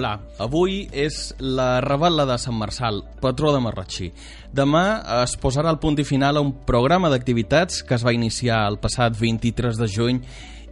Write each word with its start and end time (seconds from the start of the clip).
Hola, 0.00 0.14
avui 0.40 0.86
és 0.96 1.34
la 1.44 1.82
Raval·la 1.84 2.24
de 2.24 2.38
Sant 2.40 2.54
Marçal, 2.56 3.02
patró 3.20 3.50
de 3.52 3.58
Marratxí. 3.60 4.06
Demà 4.56 4.84
es 5.18 5.34
posarà 5.36 5.68
el 5.74 5.78
punt 5.82 6.00
i 6.00 6.06
final 6.08 6.40
a 6.40 6.40
un 6.40 6.54
programa 6.64 7.10
d'activitats 7.12 7.82
que 7.84 7.98
es 7.98 8.06
va 8.06 8.14
iniciar 8.16 8.62
el 8.70 8.78
passat 8.80 9.18
23 9.20 9.76
de 9.76 9.90
juny 9.92 10.22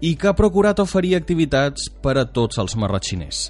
i 0.00 0.14
que 0.16 0.30
ha 0.30 0.38
procurat 0.38 0.80
oferir 0.80 1.12
activitats 1.18 1.90
per 2.00 2.16
a 2.16 2.24
tots 2.24 2.56
els 2.56 2.78
marratxiners. 2.80 3.42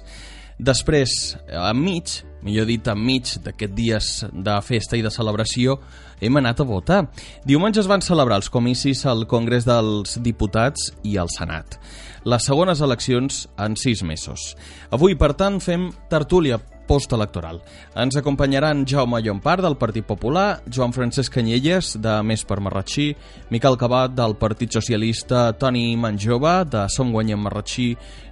Després, 0.59 1.15
enmig, 1.47 2.17
millor 2.43 2.67
dit 2.67 2.91
enmig 2.91 3.37
d'aquests 3.47 3.77
dies 3.79 4.11
de 4.35 4.59
festa 4.67 4.99
i 4.99 5.07
de 5.07 5.15
celebració, 5.15 5.79
hem 6.19 6.43
anat 6.43 6.59
a 6.59 6.67
votar. 6.67 7.05
Diumenge 7.47 7.79
es 7.79 7.87
van 7.87 8.03
celebrar 8.03 8.43
els 8.43 8.51
comicis 8.51 9.07
al 9.07 9.29
Congrés 9.31 9.63
dels 9.63 10.19
Diputats 10.27 10.91
i 11.07 11.15
al 11.15 11.31
Senat 11.31 11.79
les 12.23 12.49
segones 12.49 12.81
eleccions 12.81 13.45
en 13.57 13.77
sis 13.79 14.03
mesos. 14.03 14.55
Avui, 14.91 15.15
per 15.15 15.33
tant, 15.39 15.59
fem 15.63 15.89
tertúlia 16.09 16.59
postelectoral. 16.89 17.61
Ens 17.93 18.17
acompanyaran 18.17 18.81
Jaume 18.89 19.21
Llompart, 19.21 19.61
del 19.61 19.77
Partit 19.77 20.07
Popular, 20.09 20.63
Joan 20.65 20.93
Francesc 20.95 21.35
Canyelles, 21.37 21.93
de 22.01 22.15
Més 22.25 22.41
per 22.49 22.57
Marratxí, 22.65 23.11
Miquel 23.53 23.77
Cabat, 23.77 24.15
del 24.17 24.33
Partit 24.41 24.73
Socialista, 24.73 25.51
Toni 25.53 25.93
Manjova, 26.01 26.63
de 26.65 26.87
Som 26.89 27.13
Guanyem 27.13 27.45
Marratxí, 27.45 27.91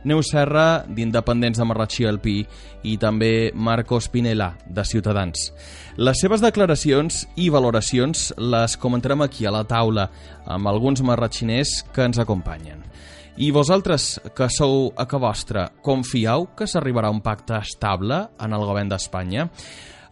Neu 0.10 0.24
Serra, 0.26 0.84
d'Independents 0.90 1.62
de 1.62 1.70
Marratxí 1.70 2.10
Alpí, 2.10 2.40
i 2.82 2.98
també 2.98 3.52
Marcos 3.54 4.10
Pinela, 4.10 4.56
de 4.66 4.86
Ciutadans. 4.90 5.52
Les 6.02 6.18
seves 6.18 6.42
declaracions 6.42 7.28
i 7.38 7.52
valoracions 7.54 8.32
les 8.42 8.78
comentarem 8.82 9.22
aquí 9.22 9.46
a 9.46 9.54
la 9.54 9.66
taula 9.70 10.10
amb 10.50 10.70
alguns 10.70 11.06
marratxiners 11.06 11.84
que 11.94 12.10
ens 12.10 12.18
acompanyen. 12.18 12.82
I 13.38 13.52
vosaltres, 13.54 14.16
que 14.34 14.48
sou 14.50 14.88
a 14.98 15.04
que 15.06 15.18
vostra, 15.22 15.68
confieu 15.86 16.48
que 16.58 16.66
s'arribarà 16.66 17.12
un 17.14 17.20
pacte 17.22 17.54
estable 17.62 18.18
en 18.42 18.56
el 18.58 18.64
govern 18.66 18.90
d'Espanya? 18.90 19.46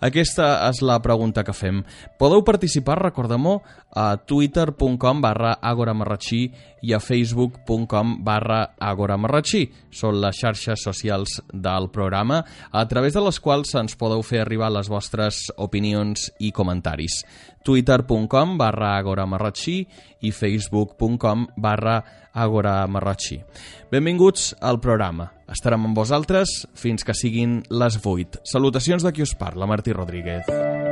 Aquesta 0.05 0.51
és 0.67 0.83
la 0.85 0.99
pregunta 1.01 1.41
que 1.41 1.55
fem. 1.57 1.79
Podeu 2.21 2.43
participar, 2.45 2.99
recordem-ho, 3.01 3.55
a 3.95 4.17
twitter.com 4.17 5.21
barra 5.23 5.55
agoramarratxí 5.63 6.41
i 6.85 6.93
a 6.93 6.99
facebook.com 6.99 8.17
barra 8.27 8.75
agoramarratxí. 8.77 9.63
Són 9.89 10.19
les 10.21 10.37
xarxes 10.37 10.83
socials 10.85 11.39
del 11.49 11.89
programa, 11.95 12.43
a 12.71 12.85
través 12.91 13.15
de 13.15 13.23
les 13.25 13.39
quals 13.39 13.73
ens 13.79 13.95
podeu 13.97 14.21
fer 14.21 14.43
arribar 14.43 14.69
les 14.75 14.91
vostres 14.91 15.47
opinions 15.57 16.29
i 16.39 16.51
comentaris. 16.51 17.23
twitter.com 17.65 18.57
barra 18.59 18.91
agoramarratxí 18.99 19.87
i 20.21 20.31
facebook.com 20.31 21.47
barra 21.57 22.03
agoramarratxí. 22.33 23.39
Benvinguts 23.91 24.53
al 24.61 24.79
programa. 24.79 25.31
Estarem 25.49 25.87
amb 25.87 25.97
vosaltres 25.97 26.67
fins 26.75 27.05
que 27.05 27.17
siguin 27.17 27.63
les 27.69 27.97
8. 28.03 28.45
Salutacions 28.45 29.05
de 29.05 29.13
qui 29.13 29.25
us 29.25 29.33
parla, 29.33 29.65
Martí 29.65 29.93
Rodríguez. 29.93 30.84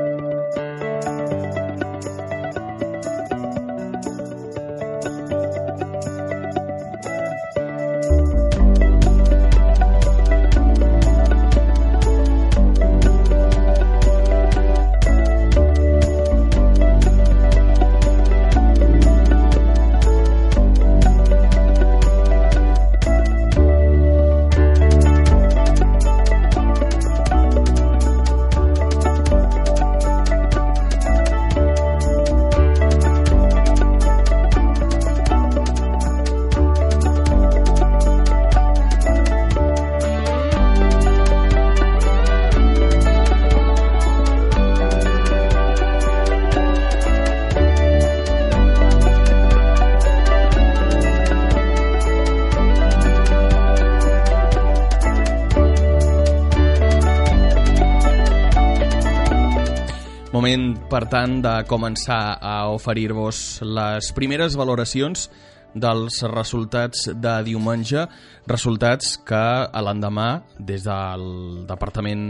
Moment, 60.44 60.74
per 60.92 61.06
tant, 61.08 61.38
de 61.40 61.52
començar 61.72 62.36
a 62.44 62.66
oferir-vos 62.76 63.38
les 63.64 64.10
primeres 64.12 64.58
valoracions 64.60 65.30
dels 65.72 66.18
resultats 66.28 67.06
de 67.16 67.36
diumenge, 67.48 68.04
resultats 68.52 69.14
que 69.24 69.40
a 69.40 69.84
l'endemà, 69.88 70.28
des 70.60 70.84
del 70.84 71.24
Departament 71.70 72.26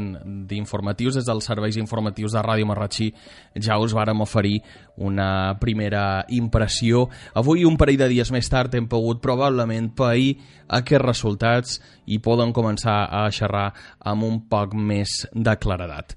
d'Informatius, 0.45 1.17
des 1.17 1.25
dels 1.25 1.49
serveis 1.49 1.81
informatius 1.81 2.37
de 2.37 2.45
Ràdio 2.45 2.69
Marratxí, 2.69 3.09
ja 3.57 3.79
us 3.81 3.97
vàrem 3.97 4.21
oferir 4.21 4.59
una 5.01 5.57
primera 5.57 6.23
impressió. 6.29 7.07
Avui, 7.33 7.65
un 7.65 7.81
parell 7.81 7.97
de 8.05 8.11
dies 8.13 8.29
més 8.29 8.45
tard, 8.45 8.77
hem 8.77 8.85
pogut 8.93 9.25
probablement 9.25 9.89
pair 9.97 10.35
aquests 10.69 11.07
resultats 11.09 11.81
i 12.05 12.21
poden 12.21 12.53
començar 12.53 13.07
a 13.09 13.25
xerrar 13.33 13.71
amb 14.05 14.29
un 14.29 14.43
poc 14.53 14.77
més 14.77 15.23
de 15.33 15.57
claredat. 15.57 16.13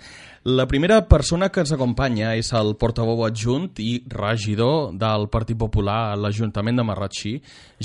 La 0.48 0.68
primera 0.68 1.08
persona 1.08 1.48
que 1.50 1.58
ens 1.64 1.72
acompanya 1.74 2.28
és 2.38 2.52
el 2.54 2.68
portaveu 2.78 3.24
adjunt 3.26 3.64
i 3.82 3.96
regidor 4.12 4.92
del 4.94 5.24
Partit 5.26 5.58
Popular 5.58 5.96
a 6.12 6.20
l'Ajuntament 6.22 6.78
de 6.78 6.84
Marratxí, 6.86 7.32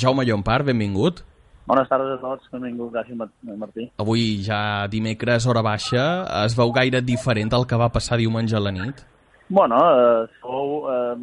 Jaume 0.04 0.28
Llompart, 0.28 0.68
benvingut. 0.68 1.24
Bones 1.66 1.90
tardes 1.90 2.20
a 2.20 2.22
tots, 2.22 2.52
benvingut, 2.54 2.92
gràcies 2.94 3.18
Martí. 3.18 3.88
Avui 4.06 4.44
ja 4.46 4.86
dimecres, 4.94 5.50
hora 5.50 5.66
baixa, 5.66 6.06
es 6.44 6.54
veu 6.60 6.70
gaire 6.78 7.02
diferent 7.02 7.50
del 7.50 7.66
que 7.66 7.82
va 7.82 7.90
passar 7.90 8.22
diumenge 8.22 8.54
a 8.54 8.62
la 8.62 8.76
nit? 8.78 9.02
Bueno, 9.50 9.82
eh, 9.82 10.30
sou, 10.46 10.86
eh, 10.94 11.18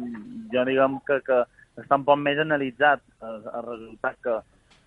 jo 0.51 0.67
diguem 0.67 0.99
que, 1.07 1.21
que 1.23 1.41
està 1.79 2.03
un 2.03 2.07
poc 2.11 2.19
més 2.19 2.43
analitzat 2.43 2.99
el, 3.23 3.41
el 3.47 3.67
resultat 3.71 4.19
que, 4.27 4.37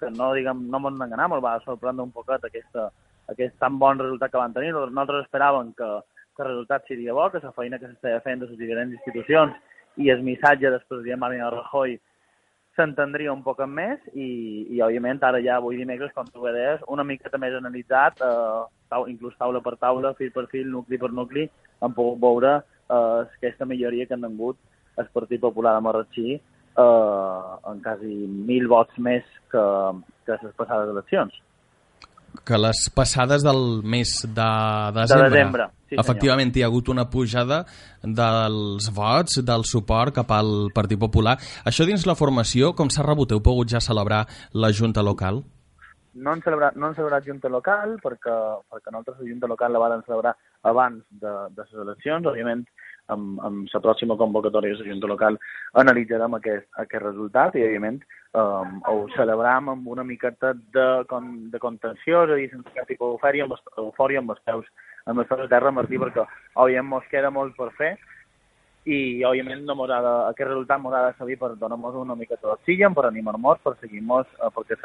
que 0.04 0.12
no, 0.20 0.34
diguem, 0.36 0.66
no 0.68 0.84
m'ho 0.84 0.92
enganar, 0.92 1.32
me'l 1.32 1.48
va 1.48 1.56
sorprendre 1.64 2.04
un 2.04 2.12
poquet 2.12 2.44
aquesta, 2.44 2.90
aquest 3.32 3.56
tan 3.56 3.80
bon 3.80 4.04
resultat 4.04 4.28
que 4.28 4.44
van 4.44 4.52
tenir. 4.52 4.76
Nosaltres 4.76 5.30
esperàvem 5.30 5.72
que, 5.80 5.94
que 6.36 6.42
el 6.42 6.48
resultat 6.48 6.86
seria 6.88 7.12
bo, 7.12 7.28
que 7.30 7.40
la 7.42 7.52
feina 7.52 7.78
que 7.78 7.88
s'estava 7.88 8.22
fent 8.24 8.40
de 8.40 8.48
les 8.50 8.58
diferents 8.58 8.94
institucions 8.96 9.54
i 9.96 10.08
el 10.10 10.22
missatge 10.24 10.70
del 10.70 10.84
president 10.88 11.20
Mariano 11.20 11.50
Rajoy 11.56 11.98
s'entendria 12.76 13.32
un 13.32 13.42
poc 13.44 13.60
més 13.68 14.00
i, 14.14 14.28
i 14.72 14.80
òbviament 14.80 15.20
ara 15.28 15.42
ja 15.44 15.58
avui 15.58 15.76
dimecres, 15.76 16.12
com 16.16 16.28
tu 16.32 16.46
deies, 16.46 16.80
una 16.88 17.04
miqueta 17.04 17.38
més 17.38 17.54
analitzat, 17.58 18.22
eh, 18.24 18.62
tau, 18.88 19.04
inclús 19.12 19.36
taula 19.38 19.60
per 19.60 19.76
taula, 19.76 20.14
fil 20.16 20.32
per 20.32 20.46
fil, 20.52 20.70
nucli 20.72 20.98
per 20.98 21.12
nucli, 21.12 21.48
hem 21.82 21.92
pogut 21.92 22.20
veure 22.22 22.54
eh, 22.56 23.20
aquesta 23.28 23.68
milloria 23.68 24.06
que 24.06 24.16
han 24.16 24.24
tingut 24.24 24.56
el 24.96 25.08
Partit 25.12 25.40
Popular 25.40 25.76
de 25.76 25.84
Marratxí 25.84 26.28
eh, 26.32 27.70
en 27.70 27.84
quasi 27.84 28.12
mil 28.48 28.68
vots 28.72 28.96
més 28.98 29.24
que, 29.52 29.64
que 30.26 30.40
les 30.40 30.56
passades 30.56 30.92
eleccions 30.96 31.36
que 32.44 32.58
les 32.58 32.88
passades 32.94 33.44
del 33.44 33.82
mes 33.84 34.16
de 34.24 34.50
desembre, 34.96 35.28
de 35.28 35.36
desembre 35.36 35.68
sí, 35.92 36.00
efectivament 36.00 36.50
senyor. 36.50 36.58
hi 36.58 36.64
ha 36.64 36.70
hagut 36.70 36.88
una 36.88 37.08
pujada 37.10 37.62
dels 38.02 38.90
vots, 38.94 39.40
del 39.44 39.64
suport 39.68 40.14
cap 40.14 40.30
al 40.32 40.70
Partit 40.74 40.98
Popular. 40.98 41.36
Això 41.64 41.86
dins 41.88 42.06
la 42.08 42.16
formació, 42.18 42.72
com 42.74 42.90
s'ha 42.90 43.04
rebut? 43.06 43.32
Heu 43.32 43.42
pogut 43.42 43.68
ja 43.68 43.80
celebrar 43.80 44.24
la 44.54 44.72
Junta 44.72 45.02
Local? 45.02 45.42
No 46.12 46.34
hem 46.34 46.42
celebrat, 46.44 46.76
no 46.76 46.88
hem 46.88 46.96
celebrat 46.96 47.24
Junta 47.24 47.48
Local 47.48 47.96
perquè, 48.02 48.34
perquè 48.68 48.92
nosaltres 48.92 49.22
la 49.22 49.30
Junta 49.30 49.48
Local 49.48 49.72
la 49.72 49.80
vam 49.80 50.02
celebrar 50.04 50.34
abans 50.68 51.04
de, 51.08 51.32
de 51.56 51.64
les 51.64 51.84
eleccions. 51.86 52.26
Òbviament, 52.28 52.66
amb, 53.14 53.40
amb 53.46 53.70
la 53.72 53.82
pròxima 53.84 54.16
convocatòria 54.20 54.74
de 54.74 54.82
la 54.82 54.90
Junta 54.90 55.10
Local 55.10 55.38
analitzarem 55.82 56.38
aquest, 56.38 56.68
aquest 56.84 57.04
resultat 57.04 57.56
i, 57.56 57.64
òbviament, 57.66 58.00
um, 58.38 58.78
ho 58.88 59.04
celebram 59.16 59.72
amb 59.74 59.90
una 59.94 60.04
miqueta 60.04 60.54
de, 60.76 60.88
de 61.52 61.60
contenció, 61.62 62.24
és 62.24 62.32
a 62.32 62.40
dir, 62.40 62.48
sense 62.52 62.74
cap 62.76 62.88
tipus 62.88 63.14
d'eufòria, 63.14 63.46
amb, 63.48 63.54
eufòria 63.84 64.22
amb 64.22 64.34
els 64.34 64.42
peus, 64.48 64.72
amb 65.06 65.22
els 65.22 65.30
peus 65.30 65.44
a 65.46 65.50
terra, 65.52 65.74
Martí, 65.74 66.00
perquè, 66.00 66.26
òbviament, 66.54 66.90
mos 66.90 67.12
queda 67.12 67.30
molt 67.34 67.56
per 67.58 67.70
fer 67.78 67.94
i, 68.84 69.22
òbviament, 69.22 69.62
no 69.66 69.86
de, 69.86 69.98
aquest 70.32 70.48
resultat 70.48 70.82
mos 70.82 70.94
ha 70.98 71.06
de 71.06 71.16
servir 71.18 71.38
per 71.38 71.54
donar-nos 71.54 72.00
una 72.02 72.18
miqueta 72.18 72.48
d'oxigen, 72.48 72.94
per 72.94 73.06
animar-nos, 73.06 73.60
per 73.62 73.76
seguir-nos, 73.80 74.26
eh, 74.40 74.50
perquè 74.56 74.78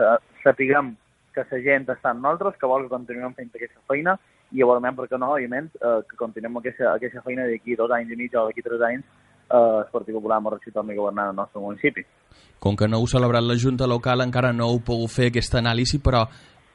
sapiguem 0.43 0.93
que 1.33 1.45
la 1.49 1.61
gent 1.61 1.87
està 1.93 2.11
amb 2.11 2.21
nosaltres, 2.23 2.57
que 2.59 2.69
vol 2.69 2.85
que 2.85 2.93
continuem 2.93 3.33
fent 3.37 3.49
aquesta 3.53 3.81
feina 3.89 4.17
i 4.51 4.61
igualment, 4.63 4.95
perquè 4.95 5.19
no, 5.19 5.33
òbviament, 5.35 5.71
eh, 5.81 6.01
que 6.09 6.19
continuem 6.19 6.59
aquesta, 6.61 6.93
aquesta 6.95 7.23
feina 7.25 7.47
d'aquí 7.47 7.75
dos 7.75 7.91
anys 7.91 8.13
i 8.13 8.19
mig 8.19 8.35
o 8.35 8.47
d'aquí 8.47 8.63
tres 8.65 8.83
anys 8.89 9.03
eh, 9.03 9.57
el 9.57 9.89
Partit 9.91 10.15
Popular 10.15 10.41
Marratxí 10.41 10.71
torni 10.71 10.93
a 10.95 11.01
governar 11.01 11.29
el 11.31 11.35
nostre 11.35 11.61
municipi. 11.61 12.05
Com 12.59 12.75
que 12.75 12.87
no 12.87 12.99
heu 13.01 13.07
celebrat 13.07 13.43
la 13.45 13.57
Junta 13.59 13.87
Local, 13.87 14.23
encara 14.25 14.53
no 14.53 14.69
heu 14.71 14.79
pogut 14.85 15.13
fer 15.13 15.31
aquesta 15.31 15.59
anàlisi, 15.63 16.01
però 16.03 16.27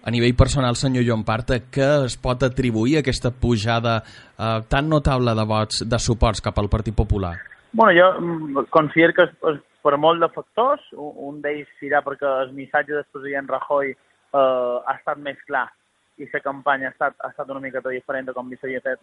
A 0.02 0.10
nivell 0.10 0.34
personal, 0.34 0.74
senyor 0.74 1.04
Joan 1.06 1.22
Parta, 1.22 1.60
què 1.70 1.88
es 2.08 2.16
pot 2.18 2.42
atribuir 2.42 2.96
a 2.96 3.02
aquesta 3.04 3.30
pujada 3.30 4.00
eh, 4.02 4.58
tan 4.66 4.88
notable 4.90 5.30
de 5.38 5.44
vots 5.46 5.84
de 5.86 6.00
suports 6.02 6.42
cap 6.42 6.58
al 6.58 6.66
Partit 6.72 6.96
Popular? 6.98 7.36
Bueno, 7.70 7.92
jo 7.94 8.08
mm, 8.18 8.64
considero 8.74 9.14
que 9.14 9.28
és, 9.28 9.36
és 9.52 9.60
per 9.86 9.94
molt 10.02 10.18
de 10.18 10.28
factors. 10.34 10.82
Un 10.98 11.38
d'ells 11.44 11.70
serà 11.78 12.02
perquè 12.02 12.26
el 12.42 12.50
missatge 12.56 12.96
del 12.96 13.06
president 13.14 13.46
Rajoy 13.54 13.92
eh, 13.94 14.42
ha 14.42 14.96
estat 14.96 15.22
més 15.22 15.38
clar 15.46 15.68
i 16.18 16.28
la 16.32 16.40
campanya 16.40 16.88
ha 16.88 16.92
estat, 16.92 17.14
ha 17.20 17.30
estat 17.32 17.50
una 17.50 17.60
mica 17.60 17.80
diferent 17.88 18.26
de 18.26 18.32
com 18.32 18.50
s'havia 18.52 18.80
fet 18.80 19.00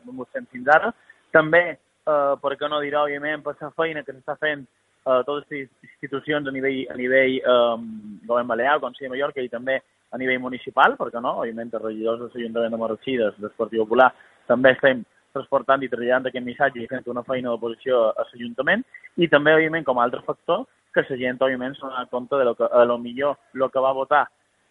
fins 0.51 0.67
ara. 0.67 0.93
També, 1.31 1.63
eh, 2.07 2.35
per 2.41 2.55
què 2.57 2.69
no 2.69 2.81
dirà, 2.81 3.03
òbviament, 3.03 3.43
per 3.43 3.55
la 3.59 3.71
feina 3.71 4.03
que 4.03 4.13
s'està 4.13 4.37
fent 4.37 4.65
eh, 5.05 5.21
totes 5.25 5.45
les 5.49 5.69
institucions 5.83 6.47
a 6.47 6.51
nivell, 6.51 6.85
a 6.89 6.95
nivell 6.95 7.37
eh, 7.37 7.77
govern 8.25 8.47
balear, 8.47 8.75
el 8.75 8.81
Consell 8.81 9.07
de 9.07 9.13
Mallorca 9.15 9.41
i 9.41 9.49
també 9.49 9.81
a 10.11 10.17
nivell 10.17 10.41
municipal, 10.41 10.95
perquè 10.97 11.21
no, 11.21 11.35
òbviament 11.43 11.71
els 11.73 11.83
regidors 11.83 12.19
de 12.19 12.29
l'Ajuntament 12.33 12.73
de 12.73 12.81
Marratxí, 12.81 13.15
del 13.17 13.55
Partit 13.57 13.79
Popular, 13.79 14.09
també 14.47 14.73
estem 14.73 15.03
transportant 15.33 15.83
i 15.85 15.89
traslladant 15.89 16.25
aquest 16.25 16.45
missatge 16.45 16.81
i 16.81 16.87
fent 16.89 17.05
una 17.11 17.23
feina 17.23 17.51
d'oposició 17.51 18.07
a 18.09 18.25
l'Ajuntament, 18.25 18.83
i 19.17 19.29
també, 19.29 19.53
òbviament, 19.57 19.85
com 19.85 19.99
a 19.99 20.07
altre 20.07 20.23
factor, 20.25 20.65
que 20.93 21.05
la 21.05 21.17
gent, 21.21 21.37
òbviament, 21.37 21.77
s'ha 21.77 21.87
donat 21.87 22.09
compte 22.09 22.37
de 22.37 22.45
lo 22.47 22.55
que, 22.57 22.65
a 22.65 22.85
lo 22.85 22.97
millor 22.97 23.37
el 23.53 23.69
que 23.69 23.83
va 23.85 23.93
votar 23.93 24.25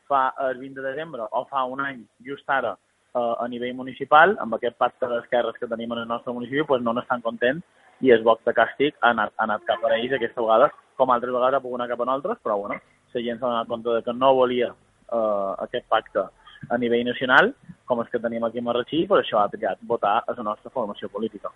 fa 0.08 0.32
el 0.48 0.58
20 0.58 0.80
de 0.80 0.90
desembre 0.90 1.26
o 1.30 1.44
fa 1.50 1.64
un 1.64 1.84
any, 1.84 2.02
just 2.26 2.48
ara, 2.50 2.74
eh, 3.14 3.34
a 3.38 3.48
nivell 3.48 3.74
municipal, 3.74 4.36
amb 4.40 4.56
aquest 4.56 4.76
pacte 4.76 5.08
d'esquerres 5.10 5.58
que 5.60 5.70
tenim 5.70 5.92
en 5.92 6.04
el 6.04 6.08
nostre 6.08 6.32
municipi, 6.32 6.66
pues 6.66 6.82
no 6.82 6.94
n'estan 6.96 7.22
contents 7.22 7.64
i 8.00 8.12
el 8.14 8.22
boc 8.26 8.44
de 8.46 8.54
càstig 8.54 8.94
ha 9.00 9.12
anat, 9.14 9.34
ha 9.36 9.46
anat 9.48 9.64
cap 9.68 9.84
a 9.84 9.94
ells 9.96 10.14
aquesta 10.16 10.42
vegada, 10.42 10.70
com 10.96 11.10
altres 11.10 11.34
vegades 11.34 11.58
ha 11.58 11.64
pogut 11.64 11.80
anar 11.80 11.90
cap 11.92 12.02
a 12.02 12.10
nosaltres, 12.10 12.42
però 12.44 12.58
bueno, 12.62 12.80
la 13.14 13.22
gent 13.24 13.40
s'ha 13.40 13.46
donat 13.46 13.68
compte 13.68 13.94
de 13.94 14.02
que 14.06 14.14
no 14.14 14.34
volia 14.34 14.68
eh, 14.70 15.52
aquest 15.66 15.88
pacte 15.88 16.28
a 16.68 16.78
nivell 16.78 17.06
nacional, 17.06 17.52
com 17.88 18.04
els 18.04 18.12
que 18.12 18.20
tenim 18.22 18.44
aquí 18.46 18.60
a 18.60 18.66
Marratxí, 18.68 19.06
per 19.08 19.22
això 19.22 19.40
ha 19.42 19.48
triat 19.52 19.80
votar 19.88 20.20
a 20.20 20.36
la 20.36 20.46
nostra 20.52 20.70
formació 20.74 21.08
política. 21.12 21.50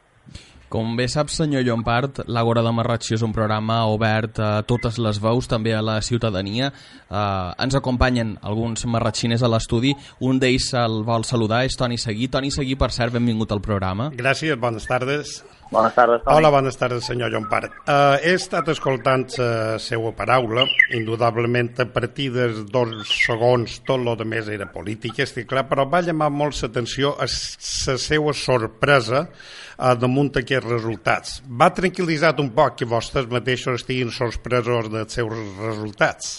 Com 0.72 0.94
bé 0.96 1.04
sap, 1.12 1.28
senyor 1.28 1.66
Llompart, 1.66 2.22
l'Àgora 2.32 2.62
de 2.64 2.70
Marratxí 2.72 3.12
és 3.18 3.22
un 3.26 3.34
programa 3.36 3.82
obert 3.92 4.38
a 4.40 4.50
totes 4.64 4.96
les 5.04 5.20
veus, 5.20 5.44
també 5.50 5.74
a 5.76 5.82
la 5.84 5.98
ciutadania. 6.00 6.70
Eh, 6.72 7.64
ens 7.66 7.76
acompanyen 7.76 8.38
alguns 8.40 8.86
marratxiners 8.88 9.44
a 9.44 9.52
l'estudi. 9.52 9.92
Un 10.24 10.40
d'ells 10.40 10.70
el 10.80 11.02
vol 11.04 11.28
saludar, 11.28 11.66
és 11.68 11.76
Toni 11.76 12.00
Seguí. 12.00 12.30
Toni 12.32 12.50
Seguí, 12.50 12.78
per 12.80 12.88
cert, 12.96 13.12
benvingut 13.12 13.52
al 13.52 13.60
programa. 13.60 14.08
Gràcies, 14.16 14.56
bones 14.56 14.88
tardes. 14.88 15.42
Bones 15.72 15.94
tardes, 15.96 16.20
Toni. 16.22 16.36
Hola, 16.36 16.50
bones 16.52 16.76
tardes, 16.76 17.04
senyor 17.04 17.30
Joan 17.32 17.48
Part. 17.48 17.72
Uh, 17.88 18.18
he 18.20 18.34
estat 18.36 18.68
escoltant 18.68 19.24
la 19.38 19.78
seva 19.80 20.10
paraula, 20.12 20.66
indudablement 20.92 21.70
a 21.80 21.86
partir 21.88 22.28
dels 22.34 22.66
dos 22.68 23.08
segons 23.08 23.78
tot 23.88 24.04
el 24.04 24.24
més 24.28 24.50
era 24.52 24.68
política, 24.68 25.24
estic 25.24 25.48
clar, 25.48 25.64
però 25.70 25.88
va 25.88 26.02
llamar 26.04 26.21
molt 26.30 26.58
l'atenció 26.62 27.14
a 27.16 27.26
la 27.26 27.96
seva 27.98 28.32
sorpresa 28.36 29.24
uh, 29.26 29.94
damunt 29.98 30.30
aquests 30.38 30.68
resultats. 30.68 31.40
Va 31.48 31.72
tranquil·litzat 31.74 32.40
un 32.44 32.52
poc 32.54 32.78
que 32.80 32.88
vostès 32.88 33.28
mateixos 33.30 33.80
estiguin 33.80 34.12
sorpresos 34.14 34.90
dels 34.92 35.18
seus 35.18 35.32
resultats? 35.60 36.32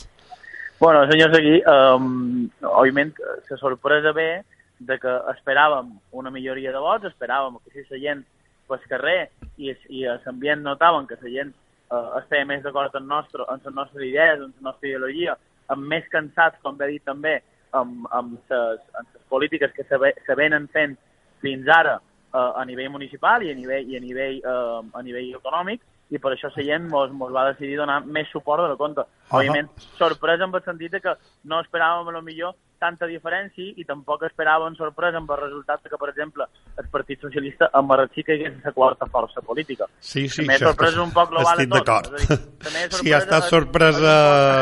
Bueno, 0.79 1.05
senyor 1.09 1.31
Seguí, 1.35 1.59
um, 1.63 2.49
òbviament 2.67 3.13
la 3.49 3.57
sorpresa 3.57 4.11
ve 4.11 4.43
de 4.83 4.97
que 4.99 5.11
esperàvem 5.31 5.93
una 6.11 6.31
milloria 6.33 6.73
de 6.73 6.81
vots, 6.81 7.07
esperàvem 7.07 7.59
que 7.63 7.71
si 7.71 7.85
la 7.89 7.99
gent 8.01 8.23
pel 8.67 8.83
carrer 8.89 9.29
i, 9.57 9.71
i 9.89 10.03
l'ambient 10.07 10.63
notaven 10.65 11.07
que 11.07 11.17
la 11.21 11.31
gent 11.31 11.53
eh, 11.53 12.19
estava 12.19 12.45
més 12.49 12.63
d'acord 12.65 12.95
amb, 12.99 13.09
nostre, 13.09 13.45
amb 13.47 13.65
les 13.65 13.75
nostres 13.75 14.05
idees, 14.09 14.41
amb 14.41 14.59
la 14.59 14.71
nostra 14.71 14.89
ideologia, 14.89 15.37
amb 15.73 15.87
més 15.93 16.07
cansats, 16.11 16.59
com 16.63 16.77
bé 16.79 16.89
dit 16.91 17.05
també, 17.07 17.37
amb, 17.79 18.07
amb, 18.11 18.35
les, 18.49 18.81
amb 18.99 19.07
les 19.13 19.23
polítiques 19.29 19.71
que 19.75 19.85
se, 19.89 19.99
se 20.25 20.35
venen 20.39 20.67
fent 20.73 20.97
fins 21.43 21.67
ara 21.67 21.97
eh, 21.97 22.37
a 22.37 22.65
nivell 22.65 22.91
municipal 22.93 23.43
i 23.43 23.51
a 23.51 23.57
nivell, 23.57 23.89
i 23.89 23.97
a 23.97 24.03
nivell, 24.03 24.39
eh, 24.39 24.81
a 24.93 25.03
nivell 25.05 25.33
econòmic, 25.39 25.81
i 26.13 26.19
per 26.21 26.33
això 26.33 26.51
la 26.53 26.65
gent 26.65 26.89
mos, 26.91 27.13
mos 27.15 27.31
va 27.33 27.47
decidir 27.51 27.79
donar 27.79 28.01
més 28.05 28.29
suport 28.31 28.61
de 28.63 28.69
la 28.69 28.77
compte. 28.77 29.01
Uh 29.01 29.05
-huh. 29.05 29.39
Òbviament, 29.39 29.69
sorpresa 29.97 30.43
en 30.43 30.53
el 30.53 30.63
sentit 30.63 31.01
que 31.01 31.15
no 31.43 31.61
esperàvem, 31.61 32.07
a 32.07 32.11
lo 32.11 32.21
millor, 32.21 32.53
tanta 32.83 33.07
diferència 33.07 33.73
i 33.79 33.85
tampoc 33.85 34.25
esperàvem 34.27 34.75
sorpresa 34.75 35.17
amb 35.17 35.31
el 35.31 35.37
resultat 35.37 35.81
que, 35.87 35.97
per 35.97 36.09
exemple, 36.09 36.47
el 36.77 36.87
Partit 36.91 37.21
Socialista 37.21 37.69
a 37.71 37.81
Marratxí 37.81 38.23
que 38.23 38.33
hagués 38.33 38.53
la 38.63 38.71
quarta 38.71 39.05
força 39.05 39.41
política. 39.41 39.85
Sí, 39.99 40.27
sí, 40.27 40.41
també 40.41 40.57
sorpresa 40.57 41.01
un 41.01 41.11
poc 41.11 41.29
global 41.29 41.53
estic 41.53 41.69
d'acord. 41.69 42.07
Sí, 43.03 43.11
ha 43.11 43.17
estat 43.17 43.43
sorpresa... 43.43 44.13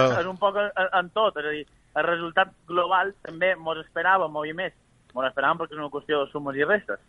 És, 0.06 0.20
és 0.20 0.26
un 0.26 0.38
poc 0.38 0.56
en 0.58 1.10
tot, 1.10 1.38
és 1.38 1.46
a 1.46 1.50
dir, 1.50 1.66
el 1.96 2.08
resultat 2.08 2.54
global 2.68 3.14
també 3.22 3.56
mos 3.56 3.82
esperàvem, 3.84 4.32
molt 4.32 4.56
més, 4.56 4.74
mos 5.14 5.28
esperàvem 5.28 5.62
perquè 5.62 5.76
és 5.76 5.82
una 5.82 5.92
qüestió 5.94 6.24
de 6.24 6.32
sumes 6.32 6.58
i 6.58 6.64
restes. 6.64 7.00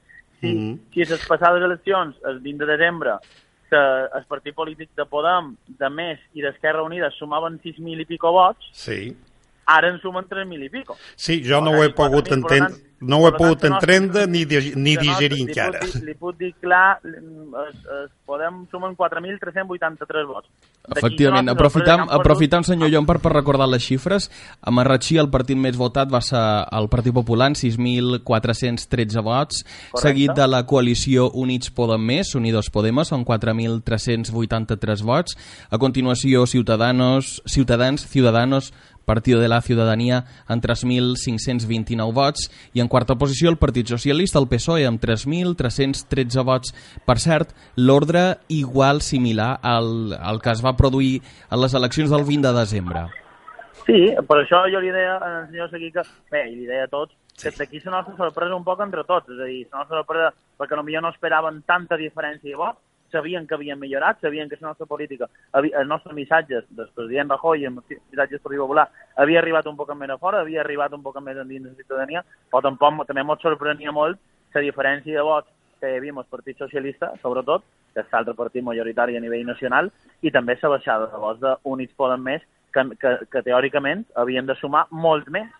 Si, 0.40 0.46
mm 0.46 0.58
-hmm. 0.58 0.78
si 0.92 1.04
les 1.04 1.26
passades 1.26 1.62
eleccions, 1.62 2.16
el 2.24 2.40
20 2.40 2.66
de 2.66 2.76
desembre, 2.76 3.18
que 3.70 3.82
el 4.18 4.24
partit 4.28 4.54
polític 4.54 4.90
de 4.96 5.04
Podem, 5.06 5.56
de 5.66 5.88
Més 5.88 6.18
i 6.34 6.42
d'Esquerra 6.42 6.82
Unida 6.82 7.10
sumaven 7.10 7.60
6.000 7.62 8.00
i 8.00 8.04
pico 8.04 8.32
vots, 8.32 8.68
sí 8.72 9.16
ara 9.66 9.88
en 9.88 10.00
sumen 10.00 10.24
3.000 10.28 10.64
i 10.64 10.68
pico. 10.68 10.96
Sí, 11.16 11.42
jo 11.44 11.60
no 11.60 11.72
ho 11.72 11.84
he 11.84 11.90
pogut 11.94 12.30
entendre, 12.32 12.74
no 13.02 13.18
ho 13.18 13.28
he 13.28 13.32
pogut 13.36 13.64
entendre 13.66 14.26
ni, 14.30 14.44
ni 14.46 14.96
digerir 14.96 15.42
encara. 15.42 15.82
Li, 15.94 16.06
li 16.08 16.14
puc 16.18 16.38
dir 16.38 16.52
clar, 16.62 17.00
es, 17.02 17.78
es 18.02 18.10
podem 18.28 18.62
sumen 18.70 18.94
4.383 18.96 20.28
vots. 20.28 20.48
Efectivament, 20.96 21.50
aprofitam, 21.52 22.06
aprofitam, 22.10 22.64
senyor 22.66 22.90
Llom, 22.90 23.06
per, 23.06 23.18
per 23.22 23.34
recordar 23.34 23.68
les 23.70 23.84
xifres. 23.84 24.28
A 24.62 24.72
Marratxí 24.74 25.18
el 25.20 25.30
partit 25.34 25.58
més 25.58 25.76
votat 25.78 26.10
va 26.10 26.22
ser 26.24 26.40
el 26.72 26.88
Partit 26.92 27.14
Popular, 27.14 27.50
6.413 27.58 29.22
vots, 29.22 29.62
Correcte. 29.64 30.02
seguit 30.02 30.34
de 30.38 30.46
la 30.48 30.62
coalició 30.66 31.28
Units 31.34 31.70
Podem 31.74 32.06
Més, 32.12 32.34
Unidos 32.38 32.70
Podemos, 32.70 33.12
amb 33.12 33.26
4.383 33.28 35.04
vots. 35.06 35.36
A 35.70 35.78
continuació, 35.82 36.46
Ciutadanos, 36.46 37.40
Ciutadans, 37.46 38.06
Ciudadanos, 38.08 38.72
Partido 39.04 39.40
de 39.40 39.48
la 39.50 39.60
Ciutadania 39.62 40.22
amb 40.46 40.64
3.529 40.64 42.12
vots 42.14 42.48
i 42.74 42.82
en 42.84 42.88
quarta 42.88 43.16
posició 43.18 43.50
el 43.50 43.58
Partit 43.62 43.90
Socialista, 43.90 44.40
el 44.40 44.48
PSOE, 44.50 44.86
amb 44.88 45.02
3.313 45.02 46.44
vots. 46.46 46.74
Per 47.06 47.18
cert, 47.22 47.56
l'ordre 47.76 48.38
igual 48.48 49.02
similar 49.02 49.56
al, 49.62 50.14
al 50.18 50.40
que 50.42 50.54
es 50.54 50.62
va 50.64 50.76
produir 50.78 51.20
a 51.48 51.58
les 51.58 51.74
eleccions 51.74 52.10
del 52.12 52.24
20 52.28 52.48
de 52.48 52.58
desembre. 52.58 53.08
Sí, 53.86 53.98
per 54.28 54.38
això 54.38 54.62
jo 54.70 54.80
li 54.82 54.92
deia 54.94 55.16
al 55.18 55.48
senyor 55.48 55.70
Seguí 55.72 55.90
que, 55.94 56.04
bé, 56.30 56.44
i 56.52 56.54
li 56.54 56.68
deia 56.68 56.86
a 56.86 56.92
tots, 56.92 57.16
que 57.40 57.50
d'aquí 57.56 57.80
la 57.82 57.96
nostra 57.96 58.14
sorpresa 58.20 58.54
un 58.54 58.64
poc 58.64 58.82
entre 58.84 59.02
tots, 59.08 59.30
és 59.32 59.40
a 59.40 59.48
dir, 59.48 59.64
la 59.72 59.82
nostra 59.82 60.02
sorpresa 60.02 60.30
perquè 60.60 60.78
potser 60.78 61.02
no 61.02 61.10
esperaven 61.10 61.62
tanta 61.66 61.98
diferència 61.98 62.52
de 62.52 62.60
vots, 62.60 62.78
sabien 63.12 63.46
que 63.46 63.54
havien 63.54 63.78
millorat, 63.78 64.20
sabien 64.20 64.48
que 64.48 64.58
la 64.60 64.68
nostra 64.72 64.86
política, 64.86 65.28
els 65.52 65.88
nostres 65.88 66.14
missatges 66.16 66.64
del 66.70 66.88
president 66.96 67.30
Rajoy 67.30 67.62
i 67.62 67.68
els 67.70 67.78
missatges 68.10 68.42
per 68.42 68.56
Popular 68.56 68.88
havia 69.22 69.40
arribat 69.40 69.68
un 69.70 69.76
poc 69.76 69.92
més 69.94 70.10
a 70.10 70.18
fora, 70.18 70.40
havia 70.40 70.62
arribat 70.64 70.92
un 70.96 71.02
poc 71.02 71.20
més 71.20 71.38
endins 71.38 71.68
de 71.68 71.70
la 71.70 71.76
ciutadania, 71.76 72.24
però 72.50 72.62
tampoc 72.64 73.06
també 73.06 73.22
ens 73.22 73.44
sorprenia 73.44 73.92
molt 73.92 74.18
la 74.54 74.64
diferència 74.64 75.16
de 75.16 75.22
vots 75.28 75.48
que 75.80 75.90
hi 75.90 75.98
havia 75.98 76.14
el 76.16 76.30
Partit 76.30 76.58
Socialista, 76.58 77.12
sobretot, 77.22 77.64
que 77.92 78.00
és 78.00 78.12
l'altre 78.12 78.34
partit 78.38 78.64
majoritari 78.64 79.16
a 79.16 79.20
nivell 79.20 79.46
nacional, 79.46 79.90
i 80.22 80.30
també 80.30 80.56
la 80.62 80.74
baixada 80.76 81.08
de 81.10 81.18
vots 81.18 81.40
d'Units 81.42 81.96
Poden 81.98 82.22
Més, 82.22 82.42
que, 82.72 82.84
que, 83.00 83.16
que 83.30 83.42
teòricament 83.42 84.06
havien 84.16 84.46
de 84.46 84.56
sumar 84.60 84.86
molt 84.90 85.28
més 85.28 85.50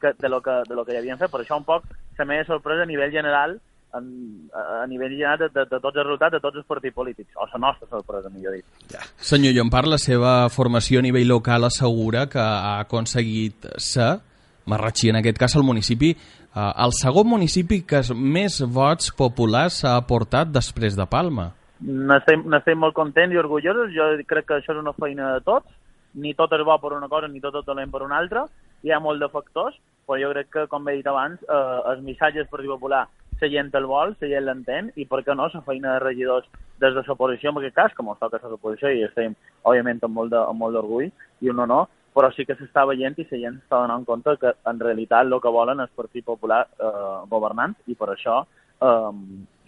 que, 0.00 0.14
de, 0.18 0.28
lo 0.28 0.40
que, 0.42 0.62
de 0.68 0.74
lo 0.74 0.84
que 0.84 0.94
hi 0.94 1.00
havien 1.00 1.20
fet. 1.20 1.30
Per 1.32 1.42
això 1.42 1.58
un 1.60 1.66
poc 1.66 1.84
la 2.18 2.28
meva 2.30 2.46
sorpresa 2.48 2.86
a 2.86 2.88
nivell 2.88 3.12
general 3.12 3.58
en, 3.98 4.06
a 4.52 4.86
nivell 4.90 5.14
general 5.14 5.38
de, 5.38 5.48
de, 5.54 5.64
de 5.70 5.80
tots 5.80 5.96
els 5.96 6.06
resultats 6.06 6.36
de 6.36 6.42
tots 6.42 6.60
els 6.60 6.68
partits 6.68 6.94
polítics, 6.94 7.32
o 7.36 7.46
la 7.52 7.60
nostra 7.66 7.88
sorpresa, 7.90 8.30
millor 8.30 8.56
dit. 8.58 8.66
Ja. 8.92 9.02
Senyor 9.16 9.54
Llompart, 9.56 9.90
la 9.90 10.00
seva 10.02 10.36
formació 10.52 11.00
a 11.00 11.06
nivell 11.06 11.30
local 11.30 11.68
assegura 11.68 12.26
que 12.30 12.42
ha 12.42 12.78
aconseguit 12.84 13.68
ser, 13.78 14.16
Marratxí 14.64 15.10
en 15.10 15.18
aquest 15.20 15.38
cas, 15.38 15.54
el 15.58 15.64
municipi, 15.66 16.14
eh, 16.14 16.72
el 16.86 16.94
segon 16.96 17.28
municipi 17.28 17.82
que 17.84 18.00
més 18.16 18.62
vots 18.64 19.12
populars 19.16 19.82
s'ha 19.82 19.98
aportat 20.00 20.52
després 20.52 20.96
de 20.96 21.06
Palma. 21.10 21.50
N'estem 21.84 22.78
molt 22.80 22.94
contents 22.96 23.34
i 23.34 23.40
orgullosos, 23.40 23.92
jo 23.92 24.06
crec 24.28 24.46
que 24.48 24.60
això 24.60 24.72
és 24.72 24.80
una 24.80 24.94
feina 24.96 25.34
de 25.34 25.42
tots, 25.44 25.68
ni 26.14 26.32
tot 26.38 26.52
és 26.54 26.62
bo 26.64 26.76
per 26.78 26.94
una 26.96 27.10
cosa 27.10 27.28
ni 27.28 27.42
tot 27.42 27.58
és 27.60 27.66
dolent 27.66 27.90
per 27.90 28.04
una 28.06 28.16
altra, 28.22 28.46
hi 28.84 28.92
ha 28.92 29.00
molt 29.02 29.20
de 29.20 29.28
factors, 29.28 29.76
però 30.06 30.20
jo 30.20 30.30
crec 30.32 30.50
que, 30.52 30.66
com 30.70 30.88
he 30.88 30.98
dit 30.98 31.06
abans, 31.08 31.40
eh, 31.42 31.78
els 31.92 32.02
missatges 32.04 32.48
per 32.50 32.62
Popular 32.64 33.06
la 33.40 33.48
gent 33.50 33.70
el 33.74 33.86
vol, 33.90 34.14
la 34.20 34.28
gent 34.28 34.46
l'entén, 34.46 34.92
i 34.96 35.06
per 35.06 35.22
què 35.24 35.34
no 35.34 35.48
la 35.52 35.64
feina 35.66 35.94
de 35.94 36.04
regidors 36.04 36.46
des 36.80 36.94
de 36.94 37.02
l'oposició, 37.06 37.50
en 37.50 37.58
aquest 37.58 37.74
cas, 37.74 37.94
com 37.94 38.10
es 38.12 38.20
toca 38.20 38.40
l'oposició, 38.48 38.90
i 38.90 39.04
estem, 39.06 39.34
òbviament, 39.62 40.02
amb 40.02 40.14
molt 40.14 40.74
d'orgull, 40.74 41.10
i 41.40 41.50
un 41.50 41.62
no, 41.68 41.84
però 42.14 42.30
sí 42.32 42.46
que 42.46 42.54
s'està 42.54 42.84
veient 42.86 43.16
i 43.18 43.26
la 43.30 43.40
gent 43.42 43.58
s'està 43.58 43.80
donant 43.82 44.04
compte 44.06 44.36
que 44.40 44.54
en 44.70 44.80
realitat 44.80 45.26
el 45.26 45.40
que 45.42 45.50
volen 45.50 45.82
és 45.82 45.96
Partit 45.96 46.24
Popular 46.24 46.62
eh, 46.78 47.18
governant, 47.30 47.74
i 47.90 47.94
per 47.98 48.12
això 48.12 48.40
eh, 48.44 49.10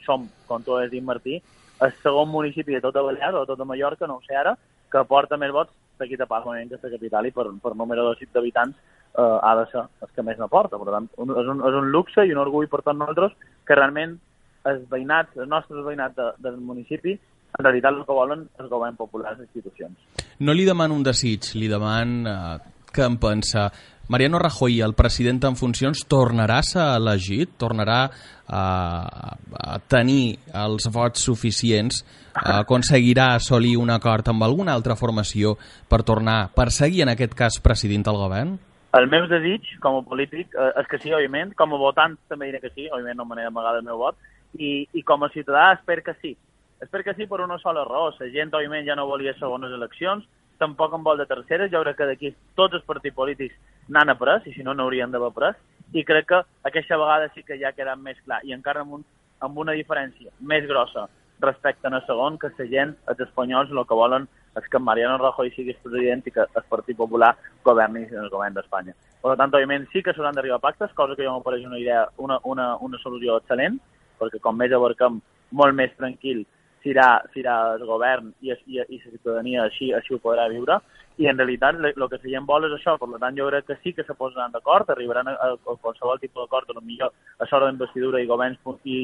som, 0.07 0.29
com 0.47 0.63
tu 0.63 0.77
has 0.79 0.91
dit, 0.91 1.03
Martí, 1.03 1.41
el 1.83 1.93
segon 2.03 2.31
municipi 2.31 2.77
de 2.77 2.85
tota 2.85 3.03
Balear 3.03 3.35
o 3.35 3.43
de 3.43 3.51
tota 3.51 3.67
Mallorca, 3.67 4.07
no 4.07 4.21
ho 4.21 4.23
sé 4.27 4.39
ara, 4.39 4.55
que 4.93 5.03
porta 5.11 5.37
més 5.37 5.53
vots 5.53 5.75
d'aquí 5.99 6.17
de 6.17 6.29
Palma, 6.31 6.55
que 6.69 6.79
és 6.79 6.85
la 6.87 6.93
capital, 6.95 7.27
i 7.27 7.35
per, 7.35 7.49
per 7.63 7.75
número 7.75 8.13
d'habitants 8.15 8.77
eh, 9.17 9.39
ha 9.43 9.55
de 9.61 9.67
ser 9.73 9.83
el 9.83 10.13
que 10.15 10.25
més 10.27 10.39
n'aporta. 10.39 10.79
Per 10.79 10.93
tant, 10.93 11.09
un, 11.23 11.35
és, 11.41 11.51
un, 11.55 11.65
és 11.69 11.81
un 11.81 11.91
luxe 11.95 12.27
i 12.27 12.35
un 12.35 12.43
orgull 12.43 12.69
per 12.73 12.83
tots 12.83 12.99
nosaltres 12.99 13.35
que 13.67 13.79
realment 13.79 14.17
els 14.67 14.87
veïnats, 14.91 15.35
els 15.39 15.51
nostres 15.51 15.85
veïnats 15.87 16.17
de, 16.19 16.31
del 16.43 16.61
municipi, 16.61 17.17
en 17.57 17.65
realitat 17.65 17.95
el 17.95 18.05
que 18.05 18.17
volen 18.17 18.47
és 18.61 18.71
govern 18.71 18.97
popular 18.99 19.35
les 19.35 19.47
institucions. 19.47 20.25
No 20.45 20.53
li 20.53 20.67
demano 20.69 20.97
un 20.97 21.05
desig, 21.07 21.55
li 21.57 21.71
demano 21.73 22.33
eh, 22.33 22.73
que 22.93 23.05
em 23.07 23.17
pensa. 23.21 23.71
Mariano 24.09 24.39
Rajoy, 24.39 24.81
el 24.87 24.95
president 24.95 25.43
en 25.49 25.57
funcions, 25.59 26.05
tornarà 26.07 26.61
a 26.61 26.67
ser 26.67 26.85
elegit? 26.95 27.57
Tornarà 27.59 28.05
a, 28.07 28.61
a 28.63 29.79
tenir 29.91 30.37
els 30.55 30.87
vots 30.95 31.25
suficients? 31.27 32.05
Aconseguirà 32.37 33.33
assolir 33.35 33.75
un 33.81 33.91
acord 33.91 34.29
amb 34.31 34.47
alguna 34.47 34.77
altra 34.77 34.95
formació 34.95 35.57
per 35.91 36.05
tornar, 36.07 36.53
per 36.55 36.71
seguir 36.71 37.03
en 37.03 37.15
aquest 37.17 37.35
cas 37.35 37.59
president 37.65 38.07
del 38.07 38.21
govern? 38.21 38.55
El 38.95 39.09
meu 39.11 39.27
desig, 39.29 39.67
com 39.83 39.99
a 39.99 40.03
polític, 40.07 40.55
eh, 40.55 40.73
és 40.81 40.87
que 40.89 40.99
sí, 41.03 41.11
òbviament. 41.13 41.53
Com 41.59 41.75
a 41.75 41.79
votant 41.81 42.17
també 42.31 42.47
diré 42.47 42.61
que 42.63 42.71
sí, 42.71 42.87
òbviament 42.89 43.19
no 43.19 43.27
me 43.27 43.37
n'he 43.37 43.47
d'amagar 43.49 43.75
el 43.77 43.85
meu 43.85 43.99
vot. 43.99 44.17
I, 44.57 44.87
I 44.95 45.03
com 45.03 45.25
a 45.25 45.29
ciutadà 45.35 45.73
espero 45.75 46.03
que 46.03 46.15
sí. 46.23 46.37
Espero 46.81 47.05
que 47.05 47.15
sí 47.15 47.27
per 47.27 47.41
una 47.41 47.59
sola 47.59 47.85
raó. 47.85 48.13
La 48.21 48.31
gent, 48.31 48.55
òbviament, 48.55 48.87
ja 48.87 48.97
no 48.97 49.07
volia 49.07 49.35
segones 49.35 49.73
eleccions, 49.73 50.25
tampoc 50.59 50.95
en 50.95 51.05
vol 51.05 51.19
de 51.19 51.27
terceres. 51.27 51.71
Jo 51.73 51.83
crec 51.83 51.99
que 51.99 52.09
d'aquí 52.13 52.33
tots 52.55 52.79
els 52.79 52.87
partits 52.87 53.17
polítics 53.17 53.59
n'han 53.89 54.15
après, 54.15 54.41
i 54.47 54.55
si 54.55 54.65
no, 54.65 54.75
n'haurien 54.75 55.11
d'haver 55.11 55.33
après. 55.33 55.61
I 55.93 56.05
crec 56.05 56.27
que 56.31 56.43
aquesta 56.65 56.97
vegada 56.97 57.29
sí 57.35 57.43
que 57.43 57.59
ja 57.59 57.69
ha 57.71 57.77
quedat 57.77 57.99
més 57.99 58.19
clar, 58.25 58.41
i 58.45 58.55
encara 58.55 58.83
amb, 58.83 58.99
un, 58.99 59.05
amb 59.41 59.59
una 59.59 59.77
diferència 59.77 60.33
més 60.41 60.67
grossa 60.67 61.07
respecte 61.41 61.87
a 61.89 62.01
segon, 62.07 62.39
que 62.39 62.51
la 62.59 62.67
gent, 62.67 62.97
els 63.07 63.21
espanyols, 63.21 63.71
el 63.71 63.85
que 63.85 63.95
volen 63.95 64.29
és 64.57 64.69
que 64.73 64.79
Mariano 64.79 65.19
Rajoy 65.21 65.53
sigui 65.55 65.77
president 65.83 66.25
i 66.27 66.33
que 66.33 66.47
el 66.47 66.67
Partit 66.71 66.97
Popular 66.97 67.35
governi 67.65 68.07
el 68.09 68.31
govern 68.33 68.57
d'Espanya. 68.57 68.95
Per 69.23 69.37
tant, 69.37 69.53
òbviament, 69.53 69.87
sí 69.93 70.03
que 70.03 70.15
s'hauran 70.15 70.37
d'arribar 70.37 70.61
pactes, 70.63 70.93
cosa 70.97 71.17
que 71.17 71.25
jo 71.27 71.33
m'ho 71.35 71.45
pareix 71.45 71.65
una 71.67 71.81
idea, 71.81 72.07
una, 72.23 72.39
una, 72.45 72.75
una 72.81 73.01
solució 73.03 73.41
excel·lent, 73.41 73.81
perquè 74.21 74.41
com 74.43 74.57
més 74.57 74.73
abarquem, 74.73 75.21
molt 75.57 75.77
més 75.77 75.93
tranquil 75.99 76.45
serà, 76.87 77.09
serà 77.35 77.57
el 77.75 77.85
govern 77.89 78.31
i, 78.41 78.53
i, 78.53 78.79
i 78.79 79.01
la 79.01 79.11
ciutadania 79.11 79.67
així, 79.67 79.91
així 79.95 80.15
ho 80.15 80.23
podrà 80.23 80.47
viure. 80.53 80.79
I 81.17 81.31
en 81.31 81.39
realitat 81.41 81.79
el 81.81 81.95
que 81.97 82.19
la 82.21 82.33
gent 82.33 82.49
vol 82.49 82.69
és 82.69 82.75
això, 82.77 82.97
per 83.01 83.09
tant 83.19 83.37
jo 83.39 83.49
crec 83.49 83.67
que 83.71 83.79
sí 83.83 83.93
que 83.97 84.05
se 84.05 84.15
posaran 84.15 84.53
d'acord, 84.53 84.91
arribaran 84.93 85.31
a, 85.33 85.37
a, 85.49 85.77
qualsevol 85.83 86.21
tipus 86.21 86.45
d'acord, 86.45 86.73
lo 86.75 86.85
millor 86.85 87.13
a 87.41 87.49
l'hora 87.49 87.71
d'investidura 87.71 88.21
i 88.21 88.29
governs 88.29 88.85
i 88.85 88.99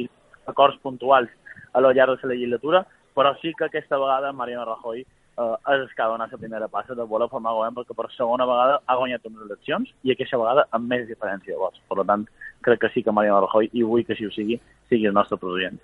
acords 0.46 0.78
puntuals 0.82 1.30
a 1.72 1.80
lo 1.80 1.92
llarg 1.92 2.20
de 2.20 2.28
la 2.28 2.34
legislatura, 2.34 2.84
però 3.16 3.34
sí 3.40 3.52
que 3.56 3.64
aquesta 3.64 3.98
vegada 3.98 4.32
Mariano 4.32 4.66
Rajoy 4.68 5.06
eh, 5.38 5.74
és 5.74 5.80
el 5.80 5.88
que 5.94 6.02
ha 6.04 6.10
donat 6.10 6.32
la 6.32 6.40
primera 6.40 6.68
passa 6.68 6.96
de 6.98 7.06
voler 7.08 7.28
formar 7.30 7.54
govern 7.56 7.78
perquè 7.78 7.96
per 7.96 8.10
segona 8.16 8.48
vegada 8.48 8.80
ha 8.84 8.98
guanyat 8.98 9.26
unes 9.30 9.46
eleccions 9.48 9.94
i 10.02 10.12
aquesta 10.12 10.40
vegada 10.40 10.66
amb 10.70 10.90
més 10.90 11.08
diferència 11.08 11.54
de 11.54 11.60
vots. 11.60 11.80
Per 11.88 12.04
tant, 12.04 12.26
crec 12.62 12.84
que 12.84 12.92
sí 12.94 13.02
que 13.02 13.14
Mariano 13.14 13.46
Rajoy, 13.46 13.70
i 13.72 13.82
vull 13.82 14.04
que 14.06 14.16
així 14.16 14.28
ho 14.28 14.34
sigui, 14.34 14.60
sigui 14.90 15.08
el 15.10 15.16
nostre 15.16 15.40
president. 15.40 15.80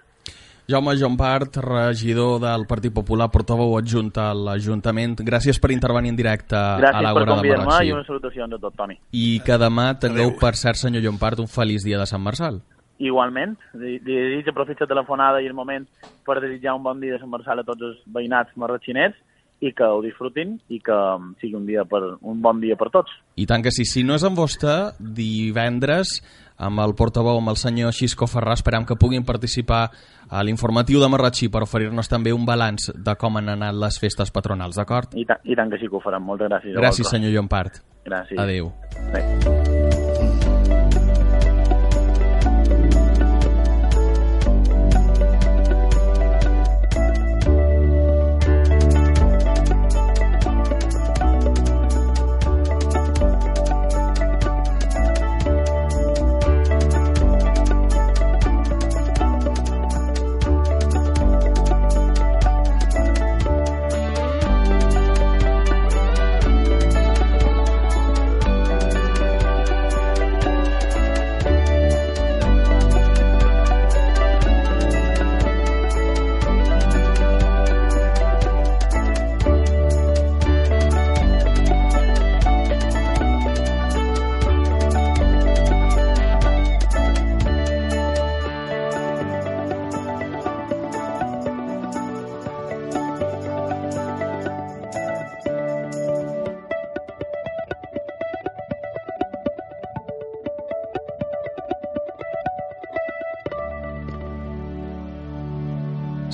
Jaume 0.68 0.92
Jompart, 1.00 1.56
regidor 1.64 2.42
del 2.42 2.66
Partit 2.68 2.92
Popular, 2.92 3.30
portaveu 3.32 3.70
adjunt 3.78 4.10
a 4.20 4.34
l'Ajuntament. 4.36 5.14
Gràcies 5.24 5.56
per 5.56 5.70
intervenir 5.72 6.12
en 6.12 6.18
directe 6.18 6.58
Gràcies 6.58 6.98
a 6.98 7.04
l'Àgora 7.06 7.24
de 7.24 7.36
Marratxí. 7.38 7.48
Gràcies 7.48 7.62
per 7.62 7.70
convidar-me 7.70 7.86
i 7.88 7.94
una 7.94 8.04
salutació 8.04 8.44
a 8.44 8.58
tot, 8.60 8.74
Toni. 8.76 8.98
I 9.16 9.40
que 9.46 9.56
demà 9.56 9.86
tingueu, 9.96 10.34
per 10.36 10.52
cert, 10.60 10.76
senyor 10.76 11.06
Jompart, 11.06 11.40
un 11.40 11.48
feliç 11.48 11.88
dia 11.88 11.96
de 11.96 12.04
Sant 12.10 12.20
Marçal. 12.20 12.60
Igualment, 12.98 13.56
desitjo 13.72 14.52
aprofitar 14.52 14.84
la 14.84 14.92
telefonada 14.92 15.40
i 15.40 15.48
el 15.48 15.56
moment 15.56 15.86
per 16.26 16.36
desitjar 16.42 16.76
un 16.76 16.84
bon 16.84 17.00
dia 17.00 17.14
de 17.14 17.22
Sant 17.22 17.32
Marçal 17.32 17.62
a 17.62 17.64
tots 17.64 17.88
els 17.88 18.04
veïnats 18.12 18.52
marratxinets 18.60 19.16
i 19.60 19.72
que 19.74 19.86
ho 19.86 20.00
disfrutin 20.02 20.56
i 20.70 20.80
que 20.84 20.96
sigui 21.40 21.56
un 21.58 21.66
dia 21.66 21.84
per 21.88 22.02
un 22.20 22.42
bon 22.42 22.60
dia 22.62 22.76
per 22.78 22.90
tots. 22.94 23.12
I 23.36 23.46
tant 23.46 23.64
que 23.64 23.72
sí. 23.74 23.86
Si 23.88 24.04
no 24.06 24.16
és 24.18 24.24
amb 24.26 24.38
vostè, 24.38 24.76
divendres, 24.98 26.18
amb 26.58 26.82
el 26.82 26.94
portaveu, 26.98 27.38
amb 27.38 27.52
el 27.52 27.58
senyor 27.60 27.94
Xisco 27.94 28.28
Ferrà, 28.30 28.56
esperam 28.58 28.86
que 28.86 28.98
puguin 28.98 29.26
participar 29.26 29.88
a 30.28 30.42
l'informatiu 30.44 31.02
de 31.02 31.10
Marratxí 31.10 31.48
per 31.50 31.64
oferir-nos 31.66 32.10
també 32.10 32.34
un 32.34 32.46
balanç 32.46 32.90
de 32.94 33.16
com 33.18 33.38
han 33.40 33.54
anat 33.54 33.78
les 33.78 33.98
festes 34.02 34.34
patronals, 34.34 34.78
d'acord? 34.78 35.14
I, 35.14 35.26
ta 35.26 35.40
I 35.44 35.58
tant 35.58 35.72
que 35.72 35.80
sí 35.80 35.90
que 35.90 35.98
ho 35.98 36.04
farem. 36.04 36.26
Moltes 36.28 36.50
gràcies. 36.50 36.76
Gràcies, 36.78 37.10
senyor 37.10 37.34
Llompart. 37.34 37.82
Gràcies. 38.08 38.38
Adéu. 38.38 38.72
Adéu. 39.10 39.67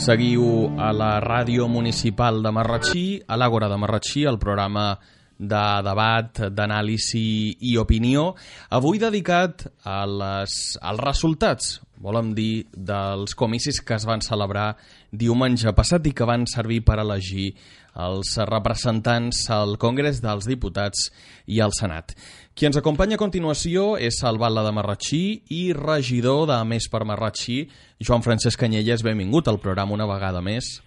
Seguiu 0.05 0.45
a 0.77 0.91
la 0.93 1.15
ràdio 1.23 1.65
municipal 1.65 2.43
de 2.45 2.51
Marratxí, 2.53 3.23
a 3.25 3.39
l'Àgora 3.41 3.71
de 3.73 3.79
Marratxí, 3.81 4.27
el 4.29 4.37
programa 4.37 4.99
de 5.39 5.63
debat, 5.87 6.43
d'anàlisi 6.53 7.23
i 7.65 7.73
opinió, 7.81 8.27
avui 8.69 9.01
dedicat 9.01 9.65
a 9.89 10.03
les, 10.05 10.59
als 10.85 11.01
resultats, 11.01 11.71
volem 12.05 12.35
dir, 12.37 12.67
dels 12.77 13.33
comicis 13.33 13.81
que 13.81 13.97
es 13.97 14.05
van 14.05 14.21
celebrar 14.21 14.75
diumenge 15.09 15.73
passat 15.73 16.05
i 16.05 16.13
que 16.13 16.29
van 16.29 16.45
servir 16.53 16.83
per 16.85 16.99
elegir 17.01 17.55
els 17.95 18.35
representants 18.51 19.45
al 19.55 19.77
Congrés 19.79 20.21
dels 20.23 20.49
Diputats 20.49 21.11
i 21.47 21.61
al 21.61 21.75
Senat. 21.77 22.15
Qui 22.55 22.67
ens 22.69 22.79
acompanya 22.79 23.19
a 23.19 23.23
continuació 23.23 23.95
és 23.99 24.21
Batlle 24.23 24.65
de 24.67 24.73
Marratxí 24.73 25.25
i 25.51 25.73
regidor 25.75 26.47
de 26.51 26.59
Més 26.65 26.89
per 26.91 27.05
Marratxí, 27.05 27.65
Joan 28.01 28.23
Francesc 28.23 28.61
Canyelles. 28.61 29.03
Benvingut 29.03 29.49
al 29.49 29.59
programa 29.59 29.95
una 29.95 30.07
vegada 30.07 30.41
més. 30.41 30.81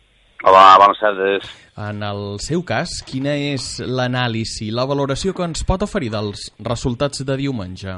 Hola, 0.43 0.77
bones 0.77 0.99
tardes. 1.01 1.49
En 1.77 2.03
el 2.05 2.37
seu 2.39 2.61
cas, 2.61 2.99
quina 3.05 3.33
és 3.33 3.79
l'anàlisi, 3.81 4.69
la 4.71 4.85
valoració 4.85 5.33
que 5.33 5.45
ens 5.47 5.65
pot 5.65 5.81
oferir 5.81 6.11
dels 6.13 6.51
resultats 6.61 7.25
de 7.25 7.37
diumenge? 7.41 7.97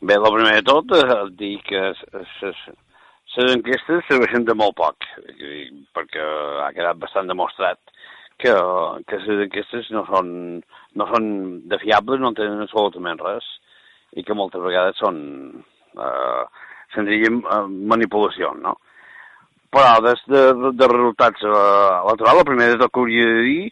Bé, 0.00 0.16
el 0.16 0.32
primer 0.32 0.54
de 0.58 0.64
tot, 0.64 0.92
eh, 0.96 1.20
dir 1.36 1.56
que 1.64 1.92
les 3.36 3.52
enquestes 3.56 4.06
serveixen 4.08 4.46
de 4.48 4.54
molt 4.56 4.76
poc, 4.78 5.04
perquè 5.96 6.24
ha 6.64 6.70
quedat 6.76 7.00
bastant 7.02 7.28
demostrat 7.28 7.78
que, 8.40 8.52
que 9.08 9.20
les 9.24 9.44
enquestes 9.46 9.90
no 9.94 10.04
són, 10.08 10.28
no 10.96 11.06
són 11.12 11.28
de 11.70 11.78
fiables, 11.82 12.20
no 12.20 12.32
tenen 12.36 12.64
absolutament 12.64 13.20
res, 13.24 13.46
i 14.16 14.24
que 14.24 14.36
moltes 14.36 14.62
vegades 14.64 14.98
són 15.02 15.18
eh, 16.00 16.42
senzilla 16.94 17.32
manipulació, 17.92 18.52
no? 18.60 18.76
Però 19.74 19.96
des 20.04 20.22
de, 20.30 20.42
de, 20.56 20.72
de 20.78 20.88
resultats 20.92 21.42
eh, 21.44 21.50
electorals, 21.52 22.40
el 22.40 22.48
primer 22.48 22.70
de 22.72 22.78
tot 22.80 22.94
que 22.94 23.02
hauria 23.02 23.26
de 23.32 23.42
dir, 23.48 23.64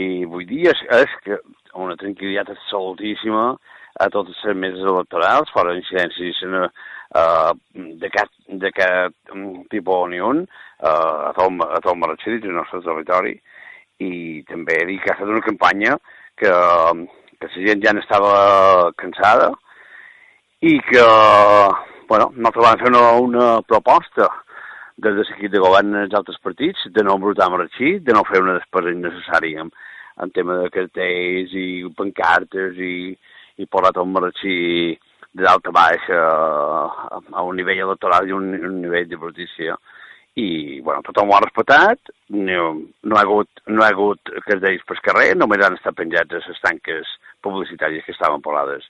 i 0.00 0.06
vull 0.30 0.46
dir, 0.48 0.68
és, 0.72 0.84
és 1.02 1.18
que 1.24 1.40
una 1.76 1.98
tranquil·litat 2.00 2.54
absolutíssima 2.54 3.50
a 4.00 4.08
totes 4.12 4.38
les 4.46 4.56
meses 4.56 4.86
electorals, 4.86 5.50
fora 5.52 5.76
incidències 5.76 6.40
uh, 7.14 7.52
d'aquest 8.02 9.32
tipus 9.70 10.10
ni 10.10 10.20
un, 10.20 10.44
uh, 10.44 11.30
a 11.30 11.32
tot, 11.36 11.64
a 11.66 11.80
tot 11.84 11.98
Marratxí, 11.98 12.38
del 12.38 12.56
nostre 12.58 12.82
territori, 12.86 13.34
i 14.00 14.42
també 14.48 14.78
dir 14.88 15.00
que 15.00 15.12
ha 15.12 15.16
estat 15.18 15.28
una 15.28 15.44
campanya 15.44 15.96
que, 16.40 16.52
que 17.40 17.48
la 17.48 17.66
gent 17.66 17.82
ja 17.84 17.92
n'estava 17.96 18.92
cansada 19.00 19.50
i 20.64 20.76
que, 20.84 21.04
bueno, 22.08 22.30
nosaltres 22.36 22.64
vam 22.66 22.80
fer 22.80 22.92
una, 22.92 23.04
una 23.26 23.50
proposta 23.66 24.28
des 25.00 25.14
de 25.16 25.24
l'equip 25.24 25.52
de 25.52 25.60
govern 25.62 25.94
dels 25.96 26.16
altres 26.16 26.40
partits 26.44 26.88
de 26.96 27.04
no 27.04 27.16
embrutar 27.16 27.48
Marratxí, 27.52 27.98
de 28.04 28.16
no 28.16 28.24
fer 28.28 28.42
una 28.44 28.58
despesa 28.58 28.92
innecessària 28.92 29.64
en, 29.64 29.70
en 30.20 30.32
tema 30.36 30.58
de 30.60 30.72
cartells 30.74 31.54
i 31.56 31.68
pancartes 31.96 32.76
i, 32.76 32.96
i 33.60 33.68
portat 33.68 34.00
el 34.00 34.10
Marratxí 34.12 34.58
de 35.32 35.46
dalt 35.46 35.66
a 35.66 35.72
baix 35.74 36.10
a, 36.10 36.20
a 37.32 37.42
un 37.46 37.58
nivell 37.58 37.84
electoral 37.86 38.28
i 38.28 38.34
un, 38.34 38.52
un 38.58 38.80
nivell 38.82 39.08
de 39.08 39.18
brutícia. 39.20 39.76
I, 40.38 40.80
bueno, 40.86 41.02
tothom 41.04 41.30
ho 41.30 41.36
ha 41.36 41.42
respectat, 41.42 42.12
no, 42.30 42.66
no, 43.02 43.16
ha 43.16 43.22
hagut, 43.24 43.62
no 43.66 43.82
ha 43.82 43.90
hagut 43.90 44.30
deis 44.62 44.82
per 44.86 45.00
carrer, 45.02 45.34
només 45.36 45.62
han 45.66 45.76
estat 45.76 45.98
penjats 45.98 46.38
a 46.38 46.42
les 46.46 46.62
tanques 46.62 47.16
publicitàries 47.42 48.06
que 48.06 48.14
estaven 48.14 48.42
polades 48.44 48.86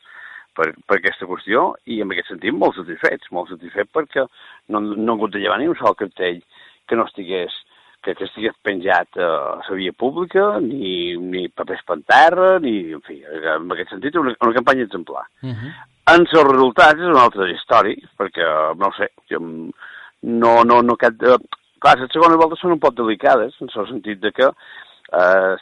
per, 0.56 0.70
per 0.86 0.98
aquesta 0.98 1.28
qüestió 1.30 1.70
i 1.88 2.00
en 2.04 2.12
aquest 2.12 2.32
sentit 2.34 2.54
molt 2.54 2.76
satisfets, 2.78 3.32
molt 3.32 3.50
satisfets 3.54 3.92
perquè 3.94 4.26
no, 4.68 4.82
no 4.82 5.12
ha 5.12 5.16
hagut 5.16 5.34
de 5.34 5.42
llevar 5.42 5.58
ni 5.62 5.70
un 5.70 5.78
sol 5.80 5.96
cartell 5.98 6.42
que 6.86 6.98
no 6.98 7.08
estigués 7.08 7.56
que, 8.02 8.14
que 8.14 8.24
estigués 8.24 8.56
penjat 8.64 9.18
a 9.20 9.30
la 9.60 9.76
via 9.76 9.92
pública, 9.92 10.44
ni, 10.64 11.16
ni 11.20 11.48
papers 11.52 11.82
per 11.86 11.98
terra, 12.08 12.54
ni, 12.64 12.74
en 12.96 13.02
fi, 13.04 13.18
en 13.28 13.68
aquest 13.74 13.92
sentit, 13.92 14.16
una, 14.16 14.32
una 14.40 14.56
campanya 14.56 14.86
exemplar. 14.88 15.26
Uh. 15.44 15.68
En 16.08 16.24
els 16.24 16.32
resultats 16.48 17.00
és 17.00 17.10
una 17.10 17.26
altra 17.26 17.48
història, 17.50 18.08
perquè, 18.18 18.46
no 18.80 18.90
sé, 18.96 19.10
jo, 19.30 19.40
no, 19.40 20.54
no, 20.64 20.80
no, 20.82 20.96
aquest, 20.96 21.22
eh, 21.22 21.36
clar, 21.82 21.98
les 22.00 22.10
segones 22.14 22.40
voltes 22.40 22.62
són 22.62 22.74
un 22.76 22.80
poc 22.82 22.96
delicades, 22.96 23.54
en 23.60 23.70
el 23.70 23.88
sentit 23.90 24.20
de 24.24 24.32
que 24.32 24.48
eh, 24.48 25.54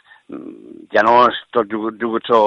ja 0.95 1.05
no 1.05 1.19
és 1.27 1.37
tot 1.57 1.69
jugador 1.71 2.23
a, 2.39 2.41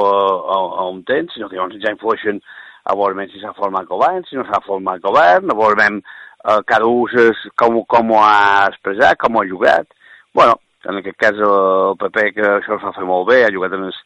a, 0.56 0.58
a 0.84 0.90
un 0.90 1.04
temps, 1.04 1.34
sinó 1.34 1.50
que 1.50 1.60
llavors 1.60 1.80
ja 1.84 1.94
influeixen 1.94 2.42
a 2.90 2.96
veure 2.98 3.28
si 3.30 3.42
s'ha 3.42 3.54
format 3.58 3.88
govern, 3.90 4.24
si 4.26 4.38
no 4.38 4.46
s'ha 4.48 4.64
format 4.66 5.02
govern, 5.04 5.52
a 5.52 5.58
veure 5.58 5.88
eh, 5.92 6.60
cada 6.66 6.90
un 6.90 7.22
és 7.28 7.46
com, 7.60 7.82
com 7.86 8.16
ho 8.16 8.22
ha 8.24 8.68
expressat, 8.72 9.20
com 9.22 9.36
ho 9.36 9.44
ha 9.44 9.50
jugat. 9.50 9.88
bueno, 10.34 10.56
en 10.86 10.98
aquest 10.98 11.18
cas 11.20 11.38
el 11.38 11.98
PP, 12.00 12.32
que 12.34 12.46
això 12.58 12.78
es 12.78 12.84
va 12.84 12.94
fer 12.96 13.04
molt 13.06 13.28
bé, 13.30 13.44
ha 13.44 13.54
jugat 13.54 13.74
en 13.78 13.84
el, 13.90 13.98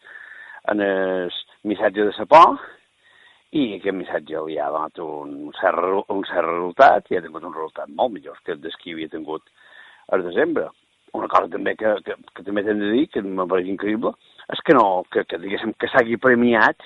en 0.74 0.82
el 0.82 1.36
missatge 1.64 2.08
de 2.08 2.14
sa 2.18 2.26
por, 2.26 2.58
i 3.56 3.66
aquest 3.78 3.96
missatge 3.96 4.42
li 4.48 4.58
ha 4.60 4.72
donat 4.74 5.00
un 5.00 5.52
cert, 5.56 6.10
un 6.12 6.24
cert 6.28 6.50
resultat 6.50 7.12
i 7.12 7.18
ha 7.18 7.22
tingut 7.24 7.46
un 7.48 7.54
resultat 7.56 7.92
molt 8.00 8.12
millor 8.16 8.42
que 8.44 8.52
el 8.56 8.60
que 8.66 8.92
havia 8.92 9.12
tingut 9.14 9.48
al 10.12 10.26
desembre. 10.26 10.68
Una 11.16 11.30
cosa 11.32 11.48
també 11.48 11.76
que, 11.80 11.94
que, 12.04 12.18
que 12.36 12.44
també 12.44 12.66
hem 12.66 12.82
de 12.82 12.90
dir, 12.92 13.06
que 13.14 13.22
me 13.24 13.46
pareix 13.48 13.70
increïble, 13.72 14.12
és 14.52 14.62
que 14.68 14.76
no, 14.76 15.06
que, 15.12 15.24
que 15.24 15.40
diguéssim, 15.40 15.72
que 15.80 15.88
s'hagi 15.88 16.18
premiat 16.20 16.84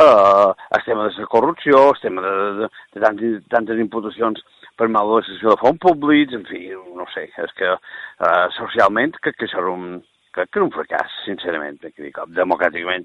eh, 0.00 0.48
el 0.78 0.84
tema 0.86 1.04
de 1.10 1.12
la 1.18 1.28
corrupció, 1.34 1.90
el 1.90 2.00
tema 2.00 2.24
de, 2.24 2.32
de, 2.62 2.70
de 2.94 3.04
tantes, 3.04 3.42
tantes 3.52 3.82
imputacions 3.84 4.40
per 4.80 4.88
malversació 4.94 5.52
de 5.52 5.60
fons 5.60 5.82
públics, 5.84 6.38
en 6.38 6.48
fi, 6.48 6.62
no 6.96 7.04
sé, 7.12 7.26
és 7.44 7.52
que 7.60 7.74
eh, 7.74 8.46
socialment 8.56 9.12
que, 9.20 9.36
que 9.36 9.50
serà 9.52 9.68
un, 9.74 10.00
que, 10.32 10.48
que 10.48 10.64
un 10.64 10.72
fracàs, 10.72 11.20
sincerament, 11.26 11.82
que 11.84 12.08
dic, 12.08 12.24
democràticament 12.40 13.04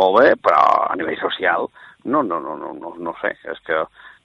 molt 0.00 0.18
bé, 0.18 0.30
però 0.42 0.62
a 0.90 0.98
nivell 0.98 1.20
social 1.22 1.68
no, 2.04 2.22
no, 2.22 2.40
no, 2.40 2.56
no, 2.56 2.72
no, 2.74 2.94
no 2.98 3.14
sé, 3.20 3.34
és 3.50 3.60
que, 3.66 3.80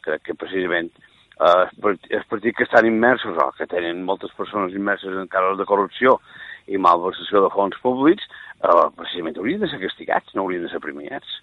que, 0.06 0.20
que 0.26 0.36
precisament 0.38 0.92
eh, 1.40 1.66
els 1.88 2.28
partits 2.32 2.58
que 2.58 2.68
estan 2.68 2.88
immersos 2.90 3.38
o 3.40 3.50
que 3.58 3.68
tenen 3.72 4.04
moltes 4.08 4.34
persones 4.38 4.76
immerses 4.76 5.16
en 5.16 5.32
casos 5.32 5.58
de 5.60 5.68
corrupció 5.70 6.20
i 6.68 6.78
malversació 6.78 7.44
de 7.46 7.54
fons 7.54 7.78
públics, 7.84 8.26
eh, 8.62 8.88
precisament 8.98 9.40
haurien 9.40 9.64
de 9.64 9.72
ser 9.72 9.82
castigats, 9.82 10.36
no 10.36 10.46
haurien 10.46 10.66
de 10.66 10.74
ser 10.74 10.84
premiats. 10.84 11.40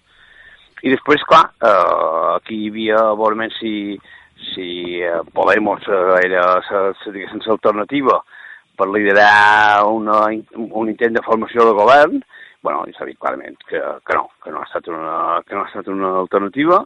I 0.85 0.93
després, 0.93 1.23
clar, 1.25 1.47
eh, 1.65 2.35
aquí 2.37 2.61
hi 2.61 2.71
havia, 2.71 3.01
veurement, 3.17 3.53
si, 3.57 3.97
si 4.53 5.01
eh, 5.01 5.21
Podemos 5.33 5.81
eh, 5.89 6.19
era 6.27 6.59
l'alternativa 6.61 8.21
per 8.77 8.87
liderar 8.93 9.85
una, 9.89 10.27
un 10.53 10.89
intent 10.91 11.17
de 11.17 11.25
formació 11.25 11.65
de 11.65 11.77
govern, 11.79 12.19
bueno, 12.63 12.83
i 12.87 12.93
s'ha 12.95 13.05
dit 13.07 13.17
clarament 13.19 13.57
que, 13.69 13.81
que 14.05 14.17
no, 14.17 14.27
que 14.43 14.51
no 14.51 14.61
ha 14.61 14.67
estat 14.67 14.87
una, 14.91 15.17
que 15.47 15.55
no 15.55 15.63
ha 15.63 15.69
estat 15.69 15.89
una 15.93 16.13
alternativa, 16.23 16.81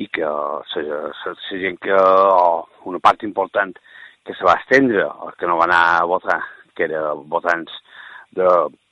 i 0.00 0.08
que 0.08 0.24
la 0.24 1.58
gent 1.60 1.78
que, 1.82 1.96
o 1.96 2.66
una 2.88 3.00
part 3.04 3.22
important 3.28 3.74
que 4.24 4.34
se 4.34 4.46
va 4.46 4.56
estendre, 4.60 5.04
o 5.04 5.32
que 5.38 5.46
no 5.46 5.58
va 5.58 5.66
anar 5.68 5.82
a 5.98 6.04
votar, 6.08 6.40
que 6.74 6.84
era 6.84 7.12
votants 7.12 7.72
de, 8.32 8.48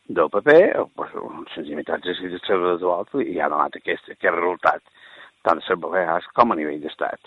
del 0.09 0.29
PP, 0.29 0.57
pues, 0.99 1.13
senzillament 1.55 1.95
han 1.95 2.05
decidit 2.05 2.45
ser 2.45 2.59
de 2.61 2.77
l'altre 2.83 3.25
i 3.25 3.39
ha 3.41 3.49
donat 3.49 3.79
aquest, 3.79 4.13
aquest 4.13 4.37
resultat, 4.37 4.83
tant 5.47 5.61
a 5.61 5.63
les 5.63 5.81
Balears 5.81 6.29
com 6.37 6.53
a 6.53 6.59
nivell 6.59 6.83
d'estat. 6.83 7.21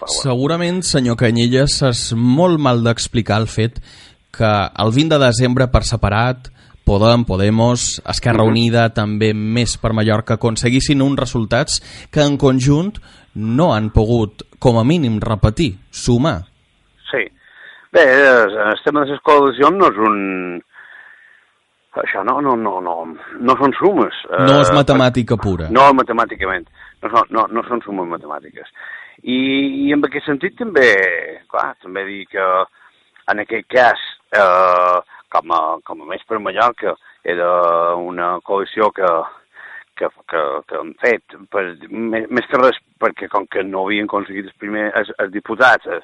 Bueno. 0.00 0.12
Segurament, 0.16 0.80
senyor 0.82 1.16
Canyelles, 1.20 1.80
és 1.86 2.06
molt 2.16 2.60
mal 2.60 2.82
d'explicar 2.84 3.38
el 3.40 3.48
fet 3.48 3.78
que 4.34 4.50
el 4.50 4.92
20 4.96 5.16
de 5.16 5.24
desembre 5.24 5.68
per 5.70 5.84
separat 5.86 6.50
Podem, 6.90 7.24
Podemos, 7.24 8.02
Esquerra 8.04 8.42
mhm. 8.42 8.50
Unida, 8.50 8.88
també 8.90 9.28
més 9.30 9.76
per 9.78 9.92
Mallorca, 9.94 10.34
aconseguissin 10.40 11.04
uns 11.04 11.20
resultats 11.20 11.76
que 12.10 12.24
en 12.24 12.34
conjunt 12.34 12.96
no 13.38 13.68
han 13.70 13.92
pogut, 13.94 14.42
com 14.58 14.80
a 14.80 14.82
mínim, 14.82 15.20
repetir, 15.22 15.76
sumar. 15.94 16.40
Sí. 17.12 17.22
Bé, 17.94 18.02
el 18.02 18.82
tema 18.82 19.04
de 19.04 19.14
les 19.14 19.22
coalicions 19.22 19.78
no 19.78 19.90
és 19.92 20.00
un... 20.08 20.18
Això 22.02 22.24
no, 22.26 22.40
no, 22.42 22.56
no, 22.58 22.74
no, 22.82 22.96
no 23.38 23.56
són 23.62 23.76
sumes. 23.78 24.18
No 24.42 24.58
és 24.58 24.74
eh, 24.74 24.74
matemàtica 24.74 25.38
pura. 25.38 25.70
No, 25.70 25.86
matemàticament. 25.94 26.66
No, 27.04 27.12
no, 27.14 27.22
no, 27.38 27.46
no 27.54 27.64
són 27.70 27.84
sumes 27.86 28.10
matemàtiques. 28.10 28.66
I, 29.22 29.38
I 29.86 29.94
en 29.94 30.02
aquest 30.10 30.26
sentit 30.26 30.58
també, 30.58 30.90
clar, 31.54 31.68
també 31.86 32.02
dir 32.10 32.24
que 32.34 32.50
en 33.30 33.46
aquest 33.46 33.70
cas 33.70 34.06
eh, 34.34 34.98
com 35.32 35.54
a, 35.54 35.60
com 35.86 36.02
a 36.02 36.08
més 36.10 36.24
per 36.28 36.40
Mallorca, 36.42 36.96
era 37.24 37.50
una 38.00 38.32
coalició 38.44 38.90
que, 38.96 39.08
que, 40.00 40.08
que, 40.32 40.42
que 40.68 40.78
han 40.80 40.92
fet, 41.02 41.36
per, 41.52 41.64
més, 41.90 42.28
més 42.32 42.48
que 42.50 42.60
res 42.60 42.78
perquè 43.00 43.28
com 43.32 43.46
que 43.50 43.64
no 43.66 43.84
havien 43.86 44.08
aconseguit 44.08 44.48
els, 44.48 44.56
primers, 44.60 44.92
els, 44.98 45.12
els 45.22 45.32
diputats 45.34 45.88
eh, 45.88 46.00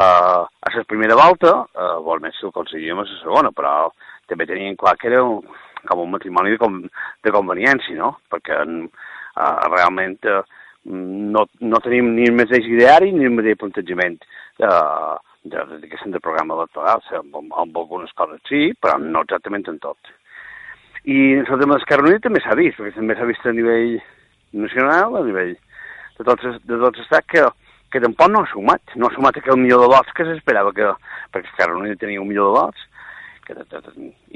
uh, 0.00 0.44
a 0.46 0.74
la 0.76 0.86
primera 0.88 1.18
volta, 1.18 1.56
uh, 1.64 1.98
vol 2.04 2.22
més 2.24 2.36
si 2.38 2.46
ho 2.46 2.52
aconseguíem 2.52 3.02
a 3.02 3.06
la 3.06 3.18
segona, 3.20 3.52
però 3.56 3.74
també 4.30 4.46
tenien 4.48 4.78
clar 4.80 4.96
que 4.98 5.10
era 5.10 5.22
un, 5.26 5.44
com 5.88 6.04
un 6.04 6.14
matrimoni 6.14 6.54
de, 6.54 6.60
com, 6.60 6.80
de 7.24 7.34
conveniència, 7.34 7.96
no? 7.98 8.14
Perquè 8.32 8.60
uh, 8.64 8.88
realment 9.72 10.18
uh, 10.28 10.42
no, 10.90 11.46
no 11.60 11.82
tenim 11.84 12.14
ni 12.16 12.28
el 12.28 12.36
mateix 12.38 12.68
ideari 12.68 13.12
ni 13.12 13.28
el 13.28 13.36
mateix 13.36 13.58
plantejament. 13.60 14.20
Uh, 14.60 15.16
de, 15.44 15.64
diguéssim, 15.80 16.12
de 16.12 16.20
programa 16.20 16.56
electoral, 16.58 17.02
amb, 17.16 17.38
amb 17.56 17.78
algunes 17.78 18.12
coses 18.18 18.42
sí, 18.48 18.70
però 18.80 18.98
no 19.00 19.24
exactament 19.24 19.66
en 19.72 19.78
tot. 19.82 20.12
I 21.08 21.40
el 21.40 21.48
tema 21.48 21.78
d'Esquerra 21.78 22.04
Unida 22.04 22.26
també 22.26 22.42
s'ha 22.44 22.58
vist, 22.58 22.76
perquè 22.76 22.98
també 22.98 23.16
s'ha 23.16 23.28
vist 23.28 23.46
a 23.48 23.54
nivell 23.56 23.96
nacional, 24.52 25.16
a 25.16 25.24
nivell 25.24 25.54
de 26.18 26.26
tots, 26.28 26.44
de 26.44 26.76
tots 26.76 26.90
els 26.90 27.02
estats, 27.06 27.28
que, 27.32 27.46
que 27.90 28.04
tampoc 28.04 28.28
no 28.28 28.44
ha 28.44 28.50
sumat, 28.52 28.94
no 29.00 29.08
ha 29.08 29.16
sumat 29.16 29.40
aquell 29.40 29.60
milió 29.62 29.80
de 29.80 29.88
vots 29.94 30.12
que 30.16 30.28
s'esperava, 30.28 30.74
que, 30.76 30.92
perquè 31.32 31.48
Esquerra 31.48 31.78
Unida 31.80 31.96
tenia 32.02 32.20
un 32.20 32.28
milió 32.28 32.50
de 32.50 32.56
vots, 32.58 32.86
que, 33.46 33.56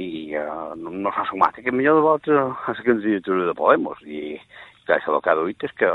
i 0.01 0.11
uh, 0.41 0.73
no, 0.81 0.91
no 1.05 1.13
s'ha 1.13 1.27
sumat 1.29 1.61
aquest 1.61 1.77
milió 1.77 1.99
de 1.99 2.07
vots 2.07 2.33
a, 2.33 2.49
a 2.49 2.77
la 2.79 2.87
candidatura 2.89 3.51
de 3.51 3.59
Podemos, 3.61 4.01
i 4.09 4.39
clar, 4.87 4.99
això 4.99 5.13
el 5.13 5.21
que 5.21 5.35
ha 5.35 5.41
duit 5.43 5.69
és 5.69 5.77
que 5.77 5.93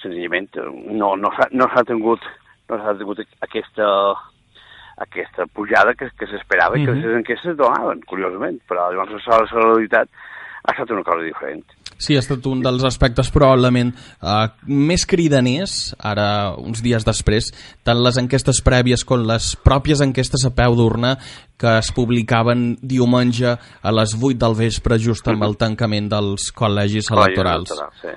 senzillament 0.00 0.48
no, 0.94 1.16
no 1.18 1.32
s'ha 1.34 1.50
no 1.52 1.68
tingut 1.88 2.24
no 2.70 2.78
s'ha 2.80 2.96
tingut 2.98 3.22
aquesta, 3.46 3.88
aquesta 5.06 5.46
pujada 5.54 5.94
que, 5.98 6.10
que 6.16 6.26
s'esperava 6.30 6.76
mm 6.76 6.80
-hmm. 6.80 6.82
i 6.82 6.86
que 6.86 6.92
mhm. 6.92 7.06
les 7.06 7.18
enquestes 7.20 7.56
donaven, 7.56 8.00
curiosament, 8.06 8.60
però 8.68 8.90
llavors 8.90 9.26
la 9.26 9.66
realitat 9.66 10.08
ha 10.64 10.72
estat 10.72 10.90
una 10.90 11.02
cosa 11.02 11.22
diferent. 11.24 11.64
Sí, 12.00 12.16
ha 12.16 12.22
estat 12.22 12.46
un 12.48 12.62
dels 12.64 12.84
aspectes 12.88 13.28
probablement 13.32 13.90
uh, 14.24 14.46
més 14.64 15.04
cridaners, 15.08 15.92
ara 16.00 16.54
uns 16.56 16.80
dies 16.80 17.04
després, 17.04 17.50
tant 17.84 18.00
les 18.00 18.16
enquestes 18.16 18.62
prèvies 18.64 19.04
com 19.04 19.26
les 19.28 19.50
pròpies 19.60 20.00
enquestes 20.00 20.46
a 20.48 20.52
peu 20.56 20.76
d'urna 20.78 21.16
que 21.60 21.74
es 21.82 21.92
publicaven 21.92 22.78
diumenge 22.80 23.52
a 23.52 23.92
les 23.92 24.16
8 24.16 24.40
del 24.40 24.56
vespre 24.56 24.96
just 24.98 25.28
amb 25.28 25.44
el 25.44 25.58
tancament 25.60 26.08
dels 26.08 26.48
col·legis 26.56 27.12
electorals. 27.12 27.76
sí. 28.00 28.16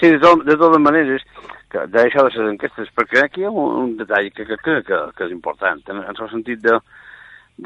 sí, 0.00 0.08
de, 0.08 0.18
tot, 0.22 0.46
de 0.48 0.56
totes 0.56 0.80
maneres, 0.80 1.28
que 1.74 1.86
d'això 1.90 2.22
de 2.22 2.30
les 2.30 2.52
enquestes, 2.52 2.92
perquè 2.94 3.24
aquí 3.24 3.42
hi 3.42 3.48
ha 3.48 3.50
un, 3.50 3.80
un 3.82 3.96
detall 3.98 4.30
que, 4.30 4.46
que, 4.46 4.58
que, 4.62 4.76
que, 4.86 5.00
que 5.16 5.26
és 5.26 5.34
important, 5.34 5.82
en, 5.90 6.04
en 6.04 6.14
el 6.14 6.30
sentit 6.30 6.62
de, 6.62 6.78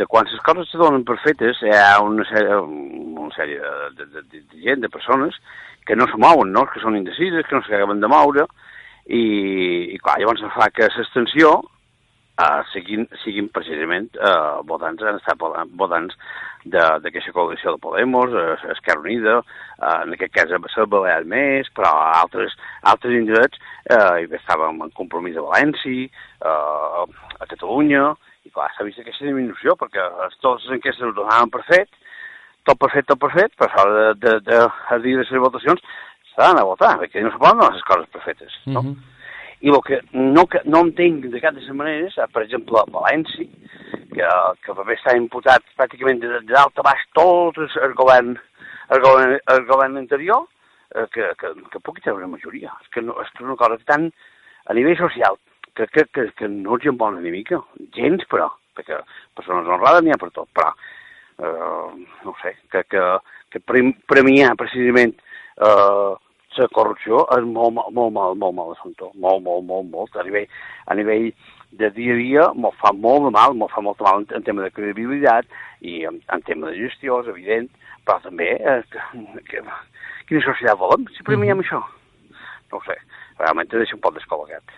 de 0.01 0.07
quan 0.09 0.29
les 0.29 0.40
coses 0.47 0.71
se 0.73 0.81
donen 0.81 1.05
per 1.05 1.18
fetes, 1.21 1.61
hi 1.61 1.75
ha 1.77 1.99
una 2.05 2.25
sèrie, 2.29 2.57
una 2.57 3.35
sèrie 3.37 3.61
de, 3.61 4.07
de, 4.07 4.23
de, 4.23 4.40
de 4.40 4.62
gent, 4.64 4.81
de 4.85 4.92
persones, 4.92 5.37
que 5.85 5.97
no 5.97 6.09
se 6.09 6.21
mouen, 6.21 6.53
no? 6.57 6.64
que 6.73 6.81
són 6.81 6.97
indecises, 6.97 7.44
que 7.49 7.57
no 7.57 7.64
s'acaben 7.64 8.01
de 8.01 8.09
moure, 8.12 8.49
i, 9.09 9.23
i 9.94 10.01
clar, 10.01 10.18
llavors 10.21 10.44
fa 10.57 10.68
que 10.73 10.88
l'extensió 10.88 11.59
uh, 12.38 12.61
siguin, 12.72 13.07
siguin 13.22 13.48
precisament 13.55 14.14
uh, 14.16 14.61
votants, 14.68 15.03
han 15.03 15.18
estat 15.18 15.40
votants 15.79 16.16
d'aquesta 16.68 17.33
coalició 17.35 17.74
de 17.74 17.83
Podemos, 17.83 18.35
uh, 18.35 18.57
Esquerra 18.74 19.05
Unida, 19.05 19.37
uh, 19.42 19.98
en 20.05 20.14
aquest 20.14 20.35
cas 20.35 20.55
a 20.55 20.87
Balear 20.87 21.24
més, 21.29 21.70
però 21.77 21.92
a 21.98 22.09
altres, 22.22 22.57
altres 22.83 23.18
indrets 23.18 23.61
uh, 23.90 24.16
hi 24.20 24.29
estàvem 24.40 24.83
en 24.87 24.94
compromís 24.96 25.37
a 25.37 25.46
València, 25.46 26.09
uh, 26.42 27.07
a 27.38 27.51
Catalunya, 27.51 28.11
i 28.46 28.53
clar, 28.55 28.70
s'ha 28.74 28.87
vist 28.87 29.01
aquesta 29.03 29.27
diminució, 29.29 29.77
perquè 29.79 30.05
totes 30.40 30.68
les 30.68 30.79
enquestes 30.79 31.05
ho 31.05 31.14
donaven 31.16 31.53
per 31.53 31.64
fet, 31.68 31.90
tot 32.68 32.79
per 32.81 32.90
fet, 32.92 33.07
tot 33.09 33.20
per 33.20 33.33
fet, 33.35 33.55
però 33.59 33.70
a 33.72 33.87
l'hora 33.88 34.09
de, 34.14 34.18
de, 34.24 34.40
de, 34.48 34.64
de 34.90 34.98
dir 35.05 35.16
les 35.18 35.31
votacions 35.44 35.81
s'ha 36.33 36.48
d'anar 36.48 36.64
a 36.64 36.70
votar, 36.72 36.96
perquè 37.01 37.22
no 37.24 37.33
se 37.33 37.40
poden 37.40 37.62
donar 37.62 37.74
les 37.74 37.87
coses 37.88 38.11
perfectes, 38.14 38.59
no? 38.66 38.83
Mhm. 38.83 39.14
I 39.61 39.73
el 39.75 39.81
que 39.83 39.97
no, 40.12 40.44
que 40.47 40.61
no 40.71 40.85
entenc 40.87 41.25
de 41.33 41.40
cap 41.42 41.57
de 41.57 41.64
les 41.64 41.75
maneres, 41.75 42.14
eh, 42.18 42.27
per 42.33 42.44
exemple, 42.44 42.85
València, 42.94 43.47
que, 44.12 44.29
que 44.62 44.75
també 44.77 44.94
està 44.94 45.16
imputat 45.18 45.64
pràcticament 45.79 46.21
de, 46.23 46.31
de 46.37 46.53
dalt 46.53 46.79
a 46.79 46.85
baix 46.87 47.03
tot 47.18 47.59
el, 47.66 47.94
govern, 47.99 48.37
el 48.94 49.03
govern, 49.03 49.35
el 49.55 49.64
govern 49.66 49.99
anterior, 49.99 50.47
eh, 50.94 51.07
que, 51.14 51.33
que, 51.40 51.51
que 51.73 51.83
pugui 51.83 52.05
treure 52.05 52.23
una 52.23 52.37
majoria. 52.37 52.71
És 52.85 52.92
que 52.94 53.03
no, 53.03 53.16
és 53.25 53.35
una 53.42 53.57
cosa 53.59 53.81
tan 53.88 54.07
a 54.68 54.77
nivell 54.79 54.99
social 55.01 55.40
que, 55.75 55.88
que, 55.90 56.07
que, 56.12 56.29
que 56.38 56.49
no 56.53 56.79
els 56.79 56.87
volen 56.94 57.23
ni 57.25 57.35
mica. 57.35 57.59
Gens, 57.97 58.23
però, 58.31 58.47
perquè 58.79 59.01
persones 59.35 59.66
honrades 59.66 60.07
n'hi 60.07 60.14
ha 60.14 60.21
per 60.23 60.31
tot, 60.38 60.49
però, 60.55 60.71
eh, 61.42 62.07
no 62.25 62.37
sé, 62.44 62.55
que, 62.71 62.85
que, 62.87 63.05
que 63.51 63.64
prem- 63.66 63.97
premiar 64.07 64.55
precisament 64.61 65.16
eh, 65.59 66.14
la 66.62 66.68
corrupció 66.75 67.25
és 67.37 67.44
molt, 67.47 67.75
mal- 67.77 67.92
molt 67.94 68.12
mal, 68.14 68.35
molt 68.40 68.57
mal 68.57 68.73
assumpte, 68.75 69.09
molt, 69.14 69.42
molt, 69.44 69.64
molt, 69.68 69.88
molt, 69.92 70.16
a 70.16 70.25
nivell, 70.27 70.49
a 70.87 70.94
nivell 70.99 71.31
de 71.79 71.90
dia 71.92 72.14
a 72.14 72.16
dia 72.16 72.44
m'ho 72.57 72.71
fa 72.81 72.92
molt 72.97 73.27
de 73.29 73.31
mal, 73.37 73.55
m'ho 73.55 73.68
fa 73.68 73.83
molt 73.85 73.99
de 74.01 74.05
mal 74.07 74.23
en, 74.23 74.29
en 74.38 74.47
tema 74.47 74.64
de 74.64 74.71
credibilitat 74.73 75.44
i 75.85 76.05
en, 76.09 76.21
en 76.33 76.42
tema 76.47 76.71
de 76.71 76.79
gestió, 76.81 77.21
és 77.23 77.29
evident, 77.35 77.68
però 78.07 78.18
també 78.25 78.55
eh, 78.57 78.81
que, 78.92 79.03
que, 79.51 79.62
quina 80.29 80.44
societat 80.47 80.79
volem, 80.81 81.05
si 81.16 81.27
premiem 81.27 81.61
això? 81.64 81.83
No 82.73 82.81
sé, 82.85 82.97
realment 83.38 83.68
deixa 83.73 83.97
un 83.97 84.03
poc 84.05 84.16
descol·locat. 84.16 84.75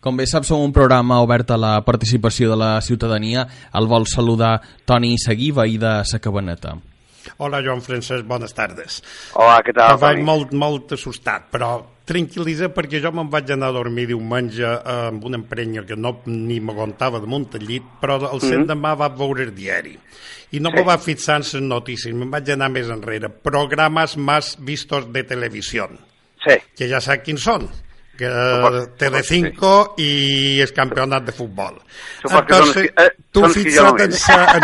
Com 0.00 0.16
bé 0.16 0.24
saps, 0.24 0.48
som 0.48 0.62
un 0.64 0.72
programa 0.72 1.18
obert 1.20 1.50
a 1.52 1.58
la 1.60 1.74
participació 1.84 2.48
de 2.48 2.56
la 2.56 2.70
ciutadania. 2.80 3.42
El 3.76 3.84
vol 3.86 4.06
saludar 4.08 4.54
Toni 4.88 5.18
Seguí, 5.20 5.50
veí 5.52 5.76
de 5.76 5.98
sa 6.08 6.18
Cabaneta. 6.24 6.78
Hola, 7.38 7.60
Joan 7.62 7.82
Francesc, 7.82 8.24
bones 8.26 8.54
tardes. 8.56 9.02
Hola, 9.34 9.60
què 9.62 9.74
tal, 9.76 9.94
Estava 9.94 10.12
Toni? 10.14 10.22
molt, 10.24 10.52
molt 10.52 10.92
assustat, 10.96 11.48
però 11.52 11.72
tranquil·litza 12.10 12.70
perquè 12.74 12.98
jo 13.02 13.12
me'n 13.14 13.28
vaig 13.30 13.50
anar 13.54 13.68
a 13.70 13.76
dormir 13.76 14.06
diumenge 14.10 14.64
eh, 14.66 14.80
amb 15.10 15.24
una 15.28 15.38
emprenya 15.38 15.84
que 15.86 15.96
no 15.96 16.16
ni 16.26 16.58
m'aguantava 16.60 17.20
damunt 17.22 17.48
el 17.60 17.66
llit, 17.68 17.84
però 18.00 18.16
el 18.32 18.40
cent 18.42 18.66
demà 18.66 18.96
va 18.98 19.08
veure 19.14 19.44
el 19.46 19.54
diari. 19.54 19.94
I 20.52 20.58
no 20.60 20.70
Sí. 20.72 20.76
me 20.76 20.82
va 20.82 20.98
fixar 20.98 21.36
en 21.36 21.42
les 21.46 21.54
notícies, 21.62 22.14
me'n 22.14 22.30
vaig 22.30 22.48
anar 22.50 22.70
més 22.70 22.88
enrere. 22.90 23.28
Programes 23.30 24.16
más 24.16 24.56
vistos 24.58 25.12
de 25.12 25.22
televisió, 25.24 25.88
Sí, 26.42 26.56
que 26.76 26.88
ja 26.88 27.00
sap 27.00 27.22
quins 27.22 27.42
són 27.44 27.68
que 28.20 28.28
Supos- 28.28 28.88
Telecinco 29.00 29.72
i 30.04 30.60
el 30.60 30.72
campionat 30.76 31.24
de 31.30 31.32
futbol. 31.32 31.80
Supos 32.20 32.44
que 32.46 32.54
són 32.60 32.68
els 32.68 32.76
que- 32.76 32.92
eh, 33.06 33.10
tu 33.32 33.46
fixa't 33.48 34.00
en 34.04 34.12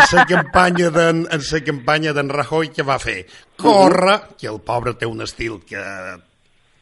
sa 0.05 0.25
campanya 0.29 0.91
d'en 0.93 1.25
en 1.33 1.41
sa 1.41 1.59
campanya 1.65 2.13
d'en 2.13 2.29
Rajoy 2.29 2.69
que 2.69 2.85
va 2.85 2.99
fer 3.01 3.25
corre, 3.57 4.19
que 4.37 4.47
el 4.47 4.61
pobre 4.61 4.93
té 4.93 5.09
un 5.09 5.21
estil 5.25 5.57
que 5.65 5.81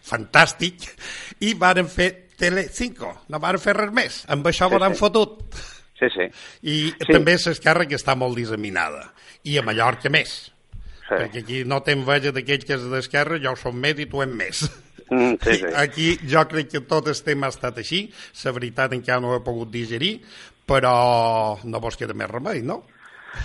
fantàstic, 0.06 0.90
i 1.42 1.54
varen 1.58 1.88
fer 1.90 2.12
Telecinco, 2.36 3.14
no 3.32 3.40
varen 3.40 3.62
fer 3.64 3.74
res 3.78 3.94
més. 3.96 4.18
Amb 4.28 4.46
això 4.52 4.68
Sí, 4.68 4.76
sí, 4.76 4.80
l'han 4.84 4.94
sí. 4.94 5.00
fotut. 5.00 5.56
sí, 6.00 6.10
sí. 6.12 6.26
I 6.68 6.76
Sí. 6.92 6.96
sí. 7.08 7.14
també 7.14 7.38
l'esquerra 7.38 7.86
que 7.88 7.96
està 7.96 8.16
molt 8.20 8.36
disseminada. 8.36 9.14
I 9.44 9.58
a 9.58 9.64
Mallorca 9.64 10.10
més. 10.10 10.52
sí. 11.08 11.14
Perquè 11.16 11.44
aquí 11.44 11.64
no 11.64 11.82
té 11.86 11.94
enveja 11.94 12.32
d'aquell 12.34 12.66
que 12.66 12.74
és 12.76 12.84
d'esquerra, 12.92 13.38
jo 13.40 13.56
som 13.56 13.76
més 13.80 13.98
i 14.00 14.06
tu 14.08 14.22
en 14.22 14.36
més. 14.36 14.66
Mm, 15.10 15.36
sí, 15.44 15.54
sí. 15.62 15.66
Aquí 15.76 16.18
jo 16.28 16.42
crec 16.50 16.72
que 16.72 16.82
tot 16.82 17.08
el 17.12 17.20
tema 17.24 17.48
ha 17.48 17.54
estat 17.54 17.78
així, 17.78 18.06
la 18.44 18.52
veritat 18.56 18.94
encara 18.98 19.22
no 19.22 19.34
ho 19.34 19.38
he 19.38 19.44
pogut 19.46 19.70
digerir, 19.70 20.16
però 20.66 21.60
no 21.64 21.80
vos 21.84 21.98
queda 21.98 22.14
més 22.18 22.30
remei, 22.32 22.62
no? 22.66 22.84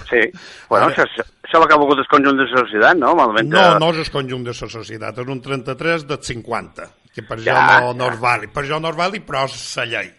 Sí, 0.08 0.20
bueno, 0.70 0.86
Ara- 0.86 0.94
això, 0.94 1.02
això, 1.04 1.24
és 1.44 1.54
el 1.58 1.66
que 1.66 1.74
ha 1.74 1.78
volgut 1.82 1.98
el 1.98 2.06
conjunt 2.08 2.36
de 2.38 2.44
la 2.46 2.60
societat, 2.62 2.96
no? 2.96 3.14
Malament, 3.18 3.48
No, 3.50 3.60
eh, 3.74 3.78
no 3.82 3.90
és 3.90 3.98
el 4.04 4.10
conjunt 4.14 4.44
de 4.46 4.54
la 4.54 4.68
societat, 4.70 5.18
és 5.18 5.26
un 5.34 5.40
33 5.42 6.06
de 6.06 6.16
50, 6.22 6.86
que 7.12 7.22
per 7.26 7.40
Ja, 7.42 7.56
jo 7.58 7.92
no, 7.92 7.94
no 8.04 8.10
és 8.14 8.20
vàlid. 8.22 8.52
Per 8.54 8.64
jo 8.68 8.78
no 8.80 8.88
és 8.94 8.96
vàlid, 8.96 9.26
però 9.26 9.44
és 9.50 9.76
la 9.76 9.84
llei. 9.90 10.12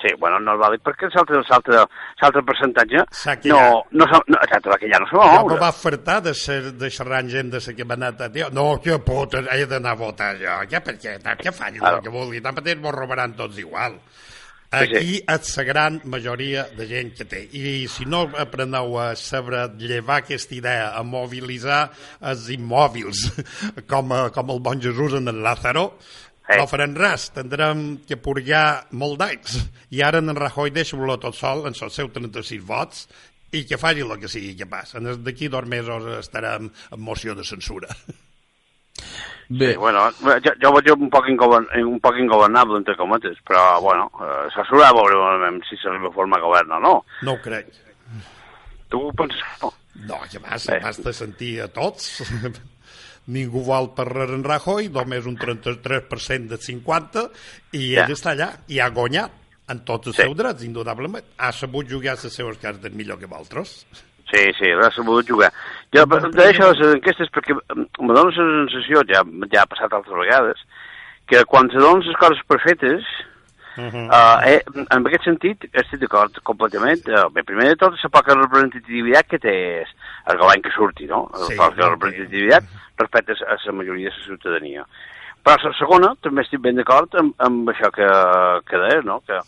Sí, 0.00 0.08
bueno, 0.18 0.38
no 0.40 0.54
és 0.56 0.60
vàlid 0.62 0.80
perquè 0.80 1.10
l'altre 1.12 2.42
percentatge 2.48 3.02
que 3.42 3.50
no, 3.52 3.58
ja- 3.58 3.82
no, 3.92 4.06
no, 4.32 4.38
exacte, 4.40 4.70
perquè 4.72 4.88
ja 4.92 4.98
no 5.02 5.06
se 5.10 5.16
va 5.18 5.26
moure. 5.42 5.58
va 5.60 5.72
fartar 5.76 6.22
de, 6.24 6.32
ser, 6.34 6.72
de 6.72 6.88
xerrar 6.90 7.18
amb 7.20 7.28
gent 7.34 7.50
de 7.52 7.60
la 7.66 7.74
cabaneta. 7.76 8.30
Tio, 8.32 8.48
no, 8.50 8.80
que 8.80 8.96
puta, 9.04 9.42
he 9.52 9.66
d'anar 9.66 9.92
a 9.92 10.00
votar 10.00 10.36
jo. 10.40 10.56
Ja, 10.70 10.80
per 10.80 10.96
què? 10.96 11.18
Que 11.42 11.52
faci 11.52 11.78
Claro. 11.78 11.98
el 11.98 12.02
que 12.02 12.08
vulgui. 12.08 12.40
Tanmateix 12.40 12.78
mos 12.80 12.94
robaran 12.96 13.36
tots 13.36 13.58
igual. 13.58 14.00
Sí, 14.70 14.76
Aquí 14.78 15.16
és 15.26 15.56
la 15.58 15.64
gran 15.66 16.00
majoria 16.04 16.62
de 16.78 16.86
gent 16.86 17.08
que 17.18 17.24
té. 17.26 17.40
I 17.58 17.88
si 17.90 18.04
no 18.06 18.22
apreneu 18.38 19.00
a 19.02 19.16
saber 19.16 19.72
llevar 19.76 20.20
aquesta 20.22 20.54
idea, 20.54 20.92
a 20.94 21.02
mobilitzar 21.02 21.90
els 22.22 22.48
immòbils, 22.54 23.32
com, 23.90 24.12
a, 24.14 24.30
com 24.30 24.48
el 24.54 24.60
bon 24.62 24.80
Jesús 24.80 25.14
en 25.18 25.26
el 25.28 25.42
Lázaro, 25.42 25.96
Sí. 26.50 26.58
no 26.58 26.66
farem 26.70 26.94
res. 26.98 27.28
Tindrem 27.34 27.82
que 28.08 28.16
purgar 28.20 28.86
molt 28.92 29.18
d'anys. 29.20 29.58
I 29.94 30.02
ara 30.06 30.18
en 30.22 30.34
Rajoy 30.36 30.70
deixa-lo 30.74 31.18
tot 31.22 31.34
sol, 31.38 31.66
en 31.66 31.74
els 31.74 31.94
seus 31.94 32.12
36 32.12 32.62
vots, 32.66 33.06
i 33.52 33.64
que 33.66 33.78
faci 33.78 34.04
el 34.04 34.18
que 34.20 34.28
sigui 34.30 34.54
que 34.58 34.66
passa. 34.70 35.00
D'aquí 35.00 35.48
dos 35.50 35.66
mesos 35.66 36.06
estarem 36.20 36.70
en 36.70 37.00
moció 37.00 37.34
de 37.34 37.44
censura. 37.44 37.88
Bé, 39.50 39.72
Sí, 39.72 39.76
bueno, 39.78 40.04
jo, 40.12 40.52
jo 40.62 40.68
ho 40.70 40.74
veig 40.76 40.92
un 40.94 41.08
poc, 41.10 41.26
ingovern, 41.32 41.66
un 41.82 41.98
poc 41.98 42.18
ingovernable, 42.22 42.78
entre 42.78 42.94
cometes, 42.94 43.38
però, 43.42 43.80
bueno, 43.82 44.04
eh, 44.22 44.46
se 44.54 44.62
s'haurà 44.68 44.92
de 44.92 45.00
veure 45.00 45.50
si 45.66 45.74
li 45.82 45.98
va 46.04 46.12
formar 46.14 46.38
govern 46.44 46.76
o 46.76 46.78
no. 46.84 46.92
No 47.26 47.34
ho 47.34 47.40
crec. 47.42 47.72
Tu 48.90 49.00
ho 49.00 49.10
penses 49.18 49.42
que 49.42 49.66
no? 49.66 49.72
No, 50.06 50.20
que 50.30 50.38
vas, 50.38 50.66
Bé. 50.70 50.78
basta 50.84 51.12
sentir 51.12 51.60
a 51.62 51.68
tots. 51.68 52.22
Ningú 53.30 53.62
vol 53.66 53.92
parlar 53.94 54.28
en 54.34 54.42
Rajoy, 54.46 54.88
només 54.90 55.26
un 55.30 55.36
33% 55.38 56.48
de 56.50 56.58
50, 56.58 57.28
i 57.72 57.92
Ja. 57.94 58.04
ell 58.04 58.14
està 58.16 58.32
allà, 58.34 58.50
i 58.68 58.80
ha 58.80 58.88
guanyat 58.90 59.30
en 59.70 59.84
tots 59.84 60.08
els 60.08 60.16
Sí. 60.16 60.22
seus 60.22 60.36
drets, 60.36 60.64
indudablement. 60.64 61.24
Ha 61.38 61.52
sabut 61.52 61.86
jugar 61.86 62.16
les 62.18 62.32
seves 62.34 62.58
cartes 62.58 62.92
millor 62.92 63.18
que 63.18 63.26
vosaltres. 63.26 63.86
Sí, 64.32 64.42
sí, 64.58 64.66
l'ha 64.74 64.90
sabut 64.94 65.26
jugar. 65.26 65.52
Jo 65.94 66.04
deixo 66.06 66.72
les 66.72 66.94
enquestes 66.94 67.28
perquè 67.30 67.54
em 67.70 67.86
dóna 68.06 68.24
la 68.24 68.34
sensació, 68.34 69.02
ja, 69.06 69.22
ja 69.52 69.62
ha 69.62 69.66
passat 69.66 69.92
altres 69.92 70.14
vegades, 70.16 70.58
que 71.26 71.44
quan 71.44 71.68
se 71.70 71.78
donen 71.78 72.02
les 72.06 72.16
coses 72.16 72.42
perfetes, 72.46 73.02
Uh 73.76 73.84
-huh. 73.84 74.06
Uh, 74.10 74.38
eh, 74.46 74.62
en 74.90 75.06
aquest 75.06 75.24
sentit, 75.24 75.64
estic 75.72 76.00
d'acord 76.00 76.32
completament. 76.42 77.06
Uh, 77.08 77.28
bé, 77.30 77.42
primer 77.42 77.68
de 77.68 77.76
tot, 77.76 77.94
la 78.02 78.08
poca 78.08 78.34
representativitat 78.34 79.26
que 79.28 79.38
té 79.38 79.86
el 80.26 80.38
govern 80.38 80.62
que 80.62 80.70
surti, 80.70 81.06
no? 81.06 81.30
Sí, 81.34 81.54
la 81.54 81.68
poca 81.68 81.88
representativitat 81.88 82.64
respecte 82.98 83.32
a 83.32 83.56
la 83.64 83.72
majoria 83.72 84.10
de 84.10 84.16
la 84.16 84.24
ciutadania. 84.24 84.86
Però 85.44 85.56
la 85.56 85.78
segona, 85.78 86.14
també 86.20 86.42
estic 86.42 86.60
ben 86.60 86.76
d'acord 86.76 87.14
amb, 87.14 87.34
amb 87.38 87.68
això 87.72 87.90
que, 87.90 88.08
que 88.68 88.78
deies, 88.78 89.04
no? 89.04 89.20
Que, 89.20 89.40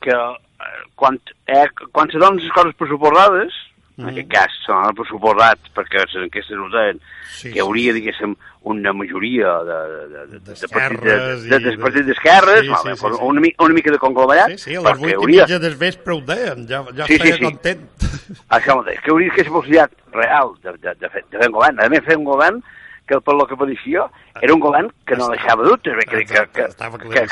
que 0.00 0.16
eh, 0.16 0.82
quan, 0.96 1.20
eh, 1.46 1.68
quan 1.92 2.10
se 2.10 2.18
donen 2.18 2.42
les 2.42 2.52
coses 2.52 2.74
pressuposades, 2.74 3.54
en 4.00 4.06
Mhm. 4.06 4.12
aquest 4.14 4.28
cas 4.32 4.52
són 4.66 4.84
els 4.88 4.96
pressuposats, 4.98 5.70
perquè 5.76 6.00
les 6.04 6.14
enquestes 6.24 6.56
ho 6.58 6.68
deien, 6.72 7.00
Sí, 7.30 7.52
que 7.52 7.60
hauria, 7.60 7.92
sí. 7.92 8.00
diguéssim, 8.00 8.34
una 8.62 8.92
majoria 8.92 9.52
de, 9.64 9.76
de, 10.12 10.26
de, 10.26 10.38
de, 10.40 10.68
partits 10.68 11.00
de, 11.00 11.14
i 11.46 11.48
de, 11.48 11.58
de, 11.58 11.70
de- 11.70 11.78
partits 11.78 12.06
d'esquerres, 12.06 12.60
Sí, 12.60 12.66
sí, 12.68 12.90
sí, 12.90 12.96
sí. 13.00 13.18
una, 13.22 13.40
mi- 13.40 13.54
una 13.58 13.74
mica 13.74 13.90
de 13.90 13.98
conglomerat, 13.98 14.50
Sí, 14.50 14.58
sí, 14.58 14.74
a 14.76 14.80
les 14.80 14.98
que 14.98 15.04
8 15.06 15.08
i 15.08 15.14
hauria, 15.14 15.42
mitja 15.44 15.58
del 15.58 15.76
vespre 15.76 16.14
ho 16.14 16.20
deien, 16.20 16.66
ja, 16.68 16.82
ja 16.96 17.06
Sí, 17.06 17.14
sí, 17.14 17.14
estaria 17.14 17.36
sí. 17.36 17.44
content. 17.44 17.80
això 18.56 18.76
mateix, 18.76 19.00
que 19.00 19.10
hauria 19.10 19.30
que 19.34 19.42
ser 19.44 19.52
possibilitat 19.52 19.92
real 20.12 20.52
de, 20.62 20.72
de, 20.78 20.94
de, 20.94 21.08
fer, 21.08 21.24
de 21.30 21.38
fer 21.38 21.48
un 21.48 21.52
govern. 21.52 21.80
A 21.80 21.88
més, 21.88 22.04
fer 22.04 22.16
un 22.18 22.24
govern 22.24 22.62
que, 23.06 23.20
per 23.20 23.34
lo 23.34 23.46
que 23.46 23.56
pareixia, 23.56 24.04
era 24.40 24.54
un 24.54 24.60
govern 24.60 24.92
que 25.06 25.16
no 25.16 25.28
deixava 25.28 25.64
dubtes, 25.64 25.94
que, 26.04 26.06
que, 26.06 26.24
que, 26.26 26.46
que, 26.52 26.68
que, 26.68 27.26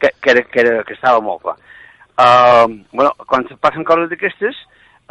que, 0.00 0.10
que, 0.20 0.44
que, 0.50 0.60
era, 0.60 0.82
que 0.84 0.92
estava 0.94 1.20
molt 1.20 1.40
clar. 1.42 1.56
Uh, 2.18 2.68
bueno, 2.92 3.12
quan 3.26 3.46
se 3.48 3.56
passen 3.56 3.84
coses 3.84 4.10
d'aquestes, 4.10 4.56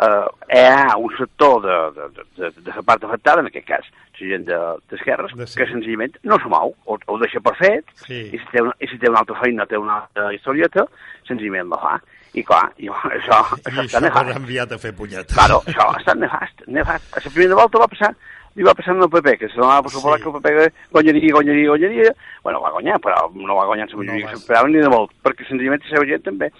uh, 0.01 0.27
hi 0.51 0.63
ha 0.67 0.97
un 0.97 1.13
sector 1.17 1.61
de, 1.63 1.77
de, 1.97 2.07
de, 2.17 2.23
de, 2.37 2.51
de 2.65 2.71
la 2.75 2.81
part 2.83 3.03
afectada, 3.03 3.41
en 3.41 3.47
aquest 3.51 3.67
cas, 3.67 3.85
la 4.21 4.27
gent 4.29 4.45
de- 4.45 4.77
d'esquerres, 4.91 5.31
De 5.35 5.47
sí. 5.47 5.57
que 5.57 5.65
senzillament 5.71 6.17
no 6.23 6.37
se 6.37 6.49
mou, 6.51 6.75
o, 6.85 6.93
o 6.97 7.13
ho 7.15 7.19
deixa 7.21 7.39
per 7.41 7.55
fet, 7.57 7.85
Sí. 8.05 8.19
i, 8.33 8.37
si 8.37 8.45
té 8.51 8.61
una, 8.61 8.73
i 8.79 8.87
si 8.87 8.97
té 9.01 9.09
una 9.09 9.19
altra 9.23 9.39
feina, 9.41 9.65
té 9.65 9.77
una 9.77 10.01
altra 10.03 10.33
historieta, 10.33 10.85
senzillament 11.27 11.69
la 11.71 11.79
fa. 11.81 11.95
I 12.33 12.43
clar, 12.47 12.67
i, 12.77 12.87
això, 12.87 13.39
I 13.57 13.63
això 13.65 13.81
això 13.81 13.81
està 13.87 13.99
l'ha 13.99 14.07
nefast. 14.07 14.35
enviat 14.37 14.71
a 14.71 14.77
fer 14.79 14.93
punyeta. 14.95 15.33
Claro, 15.33 15.57
això 15.67 15.87
ha 15.89 15.97
estat 15.99 16.15
nefast, 16.21 16.61
nefast. 16.67 17.09
A 17.17 17.23
la 17.25 17.31
primera 17.33 17.55
volta 17.59 17.81
va 17.81 17.87
passar, 17.91 18.11
li 18.55 18.63
va 18.63 18.73
passar 18.77 18.93
amb 18.93 19.03
el 19.03 19.09
PP, 19.09 19.33
que 19.41 19.49
se 19.49 19.57
donava 19.59 19.81
per 19.83 19.91
suposar 19.91 20.19
Sí. 20.19 20.23
que 20.23 20.29
el 20.29 20.41
PP 20.43 20.69
guanyaria, 20.91 21.33
guanyaria, 21.33 21.67
guanyaria. 21.73 22.13
Bueno, 22.43 22.61
va 22.61 22.71
guanyar, 22.77 22.99
però 23.03 23.25
no 23.35 23.55
va 23.57 23.65
guanyar 23.65 23.89
la 23.89 23.97
majoria 23.97 24.13
No 24.13 24.19
que 24.19 24.25
va- 24.31 24.37
s'esperava 24.37 24.67
ni 24.69 24.77
de 24.79 24.89
molt, 24.89 25.11
perquè 25.23 25.47
senzillament 25.49 25.83
la 25.83 25.89
seva 25.89 26.05
gent 26.05 26.23
també 26.23 26.51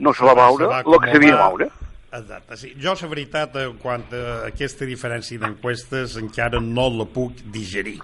no 0.00 0.12
se 0.12 0.24
va 0.24 0.34
va 0.34 0.48
el 0.48 0.58
que 0.58 1.12
s'havia 1.12 1.36
de 1.36 1.42
moure. 1.44 1.68
Exacte, 2.12 2.56
sí. 2.60 2.74
Jo, 2.76 2.92
la 3.00 3.08
veritat, 3.08 3.54
en 3.56 3.78
quant 3.80 4.04
a 4.12 4.24
aquesta 4.50 4.84
diferència 4.88 5.40
d'enquestes, 5.40 6.18
encara 6.20 6.60
no 6.60 6.90
la 6.92 7.06
puc 7.08 7.40
digerir. 7.54 7.98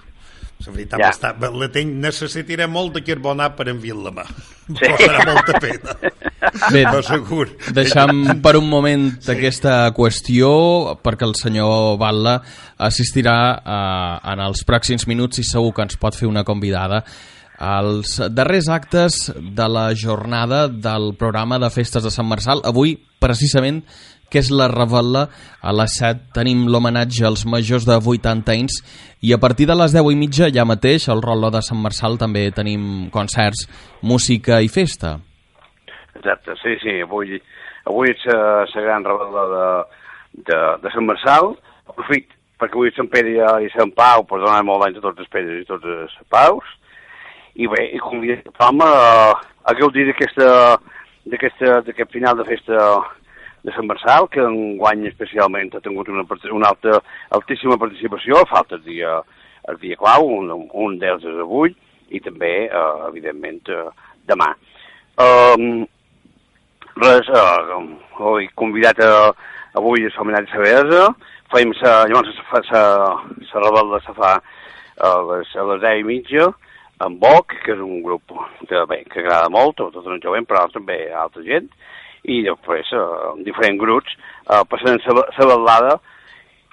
La 0.65 0.73
veritat, 0.73 0.99
Ja. 0.99 1.11
està, 1.13 1.35
la 1.55 1.69
tenc, 1.71 1.93
necessitaré 2.03 2.67
molt 2.67 2.95
de 2.97 3.03
carbonat 3.07 3.55
per 3.55 3.69
enviar-la 3.69 4.11
mà. 4.11 4.25
Sí. 4.25 4.75
Però 4.81 4.97
serà 4.99 5.25
molta 5.29 5.61
pena. 5.61 5.95
Bé, 6.73 6.83
Però 6.85 7.03
segur. 7.03 7.47
Deixam 7.75 8.41
per 8.43 8.57
un 8.57 8.69
moment 8.69 9.11
sí. 9.21 9.31
aquesta 9.37 9.93
qüestió 9.95 10.97
perquè 11.05 11.27
el 11.29 11.35
senyor 11.39 11.97
Batla 12.01 12.41
assistirà 12.89 13.37
eh, 13.59 14.33
en 14.33 14.43
els 14.49 14.65
pròxims 14.67 15.07
minuts 15.07 15.39
i 15.39 15.45
segur 15.47 15.75
que 15.77 15.85
ens 15.87 15.97
pot 16.01 16.17
fer 16.17 16.29
una 16.29 16.45
convidada 16.49 17.05
als 17.59 18.17
darrers 18.31 18.69
actes 18.71 19.33
de 19.37 19.67
la 19.69 19.91
jornada 19.95 20.69
del 20.69 21.15
programa 21.19 21.59
de 21.59 21.71
festes 21.75 22.05
de 22.07 22.11
Sant 22.15 22.29
Marçal. 22.31 22.63
Avui, 22.65 22.95
precisament, 23.19 23.83
que 24.31 24.39
és 24.39 24.51
la 24.53 24.69
revetla, 24.71 25.27
a 25.61 25.73
les 25.75 25.99
7 25.99 26.33
tenim 26.37 26.67
l'homenatge 26.71 27.27
als 27.27 27.45
majors 27.49 27.87
de 27.89 27.97
80 27.99 28.55
anys 28.55 28.79
i 29.25 29.33
a 29.35 29.41
partir 29.43 29.67
de 29.67 29.75
les 29.75 29.95
10 29.97 30.13
i 30.13 30.19
mitja, 30.21 30.51
ja 30.55 30.67
mateix, 30.69 31.09
al 31.09 31.23
Rolo 31.25 31.51
de 31.51 31.63
Sant 31.65 31.81
Marçal 31.83 32.19
també 32.21 32.49
tenim 32.55 33.09
concerts, 33.11 33.67
música 34.03 34.61
i 34.63 34.69
festa. 34.69 35.17
Exacte, 36.15 36.55
sí, 36.63 36.77
sí, 36.83 36.99
avui, 37.03 37.41
avui 37.89 38.13
és 38.13 38.27
la, 38.31 38.67
la 38.69 38.85
gran 38.85 39.07
rebel·la 39.07 39.47
de, 39.55 39.69
de, 40.51 40.59
de 40.85 40.93
Sant 40.95 41.09
Marçal. 41.09 41.55
Aprofit 41.89 42.29
perquè 42.59 42.75
avui 42.75 42.93
Sant 42.95 43.09
Pere 43.11 43.35
i 43.65 43.71
Sant 43.75 43.95
Pau, 43.97 44.27
per 44.29 44.43
donar 44.43 44.61
molt 44.67 44.85
d'anys 44.85 45.01
a 45.01 45.07
tots 45.09 45.25
els 45.25 45.33
Peres 45.33 45.63
i 45.63 45.67
tots 45.67 45.87
els 45.89 46.15
Paus. 46.31 46.77
I 47.59 47.67
bé, 47.67 47.89
i 47.91 47.99
convidar 48.03 48.43
tothom 48.47 48.83
a, 48.87 48.93
a 49.67 49.75
gaudir 49.79 50.07
d'aquest 50.13 50.39
final 52.13 52.39
de 52.39 52.47
festa 52.47 52.77
de 53.65 53.75
Sant 53.75 53.89
Marçal, 53.91 54.29
que 54.31 54.45
enguany 54.45 55.09
especialment 55.11 55.75
ha 55.75 55.83
tingut 55.83 56.09
una, 56.13 56.25
una 56.55 56.71
alta, 56.71 57.01
altíssima 57.35 57.79
participació, 57.81 58.45
falta 58.51 58.79
el 58.79 58.85
dia, 58.87 59.19
el 59.69 59.81
dia 59.83 59.99
clau, 59.99 60.29
un, 60.39 60.53
un 60.55 60.99
d'ells 61.01 61.27
és 61.27 61.41
avui, 61.43 61.75
i 62.15 62.21
també, 62.25 62.53
eh, 62.71 62.91
evidentment, 63.11 63.61
eh, 63.69 63.89
demà. 64.31 64.53
Um, 65.19 65.83
res, 67.03 67.29
uh, 67.35 67.81
he 68.39 68.47
convidat 68.59 69.01
a, 69.03 69.33
avui 69.79 70.07
a 70.07 70.13
l'homenatge 70.15 70.53
a 70.53 70.55
Saberesa, 70.55 71.03
fem 71.53 71.75
sa, 71.81 72.05
llavors 72.07 72.31
se 72.37 72.47
fa 72.53 72.63
sa, 72.69 72.83
sa 73.51 73.63
rebel·la 73.65 74.01
se 74.05 74.15
fa 74.17 74.37
a 74.39 75.13
les, 75.31 75.53
a 75.57 75.67
les 75.73 75.85
10 75.85 76.03
i 76.03 76.07
mitja, 76.07 76.49
amb 77.05 77.21
Boc, 77.23 77.55
que 77.65 77.75
és 77.77 77.83
un 77.83 78.03
grup 78.03 78.35
que, 78.67 78.83
bé, 78.91 79.03
que 79.13 79.23
agrada 79.23 79.51
molt, 79.53 79.79
tot 79.79 79.97
el 80.03 80.21
jovent, 80.23 80.47
però 80.49 80.67
també 80.73 80.99
a 81.13 81.25
altra 81.27 81.45
gent, 81.47 81.69
i 82.29 82.43
després, 82.47 82.91
uh, 82.93 83.35
diferents 83.47 83.81
grups, 83.81 84.15
uh, 84.51 84.65
passant 84.69 84.99
la 85.07 85.55
ballada, 85.55 85.99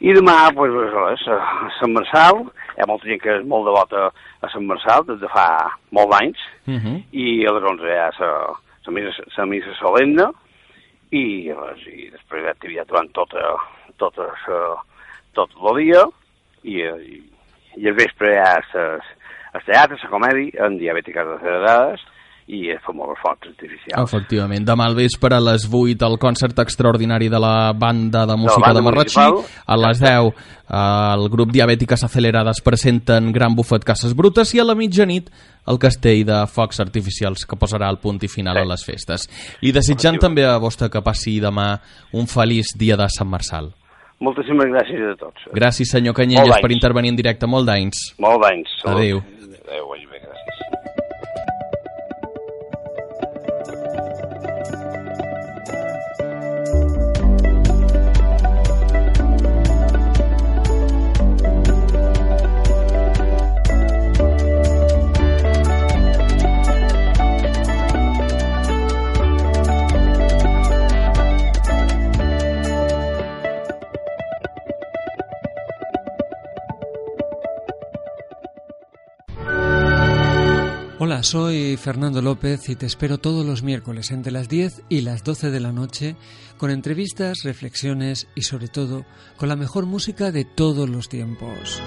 i 0.04 0.12
demà, 0.12 0.50
pues, 0.56 0.74
res, 0.92 1.28
a 1.32 1.70
Sant 1.78 1.94
Marçal, 1.96 2.42
hi 2.76 2.84
ha 2.84 2.90
molta 2.90 3.08
gent 3.08 3.22
que 3.22 3.38
és 3.38 3.46
molt 3.48 3.70
devota 3.70 4.10
a 4.44 4.50
Sant 4.52 4.66
Marçal 4.68 5.06
des 5.08 5.22
de 5.22 5.30
fa 5.32 5.48
molt 5.96 6.12
d'anys, 6.12 6.42
Uh 6.66 6.74
-huh. 6.82 7.04
i 7.12 7.46
a 7.46 7.52
les 7.54 7.64
11 7.64 7.86
hi 7.86 7.98
ha 7.98 8.10
la, 8.20 8.58
la, 8.86 8.92
missa, 8.92 9.24
la 9.38 9.46
missa 9.46 9.74
solemne 9.78 10.32
i, 11.12 11.54
res, 11.54 11.82
i 11.86 12.10
després 12.10 12.42
hi 12.42 12.48
ha 12.48 12.52
activitat 12.52 12.88
durant 12.88 13.12
tota, 13.14 13.44
tota 13.98 14.26
sa, 14.46 14.82
tot 15.34 15.52
el 15.62 15.76
dia 15.76 16.02
i, 16.64 16.82
i, 16.82 17.22
i 17.78 17.88
al 17.88 17.94
vespre 17.94 18.34
hi 18.34 18.40
ha 18.42 18.64
ses, 18.72 19.04
el 19.56 19.64
teatre, 19.66 19.98
la 20.04 20.12
comèdia, 20.12 20.66
en 20.68 20.78
diabètiques 20.82 21.32
acelerades 21.38 22.04
i 22.46 22.68
es 22.70 22.78
fa 22.86 22.94
molt 22.94 23.16
els 23.16 23.22
focs 23.24 23.48
artificials. 23.50 24.04
Efectivament, 24.06 24.62
demà 24.68 24.86
al 24.86 24.94
vespre 24.94 25.34
a 25.34 25.42
les 25.42 25.64
8 25.66 26.06
el 26.06 26.18
concert 26.22 26.60
extraordinari 26.62 27.26
de 27.34 27.40
la 27.42 27.72
banda 27.74 28.22
de 28.30 28.36
música 28.38 28.68
banda 28.68 28.78
de 28.78 28.84
Marratxí. 28.86 29.24
A 29.66 29.78
les 29.82 30.00
10 30.04 30.28
eh, 30.30 30.34
el 30.78 31.26
grup 31.34 31.50
Diabètiques 31.56 32.04
Acelerades 32.06 32.62
presenten 32.62 33.32
Gran 33.34 33.56
Bufet 33.58 33.84
Cases 33.84 34.14
Brutes 34.14 34.54
i 34.54 34.62
a 34.62 34.68
la 34.68 34.76
mitjanit 34.78 35.32
el 35.66 35.80
castell 35.82 36.22
de 36.28 36.44
focs 36.46 36.84
artificials 36.86 37.48
que 37.50 37.58
posarà 37.58 37.90
el 37.90 37.98
punt 37.98 38.22
i 38.22 38.30
final 38.30 38.60
Sí. 38.60 38.62
a 38.62 38.70
les 38.76 38.86
festes. 38.86 39.26
I 39.66 39.72
desitjant 39.74 40.20
també 40.22 40.46
a 40.46 40.60
vostè 40.62 40.92
que 40.94 41.02
passi 41.02 41.40
demà 41.42 41.80
un 42.14 42.28
feliç 42.30 42.76
dia 42.78 42.96
de 42.96 43.10
Sant 43.10 43.30
Marçal. 43.30 43.72
Moltíssimes 44.24 44.72
gràcies 44.72 45.10
a 45.12 45.16
tots. 45.20 45.48
Gràcies, 45.56 45.92
senyor 45.92 46.16
Canyelles, 46.16 46.62
per 46.64 46.72
intervenir 46.72 47.12
en 47.12 47.20
directe. 47.20 47.50
Molt 47.52 47.68
d'anys. 47.68 48.14
Molt 48.24 48.42
d'anys. 48.46 48.72
Salut. 48.82 49.02
Adéu. 49.02 49.24
Adéu, 49.66 49.90
Hola, 81.08 81.22
soy 81.22 81.78
Fernando 81.78 82.20
López 82.20 82.68
y 82.68 82.76
te 82.76 82.88
espero 82.88 83.20
todos 83.20 83.46
los 83.46 83.62
miércoles 83.62 84.10
entre 84.10 84.32
las 84.32 84.50
10 84.50 84.86
y 84.90 85.02
las 85.02 85.24
12 85.24 85.52
de 85.52 85.60
la 85.60 85.72
noche 85.72 86.16
con 86.58 86.72
entrevistas, 86.72 87.44
reflexiones 87.44 88.28
y 88.34 88.42
sobre 88.42 88.70
todo 88.70 89.06
con 89.38 89.48
la 89.48 89.56
mejor 89.56 89.86
música 89.86 90.32
de 90.32 90.46
todos 90.46 90.90
los 90.90 91.08
tiempos. 91.08 91.80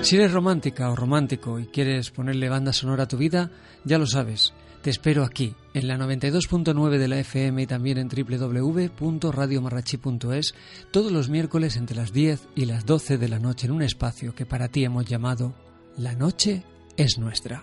Si 0.00 0.16
eres 0.16 0.32
romántica 0.32 0.90
o 0.90 0.96
romántico 0.96 1.60
y 1.60 1.66
quieres 1.66 2.10
ponerle 2.10 2.48
banda 2.48 2.72
sonora 2.72 3.04
a 3.04 3.08
tu 3.08 3.16
vida, 3.16 3.52
ya 3.84 3.96
lo 3.96 4.08
sabes. 4.08 4.52
Te 4.82 4.90
espero 4.90 5.22
aquí, 5.22 5.54
en 5.72 5.86
la 5.86 5.96
92.9 5.96 6.98
de 6.98 7.06
la 7.06 7.20
FM 7.20 7.62
y 7.62 7.66
también 7.68 7.98
en 7.98 8.08
www.radiomarrachi.es 8.08 10.54
todos 10.90 11.12
los 11.12 11.28
miércoles 11.28 11.76
entre 11.76 11.94
las 11.94 12.12
10 12.12 12.48
y 12.56 12.64
las 12.64 12.86
12 12.86 13.18
de 13.18 13.28
la 13.28 13.38
noche 13.38 13.68
en 13.68 13.72
un 13.72 13.82
espacio 13.82 14.34
que 14.34 14.46
para 14.46 14.66
ti 14.66 14.82
hemos 14.82 15.04
llamado 15.04 15.54
La 15.96 16.16
Noche 16.16 16.64
es 16.96 17.18
Nuestra. 17.18 17.62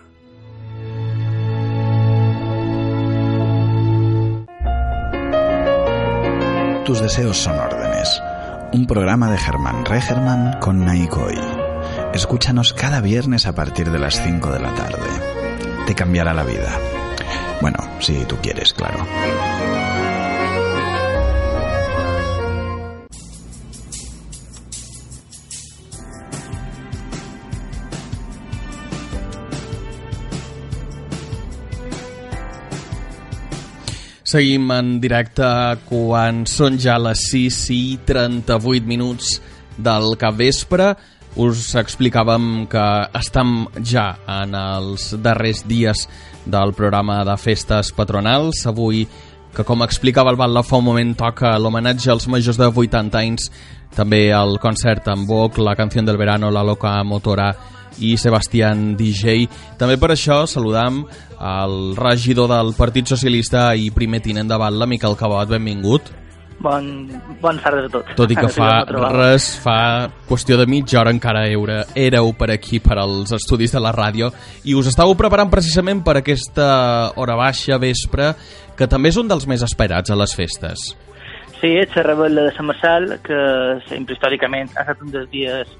Tus 6.84 7.00
deseos 7.00 7.36
son 7.36 7.58
órdenes. 7.58 8.20
Un 8.72 8.86
programa 8.86 9.30
de 9.30 9.38
Germán 9.38 9.84
Regerman 9.84 10.58
con 10.58 10.84
Naikoi. 10.84 11.38
Escúchanos 12.12 12.72
cada 12.72 13.00
viernes 13.00 13.46
a 13.46 13.54
partir 13.54 13.90
de 13.90 13.98
las 13.98 14.22
5 14.22 14.50
de 14.50 14.60
la 14.60 14.74
tarde. 14.74 15.08
Te 15.86 15.94
cambiará 15.94 16.34
la 16.34 16.44
vida. 16.44 16.76
Bueno, 17.60 17.78
si 18.00 18.24
tú 18.24 18.36
quieres, 18.42 18.72
claro. 18.72 19.06
Seguim 34.30 34.68
en 34.70 34.90
directe 35.02 35.46
quan 35.88 36.44
són 36.46 36.76
ja 36.78 36.94
les 37.02 37.18
6 37.32 37.56
i 37.74 37.78
38 38.06 38.86
minuts 38.86 39.32
del 39.74 40.12
capvespre. 40.20 40.92
Us 41.42 41.72
explicàvem 41.80 42.68
que 42.70 42.84
estem 43.18 43.64
ja 43.82 44.04
en 44.30 44.54
els 44.54 45.08
darrers 45.24 45.64
dies 45.66 46.04
del 46.46 46.76
programa 46.78 47.24
de 47.26 47.34
festes 47.42 47.90
patronals. 47.96 48.62
Avui, 48.70 49.02
que 49.50 49.66
com 49.66 49.82
explicava 49.82 50.30
el 50.30 50.38
Batla 50.38 50.62
fa 50.62 50.78
un 50.78 50.86
moment, 50.92 51.16
toca 51.18 51.56
l'homenatge 51.58 52.14
als 52.14 52.30
majors 52.30 52.60
de 52.60 52.70
80 52.70 53.18
anys, 53.24 53.50
també 53.98 54.28
el 54.30 54.60
concert 54.62 55.10
en 55.10 55.26
Voc, 55.26 55.58
la 55.58 55.74
canció 55.74 56.06
del 56.06 56.22
verano, 56.22 56.54
la 56.54 56.62
loca 56.62 57.00
motora 57.02 57.50
i 57.98 58.16
Sebastián 58.20 58.94
DJ. 58.96 59.48
També 59.80 59.98
per 60.00 60.12
això 60.14 60.44
saludam 60.46 61.02
el 61.40 61.76
regidor 61.98 62.50
del 62.52 62.74
Partit 62.78 63.10
Socialista 63.10 63.70
i 63.74 63.90
primer 63.90 64.22
tinent 64.24 64.48
de 64.48 64.58
Batla, 64.60 64.86
Miquel 64.86 65.18
Cabot, 65.18 65.48
benvingut. 65.50 66.12
Bon, 66.60 66.84
bones 67.40 67.62
tardes 67.64 67.86
a 67.88 67.92
tots. 67.92 68.14
Tot 68.18 68.30
i 68.30 68.36
que 68.36 68.44
Ara 68.60 68.84
fa 68.92 69.10
res, 69.14 69.48
fa 69.64 69.76
qüestió 70.28 70.58
de 70.60 70.66
mitja 70.68 71.00
hora 71.00 71.12
encara 71.14 71.46
era, 71.48 71.80
éreu 71.96 72.34
per 72.36 72.50
aquí, 72.52 72.82
per 72.84 72.98
als 73.00 73.32
estudis 73.32 73.72
de 73.72 73.80
la 73.80 73.94
ràdio, 73.96 74.28
i 74.68 74.76
us 74.76 74.90
estàveu 74.92 75.16
preparant 75.16 75.50
precisament 75.52 76.04
per 76.04 76.18
aquesta 76.20 76.68
hora 77.16 77.38
baixa, 77.40 77.80
vespre, 77.80 78.34
que 78.76 78.88
també 78.88 79.08
és 79.08 79.20
un 79.20 79.30
dels 79.30 79.48
més 79.48 79.64
esperats 79.64 80.12
a 80.12 80.18
les 80.20 80.36
festes. 80.36 80.90
Sí, 81.60 81.74
és 81.76 81.96
la 81.96 82.04
rebel·la 82.06 82.46
de 82.46 82.52
Sant 82.56 82.68
Marçal, 82.68 83.08
que 83.24 83.40
sempre 83.88 84.16
històricament 84.16 84.68
ha 84.76 84.84
estat 84.84 85.00
un 85.04 85.16
dels 85.16 85.32
dies 85.32 85.72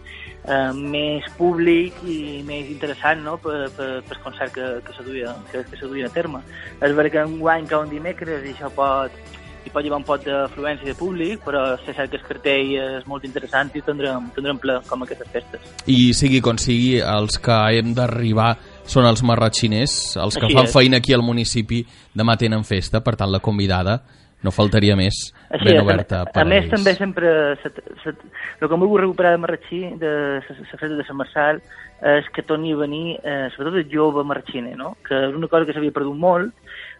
eh, 0.44 0.70
més 0.76 1.26
públic 1.38 1.98
i 2.06 2.40
més 2.46 2.70
interessant 2.72 3.24
no? 3.24 3.36
per, 3.42 3.68
per, 3.76 3.90
per 4.06 4.20
concert 4.24 4.54
que, 4.54 4.70
que, 4.86 4.96
se 4.96 5.04
duia, 5.06 5.34
que, 5.50 5.64
que 5.66 5.80
se 5.80 5.90
duia 5.90 6.08
a 6.08 6.14
terme. 6.14 6.42
És 6.80 6.96
veritat 6.96 7.26
que 7.26 7.28
un 7.34 7.38
guany 7.42 7.68
que 7.68 7.84
un 7.84 7.92
dimecres 7.92 8.46
i 8.46 8.54
això 8.54 8.72
pot 8.74 9.14
i 9.60 9.68
pot 9.68 9.84
llevar 9.84 9.98
un 10.00 10.06
pot 10.08 10.22
d'afluència 10.24 10.88
de 10.88 10.94
públic, 10.96 11.42
però 11.44 11.62
sé 11.82 11.92
cert 11.92 12.08
que 12.12 12.16
el 12.16 12.24
cartell 12.24 12.70
és 12.80 13.08
molt 13.10 13.26
interessant 13.28 13.68
i 13.76 13.82
tindrem, 13.84 14.30
tindrem 14.32 14.60
ple 14.60 14.78
com 14.88 15.04
aquestes 15.04 15.28
festes. 15.34 15.66
I 15.84 16.14
sigui 16.16 16.40
com 16.44 16.56
sigui, 16.60 16.94
els 17.04 17.36
que 17.42 17.58
hem 17.76 17.92
d'arribar 17.96 18.54
són 18.88 19.04
els 19.06 19.20
marratxiners, 19.26 20.16
els 20.16 20.38
que 20.38 20.48
Així 20.48 20.56
fan 20.56 20.70
és. 20.70 20.72
feina 20.72 21.02
aquí 21.02 21.12
al 21.12 21.26
municipi, 21.26 21.82
demà 22.16 22.38
tenen 22.40 22.64
festa, 22.64 23.04
per 23.04 23.18
tant 23.20 23.30
la 23.30 23.42
convidada 23.44 24.00
no 24.44 24.52
faltaria 24.54 24.96
més, 24.96 25.18
Així 25.50 25.68
ben 25.68 25.82
oberta 25.82 26.22
a, 26.22 26.30
per 26.32 26.44
a 26.44 26.48
més 26.48 26.64
ells. 26.64 26.72
també 26.72 26.94
sempre 26.96 27.32
se, 27.62 27.72
se, 28.02 28.14
el 28.14 28.68
que 28.68 28.76
em 28.76 28.84
vull 28.86 29.00
recuperar 29.02 29.34
de 29.34 29.42
Marratxí 29.42 29.82
de 30.00 30.12
la 30.40 30.40
festa 30.46 30.94
de 30.96 31.06
Sant 31.08 31.18
Marçal 31.18 31.60
és 32.00 32.28
que 32.32 32.46
torni 32.48 32.72
a 32.72 32.78
venir 32.80 33.18
eh, 33.20 33.50
sobretot 33.52 33.76
el 33.82 33.90
jove 33.92 34.24
marratxiner 34.24 34.72
no? 34.78 34.94
que 35.04 35.18
és 35.28 35.36
una 35.36 35.50
cosa 35.52 35.68
que 35.68 35.76
s'havia 35.76 35.92
perdut 35.92 36.16
molt 36.16 36.48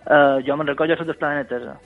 eh, 0.05 0.37
jo 0.44 0.57
me'n 0.57 0.68
recordo, 0.68 0.92
jo 0.92 1.00
soc 1.00 1.09
d'Esplana 1.09 1.44
de 1.44 1.48
Terra 1.55 1.79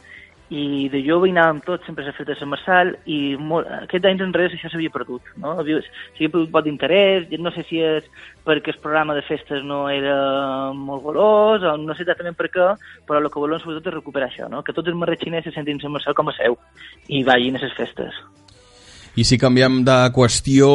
i 0.53 0.89
de 0.93 1.01
jove 1.07 1.29
hi 1.29 1.33
anàvem 1.33 1.63
tots 1.65 1.87
sempre 1.87 2.05
a 2.05 2.09
la 2.11 2.13
festa 2.13 2.33
de 2.33 2.39
Sant 2.39 2.51
Marçal 2.53 2.93
i 3.09 3.37
molt, 3.41 3.69
aquests 3.87 4.11
anys 4.11 4.21
enrere 4.27 4.53
això 4.53 4.69
s'havia 4.69 4.93
perdut 4.93 5.23
no? 5.41 5.57
Havia- 5.61 5.81
s'havia 5.81 6.29
perdut 6.35 6.53
poc 6.53 6.65
d'interès 6.67 7.33
no 7.41 7.51
sé 7.55 7.65
si 7.69 7.81
és 7.81 8.05
perquè 8.45 8.75
el 8.75 8.81
programa 8.83 9.15
de 9.15 9.23
festes 9.25 9.65
no 9.65 9.89
era 9.89 10.73
molt 10.77 11.03
golós 11.03 11.63
o 11.65 11.77
no 11.81 11.95
sé 11.95 12.05
exactament 12.05 12.37
per 12.37 12.51
què 12.53 12.71
però 13.09 13.23
el 13.23 13.31
que 13.31 13.41
volem 13.41 13.61
sobretot 13.61 13.89
és 13.89 13.99
recuperar 13.99 14.29
això 14.29 14.49
no? 14.51 14.63
que 14.63 14.73
tots 14.77 14.89
els 14.89 14.97
marratxiners 14.97 15.45
se 15.49 15.57
sentin 15.57 15.81
Sant 15.81 15.93
Marçal 15.93 16.15
com 16.15 16.29
a 16.29 16.37
seu 16.37 16.59
i 17.09 17.25
vagin 17.25 17.57
a 17.57 17.65
les 17.65 17.73
festes 17.73 18.44
I 19.15 19.23
si 19.23 19.37
canviem 19.39 19.85
de 19.87 19.95
qüestió, 20.11 20.69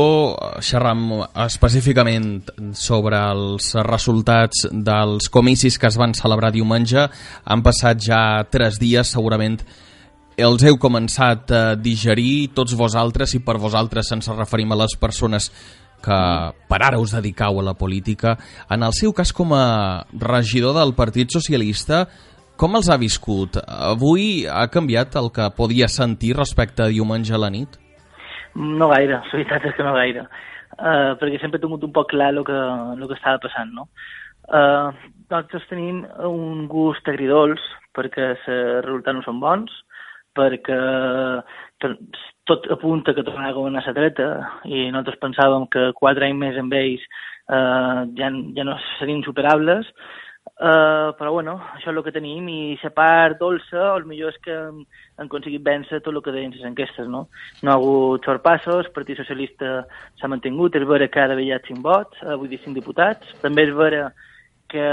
xerram 0.63 1.25
específicament 1.43 2.47
sobre 2.71 3.19
els 3.33 3.73
resultats 3.83 4.61
dels 4.71 5.27
comicis 5.27 5.75
que 5.75 5.89
es 5.89 5.97
van 5.99 6.15
celebrar 6.15 6.53
diumenge. 6.55 7.03
Han 7.43 7.63
passat 7.65 7.99
ja 8.05 8.21
tres 8.47 8.79
dies, 8.79 9.11
segurament 9.11 9.57
els 10.39 10.63
heu 10.63 10.77
començat 10.79 11.51
a 11.51 11.63
digerir 11.75 12.53
tots 12.55 12.77
vosaltres 12.79 13.35
i 13.35 13.41
per 13.43 13.57
vosaltres 13.59 14.13
ens 14.15 14.31
referim 14.31 14.71
a 14.71 14.79
les 14.85 14.95
persones 14.95 15.49
que 15.99 16.21
per 16.71 16.79
ara 16.79 17.03
us 17.03 17.11
dediqueu 17.17 17.59
a 17.59 17.67
la 17.67 17.75
política. 17.75 18.37
En 18.71 18.87
el 18.87 18.95
seu 18.95 19.11
cas 19.11 19.35
com 19.35 19.51
a 19.51 20.05
regidor 20.15 20.79
del 20.79 20.95
Partit 20.95 21.35
Socialista, 21.35 22.05
com 22.55 22.79
els 22.79 22.87
ha 22.87 22.95
viscut? 22.95 23.59
Avui 23.67 24.47
ha 24.47 24.63
canviat 24.71 25.19
el 25.19 25.27
que 25.35 25.51
podia 25.59 25.91
sentir 25.91 26.37
respecte 26.39 26.87
a 26.87 26.91
diumenge 26.95 27.35
a 27.35 27.43
la 27.43 27.51
nit? 27.51 27.75
No 28.55 28.89
gaire, 28.93 29.19
la 29.19 29.33
veritat 29.33 29.67
és 29.69 29.75
que 29.77 29.85
no 29.85 29.93
gaire. 29.97 30.25
Uh, 30.79 31.13
perquè 31.19 31.39
sempre 31.41 31.59
he 31.59 31.63
tingut 31.63 31.83
un 31.83 31.93
poc 31.93 32.11
clar 32.13 32.31
el 32.33 32.43
que, 32.47 32.57
el 32.95 33.05
que 33.07 33.17
estava 33.17 33.41
passant, 33.43 33.71
no? 33.75 33.87
Uh, 34.49 34.89
nosaltres 35.29 35.67
tenim 35.69 36.03
un 36.25 36.65
gust 36.71 37.07
agridols 37.09 37.61
perquè 37.97 38.31
els 38.31 38.45
resultats 38.85 39.17
no 39.17 39.25
són 39.25 39.41
bons, 39.43 39.73
perquè 40.37 40.77
tot, 41.81 42.69
apunta 42.73 43.13
que 43.13 43.25
tornarà 43.25 43.51
a 43.51 43.57
governar 43.57 43.83
la 43.85 43.95
dreta 43.97 44.29
i 44.65 44.87
nosaltres 44.89 45.19
pensàvem 45.21 45.67
que 45.73 45.89
quatre 45.99 46.27
anys 46.27 46.41
més 46.43 46.57
amb 46.61 46.73
ells 46.77 47.03
uh, 47.49 48.05
ja, 48.17 48.31
ja 48.55 48.65
no 48.65 48.77
serien 48.97 49.23
superables, 49.25 49.89
Uh, 50.59 51.15
però 51.15 51.31
bueno, 51.31 51.53
això 51.75 51.87
és 51.87 51.95
el 51.95 52.03
que 52.03 52.11
tenim 52.11 52.47
i 52.51 52.77
la 52.81 52.89
part 52.91 53.37
dolça, 53.39 53.93
el 53.95 54.03
millor 54.09 54.33
és 54.33 54.39
que 54.43 54.51
hem 54.51 54.81
aconseguit 55.23 55.63
vèncer 55.63 56.01
tot 56.03 56.11
el 56.11 56.21
que 56.25 56.33
deien 56.35 56.51
les 56.51 56.65
enquestes, 56.67 57.07
no? 57.07 57.27
No 57.63 57.71
ha 57.71 57.75
hagut 57.77 58.27
sorpassos, 58.27 58.89
el 58.89 58.95
Partit 58.95 59.21
Socialista 59.21 59.85
s'ha 60.19 60.31
mantingut, 60.31 60.75
és 60.75 60.87
vera 60.87 61.07
que 61.07 61.21
ara 61.23 61.37
ha 61.39 61.61
5 61.67 61.79
vots, 61.85 62.19
eh, 62.23 62.35
vull 62.35 62.51
dir 62.51 62.59
5 62.65 62.75
diputats, 62.75 63.31
també 63.39 63.69
és 63.69 63.73
vera 63.75 64.09
que 64.69 64.85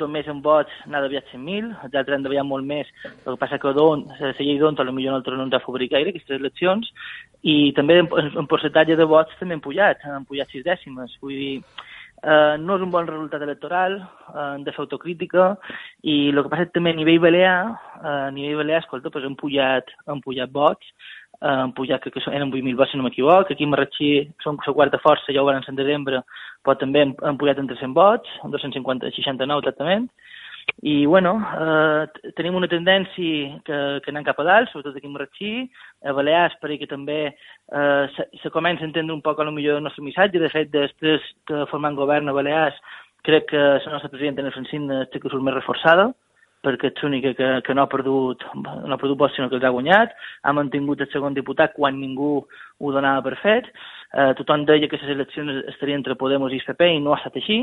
només 0.00 0.28
en 0.32 0.40
vots 0.40 0.72
n'ha 0.88 1.02
d'haver 1.02 1.20
100.000, 1.28 1.74
els 1.84 1.94
altres 1.94 2.16
han 2.16 2.22
d'haver 2.24 2.44
molt 2.46 2.64
més, 2.64 2.88
el 3.04 3.34
que 3.34 3.40
passa 3.42 3.58
que 3.60 3.74
don, 3.76 4.06
la 4.08 4.32
llei 4.38 4.58
d'on, 4.58 4.78
potser 4.78 4.94
nosaltres 4.94 5.36
no 5.36 5.44
ens 5.44 5.58
ha 5.58 5.64
favorit 5.66 5.92
gaire 5.92 6.14
aquestes 6.14 6.38
eleccions, 6.38 6.88
i 7.42 7.72
també 7.76 7.98
en, 8.00 8.08
en 8.40 8.48
percentatge 8.48 8.96
de 8.96 9.08
vots 9.10 9.36
també 9.38 9.58
han 9.58 9.64
pujat, 9.64 10.06
han 10.08 10.24
pujat 10.28 10.54
6 10.56 10.64
dècimes, 10.64 11.18
vull 11.20 11.36
dir, 11.36 11.54
eh, 12.22 12.56
no 12.60 12.76
és 12.76 12.82
un 12.84 12.90
bon 12.92 13.06
resultat 13.08 13.42
electoral, 13.42 13.96
eh, 14.00 14.48
hem 14.56 14.64
de 14.64 14.74
fer 14.74 14.84
autocrítica, 14.84 15.54
i 16.02 16.16
el 16.30 16.42
que 16.42 16.52
passa 16.52 16.66
que 16.68 16.76
també 16.76 16.92
a 16.94 16.98
nivell 16.98 17.20
balear, 17.22 17.56
eh, 18.00 18.16
a 18.28 18.30
nivell 18.34 18.60
balear, 18.62 18.82
escolta, 18.82 19.08
doncs 19.08 19.30
han 19.30 19.38
pujat, 19.40 19.94
han 20.06 20.20
pujat 20.24 20.52
vots, 20.52 20.92
eh, 21.40 21.48
han 21.48 21.72
pujat, 21.76 22.02
crec 22.02 22.18
que 22.18 22.24
eren 22.30 22.50
8.000 22.52 22.76
vots, 22.76 22.92
si 22.92 23.00
no 23.00 23.06
m'equivoc, 23.06 23.50
aquí 23.50 23.64
a 23.64 23.72
Marratxí 23.72 24.10
són 24.44 24.60
la 24.66 24.76
quarta 24.76 25.02
força, 25.02 25.32
ja 25.32 25.42
ho 25.42 25.48
van 25.48 25.62
en 25.62 25.80
desembre, 25.80 26.22
però 26.64 26.76
també 26.78 27.02
han, 27.02 27.14
han 27.22 27.38
pujat 27.40 27.58
entre 27.58 27.76
100 27.76 27.94
vots, 27.94 28.28
250, 28.44 29.10
69 29.16 29.64
exactament, 29.64 30.10
i, 30.82 31.04
bueno, 31.04 31.34
eh, 31.60 32.30
tenim 32.38 32.56
una 32.56 32.68
tendència 32.70 33.58
que, 33.66 33.80
que 34.04 34.12
anem 34.12 34.24
cap 34.24 34.40
a 34.40 34.46
dalt, 34.48 34.70
sobretot 34.70 34.96
aquí 34.96 35.10
a 35.10 35.12
Marratxí, 35.12 35.52
a 36.08 36.14
Balears, 36.16 36.56
perquè 36.62 36.88
també 36.88 37.18
eh, 37.28 38.04
se, 38.16 38.26
se 38.40 38.52
comença 38.54 38.86
a 38.86 38.88
entendre 38.88 39.14
un 39.14 39.20
poc 39.24 39.40
a 39.40 39.46
lo 39.48 39.52
millor 39.52 39.80
el 39.80 39.84
nostre 39.84 40.04
missatge. 40.06 40.40
De 40.40 40.48
fet, 40.52 40.72
després 40.72 41.26
que 41.48 41.66
formant 41.72 41.98
govern 41.98 42.32
a 42.32 42.36
Balears, 42.36 42.80
crec 43.28 43.50
que 43.52 43.60
la 43.60 43.92
nostra 43.92 44.08
presidenta, 44.08 44.40
Ana 44.40 44.54
Francina, 44.56 45.04
té 45.12 45.20
que 45.20 45.28
surt 45.28 45.44
més 45.44 45.58
reforçada, 45.58 46.10
perquè 46.64 46.90
és 46.90 47.02
l'única 47.02 47.32
que, 47.36 47.48
que 47.66 47.74
no 47.74 47.84
ha 47.84 47.90
perdut 47.90 48.44
no 48.54 48.92
ha 48.92 49.00
perdut 49.00 49.18
vots, 49.18 49.36
sinó 49.36 49.48
que 49.48 49.56
els 49.58 49.64
ha 49.64 49.72
guanyat. 49.74 50.12
Ha 50.44 50.52
mantingut 50.56 51.00
el 51.00 51.10
segon 51.12 51.36
diputat 51.36 51.74
quan 51.76 52.00
ningú 52.00 52.32
ho 52.80 52.92
donava 52.92 53.22
per 53.24 53.38
fet. 53.42 53.70
Eh, 54.10 54.32
tothom 54.34 54.64
deia 54.66 54.88
que 54.90 54.98
les 54.98 55.12
eleccions 55.14 55.64
estarien 55.70 56.00
entre 56.00 56.16
Podemos 56.18 56.52
i 56.52 56.58
PP 56.66 56.88
i 56.96 57.02
no 57.02 57.14
ha 57.14 57.20
estat 57.20 57.36
així. 57.38 57.60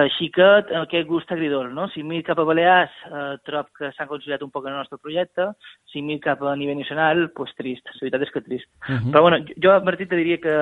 Així 0.00 0.26
que 0.34 0.46
eh, 0.58 0.78
aquest 0.80 1.06
gust 1.08 1.30
agridol, 1.32 1.70
no? 1.74 1.86
Si 1.94 2.02
mir 2.02 2.24
cap 2.26 2.40
a 2.42 2.46
Balears, 2.48 2.96
eh, 3.08 3.36
trob 3.46 3.70
que 3.78 3.92
s'ha 3.94 4.08
consolidat 4.10 4.42
un 4.44 4.50
poc 4.52 4.66
en 4.66 4.74
el 4.74 4.82
nostre 4.82 4.98
projecte, 4.98 5.52
si 5.92 6.02
mir 6.02 6.18
cap 6.24 6.42
a 6.42 6.56
nivell 6.58 6.80
nacional, 6.82 7.28
pues 7.36 7.54
trist, 7.56 7.86
la 7.94 8.02
veritat 8.02 8.26
és 8.26 8.32
que 8.34 8.44
trist. 8.48 8.68
Uh 8.88 8.96
-huh. 8.96 9.12
Però 9.12 9.22
bueno, 9.22 9.38
jo, 9.62 9.80
Martí, 9.84 10.06
te 10.06 10.16
diria 10.16 10.38
que, 10.38 10.56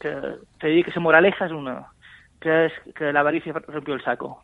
que, 0.00 0.10
te 0.60 0.66
diria 0.68 0.84
que 0.84 0.92
la 0.94 1.00
moraleja 1.00 1.46
és 1.46 1.52
una, 1.52 1.86
que 2.40 2.66
és 2.66 2.72
que 2.94 3.12
l'avarícia 3.12 3.52
rompió 3.52 3.94
el 3.94 4.02
saco. 4.02 4.38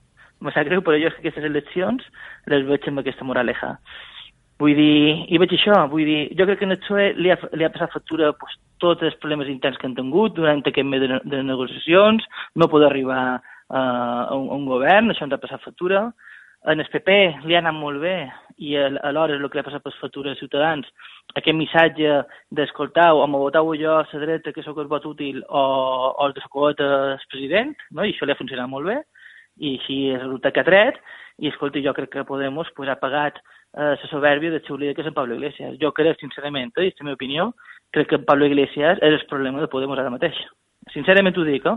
Me 0.45 0.53
sap 0.53 0.69
greu, 0.69 0.83
però 0.85 0.99
jo 1.01 1.09
és 1.09 1.17
que 1.17 1.25
aquestes 1.25 1.49
eleccions 1.49 2.05
les 2.53 2.67
veig 2.69 2.85
amb 2.91 3.01
aquesta 3.01 3.25
moraleja. 3.25 3.77
Vull 4.61 4.77
dir, 4.77 5.27
i 5.29 5.41
veig 5.41 5.53
això, 5.53 5.83
vull 5.93 6.07
dir, 6.09 6.21
jo 6.37 6.47
crec 6.49 6.61
que 6.61 6.65
en 6.69 6.73
el 6.73 6.81
PSOE 6.81 7.11
li 7.21 7.33
ha, 7.33 7.37
li 7.53 7.65
ha 7.65 7.73
passat 7.73 7.93
factura 7.93 8.31
pues, 8.41 8.55
tots 8.81 9.05
els 9.05 9.17
problemes 9.21 9.51
interns 9.53 9.77
que 9.81 9.89
han 9.89 9.97
tingut 9.97 10.37
durant 10.37 10.63
aquest 10.65 10.89
mes 10.89 11.03
de, 11.03 11.19
de 11.29 11.43
negociacions, 11.45 12.25
no 12.57 12.69
poder 12.73 12.89
arribar 12.89 13.21
uh, 13.37 13.77
a, 13.77 14.37
un, 14.37 14.49
a 14.49 14.57
un 14.57 14.65
govern, 14.69 15.13
això 15.13 15.27
ens 15.27 15.37
ha 15.37 15.43
passat 15.43 15.65
factura. 15.65 16.07
En 16.73 16.81
el 16.83 16.89
PP 16.91 17.17
li 17.45 17.57
ha 17.57 17.61
anat 17.61 17.77
molt 17.77 18.01
bé 18.03 18.17
i 18.65 18.73
alhora 18.81 19.37
és 19.37 19.43
el 19.43 19.51
que 19.53 19.59
li 19.59 19.63
ha 19.63 19.69
passat 19.69 19.85
per 19.85 19.93
factura 20.01 20.33
als 20.33 20.41
ciutadans, 20.41 20.89
aquest 21.37 21.57
missatge 21.57 22.15
d'escoltar 22.57 23.11
o 23.13 23.27
me 23.29 23.41
votau 23.43 23.75
jo 23.77 23.99
a 23.99 24.07
la 24.09 24.23
dreta 24.23 24.55
que 24.57 24.65
sóc 24.65 24.81
el 24.81 24.89
vot 24.89 25.05
útil 25.05 25.43
o, 25.49 25.61
o 26.17 26.27
el 26.27 26.33
de 26.33 26.45
socot 26.45 26.81
el 26.81 27.29
president, 27.29 27.77
no? 27.93 28.05
i 28.05 28.15
això 28.15 28.25
li 28.25 28.33
ha 28.33 28.41
funcionat 28.41 28.73
molt 28.73 28.89
bé 28.89 29.03
i 29.57 29.77
així 29.79 29.99
resultat 30.17 30.55
que 30.55 30.63
ha 30.63 30.69
tret, 30.69 30.99
i 31.39 31.51
escolta, 31.51 31.83
jo 31.85 31.93
crec 31.97 32.13
que 32.13 32.25
Podemos 32.25 32.69
pues, 32.77 32.89
ha 32.89 32.97
pagat 33.01 33.39
eh, 33.39 33.95
la 34.01 34.11
soberbia 34.11 34.51
del 34.51 34.65
seu 34.65 34.77
líder, 34.77 34.95
que 34.95 35.05
és 35.05 35.09
en 35.09 35.17
Pablo 35.17 35.37
Iglesias. 35.37 35.77
Jo 35.81 35.93
crec, 35.93 36.21
sincerament, 36.21 36.73
eh, 36.77 36.89
i 36.89 36.93
és 36.93 37.01
la 37.01 37.11
meva 37.11 37.21
opinió, 37.21 37.51
crec 37.93 38.09
que 38.11 38.21
en 38.21 38.29
Pablo 38.29 38.47
Iglesias 38.49 39.03
és 39.03 39.21
el 39.21 39.27
problema 39.31 39.61
de 39.61 39.73
Podemos 39.73 39.99
ara 39.99 40.13
mateix. 40.13 40.39
Sincerament 40.93 41.37
ho 41.37 41.45
dic, 41.45 41.67
eh? 41.67 41.77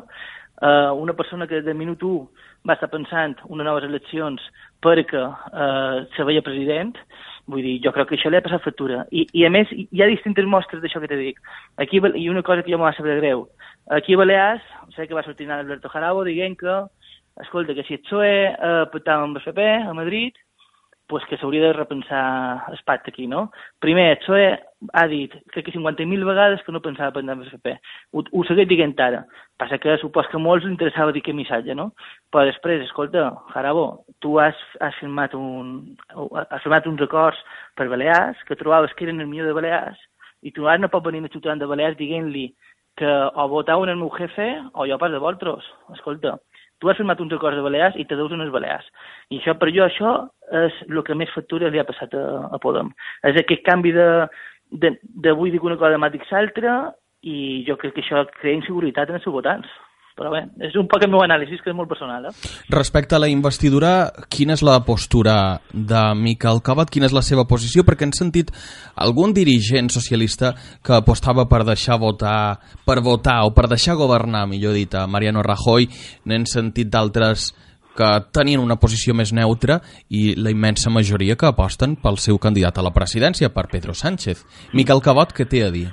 Uh, 0.60 0.92
una 1.00 1.14
persona 1.14 1.48
que 1.48 1.62
de 1.62 1.74
minut 1.74 2.02
1 2.04 2.68
va 2.68 2.74
estar 2.76 2.90
pensant 2.92 3.38
unes 3.48 3.64
noves 3.64 3.86
eleccions 3.88 4.42
perquè 4.84 5.22
uh, 5.24 6.02
se 6.18 6.26
veia 6.28 6.44
president, 6.44 6.98
vull 7.48 7.64
dir, 7.64 7.78
jo 7.86 7.94
crec 7.96 8.10
que 8.10 8.18
això 8.18 8.32
li 8.32 8.36
ha 8.36 8.44
passat 8.44 8.66
factura. 8.66 9.06
I, 9.16 9.24
i 9.40 9.46
a 9.48 9.52
més, 9.54 9.72
hi 9.72 10.04
ha 10.04 10.10
distintes 10.12 10.48
mostres 10.52 10.84
d'això 10.84 11.00
que 11.00 11.08
te 11.08 11.20
dic. 11.20 11.40
Aquí, 11.80 12.04
i 12.04 12.28
una 12.28 12.44
cosa 12.44 12.66
que 12.66 12.74
jo 12.74 12.78
m'ho 12.78 12.90
va 12.90 12.96
saber 12.98 13.16
greu. 13.22 13.48
Aquí 13.96 14.14
a 14.14 14.20
Balears, 14.20 14.66
sé 14.98 15.08
que 15.08 15.16
va 15.16 15.24
sortir 15.24 15.48
Alberto 15.50 15.90
Jarabo 15.90 16.26
dient 16.28 16.60
que 16.60 16.76
escolta, 17.40 17.74
que 17.74 17.84
si 17.88 17.96
el 17.96 18.04
PSOE 18.06 18.36
eh, 18.52 18.86
pactava 18.92 19.26
amb 19.26 19.40
el 19.40 19.44
PP 19.44 19.66
a 19.88 19.94
Madrid, 19.98 20.38
pues 21.10 21.24
que 21.26 21.40
s'hauria 21.42 21.64
de 21.64 21.74
repensar 21.74 22.66
el 22.70 22.78
pacte 22.86 23.10
aquí, 23.10 23.26
no? 23.26 23.52
Primer, 23.82 24.12
el 24.12 24.20
PSOE 24.22 24.50
ha 24.94 25.06
dit, 25.10 25.34
crec 25.50 25.66
que 25.66 25.74
50.000 25.74 26.26
vegades 26.28 26.62
que 26.64 26.72
no 26.72 26.84
pensava 26.86 27.16
pactar 27.16 27.34
amb 27.34 27.48
el 27.48 27.50
PP. 27.56 27.74
Ho, 28.14 28.24
ho 28.30 28.44
segueix 28.46 28.70
dient 28.70 28.94
ara. 29.02 29.24
Passa 29.58 29.80
que 29.82 29.98
supos 29.98 30.30
que 30.30 30.38
a 30.38 30.44
molts 30.44 30.70
interessava 30.70 31.16
dir 31.16 31.24
aquest 31.26 31.36
missatge, 31.36 31.74
no? 31.76 31.90
Però 32.30 32.46
després, 32.46 32.86
escolta, 32.86 33.32
Jarabo, 33.56 34.06
tu 34.22 34.38
has, 34.40 34.60
has, 34.80 34.94
firmat 35.02 35.34
un, 35.34 35.98
has 36.14 36.62
firmat 36.62 36.88
uns 36.88 37.02
acords 37.08 37.42
per 37.76 37.90
Balears 37.90 38.46
que 38.46 38.60
trobaves 38.60 38.94
que 38.94 39.10
eren 39.10 39.20
el 39.20 39.32
millor 39.32 39.50
de 39.50 39.58
Balears 39.58 40.06
i 40.46 40.54
tu 40.56 40.68
ara 40.68 40.80
no 40.80 40.92
pots 40.92 41.10
venir 41.10 41.24
al 41.26 41.34
ciutadà 41.34 41.58
de 41.60 41.68
Balears 41.68 41.98
dient-li 42.00 42.52
que 43.00 43.10
o 43.10 43.48
votaven 43.52 43.90
el 43.90 44.00
meu 44.00 44.12
jefe 44.16 44.48
o 44.74 44.86
jo 44.88 44.98
pas 45.00 45.12
de 45.12 45.20
vosaltres. 45.20 45.66
Escolta, 45.96 46.38
tu 46.80 46.90
has 46.90 46.98
firmat 47.00 47.20
uns 47.22 47.34
acords 47.36 47.58
de 47.60 47.66
Balears 47.66 47.98
i 48.00 48.06
te 48.08 48.18
deus 48.20 48.32
unes 48.36 48.52
Balears. 48.54 48.88
I 49.30 49.40
això, 49.40 49.56
per 49.60 49.72
jo, 49.76 49.84
això 49.86 50.14
és 50.66 50.80
el 50.88 51.04
que 51.08 51.18
més 51.18 51.34
factura 51.36 51.70
li 51.70 51.82
ha 51.82 51.88
passat 51.88 52.16
a, 52.16 52.26
a 52.56 52.62
Podem. 52.64 52.94
És 53.28 53.38
aquest 53.40 53.66
canvi 53.68 53.94
de, 53.96 54.08
de, 54.72 54.96
de 55.04 55.36
que 55.36 55.68
una 55.68 55.78
cosa 55.78 55.96
demà 55.98 56.12
dic 56.14 56.26
l'altra 56.32 56.80
i 57.22 57.66
jo 57.68 57.76
crec 57.78 57.96
que 57.96 58.04
això 58.06 58.24
crea 58.40 58.56
inseguretat 58.56 59.10
en 59.10 59.20
els 59.20 59.26
seus 59.28 59.36
votants 59.36 59.68
Però 60.20 60.34
bé, 60.34 60.42
és 60.68 60.74
un 60.76 60.88
poc 60.92 61.06
el 61.06 61.12
meu 61.14 61.22
anàlisi, 61.24 61.56
que 61.64 61.72
és 61.72 61.76
molt 61.78 61.88
personal. 61.88 62.26
Eh? 62.28 62.32
Respecte 62.74 63.16
a 63.16 63.22
la 63.24 63.30
investidura, 63.32 64.10
quina 64.28 64.58
és 64.58 64.64
la 64.68 64.76
postura 64.84 65.36
de 65.72 66.02
Miquel 66.20 66.60
Cabat? 66.66 66.92
Quina 66.92 67.08
és 67.08 67.16
la 67.16 67.24
seva 67.24 67.46
posició? 67.48 67.86
Perquè 67.88 68.04
hem 68.04 68.12
sentit 68.18 68.52
algun 69.00 69.32
dirigent 69.38 69.88
socialista 69.96 70.52
que 70.84 70.98
apostava 70.98 71.48
per 71.48 71.62
deixar 71.70 71.96
votar, 72.04 72.60
per 72.84 73.00
votar 73.06 73.46
o 73.48 73.54
per 73.56 73.70
deixar 73.72 73.96
governar, 73.96 74.44
millor 74.52 74.76
dit, 74.76 74.92
a 74.92 75.06
Mariano 75.08 75.46
Rajoy. 75.46 75.88
N'hem 76.28 76.44
sentit 76.52 76.92
d'altres 76.92 77.54
que 77.96 78.12
tenien 78.36 78.60
una 78.60 78.76
posició 78.80 79.16
més 79.16 79.32
neutra 79.32 79.80
i 80.12 80.34
la 80.36 80.52
immensa 80.52 80.92
majoria 80.92 81.40
que 81.40 81.48
aposten 81.48 81.96
pel 82.04 82.20
seu 82.20 82.40
candidat 82.44 82.76
a 82.76 82.84
la 82.84 82.92
presidència, 82.96 83.54
per 83.56 83.70
Pedro 83.72 83.96
Sánchez. 83.96 84.44
Miquel 84.76 85.00
Cabot, 85.00 85.32
què 85.32 85.48
té 85.48 85.64
a 85.64 85.72
dir? 85.72 85.88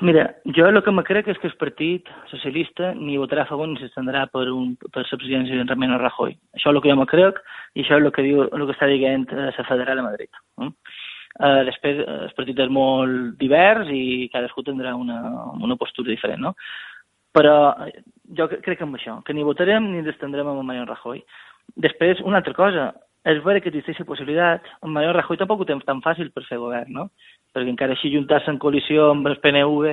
Mira, 0.00 0.36
jo 0.56 0.66
el 0.66 0.82
que 0.82 0.92
me 0.92 1.04
crec 1.06 1.28
és 1.30 1.38
que 1.38 1.46
el 1.46 1.54
Partit 1.60 2.08
Socialista 2.30 2.92
ni 2.98 3.18
votarà 3.20 3.44
a 3.44 3.48
favor 3.48 3.68
ni 3.70 3.78
s'estendrà 3.78 4.24
per, 4.32 4.48
un, 4.50 4.74
per 4.90 5.04
la 5.04 5.18
presidència 5.20 5.60
de 5.60 5.66
Ramiro 5.68 5.98
Rajoy. 6.00 6.34
Això 6.56 6.70
és 6.70 6.74
el 6.74 6.80
que 6.82 6.90
jo 6.90 6.96
me 6.98 7.06
crec 7.06 7.38
i 7.74 7.84
això 7.84 8.00
és 8.00 8.02
el 8.02 8.12
que, 8.14 8.24
diu, 8.26 8.42
el 8.48 8.64
que 8.66 8.74
està 8.74 8.88
dient 8.90 9.28
la 9.30 9.52
Federal 9.68 10.00
de 10.00 10.06
Madrid. 10.06 10.40
Eh? 10.62 10.70
Uh, 11.34 11.62
després, 11.66 11.98
el 11.98 12.34
partit 12.36 12.60
és 12.62 12.68
molt 12.70 13.38
divers 13.40 13.88
i 13.90 14.28
cadascú 14.34 14.62
tindrà 14.66 14.92
una, 14.94 15.20
una 15.58 15.76
postura 15.78 16.12
diferent, 16.12 16.42
no? 16.42 16.52
Però 17.34 17.54
jo 18.38 18.46
crec 18.62 18.84
en 18.84 18.94
això, 18.94 19.16
que 19.26 19.34
ni 19.34 19.46
votarem 19.46 19.88
ni 19.90 19.98
ens 20.02 20.12
estendrem 20.12 20.46
amb 20.46 20.62
Mariano 20.62 20.86
Rajoy. 20.92 21.24
Després, 21.86 22.22
una 22.22 22.38
altra 22.38 22.54
cosa, 22.54 22.92
és 23.26 23.42
vera 23.42 23.62
que 23.62 23.72
existeix 23.72 23.98
la 23.98 24.06
possibilitat, 24.06 24.70
amb 24.82 24.94
Mariano 24.94 25.16
Rajoy 25.16 25.40
tampoc 25.40 25.64
ho 25.64 25.66
tens 25.66 25.86
tan 25.88 26.02
fàcil 26.04 26.30
per 26.30 26.44
fer 26.46 26.60
govern, 26.62 26.92
no? 26.94 27.08
Perquè 27.54 27.70
encara 27.70 27.94
així 27.94 28.10
juntar-se 28.10 28.50
en 28.50 28.58
coalició 28.62 29.12
amb 29.12 29.28
el 29.30 29.38
PNV 29.42 29.92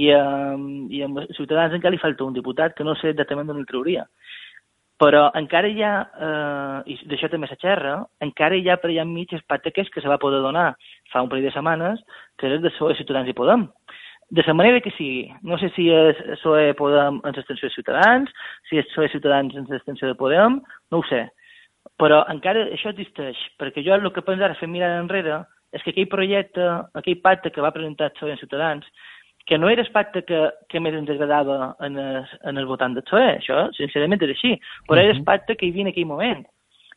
i 0.00 0.10
amb, 0.16 0.92
i 0.92 1.02
amb 1.04 1.20
Ciutadans 1.36 1.76
encara 1.76 1.92
li 1.94 2.00
falta 2.02 2.24
un 2.24 2.36
diputat 2.36 2.74
que 2.76 2.86
no 2.86 2.96
sé 2.98 3.12
exactament 3.12 3.50
d'on 3.50 3.60
el 3.60 3.68
trauria. 3.68 4.06
Però 5.02 5.24
encara 5.36 5.68
hi 5.68 5.82
ha, 5.82 5.94
eh, 6.26 6.94
i 6.94 6.96
d'això 7.10 7.28
també 7.28 7.50
s'aixerra, 7.50 7.96
encara 8.24 8.56
hi 8.56 8.70
ha 8.70 8.78
per 8.80 8.92
allà 8.92 9.04
enmig 9.04 9.34
el 9.34 9.42
pacte 9.50 9.72
que, 9.74 9.82
és 9.82 9.90
que 9.90 10.00
se 10.00 10.08
va 10.10 10.20
poder 10.22 10.40
donar 10.40 10.70
fa 11.12 11.22
un 11.22 11.28
parell 11.28 11.48
de 11.48 11.52
setmanes, 11.54 12.00
que 12.38 12.48
és 12.48 12.62
de 12.62 12.70
PSOE, 12.70 12.96
Ciutadans 13.00 13.28
i 13.28 13.36
Podem. 13.36 13.68
De 14.34 14.42
la 14.46 14.54
manera 14.56 14.80
que 14.80 14.94
sigui, 14.96 15.26
no 15.42 15.58
sé 15.60 15.68
si 15.74 15.90
és 15.92 16.20
PSOE 16.38 16.72
Podem 16.78 17.20
en 17.20 17.36
l'extensió 17.36 17.68
de 17.68 17.74
Ciutadans, 17.74 18.30
si 18.70 18.78
és 18.80 18.86
PSOE 18.92 19.10
Ciutadans 19.12 19.58
en 19.58 19.66
l'extensió 19.68 20.08
de 20.08 20.16
Podem, 20.18 20.62
no 20.90 21.02
ho 21.02 21.08
sé, 21.10 21.26
però 22.00 22.22
encara 22.32 22.64
això 22.72 22.94
existeix, 22.94 23.38
perquè 23.60 23.84
jo 23.84 23.94
el 23.94 24.08
que 24.14 24.24
penso 24.24 24.46
ara 24.46 24.56
fent 24.58 24.72
mirar 24.72 24.94
enrere 25.02 25.42
és 25.74 25.82
que 25.82 25.90
aquell 25.92 26.10
projecte, 26.10 26.62
aquell 26.94 27.20
pacte 27.24 27.50
que 27.50 27.64
va 27.64 27.74
presentar 27.74 28.12
PSOE 28.14 28.36
en 28.36 28.40
Ciutadans, 28.40 28.86
que 29.46 29.58
no 29.58 29.68
era 29.68 29.82
el 29.82 29.90
pacte 29.92 30.22
que, 30.24 30.40
que 30.70 30.80
més 30.80 30.94
ens 30.96 31.10
agradava 31.12 31.74
en 31.84 31.98
el, 32.00 32.22
en 32.48 32.60
el 32.60 32.66
votant 32.70 32.94
de 32.96 33.02
PSOE, 33.04 33.38
això 33.40 33.66
sincerament 33.76 34.22
és 34.24 34.36
així, 34.36 34.52
però 34.88 34.98
uh 34.98 35.02
-huh. 35.02 35.04
era 35.04 35.18
el 35.18 35.24
pacte 35.24 35.56
que 35.56 35.66
hi 35.66 35.70
havia 35.70 35.82
en 35.82 35.92
aquell 35.92 36.06
moment. 36.06 36.46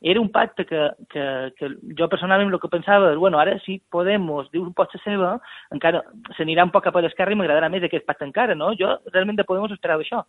Era 0.01 0.21
un 0.21 0.29
pacte 0.29 0.63
que, 0.65 0.91
que, 1.09 1.51
que 1.57 1.69
jo 1.97 2.07
personalment 2.07 2.53
el 2.53 2.59
que 2.59 2.69
pensava 2.69 3.11
és, 3.11 3.17
bueno, 3.17 3.39
ara 3.39 3.57
si 3.59 3.81
Podemos 3.89 4.51
diu 4.51 4.61
un 4.61 4.73
pot 4.73 4.91
ser 4.91 5.01
seva, 5.01 5.39
encara 5.71 6.03
s'anirà 6.37 6.63
un 6.63 6.71
poc 6.71 6.83
cap 6.83 6.95
a 6.95 7.01
l'esquerra 7.01 7.31
i 7.31 7.35
m'agradarà 7.35 7.69
més 7.69 7.83
aquest 7.83 8.05
pacte 8.05 8.23
encara, 8.23 8.53
no? 8.55 8.75
Jo 8.75 8.99
realment 9.11 9.37
de 9.37 9.43
Podemos 9.43 9.71
esperava 9.71 10.01
això. 10.01 10.23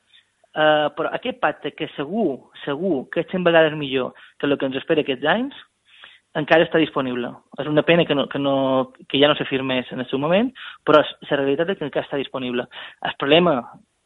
Uh, 0.57 0.89
però 0.97 1.13
aquest 1.13 1.39
pacte, 1.41 1.71
que 1.77 1.87
segur, 1.95 2.49
segur 2.65 3.11
que 3.13 3.21
és 3.21 3.31
100 3.31 3.45
vegades 3.45 3.75
millor 3.77 4.15
que 4.39 4.47
el 4.47 4.57
que 4.57 4.67
ens 4.67 4.77
espera 4.77 5.05
aquests 5.05 5.27
anys, 5.27 5.55
encara 6.41 6.67
està 6.67 6.81
disponible. 6.81 7.33
És 7.59 7.69
una 7.71 7.85
pena 7.87 8.05
que, 8.07 8.15
no, 8.15 8.29
que, 8.31 8.39
no, 8.39 8.55
que 9.09 9.21
ja 9.21 9.29
no 9.31 9.37
se 9.39 9.47
firmés 9.49 9.91
en 9.93 10.01
el 10.05 10.09
seu 10.11 10.21
moment, 10.23 10.51
però 10.87 11.03
la 11.03 11.39
realitat 11.41 11.75
és 11.75 11.79
que 11.79 11.87
encara 11.89 12.07
està 12.07 12.21
disponible. 12.21 12.69
El 13.05 13.17
problema 13.21 13.59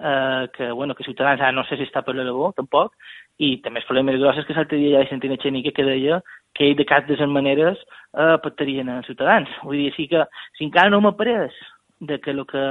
eh, 0.03 0.49
que, 0.57 0.71
bueno, 0.71 0.95
que 0.95 1.05
Ciutadans 1.05 1.41
ara 1.41 1.53
no 1.53 1.65
sé 1.65 1.77
si 1.77 1.87
està 1.87 2.03
per 2.05 2.15
l'Aragó, 2.17 2.53
tampoc, 2.57 2.97
i 3.39 3.57
també 3.65 3.81
el 3.81 3.89
problema 3.89 4.15
gros 4.17 4.39
és 4.39 4.47
que 4.47 4.57
l'altre 4.57 4.79
dia 4.79 5.03
ja 5.03 5.19
una 5.19 5.41
xènica 5.43 5.73
que 5.75 5.85
deia 5.87 6.23
que 6.55 6.69
ell 6.69 6.77
de 6.77 6.85
cap 6.85 7.07
de 7.07 7.17
les 7.17 7.29
maneres 7.29 7.79
eh, 7.79 8.37
pactarien 8.43 8.89
a 8.89 9.03
Ciutadans. 9.07 9.49
Vull 9.65 9.79
dir, 9.81 9.93
sí 9.97 10.09
que 10.09 10.27
si 10.59 10.67
encara 10.67 10.91
no 10.91 11.01
m'ha 11.01 11.17
pres 11.17 11.55
de 12.03 12.19
que 12.21 12.33
el 12.33 12.45
que, 12.47 12.63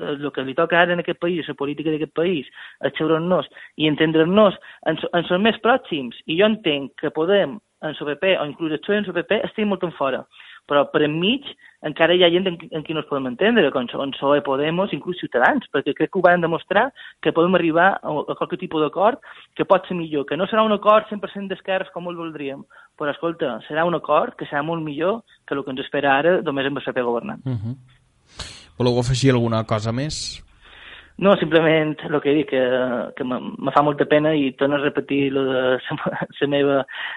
eh, 0.00 0.30
que 0.34 0.42
li 0.42 0.54
toca 0.54 0.80
ara 0.80 0.94
en 0.94 1.00
aquest 1.00 1.20
país, 1.20 1.46
la 1.46 1.54
política 1.54 1.92
d'aquest 1.92 2.14
país, 2.16 2.48
aixeure'ns 2.80 3.48
i 3.76 3.88
entendre'ns 3.88 4.56
en, 4.86 4.96
en 5.12 5.24
els 5.24 5.32
més 5.44 5.60
pròxims. 5.64 6.16
I 6.26 6.40
jo 6.40 6.48
entenc 6.48 6.94
que 7.00 7.12
podem, 7.14 7.58
en 7.82 7.94
PP, 7.94 8.36
o 8.38 8.46
inclús 8.46 8.72
el 8.72 8.94
en 8.96 9.12
PP, 9.12 9.42
estem 9.44 9.68
molt 9.68 9.84
en 9.84 9.92
fora. 9.92 10.24
Però 10.68 10.84
per 10.92 11.02
enmig 11.06 11.46
encara 11.86 12.14
hi 12.14 12.24
ha 12.24 12.30
gent 12.30 12.48
en, 12.50 12.56
en 12.74 12.82
qui 12.84 12.94
no 12.94 13.00
es 13.00 13.08
podem 13.08 13.28
entendre, 13.30 13.70
com 13.72 13.86
són 13.88 14.10
PSOE, 14.16 14.42
Podemos, 14.44 14.92
inclús 14.92 15.20
Ciutadans, 15.22 15.68
perquè 15.72 15.94
crec 15.94 16.10
que 16.12 16.18
ho 16.18 16.24
van 16.24 16.42
demostrar 16.42 16.88
que 17.22 17.32
podem 17.32 17.54
arribar 17.54 17.88
a, 18.02 18.14
a 18.18 18.34
qualque 18.34 18.58
tipus 18.60 18.82
d'acord 18.82 19.22
que 19.56 19.64
pot 19.68 19.86
ser 19.86 19.96
millor, 19.96 20.26
que 20.26 20.36
no 20.36 20.48
serà 20.50 20.64
un 20.66 20.74
acord 20.74 21.06
100% 21.08 21.48
d'esquerres 21.48 21.92
com 21.94 22.10
el 22.10 22.18
voldríem, 22.18 22.66
però 22.98 23.14
escolta, 23.14 23.54
serà 23.68 23.86
un 23.86 23.96
acord 23.96 24.34
que 24.36 24.48
serà 24.50 24.64
molt 24.66 24.82
millor 24.82 25.22
que 25.46 25.54
el 25.54 25.64
que 25.64 25.72
ens 25.72 25.86
espera 25.86 26.18
ara 26.18 26.40
només 26.42 26.66
amb 26.66 26.82
el 26.82 26.84
PP 26.90 27.06
governant. 27.06 27.46
Uh 27.46 27.56
-huh. 27.56 27.78
Voleu 28.78 28.98
afegir 28.98 29.30
alguna 29.30 29.64
cosa 29.64 29.92
més? 29.92 30.42
No, 31.18 31.34
simplement 31.36 31.96
el 32.06 32.20
que 32.22 32.30
he 32.30 32.34
dit, 32.36 32.46
que, 32.46 32.60
que 33.18 33.24
me 33.26 33.72
fa 33.74 33.82
molta 33.82 34.06
pena 34.06 34.30
i 34.38 34.52
torno 34.54 34.76
a 34.76 34.82
repetir 34.84 35.32
lo 35.34 35.42
de 35.48 35.62
la 36.40 36.46
meva, 36.46 36.76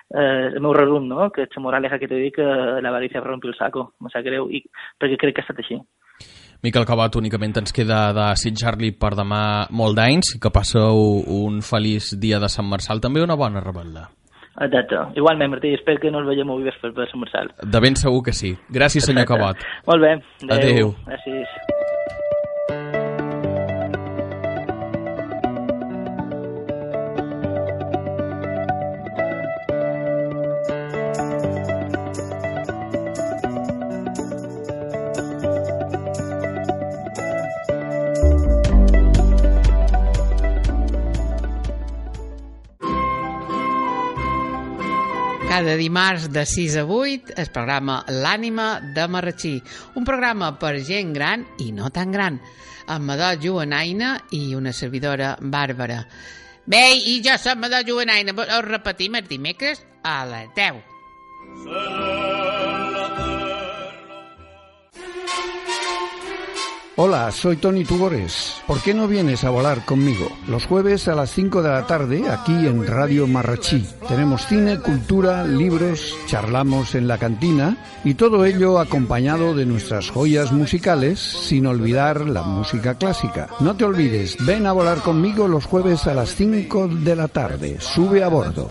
eh, 0.10 0.47
el 0.56 0.60
meu 0.60 0.74
resum, 0.74 1.06
no? 1.08 1.30
que 1.30 1.45
la 1.45 1.62
moraleja 1.62 1.99
que 1.99 2.08
t'he 2.10 2.18
dit 2.18 2.34
que 2.34 2.47
l'avaricia 2.82 3.22
rompi 3.22 3.52
el 3.52 3.58
saco, 3.60 3.91
me 4.02 4.10
sap 4.10 4.26
greu, 4.26 4.49
i, 4.49 4.64
perquè 4.97 5.20
crec 5.22 5.36
que 5.36 5.43
ha 5.43 5.45
estat 5.45 5.62
així. 5.62 5.78
Miquel 6.66 6.86
Cabat, 6.86 7.16
únicament 7.18 7.54
ens 7.62 7.74
queda 7.74 8.08
desitjar-li 8.18 8.91
per 8.97 9.14
demà 9.18 9.68
molt 9.70 9.97
d'anys 9.97 10.36
i 10.36 10.41
que 10.41 10.54
passeu 10.54 11.22
un 11.38 11.62
feliç 11.62 12.16
dia 12.18 12.41
de 12.41 12.49
Sant 12.49 12.66
Marçal, 12.70 13.02
també 13.06 13.22
una 13.22 13.38
bona 13.38 13.62
rebel·la. 13.62 14.08
Exacte. 14.62 14.97
Igualment, 15.16 15.54
Martí, 15.54 15.76
espero 15.78 16.02
que 16.02 16.12
no 16.12 16.22
ens 16.22 16.30
veiem 16.30 16.49
molt 16.49 16.66
bé 16.66 16.74
per, 16.82 16.91
Sant 17.06 17.22
Marçal. 17.22 17.54
De 17.62 17.86
ben 17.86 17.97
segur 18.02 18.26
que 18.26 18.34
sí. 18.34 18.56
Gràcies, 18.70 19.06
senyor 19.06 19.30
Cabot. 19.30 19.62
Molt 19.89 20.06
bé. 20.06 20.18
Adéu. 20.49 20.58
Adéu. 20.58 20.95
Gràcies. 21.06 21.80
Cada 45.62 45.78
dimarts 45.78 46.32
de 46.34 46.41
6 46.43 46.76
a 46.78 46.86
8 46.89 47.36
el 47.38 47.49
programa 47.53 47.99
L'ànima 48.09 48.82
de 48.95 49.03
Marratxí, 49.05 49.62
un 49.93 50.01
programa 50.07 50.57
per 50.57 50.82
gent 50.82 51.14
gran 51.14 51.45
i 51.62 51.70
no 51.70 51.91
tan 51.93 52.09
gran, 52.09 52.39
amb 52.89 53.05
Madó 53.05 53.30
Joanaina 53.38 54.16
i 54.34 54.55
una 54.57 54.74
servidora 54.74 55.36
Bàrbara. 55.38 56.01
Bé, 56.66 56.97
i 56.97 57.22
jo 57.22 57.38
som 57.38 57.62
Madó 57.62 57.86
Joanaina, 57.86 58.34
ho 58.34 58.62
repetim 58.66 59.22
els 59.22 59.30
dimecres 59.30 59.86
a 60.01 60.26
les 60.34 60.49
10. 60.57 60.82
Hola, 66.98 67.32
soy 67.32 67.56
Tony 67.56 67.86
Tugores. 67.86 68.56
¿Por 68.68 68.82
qué 68.82 68.94
no 68.94 69.08
vienes 69.08 69.46
a 69.46 69.50
volar 69.50 69.86
conmigo? 69.86 70.28
Los 70.50 70.66
jueves 70.66 71.08
a 71.08 71.16
las 71.16 71.32
5 71.32 71.62
de 71.62 71.70
la 71.70 71.88
tarde, 71.88 72.30
aquí 72.30 72.52
en 72.52 72.86
Radio 72.86 73.28
Marrachí. 73.28 73.88
Tenemos 74.10 74.46
cine, 74.46 74.78
cultura, 74.78 75.46
libros, 75.46 76.14
charlamos 76.28 76.94
en 76.96 77.08
la 77.08 77.18
cantina 77.18 77.78
y 78.04 78.16
todo 78.16 78.44
ello 78.44 78.78
acompañado 78.78 79.56
de 79.56 79.66
nuestras 79.66 80.10
joyas 80.10 80.52
musicales, 80.52 81.20
sin 81.20 81.66
olvidar 81.66 82.28
la 82.28 82.44
música 82.44 82.96
clásica. 82.96 83.48
No 83.62 83.78
te 83.78 83.86
olvides, 83.86 84.36
ven 84.46 84.68
a 84.68 84.74
volar 84.74 84.98
conmigo 84.98 85.48
los 85.48 85.66
jueves 85.66 86.08
a 86.08 86.14
las 86.14 86.36
5 86.36 86.89
de 86.89 87.16
la 87.16 87.30
tarde. 87.30 87.78
Sube 87.80 88.22
a 88.22 88.28
bordo. 88.28 88.70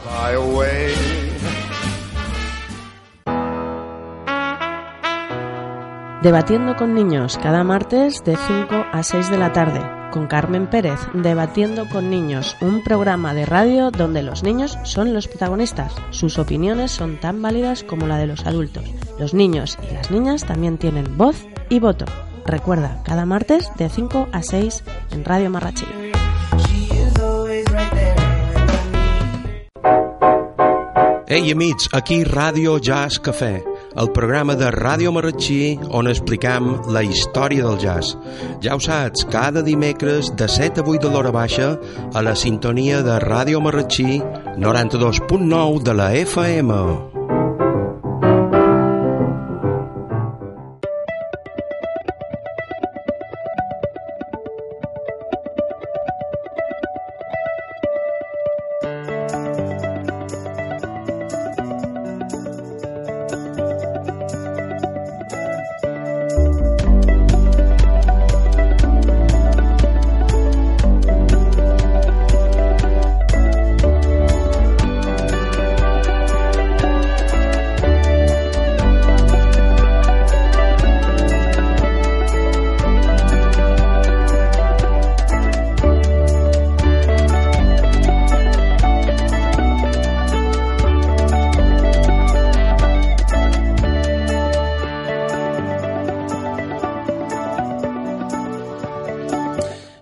Debatiendo 6.23 6.77
con 6.77 6.95
niños 6.95 7.39
cada 7.43 7.65
martes 7.65 8.23
de 8.25 8.37
5 8.37 8.85
a 8.93 9.03
6 9.03 9.31
de 9.31 9.39
la 9.39 9.55
tarde 9.55 9.81
con 10.11 10.27
Carmen 10.27 10.67
Pérez, 10.67 11.01
Debatiendo 11.15 11.89
con 11.89 12.11
niños, 12.11 12.59
un 12.61 12.85
programa 12.85 13.33
de 13.33 13.47
radio 13.47 13.91
donde 13.91 14.23
los 14.23 14.43
niños 14.43 14.77
son 14.83 15.15
los 15.15 15.29
protagonistas. 15.29 15.95
Sus 16.11 16.39
opiniones 16.39 16.91
son 16.91 17.19
tan 17.19 17.41
válidas 17.41 17.85
como 17.85 18.07
la 18.07 18.19
de 18.19 18.27
los 18.27 18.45
adultos. 18.45 18.85
Los 19.19 19.33
niños 19.33 19.79
y 19.89 19.95
las 19.95 20.11
niñas 20.11 20.45
también 20.45 20.77
tienen 20.77 21.17
voz 21.17 21.47
y 21.71 21.81
voto. 21.81 22.05
Recuerda, 22.45 23.01
cada 23.03 23.25
martes 23.25 23.71
de 23.77 23.89
5 23.89 24.29
a 24.31 24.43
6 24.43 24.85
en 25.13 25.25
Radio 25.25 25.49
Marrachí. 25.49 25.87
Hey 31.27 31.55
aquí 31.93 32.25
Radio 32.25 32.77
Jazz 32.79 33.21
Café 33.21 33.70
el 33.97 34.11
programa 34.15 34.55
de 34.55 34.71
Ràdio 34.75 35.13
Marratxí 35.15 35.79
on 35.91 36.11
explicam 36.11 36.73
la 36.95 37.03
història 37.03 37.67
del 37.67 37.79
jazz. 37.83 38.15
Ja 38.63 38.77
ho 38.77 38.83
saps, 38.83 39.27
cada 39.33 39.65
dimecres 39.67 40.33
de 40.37 40.49
7 40.49 40.85
a 40.85 40.87
8 40.87 41.07
de 41.09 41.15
l'hora 41.15 41.35
baixa 41.35 41.73
a 42.15 42.23
la 42.23 42.37
sintonia 42.39 43.03
de 43.03 43.19
Ràdio 43.27 43.63
Marratxí 43.65 44.21
92.9 44.59 45.83
de 45.83 45.95
la 45.95 46.13
FM. 46.15 47.10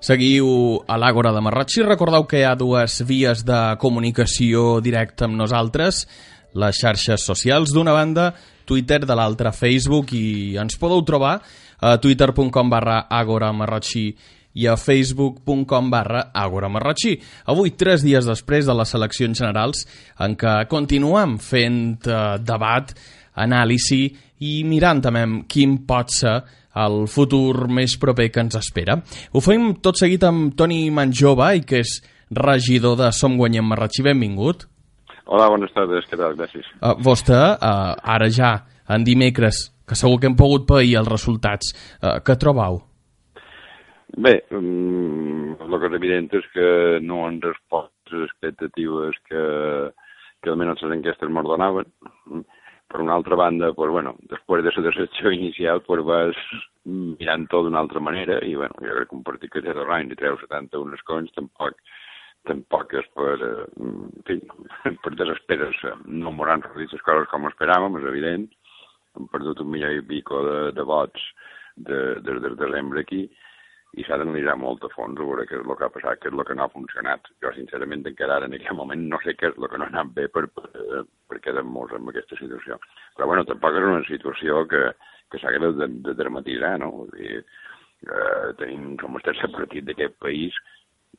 Seguiu 0.08 0.46
a 0.88 0.96
l'Àgora 0.96 1.34
de 1.36 1.40
Marratxí. 1.44 1.82
Recordeu 1.84 2.22
que 2.24 2.38
hi 2.40 2.44
ha 2.48 2.54
dues 2.56 2.94
vies 3.04 3.42
de 3.44 3.58
comunicació 3.82 4.78
directa 4.80 5.26
amb 5.26 5.36
nosaltres, 5.36 5.98
les 6.56 6.78
xarxes 6.80 7.26
socials 7.28 7.74
d'una 7.76 7.92
banda, 7.92 8.30
Twitter 8.64 9.02
de 9.04 9.16
l'altra, 9.18 9.52
Facebook, 9.52 10.14
i 10.16 10.56
ens 10.56 10.78
podeu 10.80 11.02
trobar 11.04 11.34
a 11.84 11.98
twitter.com 12.00 12.72
barra 12.72 13.02
Àgora 13.12 13.52
Marratxí 13.52 14.06
i 14.56 14.64
a 14.64 14.78
facebook.com 14.80 15.90
barra 15.92 16.30
Àgora 16.32 16.72
Marratxí. 16.72 17.18
Avui, 17.52 17.74
tres 17.76 18.00
dies 18.06 18.24
després 18.24 18.64
de 18.64 18.78
les 18.80 18.94
eleccions 18.96 19.44
generals, 19.44 19.84
en 20.24 20.38
què 20.40 20.62
continuem 20.72 21.36
fent 21.36 22.08
eh, 22.08 22.22
debat, 22.40 22.96
anàlisi 23.36 24.06
i 24.40 24.62
mirant 24.64 25.04
també 25.04 25.26
quin 25.52 25.82
pot 25.84 26.16
ser 26.16 26.38
el 26.84 27.06
futur 27.10 27.68
més 27.72 27.96
proper 28.00 28.28
que 28.32 28.42
ens 28.44 28.58
espera. 28.58 28.98
Ho 29.32 29.42
fem 29.44 29.74
tot 29.84 30.00
seguit 30.00 30.24
amb 30.26 30.54
Toni 30.58 30.86
Manjova, 30.94 31.52
i 31.58 31.64
que 31.66 31.82
és 31.84 31.98
regidor 32.30 32.98
de 33.00 33.12
Som 33.16 33.38
Guanyem 33.40 33.66
Marratxí. 33.68 34.04
Benvingut. 34.06 34.66
Hola, 35.28 35.48
bones 35.52 35.72
tardes, 35.76 36.06
què 36.08 36.16
tal? 36.16 36.36
Gràcies. 36.38 36.68
Uh, 36.80 36.94
vostè, 37.04 37.36
uh, 37.36 37.94
ara 38.16 38.30
ja, 38.32 38.54
en 38.88 39.04
dimecres, 39.04 39.66
que 39.88 39.96
segur 39.98 40.20
que 40.20 40.28
hem 40.30 40.36
pogut 40.38 40.64
pair 40.68 40.94
els 41.00 41.10
resultats, 41.10 41.74
uh, 42.00 42.16
què 42.24 42.38
trobau? 42.40 42.80
Bé, 44.16 44.38
um, 44.56 45.52
el 45.52 45.74
que 45.76 45.90
és 45.90 45.96
evident 45.98 46.30
és 46.38 46.46
que 46.54 46.68
no 47.04 47.26
han 47.26 47.42
respost 47.44 47.92
les 48.14 48.24
expectatives 48.24 49.18
que, 49.28 49.42
que 50.40 50.52
almenys 50.52 50.80
les 50.86 50.96
enquestes 50.96 51.32
mos 51.32 51.44
donaven. 51.44 51.92
Per 52.88 53.00
una 53.04 53.14
altra 53.14 53.36
banda, 53.36 53.72
pues, 53.76 53.90
bueno, 53.92 54.14
després 54.30 54.64
de 54.64 54.72
la 54.74 54.84
decepció 54.88 55.30
inicial, 55.30 55.82
pues, 55.84 56.02
vas 56.08 56.36
mirant 56.88 57.46
tot 57.52 57.66
d'una 57.66 57.82
altra 57.82 58.00
manera 58.00 58.38
i, 58.44 58.54
bueno, 58.56 58.74
jo 58.80 58.94
crec 58.96 59.10
que 59.10 59.16
un 59.16 59.24
partit 59.26 59.52
que 59.52 59.62
té 59.64 59.74
dos 59.76 59.90
anys 59.92 60.14
i 60.14 60.20
treu 60.20 60.38
71 60.40 60.96
escons 60.96 61.34
tampoc 61.36 61.76
tampoc 62.48 62.94
és 62.96 63.08
per, 63.12 63.34
eh, 63.44 63.66
en 63.84 64.22
fi, 64.24 64.38
per 65.04 65.12
desesperes. 65.18 65.82
No 66.06 66.32
m'hauran 66.32 66.64
reduït 66.64 66.94
les 66.94 67.04
coses 67.04 67.28
com 67.32 67.44
esperàvem, 67.50 67.98
és 68.00 68.08
evident. 68.08 68.48
Hem 69.18 69.28
perdut 69.34 69.60
un 69.60 69.70
milió 69.74 69.90
i 69.92 70.00
pico 70.08 70.40
de, 70.46 70.58
de 70.78 70.86
vots 70.88 71.28
de, 71.76 71.98
des 72.24 72.40
de 72.44 72.54
desembre 72.56 73.04
aquí 73.04 73.26
i 73.96 74.04
s'ha 74.04 74.18
d'analitzar 74.20 74.56
molt 74.60 74.84
a 74.84 74.90
fons 74.92 75.16
a 75.16 75.24
veure 75.24 75.46
què 75.48 75.56
és 75.56 75.64
el 75.64 75.76
que 75.78 75.86
ha 75.86 75.92
passat, 75.92 76.20
què 76.20 76.28
és 76.28 76.36
el 76.36 76.44
que 76.44 76.56
no 76.56 76.64
ha 76.64 76.72
funcionat. 76.72 77.30
Jo, 77.42 77.52
sincerament, 77.56 78.04
encara 78.06 78.36
ara 78.36 78.48
en 78.50 78.56
aquest 78.58 78.76
moment 78.76 79.06
no 79.08 79.20
sé 79.24 79.34
què 79.38 79.48
és 79.48 79.56
el 79.56 79.68
que 79.72 79.80
no 79.80 79.86
ha 79.86 79.92
anat 79.94 80.12
bé 80.18 80.26
per, 80.34 80.44
per, 80.52 81.04
per 81.30 81.40
quedar-nos 81.44 81.94
en 81.96 82.10
aquesta 82.12 82.36
situació. 82.40 82.76
Però, 83.16 83.30
bueno, 83.30 83.46
tampoc 83.48 83.78
és 83.78 83.88
una 83.88 84.04
situació 84.08 84.66
que, 84.68 84.82
que 85.32 85.40
s'ha 85.40 85.54
de, 85.56 85.72
de, 85.80 85.88
de 86.04 86.16
dramatitzar, 86.20 86.74
no? 86.84 86.90
Vull 86.98 87.14
dir, 87.16 87.40
eh, 88.04 88.50
tenim, 88.60 88.92
com 89.00 89.16
el 89.16 89.24
tercer 89.24 89.50
partit 89.56 89.88
d'aquest 89.88 90.20
país, 90.20 90.60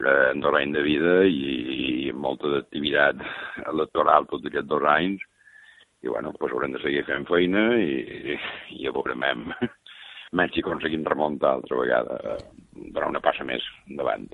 eh, 0.04 0.30
en 0.30 0.46
dos 0.46 0.62
anys 0.62 0.78
de 0.78 0.86
vida 0.86 1.18
i, 1.26 1.58
i 2.06 2.14
molta 2.14 2.54
d'activitat 2.54 3.26
electoral 3.74 4.30
tots 4.30 4.46
aquests 4.46 4.70
dos 4.70 4.86
anys, 4.94 5.26
i, 6.00 6.08
bueno, 6.08 6.32
doncs 6.38 6.54
haurem 6.54 6.78
de 6.78 6.86
seguir 6.86 7.04
fent 7.10 7.26
feina 7.28 7.66
i, 7.82 8.38
i 8.78 8.86
ja 8.86 8.94
veurem 8.96 9.26
menys 10.38 10.54
si 10.54 10.64
aconseguim 10.64 11.04
remuntar 11.08 11.58
altra 11.58 11.80
vegada, 11.80 12.20
eh, 12.36 12.59
donar 12.74 13.10
una 13.10 13.22
passa 13.24 13.46
més 13.48 13.64
endavant. 13.90 14.28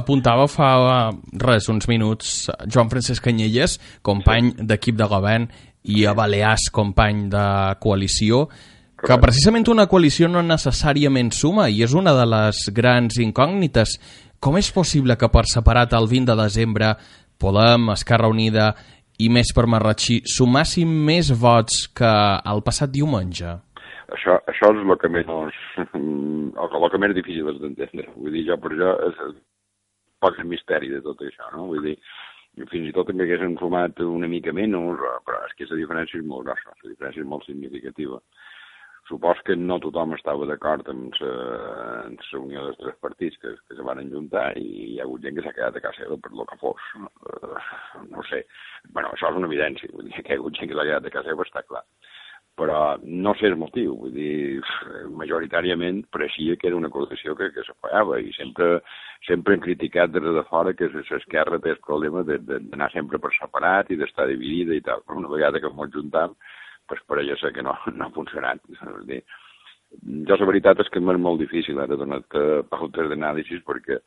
Apuntava 0.00 0.48
fa 0.50 0.70
res, 1.42 1.68
uns 1.72 1.88
minuts, 1.90 2.48
Joan 2.66 2.90
Francesc 2.92 3.24
Canyelles, 3.24 3.78
company 4.06 4.52
sí. 4.52 4.66
d'equip 4.70 4.98
de 4.98 5.08
govern, 5.10 5.48
i 5.88 6.04
a 6.04 6.12
Balears, 6.16 6.68
company 6.74 7.28
de 7.32 7.46
coalició, 7.80 8.48
que 8.98 9.16
precisament 9.22 9.68
una 9.70 9.86
coalició 9.86 10.26
no 10.28 10.42
necessàriament 10.42 11.30
suma 11.30 11.68
i 11.70 11.84
és 11.86 11.94
una 11.94 12.12
de 12.18 12.24
les 12.26 12.64
grans 12.74 13.20
incògnites. 13.22 13.94
Com 14.42 14.58
és 14.58 14.70
possible 14.74 15.14
que 15.18 15.30
per 15.30 15.46
separat 15.50 15.94
el 15.94 16.08
20 16.10 16.32
de 16.32 16.36
desembre 16.42 16.92
Podem, 17.38 17.92
Esquerra 17.94 18.26
Unida 18.30 18.72
i 19.22 19.28
més 19.30 19.52
per 19.54 19.68
Marratxí 19.70 20.20
sumassin 20.26 20.90
més 21.06 21.30
vots 21.30 21.86
que 21.94 22.10
el 22.50 22.62
passat 22.66 22.90
diumenge? 22.90 23.54
Això, 24.16 24.38
això 24.48 24.70
és 24.72 24.80
el 24.80 24.96
que 25.02 25.10
menys, 25.12 25.56
el 25.84 26.90
que 26.92 27.00
més 27.02 27.14
difícil 27.16 27.50
és 27.52 27.60
d'entendre. 27.60 28.08
Vull 28.16 28.32
dir, 28.32 28.46
jo 28.48 28.56
per 28.62 28.72
jo 28.78 28.92
és 29.04 29.18
poc 30.24 30.38
misteri 30.48 30.88
de 30.94 31.00
tot 31.04 31.20
això, 31.26 31.50
no? 31.52 31.66
Vull 31.72 31.84
dir, 31.90 31.96
fins 32.72 32.88
i 32.88 32.94
tot 32.96 33.10
també 33.10 33.26
haguessin 33.26 33.58
fumat 33.60 34.00
una 34.04 34.30
mica 34.30 34.54
menys, 34.56 35.02
però 35.26 35.42
és 35.46 35.52
que 35.58 35.68
la 35.68 35.80
diferència 35.82 36.22
és 36.22 36.30
molt 36.30 36.48
grossa, 36.48 36.72
la 36.72 36.94
diferència 36.94 37.22
és 37.24 37.28
molt 37.28 37.44
significativa. 37.44 38.22
Supos 39.08 39.38
que 39.44 39.54
no 39.56 39.78
tothom 39.80 40.12
estava 40.16 40.44
d'acord 40.48 40.88
amb 40.92 41.14
la 41.20 42.40
unió 42.40 42.64
dels 42.64 42.80
tres 42.80 42.96
partits 43.04 43.38
que, 43.40 43.54
que 43.68 43.76
se 43.76 43.84
van 43.84 44.00
enjuntar 44.02 44.50
i 44.60 44.66
hi 44.66 44.98
ha 44.98 45.06
hagut 45.06 45.24
gent 45.24 45.36
que 45.36 45.44
s'ha 45.44 45.54
quedat 45.56 45.76
a 45.76 45.84
casa 45.84 46.04
seva 46.04 46.18
per 46.24 46.32
lo 46.36 46.44
que 46.48 46.58
fos. 46.60 46.90
Uh, 46.96 48.04
no 48.08 48.24
sé. 48.28 48.42
bueno, 48.92 49.12
això 49.12 49.30
és 49.30 49.40
una 49.40 49.48
evidència. 49.48 49.88
Vull 49.94 50.10
dir 50.10 50.20
que 50.20 50.32
hi 50.32 50.36
ha 50.36 50.40
hagut 50.42 50.60
gent 50.60 50.68
que 50.68 50.76
s'ha 50.76 50.88
quedat 50.90 51.08
a 51.08 51.14
casa 51.14 51.32
seva, 51.32 51.48
està 51.48 51.64
clar 51.70 51.84
però 52.58 52.98
no 53.04 53.34
sé 53.38 53.46
el 53.46 53.56
motiu, 53.60 53.94
vull 54.02 54.14
dir, 54.14 54.60
majoritàriament 55.20 56.02
pareixia 56.14 56.56
que 56.58 56.66
era 56.70 56.78
una 56.78 56.90
coalició 56.90 57.36
que, 57.38 57.52
que 57.54 57.64
s'afallava 57.66 58.18
i 58.18 58.32
sempre, 58.34 58.80
sempre 59.28 59.54
hem 59.54 59.62
criticat 59.64 60.12
des 60.14 60.26
de 60.26 60.44
fora 60.50 60.74
que 60.74 60.90
l'esquerra 60.90 61.60
té 61.62 61.76
el 61.76 61.82
problema 61.86 62.24
d'anar 62.26 62.90
sempre 62.94 63.22
per 63.22 63.30
separat 63.38 63.92
i 63.94 64.00
d'estar 64.00 64.26
dividida 64.30 64.74
i 64.74 64.82
tal. 64.84 65.04
Una 65.14 65.30
vegada 65.30 65.62
que 65.62 65.70
ens 65.70 65.94
juntam, 65.94 66.34
pues 66.88 67.04
pareix 67.06 67.38
ser 67.40 67.52
que 67.54 67.62
no, 67.62 67.76
no 67.94 68.08
ha 68.08 68.16
funcionat. 68.16 68.60
És 68.74 68.82
dir, 69.06 69.22
jo 70.28 70.40
la 70.40 70.50
veritat 70.50 70.82
és 70.82 70.90
que 70.92 71.00
m'és 71.00 71.20
molt 71.20 71.40
difícil 71.40 71.78
ara 71.80 71.96
donar-te 71.96 72.64
pautes 72.72 73.08
d'anàlisis 73.12 73.62
perquè 73.68 74.02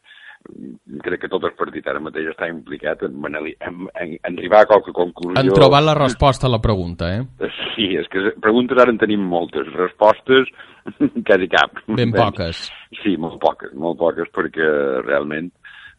crec 1.05 1.23
que 1.23 1.29
tot 1.31 1.45
el 1.47 1.53
partit 1.57 1.87
ara 1.87 2.01
mateix 2.03 2.31
està 2.31 2.47
implicat 2.51 3.03
en, 3.07 3.17
en, 3.29 3.37
en, 3.67 3.85
en 4.17 4.17
arribar 4.31 4.63
a 4.63 4.69
qualque 4.69 4.93
conclusió. 4.95 5.37
Han 5.39 5.53
trobat 5.53 5.85
la 5.85 5.95
resposta 5.97 6.47
a 6.47 6.51
la 6.51 6.61
pregunta, 6.63 7.09
eh? 7.15 7.49
Sí, 7.75 7.91
és 7.99 8.09
que 8.11 8.33
preguntes 8.43 8.79
ara 8.81 8.93
en 8.93 8.99
tenim 9.01 9.23
moltes, 9.31 9.69
respostes 9.77 10.51
quasi 11.27 11.49
cap. 11.51 11.81
Ben 11.87 12.13
poques. 12.15 12.67
Sí, 13.01 13.15
molt 13.21 13.39
poques, 13.43 13.73
molt 13.77 13.99
poques, 14.01 14.29
perquè 14.35 14.69
realment 15.05 15.51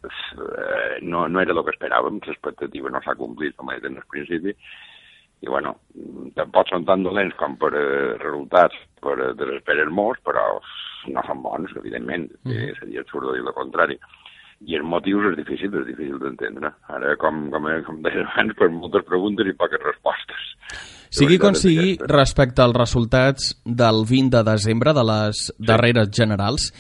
eh, 0.05 1.03
no, 1.03 1.27
no 1.29 1.43
era 1.43 1.55
el 1.55 1.65
que 1.67 1.77
esperàvem, 1.77 2.23
l'expectativa 2.27 2.93
no 2.93 3.03
s'ha 3.05 3.19
complit 3.19 3.57
com 3.57 3.71
a 3.71 3.79
dit 3.79 3.91
en 3.91 4.01
el 4.01 4.09
principi, 4.11 4.57
i 5.43 5.51
bueno, 5.51 5.75
tampoc 6.39 6.69
són 6.71 6.85
tan 6.87 7.03
dolents 7.03 7.35
com 7.39 7.57
per 7.59 7.73
eh, 7.75 8.17
resultats, 8.23 8.79
per 9.03 9.17
eh, 9.19 9.33
desesperar 9.39 9.89
molts, 9.91 10.23
però 10.27 10.45
no 11.11 11.23
són 11.27 11.41
bons, 11.43 11.73
evidentment, 11.81 12.29
mm. 12.47 12.77
seria 12.79 13.03
absurd 13.03 13.33
dir 13.33 13.43
el 13.43 13.57
contrari 13.57 13.99
i 14.69 14.77
els 14.79 14.87
motius 14.87 15.33
és 15.33 15.37
difícil, 15.41 15.73
és 15.81 15.89
difícil 15.89 16.21
d'entendre. 16.23 16.71
Ara, 16.93 17.17
com, 17.21 17.45
com, 17.53 17.67
com 17.87 17.99
deia 18.05 18.25
abans, 18.27 18.55
per 18.59 18.71
moltes 18.75 19.05
preguntes 19.09 19.49
i 19.49 19.57
poques 19.59 19.83
respostes. 19.83 20.49
Sigui 21.13 21.37
com 21.41 21.57
sigui, 21.59 21.97
respecte 22.09 22.63
als 22.65 22.79
resultats 22.79 23.51
del 23.67 24.07
20 24.09 24.33
de 24.39 24.43
desembre 24.49 24.95
de 24.97 25.05
les 25.05 25.45
sí. 25.51 25.59
darreres 25.69 26.09
generals, 26.17 26.71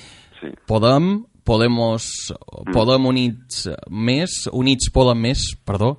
sí. 0.41 0.55
Podem, 0.67 1.13
Podemos, 1.45 2.07
mm. 2.31 2.73
Podem 2.73 3.07
Units 3.11 3.67
Més, 3.91 4.47
Units 4.55 4.93
Podem 4.95 5.25
Més, 5.27 5.45
perdó, 5.67 5.97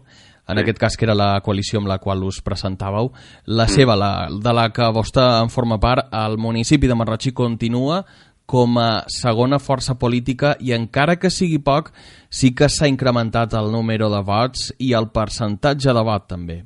en 0.47 0.57
sí. 0.57 0.63
aquest 0.63 0.79
cas 0.79 0.97
que 0.97 1.05
era 1.05 1.15
la 1.15 1.35
coalició 1.43 1.81
amb 1.81 1.91
la 1.91 1.99
qual 2.03 2.23
us 2.23 2.41
presentàveu, 2.43 3.11
la 3.45 3.67
mm. 3.67 3.75
seva, 3.75 3.97
la, 3.99 4.13
de 4.31 4.53
la 4.55 4.69
que 4.75 4.87
vostè 4.95 5.23
en 5.43 5.51
forma 5.53 5.79
part, 5.83 6.07
el 6.23 6.39
municipi 6.39 6.89
de 6.89 6.97
Marratxí 6.97 7.35
continua 7.35 8.01
com 8.45 8.77
a 8.79 9.03
segona 9.07 9.59
força 9.59 9.95
política 9.99 10.53
i 10.59 10.73
encara 10.75 11.15
que 11.19 11.31
sigui 11.31 11.59
poc, 11.63 11.91
sí 12.29 12.53
que 12.57 12.69
s'ha 12.69 12.89
incrementat 12.91 13.55
el 13.59 13.71
número 13.71 14.09
de 14.13 14.21
vots 14.27 14.71
i 14.79 14.93
el 14.93 15.09
percentatge 15.15 15.95
de 15.95 16.05
vot 16.05 16.27
també. 16.29 16.61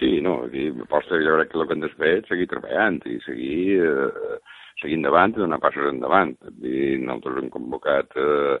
Sí, 0.00 0.20
no, 0.24 0.44
aquí 0.46 0.70
posta, 0.88 1.18
jo 1.20 1.36
crec 1.36 1.50
que 1.52 1.58
el 1.60 1.66
que 1.68 1.76
hem 1.76 1.88
fer 2.00 2.12
és 2.18 2.28
seguir 2.28 2.48
treballant 2.48 3.00
i 3.04 3.18
seguir, 3.24 3.80
eh, 3.84 4.36
seguir 4.80 4.96
endavant 4.96 5.34
i 5.36 5.42
donar 5.42 5.60
passos 5.60 5.90
endavant. 5.90 6.36
I 6.64 6.96
nosaltres 7.02 7.42
hem 7.42 7.50
convocat 7.52 8.16
eh, 8.16 8.56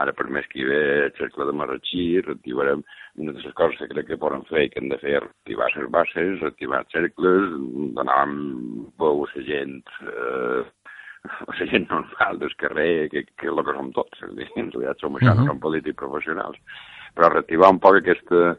ara 0.00 0.14
per 0.16 0.28
mes 0.32 0.46
que 0.48 0.64
ve 0.64 0.80
el 1.06 1.12
cercle 1.18 1.44
de 1.44 1.52
Marratxí, 1.52 2.20
reactivarem 2.24 2.84
una 3.18 3.32
de 3.32 3.42
les 3.42 3.54
coses 3.58 3.80
que 3.80 3.90
crec 3.92 4.08
que 4.08 4.20
poden 4.22 4.44
fer 4.48 4.64
i 4.64 4.72
que 4.72 4.80
hem 4.80 4.88
de 4.92 4.98
fer 5.02 5.18
reactivar 5.20 5.68
les 5.74 5.90
bases, 5.92 6.40
reactivar 6.40 6.84
cercles, 6.94 7.52
donar 7.96 8.24
veu 9.02 9.24
a 9.24 9.30
la 9.34 9.46
gent 9.48 9.80
eh, 10.06 10.62
la 11.48 11.66
gent 11.72 11.88
normal 11.90 12.38
del 12.38 12.56
carrer, 12.56 13.08
que, 13.12 13.24
que 13.36 13.48
és 13.48 13.52
el 13.52 13.64
que 13.64 13.76
som 13.76 13.92
tots, 13.96 14.24
en 14.28 14.72
realitat 14.72 15.04
som 15.04 15.16
això, 15.16 15.32
uh 15.32 15.36
-huh. 15.36 15.44
no 15.44 15.52
som 15.52 15.60
polítics 15.60 16.00
professionals, 16.02 16.58
però 17.14 17.32
reactivar 17.32 17.70
un 17.70 17.80
poc 17.80 17.96
aquesta, 17.96 18.56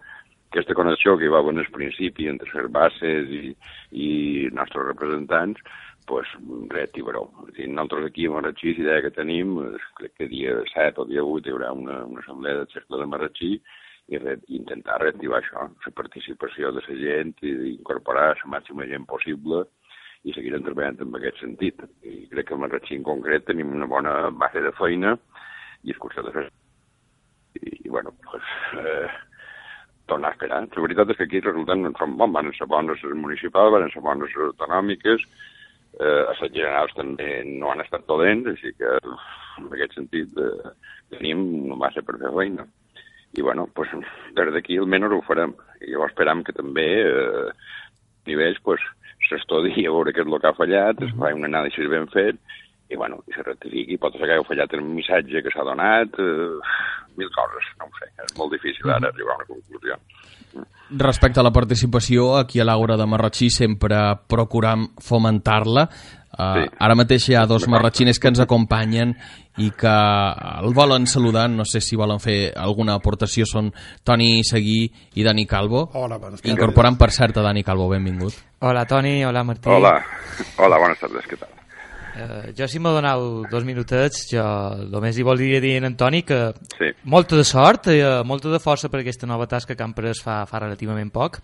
aquesta 0.52 0.74
connexió 0.74 1.18
que 1.18 1.26
hi 1.26 1.34
va 1.34 1.40
haver 1.40 1.58
al 1.58 1.72
principi 1.72 2.28
entre 2.28 2.50
les 2.54 2.72
bases 2.72 3.30
i, 3.30 3.56
i 3.92 4.10
els 4.46 4.54
nostres 4.54 4.88
representants, 4.88 5.60
pues, 6.10 6.28
reactivarà. 6.70 7.22
Nosaltres 7.68 8.06
aquí 8.06 8.26
a 8.26 8.32
Marratxí, 8.32 8.74
la 8.74 8.84
idea 8.84 9.02
que 9.02 9.12
tenim, 9.12 9.60
crec 10.00 10.16
que 10.18 10.28
dia 10.28 10.56
7 10.74 11.02
o 11.02 11.06
dia 11.06 11.24
8 11.24 11.48
hi 11.48 11.54
haurà 11.54 11.72
una, 11.72 12.04
una 12.06 12.20
assemblea 12.22 12.56
del 12.56 12.72
cercle 12.74 12.98
de 12.98 13.06
Marratxí 13.06 13.52
i 14.10 14.18
re, 14.18 14.40
intentar 14.48 14.98
reactivar 15.04 15.38
això, 15.40 15.68
la 15.86 15.92
participació 15.94 16.72
de 16.74 16.82
la 16.82 16.96
gent 17.04 17.36
i 17.46 17.52
incorporar 17.76 18.32
la 18.40 18.52
màxima 18.56 18.88
gent 18.90 19.06
possible 19.06 19.68
i 20.28 20.34
seguirem 20.36 20.66
treballant 20.66 21.00
en 21.04 21.16
aquest 21.20 21.40
sentit. 21.44 21.82
I 22.04 22.28
crec 22.32 22.50
que 22.50 22.58
a 22.58 22.62
Marratxí 22.62 22.98
en 22.98 23.06
concret 23.08 23.46
tenim 23.48 23.72
una 23.76 23.88
bona 23.88 24.16
base 24.36 24.64
de 24.66 24.74
feina 24.80 25.16
i 25.84 25.94
és 25.94 26.02
qüestió 26.02 26.26
de 26.26 26.34
fer. 26.36 26.46
I, 27.60 27.76
i 27.86 27.90
bueno, 27.90 28.14
pues, 28.26 28.50
eh, 28.82 29.08
tornar 30.10 30.34
a 30.34 30.36
esperar. 30.36 30.66
La 30.66 30.84
veritat 30.86 31.14
és 31.14 31.20
que 31.20 31.30
aquí 31.30 31.40
els 31.40 31.48
resultats 31.52 31.82
no 31.86 31.94
són 31.98 32.18
bons, 32.20 32.36
van 32.36 32.52
ser 32.58 32.68
bones 32.68 33.06
municipals, 33.16 33.74
van 33.76 33.88
ser 33.94 34.04
bones 34.04 34.36
autonòmiques, 34.50 35.26
eh, 36.00 36.24
a 36.26 36.36
les 36.42 36.52
generals 36.52 36.96
també 36.98 37.30
no 37.48 37.72
han 37.72 37.86
estat 37.86 38.06
dolents, 38.10 38.52
així 38.52 38.74
que 38.78 38.92
en 39.00 39.72
aquest 39.72 39.96
sentit 39.98 40.36
eh, 40.38 40.76
tenim 41.16 41.46
una 41.64 41.80
base 41.88 42.04
per 42.04 42.20
fer 42.20 42.36
feina. 42.36 42.68
I 43.38 43.44
bueno, 43.46 43.68
pues, 43.78 43.92
des 44.36 44.54
d'aquí 44.56 44.80
almenys 44.82 45.14
ho 45.14 45.22
farem. 45.28 45.54
I 45.86 45.94
llavors 45.94 46.12
esperam 46.12 46.42
que 46.44 46.56
també 46.58 46.88
eh, 47.06 47.52
nivells 48.28 48.58
pues, 48.66 48.82
s'estudi 49.28 49.86
a 49.86 49.92
veure 49.92 50.14
què 50.16 50.24
és 50.24 50.30
el 50.30 50.40
que 50.40 50.50
ha 50.50 50.58
fallat, 50.58 51.04
es 51.06 51.14
fa 51.20 51.34
un 51.36 51.48
anàlisi 51.50 51.88
ben 51.92 52.08
fet, 52.14 52.40
i 52.90 52.98
bueno, 52.98 53.20
i 53.30 53.36
se 53.36 53.44
rectifiqui, 53.46 54.00
pot 54.02 54.16
ser 54.18 54.26
que 54.26 54.38
hagi 54.38 54.48
fallat 54.48 54.74
el 54.74 54.86
missatge 54.86 55.44
que 55.46 55.54
s'ha 55.54 55.66
donat, 55.68 56.16
eh, 56.18 56.80
mil 57.20 57.30
coses, 57.36 57.68
no 57.80 57.90
ho 57.90 58.00
sé, 58.00 58.10
és 58.26 58.38
molt 58.40 58.56
difícil 58.56 58.90
ara 58.90 59.12
arribar 59.12 59.36
a 59.36 59.42
una 59.42 59.50
conclusió. 59.50 60.00
Respecte 60.90 61.40
a 61.40 61.46
la 61.46 61.54
participació, 61.54 62.32
aquí 62.40 62.60
a 62.60 62.66
l'Aura 62.66 62.96
de 62.98 63.06
Marratxí 63.06 63.52
sempre 63.54 64.00
procuram 64.28 64.88
fomentar-la. 64.98 65.86
Uh, 66.30 66.62
sí. 66.62 66.72
Ara 66.86 66.96
mateix 66.96 67.26
hi 67.30 67.36
ha 67.36 67.46
dos 67.50 67.66
marratxiners 67.72 68.20
que 68.22 68.30
ens 68.30 68.42
acompanyen 68.44 69.16
i 69.60 69.72
que 69.76 69.92
el 70.62 70.74
volen 70.78 71.08
saludar, 71.10 71.50
no 71.50 71.66
sé 71.66 71.82
si 71.82 71.98
volen 72.00 72.22
fer 72.24 72.54
alguna 72.56 72.96
aportació, 73.00 73.48
són 73.50 73.74
Toni 74.08 74.44
Seguí 74.48 74.84
i 75.16 75.26
Dani 75.26 75.46
Calvo. 75.50 75.90
Hola, 75.94 76.18
bones 76.18 76.40
tardes. 76.40 76.54
Incorporant, 76.54 77.00
per 77.02 77.12
cert, 77.12 77.42
a 77.42 77.46
Dani 77.50 77.64
Calvo, 77.66 77.90
benvingut. 77.92 78.38
Hola, 78.60 78.86
Toni, 78.88 79.24
hola, 79.26 79.44
Martí. 79.44 79.72
Hola, 79.74 79.98
hola 80.58 80.80
bones 80.80 81.02
tardes, 81.02 81.28
què 81.28 81.40
tal? 81.40 81.56
Uh, 82.20 82.52
jo, 82.58 82.68
si 82.68 82.80
m'ho 82.82 82.92
donau 82.92 83.46
dos 83.48 83.64
minutets, 83.64 84.26
jo 84.32 84.44
només 84.92 85.16
hi 85.16 85.24
volia 85.24 85.62
dir 85.64 85.78
en 85.78 85.96
Toni 85.96 86.24
que 86.28 86.40
sí. 86.74 86.90
molta 87.04 87.38
de 87.40 87.46
sort, 87.48 87.92
i 87.94 88.02
uh, 88.04 88.24
molta 88.28 88.52
de 88.52 88.60
força 88.60 88.90
per 88.92 89.04
aquesta 89.04 89.30
nova 89.30 89.48
tasca 89.48 89.76
que 89.76 89.86
han 89.86 89.94
pres 89.96 90.24
fa, 90.24 90.42
fa 90.50 90.64
relativament 90.66 91.14
poc. 91.14 91.40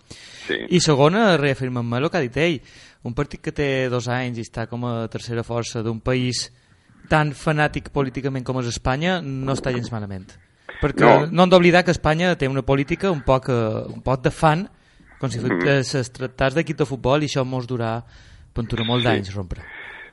Sí. 0.46 0.58
I 0.68 0.82
segona, 0.84 1.36
reafirmant-me 1.40 2.02
el 2.02 2.10
que 2.10 2.20
ha 2.20 2.26
dit 2.26 2.36
ell, 2.42 2.58
un 3.04 3.14
partit 3.14 3.42
que 3.42 3.52
té 3.52 3.88
dos 3.92 4.08
anys 4.08 4.38
i 4.38 4.46
està 4.46 4.66
com 4.70 4.84
a 4.88 4.94
tercera 5.12 5.44
força 5.46 5.82
d'un 5.82 6.00
país 6.00 6.48
tan 7.10 7.32
fanàtic 7.36 7.92
políticament 7.94 8.44
com 8.44 8.58
és 8.60 8.72
Espanya, 8.72 9.20
no 9.22 9.54
està 9.54 9.72
gens 9.74 9.92
malament. 9.92 10.26
Perquè 10.80 11.04
no, 11.04 11.28
no 11.30 11.44
hem 11.44 11.52
d'oblidar 11.52 11.84
que 11.86 11.94
Espanya 11.94 12.34
té 12.36 12.48
una 12.50 12.64
política 12.66 13.12
un 13.14 13.22
poc, 13.26 13.48
uh, 13.52 13.86
un 13.92 14.02
poc 14.04 14.24
de 14.26 14.32
fan, 14.34 14.66
com 15.20 15.30
si 15.30 15.38
-hmm. 15.38 15.78
es 15.80 16.12
tractés 16.12 16.54
d'equip 16.54 16.76
de 16.76 16.84
futbol 16.84 17.22
i 17.22 17.26
això 17.26 17.44
mos 17.44 17.66
durà, 17.66 18.02
pot 18.52 18.66
durar 18.66 18.86
molt 18.86 19.02
sí. 19.02 19.08
d'anys 19.08 19.34
rompre. 19.34 19.62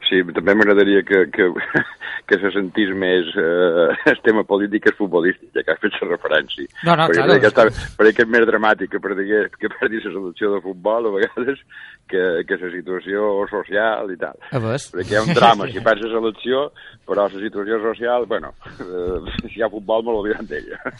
Sí, 0.10 0.22
també 0.36 0.54
m'agradaria 0.54 1.02
que, 1.04 1.26
que, 1.32 1.48
que 2.28 2.40
se 2.40 2.52
sentís 2.52 2.92
més 2.96 3.30
eh, 3.40 3.96
el 4.12 4.20
tema 4.26 4.44
polític 4.44 4.88
és 4.92 4.98
futbolístic, 4.98 5.50
ja 5.56 5.64
que 5.64 5.72
has 5.74 5.82
fet 5.82 5.96
la 6.02 6.10
referència. 6.12 6.68
No, 6.84 6.96
no, 6.96 7.08
perquè 7.08 7.24
clar. 7.24 7.40
Que 7.40 7.52
està, 7.52 7.66
perquè 7.98 8.26
és 8.26 8.30
més 8.30 8.46
dramàtic 8.46 8.92
que 8.94 9.02
perdi, 9.04 9.26
que 9.60 9.72
perdi 9.80 10.04
la 10.04 10.12
selecció 10.12 10.54
de 10.54 10.62
futbol 10.62 11.10
a 11.10 11.14
vegades 11.18 11.64
que, 12.10 12.44
que 12.48 12.58
la 12.62 12.72
situació 12.74 13.30
social 13.52 14.12
i 14.14 14.18
tal. 14.22 14.38
A 14.52 14.62
veure. 14.62 14.80
Perquè 14.94 15.16
hi 15.16 15.20
ha 15.20 15.24
un 15.26 15.34
drama 15.38 15.68
si 15.72 15.84
perds 15.88 16.06
la 16.06 16.12
selecció, 16.18 16.64
però 17.08 17.28
la 17.28 17.42
situació 17.42 17.80
social, 17.84 18.28
bueno, 18.30 18.54
eh, 18.80 19.34
si 19.48 19.60
hi 19.60 19.64
ha 19.66 19.72
futbol 19.72 20.06
me 20.06 20.16
l'oblidem 20.16 20.50
d'ella. 20.50 20.82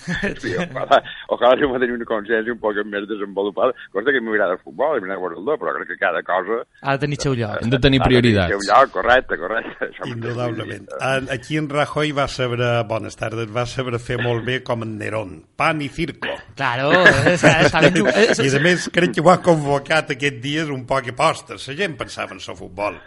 Sí, 0.44 0.52
ojalà, 0.58 0.98
ojalà 1.32 1.56
si 1.60 1.68
tenir 1.80 1.96
una 1.96 2.08
consciència 2.08 2.52
un 2.52 2.60
poc 2.60 2.80
més 2.90 3.06
desenvolupada. 3.08 3.76
Cosa 3.94 4.12
que 4.12 4.22
m'agrada 4.24 4.58
el 4.58 4.62
futbol, 4.64 5.00
m'agrada 5.00 5.38
el 5.40 5.46
do, 5.46 5.56
però 5.62 5.74
crec 5.78 5.94
que 5.94 6.00
cada 6.02 6.24
cosa... 6.26 6.64
Ha 6.82 6.96
de 6.98 7.04
tenir 7.06 7.20
seu 7.22 7.36
lloc. 7.38 7.62
Hem 7.62 7.72
de 7.72 7.80
tenir 7.84 8.02
prioritats. 8.04 8.44
Ha 8.44 8.50
de 8.50 8.58
tenir 8.58 8.66
seu 8.66 8.74
lloc, 8.74 8.92
correcte, 8.96 9.38
correcte. 9.40 9.90
Indudablement. 10.10 10.90
Aquí 11.32 11.60
en 11.62 11.70
Rajoy 11.72 12.12
va 12.18 12.28
saber, 12.28 12.60
bones 12.90 13.20
tardes, 13.20 13.52
va 13.54 13.66
saber 13.70 14.00
fer 14.04 14.20
molt 14.22 14.44
bé 14.48 14.60
com 14.66 14.84
en 14.84 14.98
Nerón. 15.00 15.36
Pan 15.60 15.82
i 15.84 15.90
circo. 15.94 16.34
Claro, 16.58 16.92
està 17.32 17.84
ben 17.86 18.02
I 18.48 18.50
a 18.50 18.64
més 18.64 18.90
crec 18.94 19.16
que 19.16 19.24
ho 19.24 19.32
ha 19.32 19.40
convocat 19.46 20.14
aquests 20.16 20.42
dies 20.44 20.72
un 20.74 20.84
poc 20.90 20.93
a 20.98 21.16
postes. 21.18 21.68
La 21.70 21.76
gent 21.78 21.98
pensava 22.00 22.36
en 22.36 22.42
el 22.42 22.58
futbol. 22.58 23.00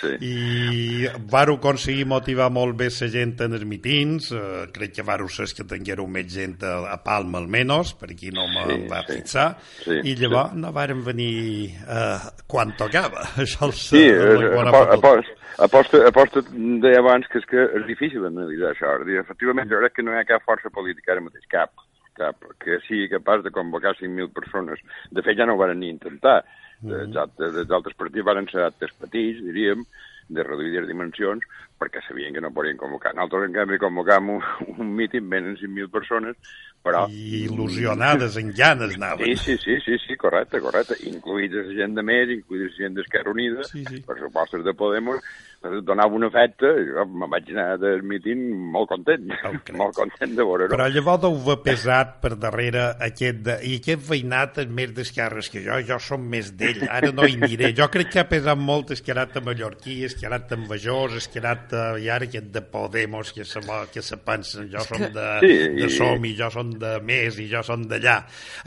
Sí. 0.00 0.12
I 0.20 1.08
varo 1.30 1.58
aconseguir 1.60 2.06
motivar 2.10 2.50
molt 2.52 2.76
bé 2.78 2.90
la 2.94 3.08
gent 3.12 3.36
en 3.46 3.56
els 3.58 3.64
mitins. 3.68 4.30
Uh, 4.32 4.66
crec 4.74 4.96
que 4.98 5.06
varo 5.06 5.28
ser 5.28 5.48
que 5.54 5.66
tinguéreu 5.68 6.06
més 6.06 6.28
gent 6.32 6.58
a, 6.64 6.76
a 6.92 6.98
Palma 7.04 7.40
almenys, 7.42 7.94
per 7.98 8.10
aquí 8.12 8.30
no 8.34 8.46
me 8.50 8.66
sí, 8.68 8.78
va 8.90 9.02
sí. 9.06 9.18
fixar. 9.18 9.48
Sí, 9.84 10.00
I 10.02 10.16
llavors 10.20 10.52
sí. 10.54 10.62
no 10.64 10.72
varen 10.74 11.04
venir 11.06 11.74
uh, 11.84 12.30
quan 12.50 12.74
tocava. 12.78 13.28
Això 13.44 13.68
els, 13.68 13.84
Sí, 13.94 14.08
eh, 14.08 15.34
aposta, 15.62 16.00
aposta 16.08 16.42
deia 16.82 16.98
abans 17.02 17.26
que 17.30 17.38
és 17.38 17.48
que 17.50 17.66
és 17.78 17.86
difícil 17.86 18.24
analitzar 18.26 18.72
això. 18.72 18.94
Efectivament, 19.20 19.70
jo 19.70 19.80
crec 19.82 19.98
que 19.98 20.06
no 20.06 20.14
hi 20.14 20.20
ha 20.20 20.28
cap 20.28 20.44
força 20.46 20.72
política 20.74 21.14
ara 21.14 21.22
mateix, 21.24 21.44
cap, 21.52 21.70
cap, 22.16 22.46
que 22.62 22.80
sigui 22.86 23.10
capaç 23.12 23.44
de 23.44 23.52
convocar 23.54 23.94
5.000 23.98 24.32
persones. 24.32 24.80
De 25.10 25.22
fet, 25.22 25.38
ja 25.38 25.46
no 25.46 25.54
ho 25.54 25.60
van 25.60 25.78
ni 25.78 25.90
intentar. 25.90 26.44
Mm 26.80 26.90
-hmm. 26.90 27.58
Els 27.62 27.70
altres 27.70 27.96
partits 27.96 28.24
van 28.24 28.48
ser 28.48 28.62
actes 28.62 28.92
petits, 29.00 29.42
diríem, 29.42 29.84
de 30.28 30.42
reduïdes 30.42 30.86
dimensions, 30.88 31.44
perquè 31.78 32.00
sabien 32.06 32.32
que 32.32 32.40
no 32.40 32.52
podien 32.54 32.78
convocar. 32.80 33.14
Nosaltres, 33.14 33.48
en 33.48 33.56
canvi, 33.58 33.78
convocam 33.78 34.30
un, 34.36 34.42
un 34.78 34.94
míting, 34.96 35.28
venen 35.28 35.56
5.000 35.56 35.90
persones, 35.90 36.36
però... 36.84 37.04
I 37.08 37.44
il·lusionades, 37.46 38.38
en 38.40 38.52
llanes 38.56 38.96
anaven. 38.96 39.36
Sí, 39.36 39.36
sí, 39.36 39.58
sí, 39.58 39.80
sí, 39.84 39.98
sí, 40.06 40.16
correcte, 40.20 40.60
correcte. 40.64 40.98
Incluïts 41.10 41.56
la 41.56 41.76
gent 41.80 41.96
de 41.98 42.06
més, 42.06 42.32
incluïts 42.38 42.72
la 42.72 42.84
gent 42.84 42.98
d'Esquerra 42.98 43.34
Unida, 43.34 43.64
sí, 43.68 43.84
sí. 43.88 44.02
pressupostos 44.06 44.64
de 44.64 44.74
Podemos, 44.74 45.20
donava 45.86 46.14
un 46.14 46.26
efecte, 46.28 46.70
jo 46.88 47.04
me 47.10 47.28
vaig 47.30 47.50
anar 47.54 47.78
del 47.82 48.02
míting 48.06 48.42
molt 48.74 48.90
content, 48.92 49.30
molt 49.80 49.96
content 49.96 50.34
de 50.36 50.44
veure-ho. 50.46 50.70
Però 50.72 50.88
llavors 50.92 51.22
deu 51.24 51.38
haver 51.38 51.58
pesat 51.64 52.16
per 52.22 52.34
darrere 52.40 52.86
aquest, 53.06 53.40
de, 53.46 53.56
i 53.66 53.78
aquest 53.80 54.04
veïnat 54.08 54.60
és 54.64 54.70
més 54.80 54.94
d'esquerres 54.96 55.50
que 55.52 55.64
jo, 55.64 55.78
jo 55.88 55.98
som 56.02 56.22
més 56.34 56.52
d'ell, 56.58 56.84
ara 56.88 57.12
no 57.14 57.26
hi 57.26 57.38
aniré. 57.40 57.72
Jo 57.76 57.88
crec 57.92 58.12
que 58.14 58.22
ha 58.22 58.28
pesat 58.30 58.60
molt 58.60 58.94
esquerat 58.96 59.38
a 59.40 59.44
Mallorquí, 59.44 60.02
esquerat 60.08 60.54
a 60.54 60.60
Vajós, 60.68 61.18
esquerat 61.22 61.74
a, 61.74 61.84
i 62.00 62.10
ara 62.12 62.28
aquest 62.28 62.52
de 62.54 62.64
Podemos, 62.74 63.32
que 63.34 63.46
se, 63.48 63.62
que 63.92 64.04
se 64.04 64.20
pensen, 64.24 64.68
jo 64.72 64.84
som 64.84 65.06
de, 65.14 65.28
sí, 65.44 65.54
de 65.80 65.90
Som 65.94 66.24
i 66.26 66.34
jo 66.38 66.50
som 66.52 66.70
de 66.78 66.96
Més 67.04 67.38
i 67.42 67.48
jo 67.50 67.62
som 67.66 67.82
d'allà. 67.88 68.20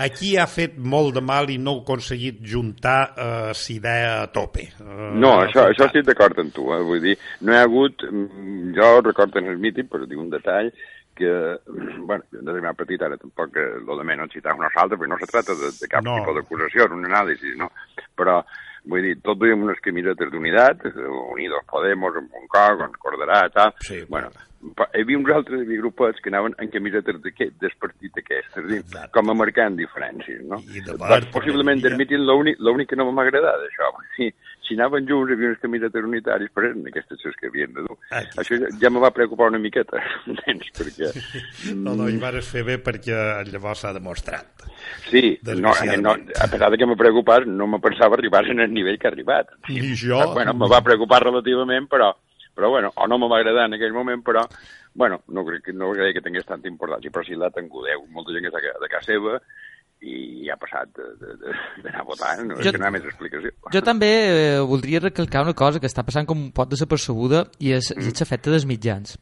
Aquí 0.04 0.36
ha 0.38 0.48
fet 0.50 0.78
molt 0.78 1.16
de 1.18 1.24
mal 1.26 1.50
i 1.54 1.58
no 1.62 1.78
ha 1.78 1.84
aconseguit 1.86 2.42
juntar 2.48 3.00
eh, 3.16 3.54
idea 3.78 4.22
a 4.24 4.28
tope. 4.34 4.68
Uh, 4.82 5.14
no, 5.20 5.34
això, 5.46 5.68
això 5.72 5.88
estic 5.88 6.08
d'acord 6.08 6.40
amb 6.42 6.54
tu, 6.56 6.68
eh? 6.74 6.82
Vull 6.90 7.02
dir, 7.04 7.18
no 7.42 7.54
hi 7.54 7.58
ha 7.60 7.66
hagut, 7.68 8.06
mm, 8.10 8.76
jo 8.78 8.92
recordo 9.06 9.42
en 9.44 9.52
el 9.54 9.60
mític, 9.64 9.90
però 9.92 10.08
dic 10.08 10.20
un 10.20 10.32
detall, 10.34 10.72
que, 11.18 11.34
bueno, 12.10 12.24
de 12.32 12.62
més 12.62 12.78
petit 12.78 13.02
ara 13.04 13.18
tampoc 13.18 13.58
el 13.58 13.86
de 13.90 14.08
menys 14.08 14.34
citar 14.38 14.56
una 14.58 14.72
altra, 14.74 14.98
perquè 14.98 15.12
no 15.12 15.20
se 15.20 15.30
tracta 15.30 15.58
de, 15.58 15.74
de 15.82 15.92
cap 15.92 16.06
no. 16.06 16.20
tipus 16.22 16.40
d'acusació, 16.40 16.90
un 16.94 17.06
anàlisi, 17.10 17.58
no? 17.60 17.72
Però 18.18 18.42
Vull 18.88 19.04
dir, 19.04 19.16
tots 19.20 19.40
duíem 19.42 19.64
unes 19.66 19.80
camisetes 19.84 20.30
d'unitat, 20.32 20.86
Unidos 21.34 21.66
Podemos, 21.68 22.16
en 22.16 22.30
Moncog, 22.32 22.86
en 22.86 22.94
Corderà, 23.02 23.42
tal. 23.52 23.74
Sí, 23.84 24.00
bueno, 24.08 24.30
pa- 24.78 24.88
hi 24.94 25.04
havia 25.04 25.20
uns 25.20 25.32
altres 25.36 25.60
hi 25.60 25.66
havia 25.68 25.82
grupets 25.82 26.22
que 26.24 26.32
anaven 26.32 26.56
en 26.64 26.72
camisetes 26.72 27.20
d'aquest, 27.24 27.58
del 27.62 27.76
partit 27.82 28.22
aquest, 28.24 28.48
és 28.56 28.64
a 28.64 28.68
dir, 28.70 28.80
com 29.14 29.34
a 29.34 29.36
marcant 29.36 29.76
diferències, 29.80 30.40
no? 30.48 30.62
I 30.72 30.80
de 30.80 30.94
Doncs 30.94 31.04
Bart, 31.04 31.28
possiblement 31.36 31.84
míting 32.00 32.24
l'únic 32.24 32.90
que 32.90 33.00
no 33.00 33.10
m'ha 33.12 33.28
agradat, 33.28 33.68
això. 33.68 33.92
Si, 34.16 34.32
si 34.68 34.76
anaven 34.76 35.08
junts, 35.08 35.32
hi 35.32 35.36
havia 35.38 35.50
unes 35.54 35.62
camisetes 35.64 36.04
unitàries, 36.06 36.52
però 36.54 36.68
eren 36.70 36.86
aquestes 36.90 37.24
les 37.26 37.36
que 37.40 37.48
havien 37.48 37.74
de 37.74 37.86
dur. 37.88 37.98
Aquí. 38.12 38.38
Això 38.44 38.58
ja, 38.62 38.70
ja 38.82 38.90
me 38.94 39.00
va 39.04 39.12
preocupar 39.16 39.48
una 39.52 39.60
miqueta, 39.64 40.02
entens? 40.28 40.68
Perquè... 40.78 41.12
No, 41.86 41.96
no, 41.96 42.08
hi 42.10 42.18
vas 42.22 42.48
fer 42.52 42.64
bé 42.68 42.78
perquè 42.84 43.18
llavors 43.52 43.82
s'ha 43.86 43.94
demostrat. 43.96 44.66
Sí, 45.10 45.22
no, 45.42 45.56
no, 45.56 45.74
Desgraciadament. 45.74 46.32
a 46.44 46.48
pesar 46.52 46.70
de 46.72 46.78
que 46.78 46.86
me 46.90 46.96
preocupés, 47.00 47.48
no 47.48 47.68
me 47.68 47.80
pensava 47.80 48.16
arribar 48.20 48.46
en 48.52 48.60
el 48.60 48.74
nivell 48.74 49.00
que 49.00 49.08
ha 49.08 49.12
arribat. 49.12 49.50
Ni 49.70 49.94
jo. 49.96 50.20
Bueno, 50.34 50.54
me 50.54 50.68
va 50.70 50.82
preocupar 50.84 51.24
relativament, 51.24 51.88
però, 51.90 52.12
però 52.56 52.70
bueno, 52.70 52.92
o 52.96 53.08
no 53.08 53.18
me 53.20 53.28
va 53.30 53.40
agradar 53.40 53.66
en 53.68 53.76
aquell 53.78 53.94
moment, 53.94 54.24
però, 54.26 54.44
bueno, 54.98 55.22
no 55.30 55.46
crec, 55.46 55.64
que- 55.66 55.74
no 55.74 55.92
crec 55.94 56.16
que 56.18 56.22
tingués 56.26 56.46
tanta 56.46 56.68
importància, 56.68 57.12
però 57.12 57.24
sí 57.26 57.36
l'ha 57.36 57.52
tingut 57.56 57.86
Déu. 57.88 58.06
Molta 58.12 58.34
gent 58.36 58.46
que 58.48 58.52
s'ha 58.52 58.64
quedat 58.64 58.84
a 58.84 58.90
casa 58.92 59.12
seva 59.14 59.40
i 60.02 60.50
ha 60.52 60.56
passat 60.62 60.92
d'anar 60.96 62.02
a 62.02 62.06
votar, 62.06 62.36
no, 62.46 62.56
Jo- 62.62 62.70
és 62.70 62.72
que 62.72 62.78
no 62.78 62.86
hi 62.86 62.88
ha 62.88 62.96
més 62.96 63.06
explicació. 63.10 63.52
Jo 63.74 63.82
també 63.82 64.10
eh, 64.30 64.60
voldria 64.62 65.02
recalcar 65.04 65.42
una 65.44 65.56
cosa 65.58 65.80
que 65.82 65.90
està 65.90 66.06
passant 66.06 66.28
com 66.30 66.38
un 66.48 66.52
pot 66.56 66.70
desapercebuda 66.70 67.48
i 67.60 67.74
és, 67.78 67.92
mm. 67.96 68.08
és 68.12 68.20
l'efecte 68.22 68.54
dels 68.54 68.68
mitjans. 68.70 69.18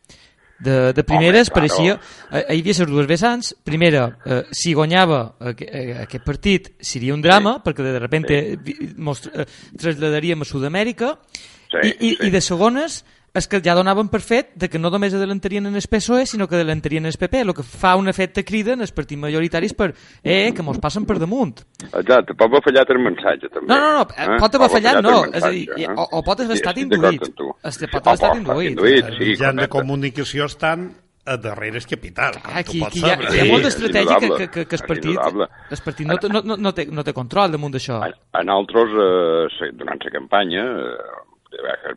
De, 0.55 0.93
de 0.95 1.03
primeres 1.03 1.49
Home, 1.49 1.67
claro. 1.67 1.75
pareixia... 1.75 1.95
Eh, 2.31 2.43
hi 2.55 2.61
havia 2.61 2.75
les 2.79 2.91
dues 2.91 3.07
vessants. 3.09 3.49
Primera, 3.67 4.05
eh, 4.25 4.43
si 4.55 4.71
guanyava 4.73 5.35
aqu 5.51 5.67
eh, 5.67 5.97
aquest 6.05 6.23
partit 6.23 6.69
seria 6.79 7.13
un 7.15 7.21
drama, 7.23 7.57
sí. 7.57 7.65
perquè 7.65 7.83
de 7.83 7.99
repente 7.99 8.39
sí. 8.63 8.93
mos 8.95 9.25
eh, 9.33 9.43
traslladaríem 9.79 10.41
a 10.45 10.47
Sud-amèrica, 10.47 11.17
Sí, 11.65 11.79
i, 11.81 11.89
i, 11.89 12.09
sí. 12.13 12.27
i 12.27 12.29
de 12.31 12.39
segones 12.45 12.99
és 13.35 13.47
que 13.51 13.59
ja 13.61 13.75
donaven 13.75 14.07
per 14.09 14.21
fet 14.23 14.53
de 14.55 14.69
que 14.71 14.79
no 14.79 14.89
només 14.89 15.13
adelantarien 15.13 15.65
en 15.67 15.75
el 15.75 15.83
PSOE, 15.91 16.25
sinó 16.25 16.47
que 16.47 16.55
adelantarien 16.55 17.03
en 17.05 17.11
el 17.11 17.17
PP, 17.19 17.41
el 17.41 17.53
que 17.53 17.63
fa 17.63 17.95
un 17.99 18.07
efecte 18.07 18.45
crida 18.47 18.73
en 18.73 18.81
els 18.81 18.93
partits 18.95 19.19
majoritaris 19.21 19.73
per, 19.75 19.93
eh, 20.23 20.53
que 20.55 20.63
mos 20.63 20.79
passen 20.79 21.05
per 21.05 21.19
damunt. 21.19 21.59
Exacte, 21.91 22.33
pot 22.33 22.47
haver 22.47 22.63
fallat 22.63 22.89
el 22.95 22.99
mensatge, 23.03 23.49
també. 23.51 23.67
No, 23.67 23.79
no, 23.79 23.93
no, 23.93 24.01
eh, 24.17 24.39
pot 24.39 24.55
haver 24.55 24.69
fallat, 24.71 25.01
no, 25.03 25.25
és 25.33 25.43
a 25.43 25.49
dir, 25.51 25.69
el 25.77 25.91
o- 25.97 26.07
o 26.11 26.23
pot 26.23 26.39
haver 26.39 26.55
Sí, 26.55 26.61
estat 26.63 26.75
d'acord 26.75 27.03
induït. 27.03 27.55
Este 27.63 27.87
pot 27.87 28.07
haver 28.07 28.13
estat 28.15 28.37
induït. 28.37 28.69
induït, 28.71 29.05
Els 29.05 29.17
sí, 29.17 29.25
mitjans 29.25 29.61
de 29.61 29.67
comunicació 29.67 30.45
estan 30.45 30.93
a 31.27 31.37
darrere 31.37 31.77
el 31.79 31.85
capital, 31.87 32.33
com 32.41 32.53
Aquí, 32.55 32.83
aquí 32.85 32.99
hi 32.99 33.03
ha, 33.09 33.15
hi 33.19 33.25
ha 33.39 33.43
Sí, 33.45 33.51
molta 33.51 33.67
estratègia 33.67 34.17
que, 34.19 34.29
que, 34.29 34.47
que, 34.47 34.65
que 34.67 34.75
el 34.75 34.81
és 34.81 34.87
partit, 34.87 35.17
el 35.17 35.79
partit 35.83 36.05
no, 36.07 36.15
no, 36.29 36.41
no, 36.43 36.55
no, 36.57 36.71
té, 36.73 36.85
no 36.85 37.03
té 37.03 37.13
control 37.13 37.51
damunt 37.51 37.73
d'això. 37.73 37.97
En 38.39 38.49
altres, 38.49 38.89
eh, 38.93 39.47
se- 39.57 39.71
durant 39.73 39.99
la 40.05 40.11
campanya, 40.11 40.61
eh, 40.61 41.24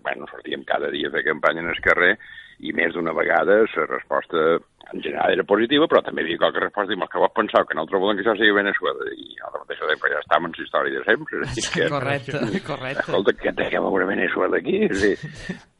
bueno, 0.02 0.26
sortíem 0.30 0.64
cada 0.64 0.90
dia 0.94 1.08
a 1.08 1.14
fer 1.14 1.24
campanya 1.26 1.64
en 1.64 1.72
el 1.72 1.80
carrer 1.84 2.16
i 2.58 2.72
més 2.74 2.94
d'una 2.94 3.14
vegada 3.14 3.60
la 3.62 3.86
resposta 3.86 4.58
en 4.88 5.02
general 5.04 5.34
era 5.34 5.44
positiva, 5.44 5.84
però 5.86 6.00
també 6.00 6.22
hi 6.22 6.30
havia 6.30 6.40
qualque 6.40 6.62
resposta 6.64 6.94
i 6.94 6.98
que 7.12 7.20
vos 7.20 7.34
penseu 7.36 7.66
que 7.68 7.76
nosaltres 7.76 8.00
volem 8.00 8.16
que 8.16 8.24
això 8.24 8.34
sigui 8.38 8.54
Venezuela 8.56 9.10
i 9.12 9.26
nosaltres 9.36 9.68
mateix 9.68 9.82
sempre 9.92 10.12
ja 10.14 10.22
estem 10.22 10.48
en 10.48 10.54
la 10.56 10.64
història 10.64 10.94
de 10.96 11.04
sempre. 11.04 11.42
És 11.62 11.68
que, 11.74 11.88
Correcte, 11.92 12.40
correcte. 12.70 13.04
Escolta, 13.04 13.36
que 13.42 13.52
té 13.58 13.68
que 13.74 13.84
veure 13.84 14.08
Venezuela 14.08 14.62
aquí? 14.62 14.80
Sí. 14.96 15.12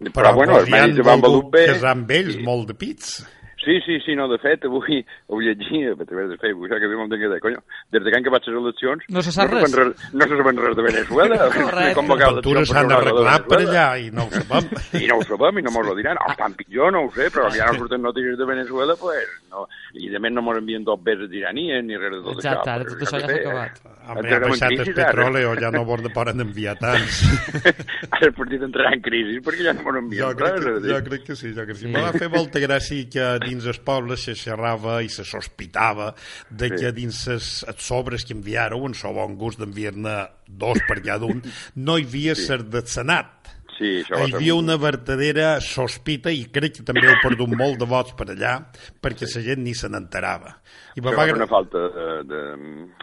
Però, 0.04 0.12
Però, 0.20 0.34
bueno, 0.36 0.60
els 0.60 0.70
mèrits 0.72 1.02
van 1.08 1.24
valut 1.24 1.50
bé. 1.56 1.64
casar 1.72 1.94
amb 1.96 2.12
ells 2.20 2.38
molt 2.44 2.68
de 2.68 2.76
pits. 2.78 3.16
Sí, 3.64 3.80
sí, 3.84 3.98
sí, 4.04 4.14
no, 4.14 4.28
de 4.30 4.38
fet, 4.38 4.64
avui 4.68 5.00
ho 5.26 5.40
llegia 5.42 5.90
a 5.92 6.04
través 6.06 6.28
de 6.30 6.36
Facebook, 6.38 6.68
això 6.70 6.78
que 6.78 6.88
diu 6.88 7.00
molt 7.00 7.10
de 7.10 7.40
conyo, 7.42 7.58
des 7.90 8.04
de 8.04 8.10
que 8.10 8.16
han 8.16 8.22
acabat 8.24 8.46
les 8.46 8.56
eleccions... 8.60 9.02
No 9.10 9.22
se 9.22 9.32
sap 9.34 9.50
no 9.50 9.58
res. 9.58 9.74
No 10.14 10.28
se 10.30 10.36
saben 10.38 10.60
res 10.62 10.76
de 10.78 10.84
Venezuela. 10.86 11.40
Les 11.48 12.22
factures 12.22 12.68
s'han 12.70 12.92
arreglat 12.94 13.48
per 13.48 13.58
Venezuela. 13.58 13.88
allà 13.88 13.98
i 13.98 14.10
no 14.14 14.28
ho 14.28 14.30
sabem. 14.30 14.70
I 15.02 15.10
no 15.10 15.18
ho 15.18 15.26
sabem 15.26 15.58
i 15.58 15.66
no 15.66 15.74
mos 15.74 15.90
ho 15.90 15.96
diran. 15.98 16.20
O 16.22 16.30
estan 16.30 16.54
pitjor, 16.54 16.92
no 16.94 17.02
ho 17.06 17.10
sé, 17.16 17.28
però 17.34 17.50
ja 17.54 17.66
no 17.72 17.78
surten 17.82 18.02
notícies 18.06 18.38
de 18.38 18.46
Venezuela, 18.48 18.94
pues, 19.00 19.26
no. 19.50 19.66
I 19.98 20.08
de 20.12 20.22
més 20.22 20.32
no 20.32 20.42
mos 20.46 20.58
envien 20.62 20.84
dos 20.86 21.02
beses 21.02 21.28
d'iranies 21.32 21.82
ni 21.84 21.98
res 21.98 22.14
de 22.14 22.22
tot 22.22 22.38
Exacte, 22.38 22.70
això. 22.70 22.74
ara 22.78 22.84
tot 22.88 23.02
això 23.02 23.18
ja 23.18 23.26
s'ha 23.26 23.40
acabat. 23.42 23.80
Home, 24.08 24.30
ha 24.32 24.38
baixat 24.40 24.72
el 24.72 24.94
petroli 24.96 25.42
o 25.44 25.50
ja 25.60 25.68
no 25.74 25.82
vos 25.84 26.00
de 26.00 26.08
poden 26.14 26.40
enviar 26.40 26.78
tants. 26.80 27.18
Ara 28.14 28.30
el 28.30 28.32
partit 28.36 28.62
entrarà 28.64 28.94
en 28.96 29.02
crisi 29.04 29.36
perquè 29.44 29.66
ja 29.66 29.74
no 29.76 29.82
mos 29.84 29.92
Jo 29.92 30.00
envien 30.00 30.38
crec, 30.38 30.56
res. 30.64 30.86
jo 30.86 31.00
crec 31.10 31.26
que 31.26 31.36
sí, 31.36 31.50
jo 31.52 31.66
crec 31.66 31.74
que 31.74 31.80
sí. 31.82 31.86
Sí. 31.88 31.92
Me 31.92 32.00
va 32.04 32.12
fer 32.16 32.28
molta 32.32 32.60
gràcia 32.62 33.04
que 33.12 33.26
dins 33.48 33.66
el 33.66 33.80
poble 33.84 34.16
se 34.20 34.34
xerrava 34.38 35.00
i 35.02 35.08
se 35.12 35.24
sospitava 35.24 36.12
de 36.50 36.70
que 36.76 36.92
dins 36.92 37.24
els 37.32 37.64
sobres 37.82 38.24
que 38.28 38.36
enviàreu, 38.36 38.84
en 38.86 38.94
so 38.94 39.12
bon 39.16 39.36
gust 39.40 39.58
d'enviar-ne 39.60 40.18
dos 40.48 40.78
per 40.88 41.00
cada 41.02 41.26
un, 41.26 41.42
no 41.76 41.98
hi 41.98 42.06
havia 42.08 42.34
ser 42.38 42.62
del 42.68 42.86
Senat. 42.86 43.34
Sí, 43.78 44.00
això 44.02 44.16
va 44.18 44.24
Hi 44.26 44.32
havia 44.34 44.54
un- 44.56 44.64
una 44.66 44.74
vertadera 44.76 45.60
sospita 45.62 46.32
i 46.34 46.48
crec 46.50 46.80
que 46.80 46.82
també 46.82 47.04
heu 47.06 47.20
perdut 47.22 47.52
molt 47.54 47.76
de 47.78 47.86
vots 47.86 48.10
per 48.18 48.24
allà 48.32 48.56
perquè 49.00 49.28
la 49.30 49.42
gent 49.44 49.62
ni 49.62 49.70
se 49.78 49.86
n'enterava. 49.88 50.56
I 50.98 51.00
va, 51.04 51.12
va 51.14 51.22
agra- 51.28 51.36
una 51.38 51.46
falta 51.46 51.84
de... 51.94 52.06
de, 52.26 52.40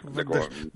de, 0.04 0.18
me 0.20 0.26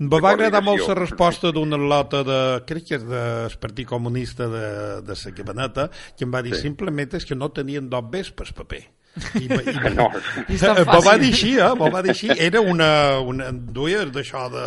de 0.09 0.21
va 0.25 0.31
agradar 0.33 0.63
molt 0.65 0.87
la 0.89 0.95
resposta 0.97 1.51
d'una 1.53 1.77
lota 1.77 2.23
de, 2.25 2.39
crec 2.65 2.87
que 2.89 2.97
és 2.97 3.05
del 3.05 3.53
Partit 3.61 3.85
Comunista 3.93 4.47
de, 4.49 4.65
de 5.05 5.19
la 5.21 5.35
Cabaneta, 5.37 5.85
que 6.17 6.25
em 6.25 6.33
va 6.33 6.41
dir 6.41 6.55
Sí. 6.55 6.63
simplement 6.65 7.13
és 7.21 7.23
que 7.29 7.37
no 7.37 7.51
tenien 7.53 7.85
dos 7.89 8.09
bes 8.09 8.31
per 8.33 8.49
paper. 8.57 8.81
I, 9.39 9.47
va- 9.51 9.61
i, 9.63 9.93
No. 9.99 10.07
I 10.47 10.57
M'ho 10.87 11.01
va 11.03 11.17
dir 11.19 11.31
així, 11.33 11.55
eh? 11.59 11.71
Va 11.81 12.01
dir 12.05 12.13
així. 12.15 12.29
Era 12.37 12.61
una... 12.61 13.19
una 13.19 13.49
duia 13.51 14.05
d'això 14.07 14.45
de, 14.51 14.63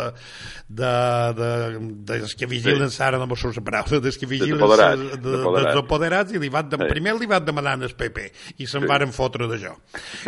de, 0.67 0.91
de, 1.37 1.47
de, 1.69 1.79
dels 2.09 2.33
que 2.37 2.47
vigilen 2.49 2.89
sí. 2.89 3.01
ara, 3.05 3.17
no 3.21 3.27
m'ho 3.29 3.35
surt 3.37 3.57
la 3.59 3.63
paraula, 3.65 3.99
dels 4.01 4.17
que 4.17 4.25
vigilen 4.29 4.57
apoderats, 4.57 5.03
de, 5.13 5.19
de, 5.21 5.41
dels 5.57 5.79
apoderats 5.81 6.33
i 6.35 6.41
li 6.41 6.49
van 6.53 6.69
de, 6.71 6.77
Sí. 6.85 6.87
primer 6.89 7.13
li 7.19 7.27
van 7.29 7.45
demanar 7.45 7.75
el 7.81 7.93
PP 7.97 8.25
i 8.61 8.67
se'n 8.67 8.83
Sí. 8.85 8.89
varen 8.89 9.11
fotre 9.15 9.47
d'això. 9.49 9.73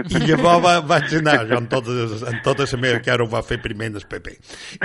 I 0.05 0.21
llavors 0.25 0.63
va, 0.63 0.75
vaig 0.81 1.13
anar, 1.19 1.39
jo 1.49 1.57
en 1.61 1.67
tota, 1.71 1.95
en 2.31 2.39
tota 2.45 2.65
la 2.71 2.79
meva 2.81 3.01
cara 3.05 3.23
ho 3.25 3.29
va 3.29 3.41
fer 3.45 3.59
primer 3.61 3.91
el 3.93 4.05
PP. 4.09 4.35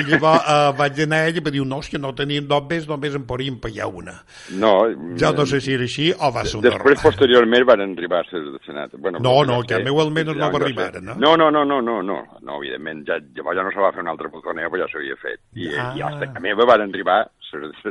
I 0.00 0.06
llavors 0.08 0.42
uh, 0.48 0.72
vaig 0.78 1.00
anar 1.06 1.22
a 1.24 1.28
ella 1.30 1.40
i 1.40 1.44
va 1.44 1.50
dir, 1.54 1.64
no, 1.68 1.80
és 1.84 1.88
que 1.92 2.00
no 2.00 2.14
tenien 2.18 2.48
dos 2.48 2.64
bes, 2.68 2.88
només 2.88 3.14
en 3.16 3.24
podien 3.28 3.58
pagar 3.62 3.88
una. 3.92 4.18
No, 4.50 4.74
Jo 5.20 5.32
no 5.36 5.46
sé 5.46 5.60
si 5.64 5.72
era 5.76 5.84
així 5.88 6.10
o 6.12 6.32
va 6.32 6.44
ser 6.44 6.58
un 6.60 6.66
Després, 6.68 6.98
error. 6.98 7.02
posteriorment, 7.12 7.64
van 7.68 7.80
arribar 7.86 8.20
a 8.24 8.30
ser 8.30 8.40
de 8.44 8.58
Senat. 8.66 8.96
Bueno, 8.98 9.21
No, 9.22 9.44
no, 9.48 9.60
que 9.66 9.74
a 9.78 9.82
meu 9.84 10.00
almenys 10.02 10.36
no 10.36 10.50
va 10.52 10.58
arribar, 10.60 10.90
no? 11.02 11.14
No, 11.14 11.36
no, 11.36 11.50
no, 11.50 11.64
no, 11.64 11.80
no, 11.80 12.00
no, 12.02 12.18
no 12.40 12.56
evidentment, 12.62 13.04
ja, 13.08 13.18
llavors 13.36 13.58
ja 13.60 13.64
no 13.66 13.72
se 13.74 13.80
va 13.84 13.92
fer 13.94 14.02
un 14.04 14.10
altre 14.12 14.28
botoneo, 14.32 14.70
però 14.72 14.84
ja 14.84 14.90
s'havia 14.92 15.16
fet. 15.22 15.40
I, 15.54 15.68
Ah. 15.78 15.92
i 15.96 16.02
hasta 16.02 16.30
a 16.34 16.40
meva 16.40 16.66
van 16.68 16.84
arribar, 16.88 17.20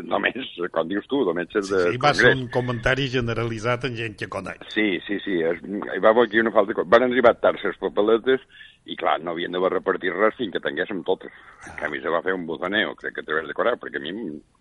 només, 0.10 0.48
com 0.74 0.88
dius 0.90 1.06
tu, 1.08 1.24
només 1.28 1.48
Sí, 1.52 1.62
de 1.70 1.82
sí, 1.92 1.98
va 2.02 2.14
ser 2.18 2.34
un 2.36 2.48
comentari 2.50 3.08
generalitzat 3.14 3.86
en 3.86 3.96
gent 3.96 4.18
que 4.18 4.28
coneix. 4.28 4.62
Sí, 4.74 5.00
sí, 5.08 5.20
sí, 5.26 5.38
és, 5.46 5.62
hi 5.62 6.00
va 6.02 6.10
haver 6.10 6.26
aquí 6.28 6.40
una 6.40 6.52
falta 6.52 6.74
Van 6.86 7.04
arribar 7.04 7.36
terces 7.40 7.78
papeletes 7.78 8.42
i, 8.86 8.96
clar, 8.98 9.20
no 9.22 9.36
havien 9.36 9.54
d'haver 9.54 9.76
repartit 9.76 10.16
res 10.16 10.34
fins 10.40 10.54
que 10.56 10.62
tinguéssim 10.64 11.04
totes. 11.06 11.34
En 11.70 11.76
canvi, 11.78 12.02
se 12.02 12.10
va 12.10 12.24
fer 12.26 12.34
un 12.34 12.48
botoneo, 12.48 12.96
crec 12.98 13.14
que 13.14 13.22
a 13.22 13.28
través 13.28 13.46
de 13.48 13.54
correu, 13.54 13.78
perquè 13.78 14.00
a 14.00 14.02
mi, 14.02 14.14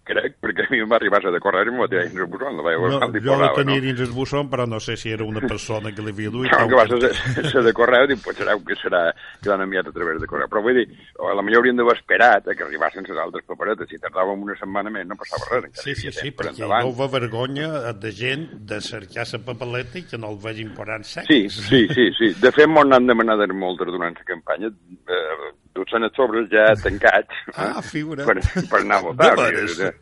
crec, 0.04 0.36
perquè 0.42 0.66
a 0.66 0.72
mi 0.72 0.82
em 0.84 0.90
va 0.90 0.98
arribar 0.98 1.22
a 1.24 1.32
de 1.32 1.40
correu 1.40 1.68
i 1.68 1.72
m'ho 1.72 1.86
va 1.86 1.88
tirar 1.88 2.04
dins 2.08 2.20
el 2.20 2.28
buzón, 2.28 2.58
no 2.58 2.64
No, 3.00 3.08
jo 3.24 3.36
la 3.40 3.52
tenia 3.56 3.80
dins 3.80 4.00
el 4.04 4.12
buzón, 4.12 4.50
però 4.50 4.66
no 4.68 4.80
sé 4.80 4.96
si 5.00 5.10
era 5.10 5.24
una 5.24 5.40
persona 5.40 5.92
que 5.94 6.04
l'havia 6.04 6.30
duit. 6.30 6.52
No, 6.52 6.68
que 6.68 6.76
va 6.76 6.86
ser, 6.90 7.12
ser 7.52 7.62
de 7.64 7.72
correu, 7.76 8.06
dic, 8.10 8.20
pues 8.24 8.36
serà 8.36 8.56
que 8.60 8.76
serà 8.80 9.02
que 9.40 9.48
l'han 9.48 9.64
enviat 9.64 9.88
a 9.88 9.94
través 9.96 10.20
de 10.20 10.28
correu. 10.28 10.50
Però 10.52 10.62
vull 10.64 10.80
dir, 10.82 10.86
a 11.16 11.34
la 11.36 11.44
millor 11.46 11.62
haurien 11.62 11.80
d'haver 11.80 11.96
esperat 11.96 12.48
a 12.48 12.56
que 12.56 12.66
arribassin 12.66 13.08
les 13.08 13.22
altres 13.24 13.46
paperetes. 13.48 13.88
Si 13.90 14.00
tardàvem 14.02 14.44
una 14.44 14.56
setmana 14.60 14.92
més, 14.92 15.08
no 15.08 15.16
passava 15.20 15.62
res. 15.62 15.80
Sí, 15.80 15.94
sí, 15.94 16.12
sí, 16.12 16.30
per 16.30 16.50
perquè 16.50 16.66
endavant. 16.66 16.84
hauva 16.88 17.08
vergonya 17.12 17.94
de 17.96 18.12
gent 18.12 18.46
de 18.68 18.80
cercar 18.84 19.26
la 19.30 19.42
papeleta 19.46 20.00
i 20.00 20.06
que 20.10 20.18
no 20.20 20.32
el 20.34 20.40
vegin 20.42 20.74
posant 20.76 21.06
secs. 21.06 21.30
Sí, 21.30 21.48
sí, 21.48 21.86
sí, 21.94 22.08
sí. 22.18 22.32
De 22.40 22.52
fet, 22.52 22.68
m'ho 22.68 22.84
n'han 22.84 23.08
demanat 23.08 23.46
moltes 23.56 23.88
durant 23.92 24.09
la 24.18 24.24
campanya. 24.24 24.66
Eh, 24.66 25.50
Dutxen 25.74 26.02
els 26.02 26.16
sobres 26.18 26.48
ja 26.50 26.64
tancats 26.82 27.34
Ah, 27.54 27.76
eh, 27.78 27.82
figura. 27.82 28.24
per, 28.26 28.40
per 28.70 28.80
anar 28.80 28.98
a 28.98 29.02
votar. 29.02 29.36
Dir, 29.54 29.92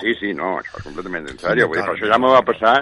Sí, 0.00 0.14
sí, 0.20 0.32
no, 0.34 0.58
això 0.60 0.76
és 0.78 0.84
completament 0.84 1.28
en 1.30 1.38
sèrio. 1.38 1.66
Vull 1.68 1.78
dir, 1.78 1.84
però 1.86 1.94
això 1.96 2.10
ja 2.12 2.18
me 2.18 2.28
va 2.34 2.42
passar 2.44 2.74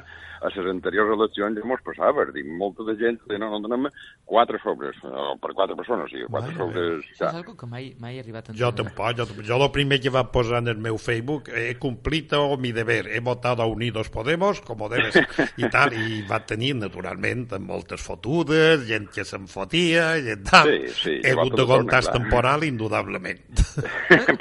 a 0.42 0.50
les 0.52 0.68
anteriors 0.72 1.12
eleccions 1.14 1.58
ja 1.58 1.66
mos 1.68 1.82
passava, 1.86 2.26
dic, 2.34 2.46
molta 2.58 2.86
de 2.88 2.96
gent 3.00 3.20
deia, 3.28 3.40
no, 3.42 3.50
no, 3.52 3.60
donem 3.64 3.88
quatre 4.28 4.58
sobres, 4.62 4.98
o 5.06 5.36
per 5.42 5.52
quatre 5.54 5.76
persones, 5.78 6.08
o 6.08 6.12
sigui, 6.12 6.26
quatre 6.28 6.52
Mare 6.52 6.58
sobres... 6.58 7.10
Això 7.14 7.28
és 7.28 7.40
algo 7.42 7.54
que 7.58 7.68
mai, 7.70 7.90
mai 8.02 8.18
he 8.18 8.22
arribat 8.24 8.50
a 8.50 8.54
Jo 8.54 8.70
entendre. 8.70 8.90
tampoc, 8.90 9.16
jo, 9.18 9.26
tampoc. 9.30 9.46
jo 9.48 9.58
el 9.62 9.70
primer 9.74 10.00
que 10.02 10.12
va 10.14 10.24
posar 10.32 10.62
en 10.62 10.72
el 10.74 10.80
meu 10.82 10.98
Facebook 10.98 11.50
he 11.54 11.76
cumplido 11.78 12.56
mi 12.58 12.72
deber, 12.72 13.08
he 13.08 13.20
votado 13.20 13.62
a 13.62 13.66
Unidos 13.66 14.10
Podemos 14.10 14.60
como 14.60 14.88
debe 14.88 15.12
ser, 15.12 15.26
i 15.62 15.68
tal, 15.70 15.94
i 15.94 16.22
va 16.28 16.42
tenir 16.46 16.74
naturalment 16.76 17.48
moltes 17.62 18.02
fotudes, 18.02 18.86
gent 18.88 19.08
que 19.12 19.24
se'n 19.28 19.46
fotia, 19.50 20.12
gent 20.24 20.44
tal. 20.48 20.70
Sí, 20.70 20.94
sí, 20.96 21.16
he 21.22 21.32
hagut 21.32 21.54
que 21.56 21.66
de 21.66 21.88
clar. 21.88 22.02
temporal, 22.12 22.64
indudablement. 22.64 23.40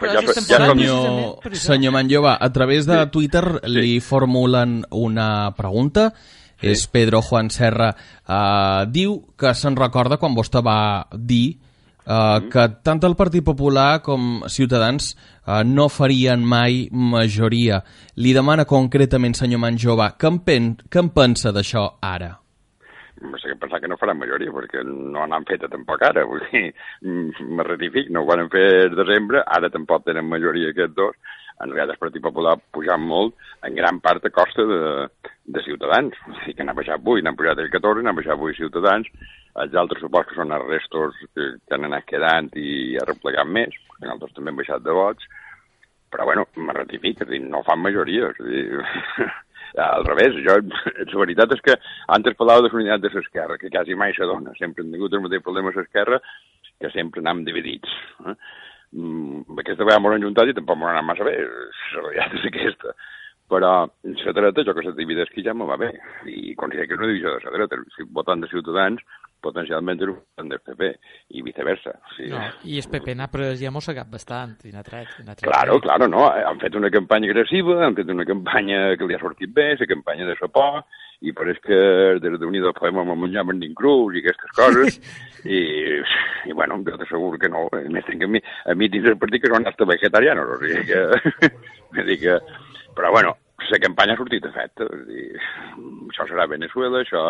Pues 0.02 0.12
ja, 0.14 0.22
ja, 0.22 0.34
ja, 0.34 0.68
Senyor, 0.72 1.56
senyor 1.56 1.94
Manllova, 1.94 2.38
a 2.40 2.52
través 2.52 2.86
de 2.86 2.98
Twitter 3.12 3.44
li 3.70 4.00
formulen 4.02 4.82
una 4.90 5.54
pregunta. 5.58 5.91
És 6.62 6.86
Pedro 6.94 7.24
Juan 7.26 7.50
Serra. 7.50 7.90
Uh, 8.28 8.86
diu 8.86 9.18
que 9.38 9.54
se'n 9.58 9.76
recorda 9.76 10.20
quan 10.22 10.36
vostè 10.38 10.62
va 10.62 11.08
dir 11.18 11.58
uh, 12.06 12.38
que 12.54 12.68
tant 12.86 13.02
el 13.08 13.18
Partit 13.18 13.46
Popular 13.46 14.02
com 14.06 14.44
Ciutadans 14.46 15.16
uh, 15.16 15.64
no 15.66 15.90
farien 15.90 16.46
mai 16.46 16.86
majoria. 16.92 17.82
Li 18.22 18.36
demana 18.38 18.68
concretament, 18.70 19.34
senyor 19.34 19.64
Manjova, 19.64 20.14
què 20.18 20.30
en, 20.30 20.40
pen 20.46 20.76
què 20.86 21.02
en 21.02 21.10
pensa 21.16 21.56
d'això 21.56 21.88
ara? 22.02 22.36
no 23.22 23.38
sé 23.38 23.52
què 23.52 23.58
pensar 23.62 23.80
que 23.82 23.90
no 23.90 23.98
faran 24.02 24.20
majoria, 24.20 24.54
perquè 24.54 24.82
no 24.86 25.26
n'han 25.30 25.46
fet 25.50 25.66
tampoc 25.70 26.02
ara, 26.08 26.24
vull 26.26 26.42
dir, 26.52 26.72
me 27.56 27.66
ratific, 27.68 28.10
no 28.10 28.24
ho 28.24 28.30
van 28.30 28.48
fer 28.54 28.90
desembre, 28.96 29.44
ara 29.46 29.70
tampoc 29.74 30.08
tenen 30.08 30.30
majoria 30.30 30.72
aquests 30.74 30.98
dos, 30.98 31.38
en 31.62 31.72
realitat 31.72 31.96
el 31.96 32.02
Partit 32.02 32.24
Popular 32.24 32.56
pujant 32.74 33.04
molt, 33.06 33.36
en 33.68 33.76
gran 33.78 34.00
part 34.04 34.26
a 34.26 34.34
costa 34.34 34.66
de, 34.68 34.82
de 35.46 35.64
Ciutadans, 35.66 36.18
o 36.28 36.34
sigui 36.40 36.58
que 36.58 36.66
n'ha 36.66 36.78
baixat 36.78 37.00
avui, 37.00 37.22
n'han 37.22 37.38
pujat 37.38 37.62
el 37.62 37.70
14, 37.74 38.06
n'han 38.06 38.18
baixat 38.18 38.36
avui 38.36 38.58
Ciutadans, 38.58 39.10
els 39.62 39.76
altres 39.76 40.02
suposo 40.04 40.30
que 40.30 40.40
són 40.40 40.54
els 40.56 40.68
restos 40.70 41.18
que, 41.36 41.48
que 41.60 41.76
han 41.76 41.88
anat 41.90 42.08
quedant 42.08 42.50
i 42.60 42.98
ha 42.98 43.08
replegat 43.08 43.48
més, 43.48 43.76
perquè 43.90 44.08
nosaltres 44.08 44.36
també 44.38 44.54
hem 44.54 44.62
baixat 44.62 44.84
de 44.86 44.96
vots, 44.96 45.28
però 46.12 46.28
bueno, 46.28 46.48
me 46.60 46.76
ratific, 46.76 47.22
és 47.22 47.28
a 47.28 47.32
dir, 47.32 47.42
no 47.44 47.64
fan 47.68 47.84
majoria, 47.84 48.32
és 48.32 48.42
dir, 48.48 49.28
al 49.86 50.08
revés, 50.08 50.40
jo, 50.46 50.58
la 51.12 51.22
veritat 51.24 51.56
és 51.56 51.64
que 51.68 51.78
antes 52.16 52.40
parlava 52.40 52.66
de 52.66 52.74
l'unitat 52.74 53.04
de 53.06 53.14
l'esquerra, 53.14 53.60
que 53.60 53.72
quasi 53.72 53.96
mai 53.96 54.16
se 54.18 54.28
dona, 54.28 54.56
sempre 54.60 54.84
hem 54.84 54.92
tingut 54.96 55.16
el 55.16 55.24
mateix 55.28 55.46
problema 55.46 55.72
a 55.72 55.80
l'esquerra, 55.80 56.20
que 56.82 56.92
sempre 56.96 57.22
anem 57.22 57.46
dividits. 57.46 57.96
Eh? 58.26 58.36
Mm, 58.92 59.58
aquesta 59.62 59.86
vegada 59.88 60.04
m'ho 60.04 60.12
han 60.12 60.26
juntat 60.26 60.52
i 60.52 60.56
tampoc 60.58 60.78
m'ho 60.78 60.90
anat 60.92 61.08
massa 61.08 61.28
bé, 61.28 61.38
la 61.96 62.06
veritat 62.08 62.38
és 62.40 62.48
aquesta. 62.50 62.96
Però 63.52 63.72
la 63.84 64.34
dreta, 64.36 64.64
jo 64.64 64.74
que 64.76 64.84
se 64.86 64.94
divideix 64.96 65.32
que 65.32 65.44
ja 65.44 65.54
me 65.54 65.68
va 65.68 65.76
bé, 65.80 65.90
i 66.32 66.54
considero 66.56 66.88
que 66.88 66.96
és 66.96 67.02
una 67.02 67.10
divisió 67.10 67.34
de 67.34 67.44
la 67.44 67.52
dreta. 67.58 67.80
Si 67.96 68.06
votant 68.08 68.44
de 68.44 68.48
Ciutadans, 68.48 69.04
potencialment 69.44 70.00
era 70.06 70.14
un 70.14 70.52
del 70.52 70.62
PP, 70.64 70.92
i 71.36 71.44
viceversa. 71.44 71.98
Sí. 72.16 72.30
No, 72.32 72.40
I 72.64 72.80
el 72.80 72.88
PP 72.94 73.16
n'ha 73.18 73.28
pres 73.34 73.60
ja 73.60 73.74
mossegat 73.74 74.08
bastant, 74.12 74.56
i 74.64 74.72
n'ha 74.72 74.86
tret. 74.88 75.18
I 75.20 75.26
tret 75.28 75.44
Claro, 75.44 75.80
claro, 75.84 76.08
no. 76.08 76.28
Han 76.30 76.62
fet 76.64 76.78
una 76.80 76.92
campanya 76.94 77.32
agressiva, 77.32 77.82
han 77.86 77.98
fet 77.98 78.12
una 78.14 78.28
campanya 78.30 78.96
que 78.96 79.10
li 79.10 79.18
ha 79.18 79.24
sortit 79.24 79.52
bé, 79.52 79.74
la 79.80 79.90
campanya 79.90 80.30
de 80.30 80.38
la 80.40 80.48
por, 80.48 80.84
i 81.22 81.34
pareix 81.38 81.60
que 81.62 81.78
des 82.22 82.40
d'Unidos 82.42 82.74
Podemos 82.78 83.06
me 83.06 83.16
menjaven 83.24 83.60
d'incrús 83.62 84.16
i 84.16 84.24
aquestes 84.24 84.56
coses, 84.58 84.98
i, 85.58 85.62
i 86.50 86.56
bueno, 86.58 86.80
jo 86.88 86.98
t'asseguro 86.98 87.38
que 87.42 87.52
no. 87.52 87.68
A 87.78 87.84
més, 87.94 88.08
que 88.10 88.26
a 88.26 88.32
mi, 88.32 88.42
a 88.42 88.76
mi 88.76 88.90
dins 88.90 89.06
del 89.10 89.20
partit 89.22 89.46
que 89.46 89.52
són 89.54 89.70
hasta 89.70 89.88
vegetarianos, 89.94 90.58
o 90.58 90.60
sigui 90.64 90.86
que... 90.90 91.54
que 92.26 92.42
però, 92.92 93.08
bueno, 93.14 93.38
la 93.70 93.80
campanya 93.80 94.16
ha 94.16 94.20
sortit 94.20 94.46
efecte. 94.48 94.88
És 94.96 95.04
dir, 95.08 95.26
això 96.10 96.26
serà 96.30 96.48
Venezuela, 96.50 97.02
això, 97.02 97.30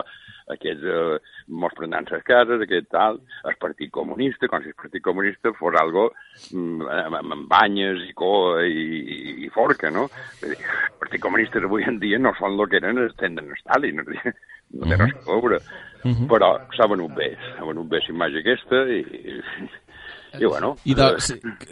aquests 0.54 0.88
eh, 0.88 1.34
mos 1.62 1.76
prendran 1.78 2.08
les 2.12 2.24
cases, 2.28 2.64
aquest 2.64 2.90
tal, 2.94 3.20
el 3.50 3.58
Partit 3.62 3.92
Comunista, 3.94 4.50
com 4.52 4.64
si 4.64 4.72
el 4.72 4.80
Partit 4.80 5.04
Comunista 5.06 5.54
fos 5.58 5.78
algo 5.82 6.08
mm, 6.54 6.88
amb, 7.02 7.20
amb 7.22 7.48
banyes 7.52 8.06
i 8.08 8.16
coa 8.18 8.64
i, 8.66 8.88
i, 9.02 9.20
i 9.46 9.52
forca, 9.54 9.92
no? 9.94 10.08
Dir, 10.42 10.58
el 10.58 10.98
Partit 11.04 11.24
Comunista 11.24 11.62
avui 11.62 11.88
en 11.88 12.00
dia 12.02 12.20
no 12.22 12.34
són 12.40 12.58
el 12.58 12.68
que 12.72 12.82
eren 12.82 13.02
els 13.06 13.16
tenen 13.22 13.54
Stalin, 13.62 14.02
no, 14.02 14.34
no 14.80 14.92
té 14.92 15.00
res 15.00 15.16
a 15.22 15.30
veure. 15.30 15.62
Uh 16.02 16.12
-huh. 16.12 16.28
Però 16.28 16.56
s'ha 16.74 16.88
venut 16.90 17.14
bé, 17.14 17.36
s'ha 17.56 17.66
venut 17.66 17.88
bé 17.88 18.00
la 18.02 18.14
imatge 18.16 18.40
aquesta 18.40 18.86
i, 18.90 19.02
i 19.02 19.42
bueno... 20.40 20.76
I 20.86 20.96
de, 20.96 21.08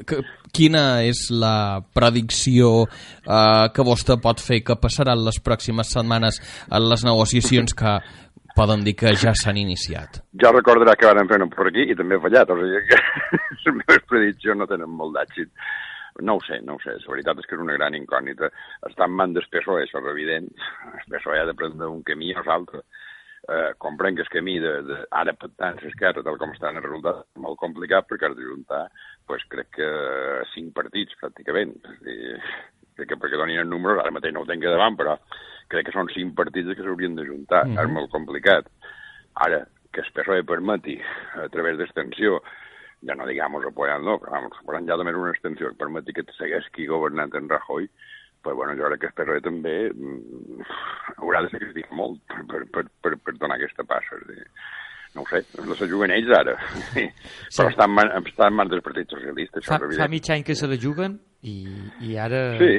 que, 0.08 0.22
quina 0.56 1.02
és 1.08 1.28
la 1.32 1.82
predicció 1.96 2.86
eh, 2.86 3.68
que 3.74 3.86
vostè 3.86 4.20
pot 4.22 4.42
fer 4.44 4.62
que 4.66 4.78
passaran 4.82 5.24
les 5.26 5.40
pròximes 5.44 5.94
setmanes 5.96 6.42
en 6.68 6.90
les 6.90 7.06
negociacions 7.08 7.76
que 7.78 8.00
poden 8.56 8.84
dir 8.84 8.96
que 9.00 9.14
ja 9.16 9.34
s'han 9.38 9.60
iniciat? 9.62 10.24
Ja 10.42 10.52
recordarà 10.56 10.98
que 11.00 11.08
van 11.08 11.30
fer 11.30 11.40
per 11.56 11.70
aquí 11.70 11.86
i 11.92 11.96
també 11.96 12.18
ha 12.18 12.26
fallat, 12.26 12.50
o 12.50 12.58
sigui 12.60 12.82
que 12.90 13.00
les 13.66 13.78
meves 13.78 14.10
prediccions 14.10 14.60
no 14.60 14.68
tenen 14.68 14.92
molt 14.92 15.16
d'èxit. 15.16 15.54
No 16.26 16.36
ho 16.36 16.42
sé, 16.44 16.58
no 16.68 16.76
ho 16.76 16.82
sé. 16.84 16.98
La 17.00 17.14
veritat 17.14 17.40
és 17.40 17.48
que 17.48 17.56
és 17.56 17.62
una 17.64 17.78
gran 17.78 17.96
incògnita. 17.96 18.50
Està 18.90 19.06
en 19.08 19.14
mans 19.16 19.38
del 19.38 19.46
PSOE, 19.54 19.86
això 19.86 20.02
és 20.02 20.10
evident. 20.12 20.50
El 20.90 21.14
PSOE 21.14 21.40
ha 21.40 21.46
de 21.48 21.56
prendre 21.56 21.88
un 21.88 22.02
camí 22.04 22.34
o 22.36 22.44
l'altre 22.44 22.84
eh, 23.48 23.74
comprenc 23.78 24.20
que 24.20 24.26
el 24.28 24.34
camí 24.34 24.58
de, 24.60 24.74
de 24.88 24.98
ara 25.22 25.34
pactant 25.34 25.80
l'esquerra, 25.84 26.24
tal 26.26 26.38
com 26.42 26.52
estan 26.56 26.80
els 26.80 26.86
resultats, 26.86 27.26
és 27.36 27.44
molt 27.44 27.60
complicat 27.62 28.08
perquè 28.10 28.30
has 28.30 28.38
de 28.38 28.48
juntar, 28.48 28.84
pues, 29.30 29.46
crec 29.54 29.72
que 29.80 29.90
cinc 30.54 30.74
partits, 30.76 31.16
pràcticament. 31.22 31.76
És 31.94 32.00
dir, 32.06 32.38
crec 33.00 33.14
que 33.14 33.20
perquè 33.22 33.40
donin 33.40 33.64
els 33.64 33.72
números, 33.72 34.02
ara 34.02 34.14
mateix 34.16 34.36
no 34.36 34.44
ho 34.44 34.50
tinc 34.50 34.66
a 34.66 34.76
davant, 34.76 34.98
però 35.00 35.18
crec 35.72 35.88
que 35.88 35.96
són 35.96 36.10
cinc 36.14 36.36
partits 36.38 36.76
que 36.76 36.86
s'haurien 36.86 37.16
de 37.16 37.28
juntar. 37.28 37.66
Mm 37.66 37.76
-hmm. 37.76 37.84
És 37.84 37.94
molt 37.96 38.12
complicat. 38.12 38.66
Ara, 39.36 39.66
que 39.94 40.02
el 40.02 40.12
PSOE 40.14 40.44
permeti, 40.44 41.00
a 41.36 41.48
través 41.50 41.78
d'extensió, 41.78 42.42
ja 43.02 43.16
no 43.16 43.26
digamos 43.26 43.66
apoyant-lo, 43.66 44.20
però 44.20 44.32
vamos, 44.32 44.86
ja 44.88 44.98
també 44.98 45.16
una 45.16 45.32
extensió 45.32 45.70
que 45.70 45.76
permeti 45.80 46.14
que 46.14 46.26
segueixi 46.38 46.88
governant 46.88 47.34
en 47.34 47.50
Rajoy, 47.50 47.90
però 48.44 48.56
bueno, 48.56 48.76
jo 48.80 48.90
crec 48.90 49.06
que 49.06 49.16
PSOE 49.20 49.46
també 49.46 49.76
mm, 49.92 50.68
haurà 51.18 51.44
de 51.46 51.54
sacrificar 51.54 51.98
molt 52.00 52.22
per, 52.52 52.66
per, 52.74 52.86
per, 53.04 53.16
per 53.24 53.36
donar 53.38 53.58
aquesta 53.60 53.86
passa. 53.88 54.20
És 54.20 54.28
dir, 54.30 54.46
no 55.16 55.24
ho 55.24 55.30
sé, 55.30 55.42
no 55.66 55.76
se 55.76 55.88
juguen 55.90 56.14
ells 56.14 56.30
ara, 56.38 56.56
sí. 56.92 57.08
però 57.56 57.72
està 57.72 57.88
en, 57.90 57.96
man, 57.98 58.12
està 58.22 58.50
en 58.50 58.58
mans 58.60 58.72
del 58.72 58.84
Partit 58.86 59.10
Socialista, 59.16 59.62
això 59.62 59.76
fa. 59.76 59.92
Fa 59.98 60.10
mig 60.12 60.30
any 60.34 60.46
que 60.46 60.56
se 60.58 60.70
la 60.70 60.78
juguen 60.80 61.18
i, 61.42 61.58
i 62.06 62.18
ara... 62.22 62.44
Sí, 62.62 62.74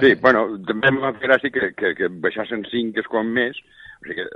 sí, 0.00 0.14
bueno, 0.22 0.46
també 0.68 0.92
m'ha 0.96 1.12
fet 1.16 1.26
gràcia 1.28 1.54
que, 1.54 1.72
que, 1.76 1.94
que 1.98 2.10
baixassen 2.24 2.64
5 2.70 3.04
és 3.04 3.10
quan 3.12 3.28
més, 3.36 3.60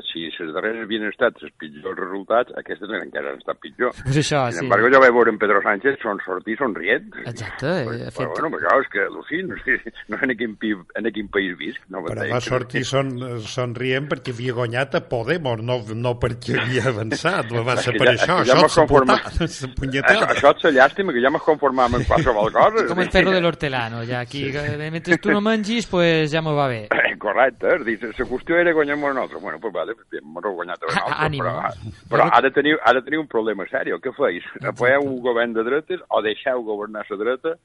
si 0.09 0.27
les 0.29 0.53
darreres 0.55 0.85
havien 0.87 1.07
estat 1.09 1.39
els 1.43 1.53
pitjors 1.61 1.99
resultats, 1.99 2.55
aquestes 2.59 2.93
encara 2.99 3.33
han 3.33 3.41
estat 3.41 3.61
pitjor. 3.63 3.93
Pues 4.05 4.21
això, 4.23 4.45
Sin 4.51 4.61
sí. 4.61 4.65
embargo, 4.67 4.91
jo 4.93 5.01
vaig 5.03 5.15
veure 5.17 5.35
en 5.35 5.39
Pedro 5.41 5.61
Sánchez 5.65 5.99
son 6.03 6.21
sortir 6.25 6.57
somrient. 6.61 7.09
Exacte. 7.25 7.73
Però, 7.89 8.11
fet... 8.15 8.31
bueno, 8.33 8.51
però 8.57 8.79
és 8.81 8.91
que 8.93 9.05
al·lucino, 9.07 9.59
sí, 9.65 9.77
no 10.13 10.21
sé 10.21 10.29
en 10.31 10.37
quin, 10.41 10.57
pi, 10.61 10.73
en 11.01 11.11
quin 11.15 11.29
país 11.33 11.57
visc. 11.61 11.83
No 11.93 12.03
Però 12.07 12.29
va 12.33 12.41
sortir 12.45 12.85
son, 12.89 13.13
somrient 13.45 14.09
perquè 14.11 14.35
havia 14.35 14.57
guanyat 14.57 14.99
a 14.99 15.03
Podemos, 15.09 15.63
no, 15.65 15.81
no 15.97 16.15
perquè 16.21 16.59
havia 16.63 16.89
avançat, 16.93 17.53
va 17.65 17.77
ser 17.81 17.97
per 17.97 18.11
ja, 18.11 18.15
això, 18.17 18.39
ja 18.45 18.57
això 18.57 18.61
m'he 18.63 18.73
conformat. 18.77 19.29
s'ha 19.39 19.47
Això, 19.49 19.71
punyetada. 19.77 20.31
això 20.35 20.53
és 20.55 20.67
la 20.69 20.75
llàstima, 20.79 21.15
que 21.15 21.23
ja 21.25 21.33
m'he 21.33 21.43
conformat 21.45 21.99
amb 21.99 22.09
qualsevol 22.09 22.53
cosa. 22.55 22.87
Com 22.91 23.05
el 23.05 23.13
perro 23.13 23.35
de 23.35 23.43
l'hortelano, 23.45 24.05
ja 24.09 24.23
aquí, 24.25 24.49
que 24.55 24.91
mentre 24.93 25.19
tu 25.23 25.33
no 25.35 25.43
mengis, 25.45 25.89
pues 25.91 26.33
ja 26.33 26.43
m'ho 26.45 26.57
va 26.57 26.69
bé. 26.71 26.83
Eh, 27.19 27.25
Correcte, 27.25 27.75
és 27.75 27.85
dir, 27.87 27.97
la 28.07 28.29
qüestió 28.31 28.61
era 28.61 28.73
guanyar-me 28.77 29.11
nosaltres. 29.11 29.43
Bueno, 29.43 29.59
pues 29.61 29.75
vale, 29.75 29.97
m'ho 30.23 30.45
he 30.45 30.55
guanyat 30.61 30.83
a 30.83 30.87
nosaltres, 30.87 31.19
ànimo. 31.27 31.49
però, 31.49 31.99
però 32.13 32.29
ha, 32.31 32.41
de 32.45 32.53
tenir, 32.55 32.79
ha 32.83 32.95
de 32.95 33.03
tenir 33.03 33.19
un 33.19 33.29
problema 33.29 33.67
seriós. 33.71 34.01
Què 34.05 34.15
feis? 34.17 34.47
Apoyeu 34.73 35.05
un 35.09 35.21
govern 35.25 35.59
de 35.59 35.67
dretes 35.67 36.01
o 36.09 36.23
deixeu 36.23 36.65
governar 36.67 37.05
la 37.11 37.21
dreta 37.25 37.59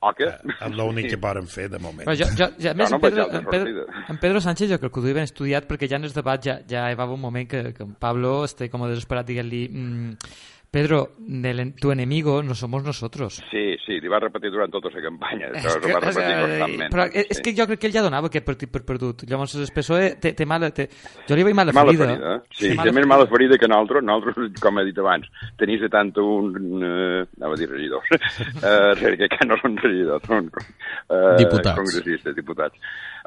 o 0.00 0.12
què? 0.16 0.30
És 0.32 0.76
l'únic 0.76 1.10
que 1.12 1.18
poden 1.26 1.48
fer 1.50 1.68
de 1.72 1.80
moment. 1.80 2.06
Però 2.06 2.16
jo, 2.16 2.28
jo, 2.36 2.48
ja, 2.56 2.72
a 2.72 2.78
més, 2.78 2.92
no 2.92 2.96
en, 2.96 3.02
Pedro, 3.04 3.26
en, 3.28 3.48
Pedro, 3.50 3.84
en 4.08 4.20
Pedro 4.22 4.40
Sánchez 4.44 4.70
jo 4.72 4.80
crec 4.80 4.94
que 4.94 5.02
ho 5.02 5.10
ben 5.10 5.28
estudiat 5.28 5.68
perquè 5.68 5.88
ja 5.90 6.00
en 6.00 6.08
el 6.08 6.14
debat 6.16 6.40
ja, 6.44 6.60
ja 6.68 6.86
hi 6.88 6.96
va 6.96 7.08
un 7.10 7.20
moment 7.20 7.48
que, 7.48 7.74
que 7.76 7.84
en 7.84 7.92
Pablo 8.00 8.40
està 8.48 8.70
com 8.72 8.86
a 8.86 8.88
desesperat 8.92 9.28
dient-li 9.28 9.66
mm, 9.68 10.30
Pedro, 10.70 11.16
el, 11.28 11.74
tu 11.74 11.90
enemigo 11.90 12.44
no 12.44 12.54
somos 12.54 12.84
nosotros. 12.84 13.42
Sí, 13.50 13.74
sí, 13.84 13.96
li 13.98 14.06
va 14.06 14.20
repetir 14.22 14.52
durant 14.54 14.70
tota 14.70 14.92
la 14.94 15.02
campanya. 15.02 15.48
És 15.58 15.64
que, 15.82 15.90
va 15.92 15.98
repetir 15.98 16.30
eh, 16.30 16.44
constantment. 16.44 16.92
però 16.94 17.06
és, 17.10 17.26
és 17.34 17.40
que 17.42 17.54
jo 17.58 17.66
crec 17.66 17.80
que 17.82 17.88
ell 17.90 17.96
ja 17.96 18.04
donava 18.06 18.30
aquest 18.30 18.46
partit 18.46 18.70
per 18.70 18.84
perdut. 18.86 19.24
Llavors 19.26 19.56
el 19.58 19.66
PSOE 19.74 20.12
té, 20.22 20.30
té 20.38 20.46
mala... 20.46 20.70
Té... 20.70 20.86
Jo 21.26 21.34
li 21.34 21.42
veig 21.48 21.56
mala, 21.58 21.74
Mala 21.74 21.90
ferida. 21.90 22.06
ferida, 22.12 22.34
eh? 22.36 22.54
Sí, 22.54 22.70
Té 22.70 22.86
té 22.86 22.94
més 23.00 23.08
mala 23.10 23.26
ferida 23.26 23.58
que 23.58 23.66
nosaltres. 23.72 24.06
Nosaltres, 24.06 24.54
com 24.62 24.78
he 24.78 24.86
dit 24.92 25.02
abans, 25.02 25.26
tenir 25.58 25.80
71, 25.82 26.62
eh, 26.86 27.26
anava 27.40 27.58
a 27.58 27.60
dir 27.64 27.70
regidors, 27.72 28.06
eh, 28.14 29.16
que, 29.18 29.30
que 29.34 29.50
no 29.50 29.58
són 29.64 29.74
regidors, 29.82 30.22
són 30.30 30.52
eh, 30.54 31.36
Diputats. 31.42 31.74
congressistes, 31.82 32.36
diputats. 32.38 32.78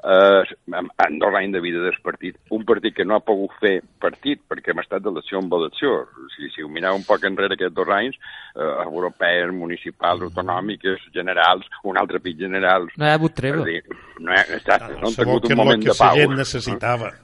Eh, 0.03 0.43
amb 0.75 1.19
dos 1.21 1.35
anys 1.39 1.53
de 1.55 1.61
vida 1.63 1.79
del 1.79 1.95
partit, 2.03 2.35
un 2.51 2.65
partit 2.67 2.91
que 2.95 3.05
no 3.07 3.15
ha 3.15 3.23
pogut 3.23 3.53
fer 3.61 3.77
partit 4.03 4.41
perquè 4.51 4.73
hem 4.73 4.81
estat 4.81 5.05
d'elecció 5.05 5.39
en 5.39 5.47
elecció. 5.55 5.93
Si, 6.35 6.49
si 6.51 6.63
ho 6.63 6.67
mireu 6.67 6.97
un 6.97 7.05
poc 7.07 7.23
enrere 7.29 7.55
aquests 7.55 7.77
dos 7.77 7.91
anys, 7.95 8.17
eh, 8.57 8.71
europees, 8.83 9.53
municipals, 9.55 10.25
autonòmiques, 10.27 11.07
generals, 11.15 11.69
un 11.87 11.99
altre 12.01 12.19
pit 12.19 12.35
generals... 12.41 12.91
No 12.97 13.07
hi 13.07 13.13
ha 13.13 13.19
hagut 13.21 13.37
treva. 13.39 13.63
Dir, 13.63 13.79
no, 14.19 14.35
he, 14.35 14.43
exacte, 14.57 14.91
no, 14.97 15.07
han 15.07 15.15
Sabeu 15.15 15.39
tingut 15.39 15.47
que 15.47 15.55
un 15.55 15.63
moment 15.63 15.87
que 15.87 15.93
de 15.93 15.97
pau. 16.01 16.11
la 16.11 16.25
gent 16.25 16.41
necessitava. 16.43 17.13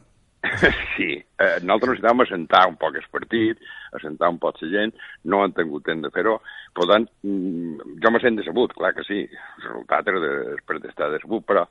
Sí, 0.95 1.17
eh, 1.19 1.57
nosaltres 1.67 1.97
necessitàvem 1.97 2.21
assentar 2.23 2.61
un 2.69 2.77
poc 2.79 2.95
el 2.95 3.03
partit, 3.11 3.59
assentar 3.95 4.29
un 4.31 4.37
poc 4.39 4.55
la 4.63 4.69
gent, 4.71 4.93
no 5.27 5.41
han 5.43 5.51
tingut 5.55 5.83
temps 5.83 6.03
de 6.05 6.11
fer-ho, 6.15 6.37
per 6.75 6.87
tant, 6.87 7.07
mm, 7.27 7.99
jo 8.03 8.11
me 8.11 8.21
sent 8.23 8.39
decebut, 8.39 8.71
clar 8.77 8.93
que 8.95 9.03
sí, 9.07 9.19
el 9.27 9.65
resultat 9.65 10.07
era 10.11 10.21
de, 10.23 10.31
per 10.63 10.79
d'estar 10.79 11.11
decebut, 11.11 11.43
però 11.47 11.65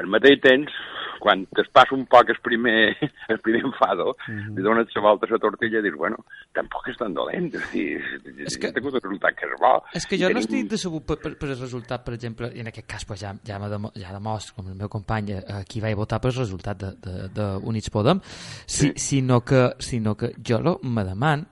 al 0.00 0.08
mateix 0.10 0.40
temps, 0.42 0.72
quan 1.20 1.42
es 1.60 1.68
passa 1.68 1.92
un 1.94 2.06
poc 2.08 2.30
el 2.32 2.38
primer, 2.40 2.96
el 3.28 3.38
primer 3.44 3.60
enfado, 3.68 4.16
mm 4.26 4.32
-hmm. 4.38 4.56
li 4.56 4.62
dones 4.64 4.88
la 4.96 5.02
volta 5.02 5.26
a 5.28 5.32
la 5.34 5.38
tortilla 5.38 5.78
i 5.78 5.82
dius, 5.82 5.96
bueno, 5.98 6.16
tampoc 6.56 6.88
és 6.88 6.96
tan 6.96 7.12
dolent, 7.14 7.54
és 7.54 7.72
dir, 7.72 8.00
és 8.46 8.56
que... 8.56 8.68
un 8.68 8.90
resultat 8.96 9.34
que 9.36 9.44
és 9.46 9.60
bo. 9.60 9.82
És 9.94 10.06
que 10.06 10.16
jo 10.16 10.30
I 10.30 10.32
no 10.32 10.40
tenim- 10.40 10.64
estic 10.64 10.70
decebut 10.70 11.04
per, 11.04 11.18
per, 11.20 11.36
per 11.36 11.48
el 11.50 11.60
resultat, 11.60 12.04
per 12.04 12.14
exemple, 12.14 12.50
i 12.54 12.60
en 12.60 12.68
aquest 12.68 12.86
cas 12.88 13.04
pues, 13.04 13.20
ja, 13.20 13.34
ja, 13.46 13.58
demo, 13.68 13.92
ja 13.94 14.12
demostra, 14.12 14.54
com 14.56 14.68
el 14.68 14.74
meu 14.74 14.88
company, 14.88 15.30
eh, 15.30 15.64
qui 15.68 15.80
vaig 15.80 15.94
votar 15.94 16.20
per 16.20 16.30
el 16.30 16.38
resultat 16.38 16.78
de, 16.78 16.90
de, 17.04 17.28
de 17.28 17.56
Units 17.62 17.90
Podem, 17.90 18.20
si, 18.66 18.88
Sí. 18.88 18.92
sinó, 18.96 19.42
que, 19.44 19.74
sinó 19.78 20.16
que 20.16 20.32
jo 20.42 20.58
lo, 20.60 20.78
me 20.82 21.04
deman 21.04 21.46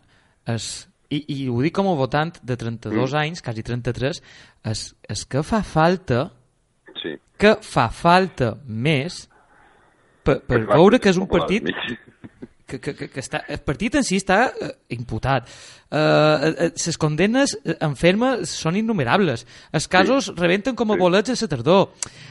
és 0.46 0.88
i, 1.10 1.24
i 1.28 1.48
ho 1.48 1.60
dic 1.62 1.74
com 1.74 1.86
a 1.88 1.94
votant 1.94 2.32
de 2.42 2.56
32 2.56 3.12
Mm. 3.12 3.16
anys, 3.16 3.42
quasi 3.42 3.62
33, 3.62 4.22
és, 4.64 4.96
és 5.08 5.24
que 5.26 5.42
fa 5.42 5.62
falta. 5.62 6.30
Que 7.38 7.54
fa 7.62 7.88
falta 7.94 8.52
més 8.66 9.26
per, 10.26 10.40
per 10.44 10.64
veure 10.66 10.98
que 11.00 11.12
és 11.12 11.20
un 11.20 11.28
partit. 11.30 11.70
Que, 12.68 12.78
que, 12.84 12.92
que, 12.94 13.08
que 13.08 13.22
està, 13.24 13.40
el 13.48 13.62
partit 13.64 13.96
en 13.96 14.04
si 14.04 14.18
està 14.20 14.42
eh, 14.52 14.68
imputat. 14.94 15.48
Eh, 15.88 15.96
eh, 15.96 16.66
les 16.76 16.98
condemnes 17.00 17.54
eh, 17.64 17.74
en 17.80 17.94
ferma 17.96 18.34
són 18.44 18.76
innumerables. 18.76 19.46
Els 19.72 19.86
casos 19.88 20.28
sí. 20.28 20.34
rebenten 20.36 20.76
com 20.76 20.92
a 20.92 20.98
bolets 21.00 21.32
a 21.32 21.36
la 21.40 21.48
tardor. 21.48 21.86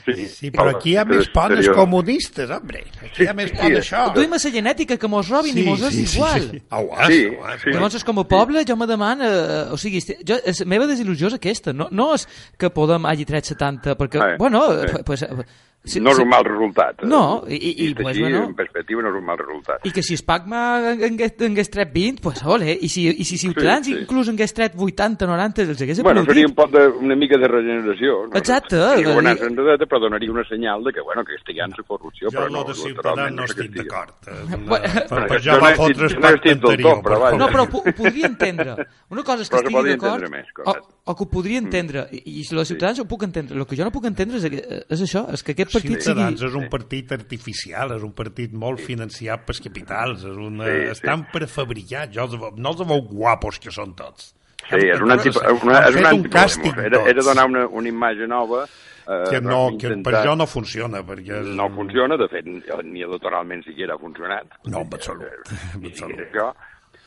Sí, 0.05 0.27
Sí, 0.37 0.51
però 0.53 0.69
aquí 0.75 0.93
hi 0.93 0.97
ha 1.01 1.05
més 1.09 1.27
por 1.33 1.49
dels 1.55 1.67
comunistes, 1.73 2.51
hombre. 2.53 2.83
Aquí 3.01 3.25
hi 3.25 3.29
ha 3.31 3.33
més 3.33 3.49
por 3.57 3.73
d'això. 3.73 4.03
Duim 4.13 4.35
la 4.37 4.39
genètica 4.43 4.97
que 5.01 5.09
mos 5.09 5.31
robin 5.33 5.57
Sí, 5.57 5.63
i 5.63 5.67
mos 5.67 5.81
és 5.89 5.95
sí, 5.95 6.05
sí, 6.05 6.17
igual. 6.19 6.45
sí. 6.53 6.61
Au, 6.69 6.91
as, 6.93 7.07
Sí, 7.09 7.23
au, 7.33 7.45
as, 7.49 7.61
sí. 7.65 7.73
Llavors, 7.73 8.03
com 8.05 8.21
a 8.21 8.27
poble, 8.29 8.63
jo 8.67 8.77
me 8.77 8.87
demano... 8.87 9.25
Eh, 9.25 9.61
o 9.73 9.77
sigui, 9.81 10.03
jo, 10.21 10.37
és, 10.45 10.61
la 10.61 10.69
meva 10.69 10.85
desil·lusió 10.89 11.31
és 11.33 11.39
aquesta. 11.39 11.73
No, 11.73 11.89
no 11.91 12.11
és 12.15 12.27
que 12.57 12.69
Podem 12.77 13.07
hagi 13.09 13.25
tret 13.25 13.49
70, 13.49 13.97
perquè, 13.97 14.21
Eh, 14.21 14.37
bueno... 14.37 14.67
eh. 14.75 14.91
eh, 14.99 15.03
Pues, 15.07 15.23
eh, 15.25 15.47
si- 15.83 15.99
no 16.01 16.11
és 16.11 16.19
un 16.19 16.27
mal 16.27 16.43
resultat. 16.43 17.03
No, 17.03 17.43
i- 17.47 17.55
i- 17.55 17.85
i, 17.87 17.93
pues, 17.93 18.07
així, 18.07 18.21
bueno. 18.21 18.43
en 18.45 18.55
perspectiva, 18.55 19.01
no 19.01 19.09
és 19.09 19.15
un 19.15 19.25
mal 19.25 19.37
resultat. 19.37 19.85
I 19.85 19.91
que 19.91 20.03
si 20.03 20.15
Espagma 20.15 20.77
hagués 20.91 21.69
tret 21.71 21.93
20, 21.93 22.21
pues 22.21 22.43
ole, 22.43 22.77
i 22.81 22.89
si, 22.89 23.07
i 23.07 23.23
si 23.23 23.37
Ciutadans 23.37 23.85
Sí, 23.87 23.93
sí. 23.93 23.99
inclús 24.01 24.27
hagués 24.29 24.53
tret 24.53 24.73
80, 24.75 25.25
90, 25.25 25.61
els 25.61 25.81
hagués 25.81 26.01
Bueno, 26.03 26.21
aplaudit. 26.21 26.29
seria 26.33 26.47
un 26.47 26.55
poc 26.55 26.71
de, 26.71 26.87
una 26.87 27.15
mica 27.15 27.37
de 27.37 27.47
regeneració. 27.47 28.27
No? 28.27 28.35
Exacte. 28.35 28.75
Seria 28.75 28.99
eh, 28.99 29.09
governança 29.09 29.45
enredeta, 29.45 29.85
però 29.85 29.99
donaria 30.01 30.31
una 30.31 30.43
senyal 30.47 30.83
de 30.83 30.91
que, 30.93 31.01
bueno, 31.01 31.23
que 31.23 31.35
estiguem 31.35 31.69
la 31.77 31.83
corrupció, 31.87 32.29
Jo 32.31 32.37
però 32.39 32.49
no, 32.51 32.63
de 32.65 32.73
Ciutadans 32.73 33.33
no 33.35 33.43
estic 33.45 33.71
d'acord. 33.71 34.13
Eh, 34.27 34.57
Per, 35.27 35.39
jo 35.41 35.51
jo 35.51 35.51
no 35.55 35.61
va 35.61 35.71
fotre 35.75 36.09
jo 36.09 36.19
no 36.19 36.27
estic 36.27 36.43
del 36.43 36.59
tot, 36.59 36.71
anterior. 36.71 37.01
però 37.03 37.19
vaja. 37.19 37.37
No, 37.37 37.47
però 37.47 37.63
ho, 37.63 37.93
podria 37.93 38.25
entendre. 38.27 38.75
Una 39.09 39.23
cosa 39.23 39.41
és 39.43 39.49
que 39.49 39.55
estigui 39.57 39.89
d'acord 39.89 40.23
o, 40.65 40.75
o 41.05 41.15
que 41.15 41.23
ho 41.23 41.29
podria 41.29 41.59
entendre. 41.59 42.07
I, 42.11 42.21
i 42.41 42.43
si 42.43 42.55
els 42.55 42.67
ciutadans 42.67 42.99
ho 42.99 43.05
puc 43.07 43.23
entendre. 43.23 43.55
El 43.57 43.65
que 43.65 43.75
jo 43.77 43.85
no 43.85 43.91
puc 43.91 44.05
entendre 44.05 44.37
és, 44.37 44.49
que- 44.51 44.83
és 44.89 45.01
això, 45.01 45.25
és 45.33 45.43
que 45.43 45.53
aquest 45.55 45.66
partit 45.73 46.01
Ciutadans 46.01 46.39
sigui... 46.39 46.49
és 46.49 46.57
un 46.59 46.65
partit 46.73 47.13
artificial, 47.15 47.93
és 47.97 48.03
un 48.07 48.13
partit 48.17 48.53
molt 48.53 48.81
financiat 48.83 49.45
pels 49.47 49.61
capitals, 49.63 50.25
és 50.27 50.41
una... 50.47 50.65
Sí, 50.67 50.81
sí. 50.81 50.89
estan 50.97 51.27
prefabricats, 51.33 52.13
jo 52.15 52.25
els, 52.27 52.35
no 52.57 52.73
els 52.73 52.83
veu 52.83 53.05
guapos 53.11 53.59
que 53.63 53.73
són 53.73 53.95
tots. 53.97 54.33
Sí, 54.67 54.81
és 54.83 54.99
un, 54.99 55.13
anti, 55.13 55.31
Han 55.31 55.61
una, 55.63 55.79
és 55.87 55.95
fet 55.95 56.07
un 56.11 56.23
càsting 56.33 56.79
Era, 56.89 56.99
era 57.07 57.23
donar 57.23 57.45
una, 57.47 57.61
una 57.71 57.87
imatge 57.87 58.25
nova 58.27 58.65
eh, 58.65 59.21
que 59.29 59.39
no, 59.39 59.59
que 59.77 59.87
intentar- 59.87 60.11
per 60.11 60.23
jo 60.25 60.33
no 60.35 60.47
funciona, 60.49 61.03
perquè... 61.07 61.43
És... 61.43 61.51
No 61.55 61.69
funciona, 61.75 62.17
de 62.19 62.27
fet, 62.31 62.49
ni 62.83 63.05
electoralment 63.05 63.63
siquiera 63.63 63.95
ha 63.95 64.01
funcionat. 64.01 64.57
No, 64.65 64.81
en 64.81 64.97
absolut. 64.97 65.53
En 65.73 65.85
Ni 65.85 65.93
absolut. 65.93 66.25
això, 66.25 66.49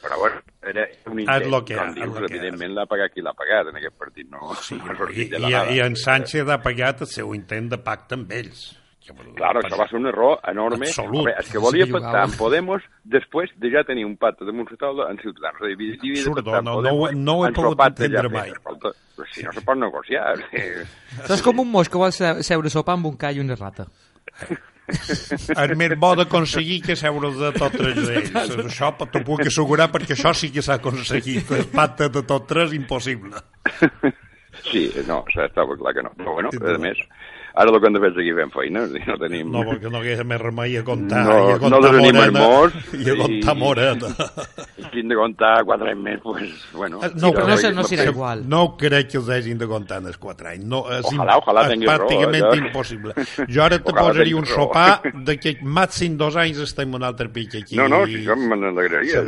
però 0.03 0.19
bueno, 0.19 0.41
era 0.63 0.87
un 1.07 1.21
intent, 1.21 1.47
lo 1.51 1.65
que 1.65 1.77
com 1.77 1.95
dius, 1.95 2.19
que 2.19 2.25
evidentment 2.35 2.75
l'ha 2.75 2.87
pagat 2.87 3.13
qui 3.13 3.21
l'ha 3.23 3.33
pagat 3.37 3.69
en 3.73 3.77
aquest 3.77 3.97
partit, 3.99 4.29
no? 4.31 4.55
Sí, 4.61 4.77
no 4.81 4.93
i, 5.11 5.25
de 5.29 5.39
i, 5.39 5.55
i 5.77 5.81
en 5.85 5.97
Sánchez 5.97 6.49
ha 6.49 6.61
pagat 6.63 7.03
el 7.03 7.07
seu 7.07 7.35
intent 7.35 7.69
de 7.71 7.79
pacte 7.79 8.15
amb 8.19 8.31
ells. 8.33 8.77
Claro, 9.35 9.59
això 9.59 9.75
va 9.75 9.89
ser 9.91 9.97
un 9.99 10.07
error 10.07 10.37
enorme. 10.47 10.87
Absolut. 10.87 11.27
És 11.41 11.49
que 11.51 11.59
volia 11.59 11.87
Sí, 11.89 11.91
pactar 11.91 12.21
amb 12.29 12.37
Podemos 12.39 12.85
després 13.03 13.51
de 13.59 13.71
ja 13.73 13.83
tenir 13.83 14.05
un 14.07 14.13
pacte 14.17 14.45
de 14.47 14.53
Montserrat 14.55 15.01
en 15.11 15.19
Ciutadans. 15.19 15.57
És 15.59 15.65
a 15.65 15.67
dir, 15.67 15.75
havia- 15.75 15.97
havia 15.99 16.13
de 16.15 16.21
Absurdo, 16.21 16.55
amb 16.55 16.69
no- 16.69 16.81
no 16.85 16.93
ho 16.95 17.09
he- 17.09 17.15
no 17.17 17.35
ho 17.41 17.45
he 17.45 17.49
en 17.49 17.55
pogut 17.55 17.79
de 17.81 17.87
entendre 17.89 18.23
ja 18.23 18.29
mai. 18.29 18.49
fer. 18.51 18.59
Escolta, 18.59 18.93
però 19.17 19.27
si 19.33 19.43
no 19.43 19.53
se 19.53 19.61
pot 19.63 19.77
negociar. 19.79 20.37
Això 20.53 21.35
és 21.35 21.43
com 21.43 21.59
un 21.59 21.71
moix 21.73 21.89
que 21.89 21.99
vol 21.99 22.13
se- 22.13 22.43
seure 22.45 22.67
a 22.69 22.71
sopar 22.71 22.95
amb 22.95 23.07
un 23.07 23.17
call 23.17 23.37
i 23.37 23.41
una 23.41 23.57
rata. 23.57 23.89
És 24.91 25.77
més 25.79 25.95
bo 26.01 26.13
d'aconseguir 26.19 26.81
que 26.87 26.97
seure 26.99 27.31
de 27.37 27.53
tots 27.57 27.77
tres 27.77 28.01
d'ells. 28.07 28.57
Això 28.67 28.93
t'ho 29.01 29.23
puc 29.27 29.45
assegurar 29.47 29.91
perquè 29.93 30.17
això 30.17 30.35
sí 30.37 30.51
que 30.55 30.65
s'ha 30.65 30.79
aconseguit. 30.81 31.51
El 31.57 31.69
pacte 31.73 32.11
de 32.13 32.25
tots 32.27 32.49
tres, 32.51 32.75
impossible. 32.77 33.41
Sí, 34.67 34.91
no, 35.07 35.23
estava 35.31 35.77
clar 35.79 35.95
que 35.97 36.05
no. 36.05 36.13
Però 36.19 36.37
bueno, 36.37 36.51
a 36.53 36.79
més, 36.83 37.01
ara 37.55 37.71
el 37.71 37.81
que 37.81 37.87
hem 37.91 37.95
de 37.97 38.01
fer 38.05 38.11
és 38.13 38.17
seguir 38.21 38.35
fent 38.39 38.53
feina, 38.55 38.85
no 39.07 39.17
tenim... 39.21 39.51
No, 39.53 39.63
perquè 39.69 39.91
no 39.91 39.99
hagués 40.01 40.23
més 40.25 40.41
remei 40.41 40.77
a 40.79 40.85
comptar. 40.87 41.25
No, 41.27 41.37
i 41.49 41.53
a 41.53 41.57
no 41.57 41.61
comptar 41.65 41.81
desanimem 41.87 42.33
morena, 42.33 42.45
molts. 42.47 42.93
I 43.07 43.11
a 43.11 43.17
comptar 43.21 43.55
i- 43.57 43.61
morena. 43.61 44.13
Si 44.91 44.99
hem 45.05 45.09
de 45.13 45.17
comptar 45.19 45.53
quatre 45.69 45.91
anys 45.93 46.03
més, 46.03 46.21
pues, 46.23 46.51
bueno... 46.75 47.01
Eh, 47.05 47.11
No, 47.21 47.33
però 47.35 47.47
no 47.75 47.85
serà 47.85 48.07
igual. 48.11 48.45
No 48.49 48.63
crec 48.81 49.11
que 49.13 49.19
els 49.21 49.29
hagin 49.31 49.59
de 49.61 49.67
comptar 49.71 49.99
en 50.01 50.09
els 50.11 50.17
4 50.19 50.49
anys. 50.55 50.65
No, 50.71 50.83
és, 50.93 51.05
Ojalà, 51.11 51.37
ojalà 51.41 51.67
és 51.71 51.85
raó, 51.85 51.91
pràcticament 52.07 52.47
allò. 52.49 52.59
impossible. 52.67 53.15
Jo 53.49 53.63
ara 53.65 53.79
te 53.85 53.93
posaria 53.93 54.37
un 54.37 54.47
raó. 54.47 54.67
sopar 54.71 55.13
de 55.27 55.37
que 55.39 55.57
màxim 55.63 56.17
dos 56.21 56.37
anys 56.41 56.59
estem 56.65 56.95
un 56.95 57.03
altre 57.07 57.29
pic 57.33 57.55
aquí. 57.61 57.77
No, 57.79 57.87
no, 57.89 58.03
si 58.07 58.25
jo 58.27 58.37
me 58.37 58.57
n'alegraria. 58.59 59.23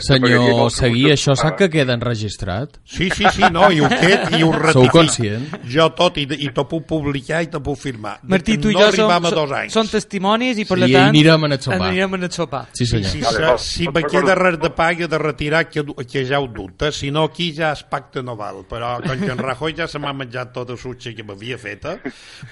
Senyor 0.00 0.48
no- 0.56 0.68
Seguí, 0.74 1.06
això 1.12 1.34
sap 1.38 1.56
que 1.58 1.68
queda 1.70 1.94
enregistrat? 1.94 2.78
Sí, 2.84 3.08
sí, 3.14 3.24
sí, 3.32 3.44
no, 3.52 3.68
i 3.72 3.80
ho 3.84 3.88
qued 3.88 4.34
i 4.38 4.42
ho 4.42 4.50
ratific. 4.52 4.72
Sou 4.74 4.88
conscient? 4.92 5.46
Jo 5.70 5.90
tot, 5.96 6.18
i, 6.18 6.26
i 6.46 6.50
t'ho 6.54 6.64
puc 6.70 6.86
publicar 6.90 7.42
i 7.44 7.50
t'ho 7.52 7.60
puc 7.64 7.78
firmar. 7.80 8.18
Martí, 8.28 8.58
tu 8.60 8.70
i 8.70 8.74
no 8.76 8.84
jo 8.84 8.92
som, 8.92 9.10
dos 9.24 9.32
som, 9.34 9.52
anys. 9.58 9.72
som 9.72 9.88
testimonis 9.88 10.58
i 10.62 10.66
per 10.68 10.78
Sí, 10.84 10.92
tant... 10.92 11.08
anirem 11.10 11.44
a 11.44 11.48
net 11.54 11.62
sopar. 11.66 11.80
Anirem 11.88 12.14
a 12.14 12.20
net 12.26 12.32
sopar. 12.36 12.62
Sí, 12.76 12.86
senyor. 12.86 13.10
Si, 13.10 13.20
Vale, 13.24 13.58
si, 13.58 13.88
me 13.88 14.02
queda 14.04 14.34
res 14.38 14.58
de 14.60 14.70
paga 14.70 15.08
de 15.08 15.18
retirar 15.18 15.64
que, 15.70 15.82
que 16.06 16.24
ja 16.28 16.40
ho 16.40 16.46
dubte, 16.48 16.92
si 16.92 17.10
no 17.10 17.24
aquí 17.30 17.52
ja 17.56 17.72
es 17.72 17.82
pacte 17.88 18.22
no 18.22 18.36
val, 18.36 18.62
però 18.68 18.98
com 19.02 19.18
que 19.24 19.32
en 19.32 19.38
Rajoy 19.38 19.74
ja 19.78 19.88
se 19.88 19.98
m'ha 19.98 20.12
menjat 20.12 20.52
tota 20.54 20.76
la 20.76 20.78
sutxa 20.78 21.14
que 21.16 21.24
m'havia 21.24 21.58
feta, 21.58 21.96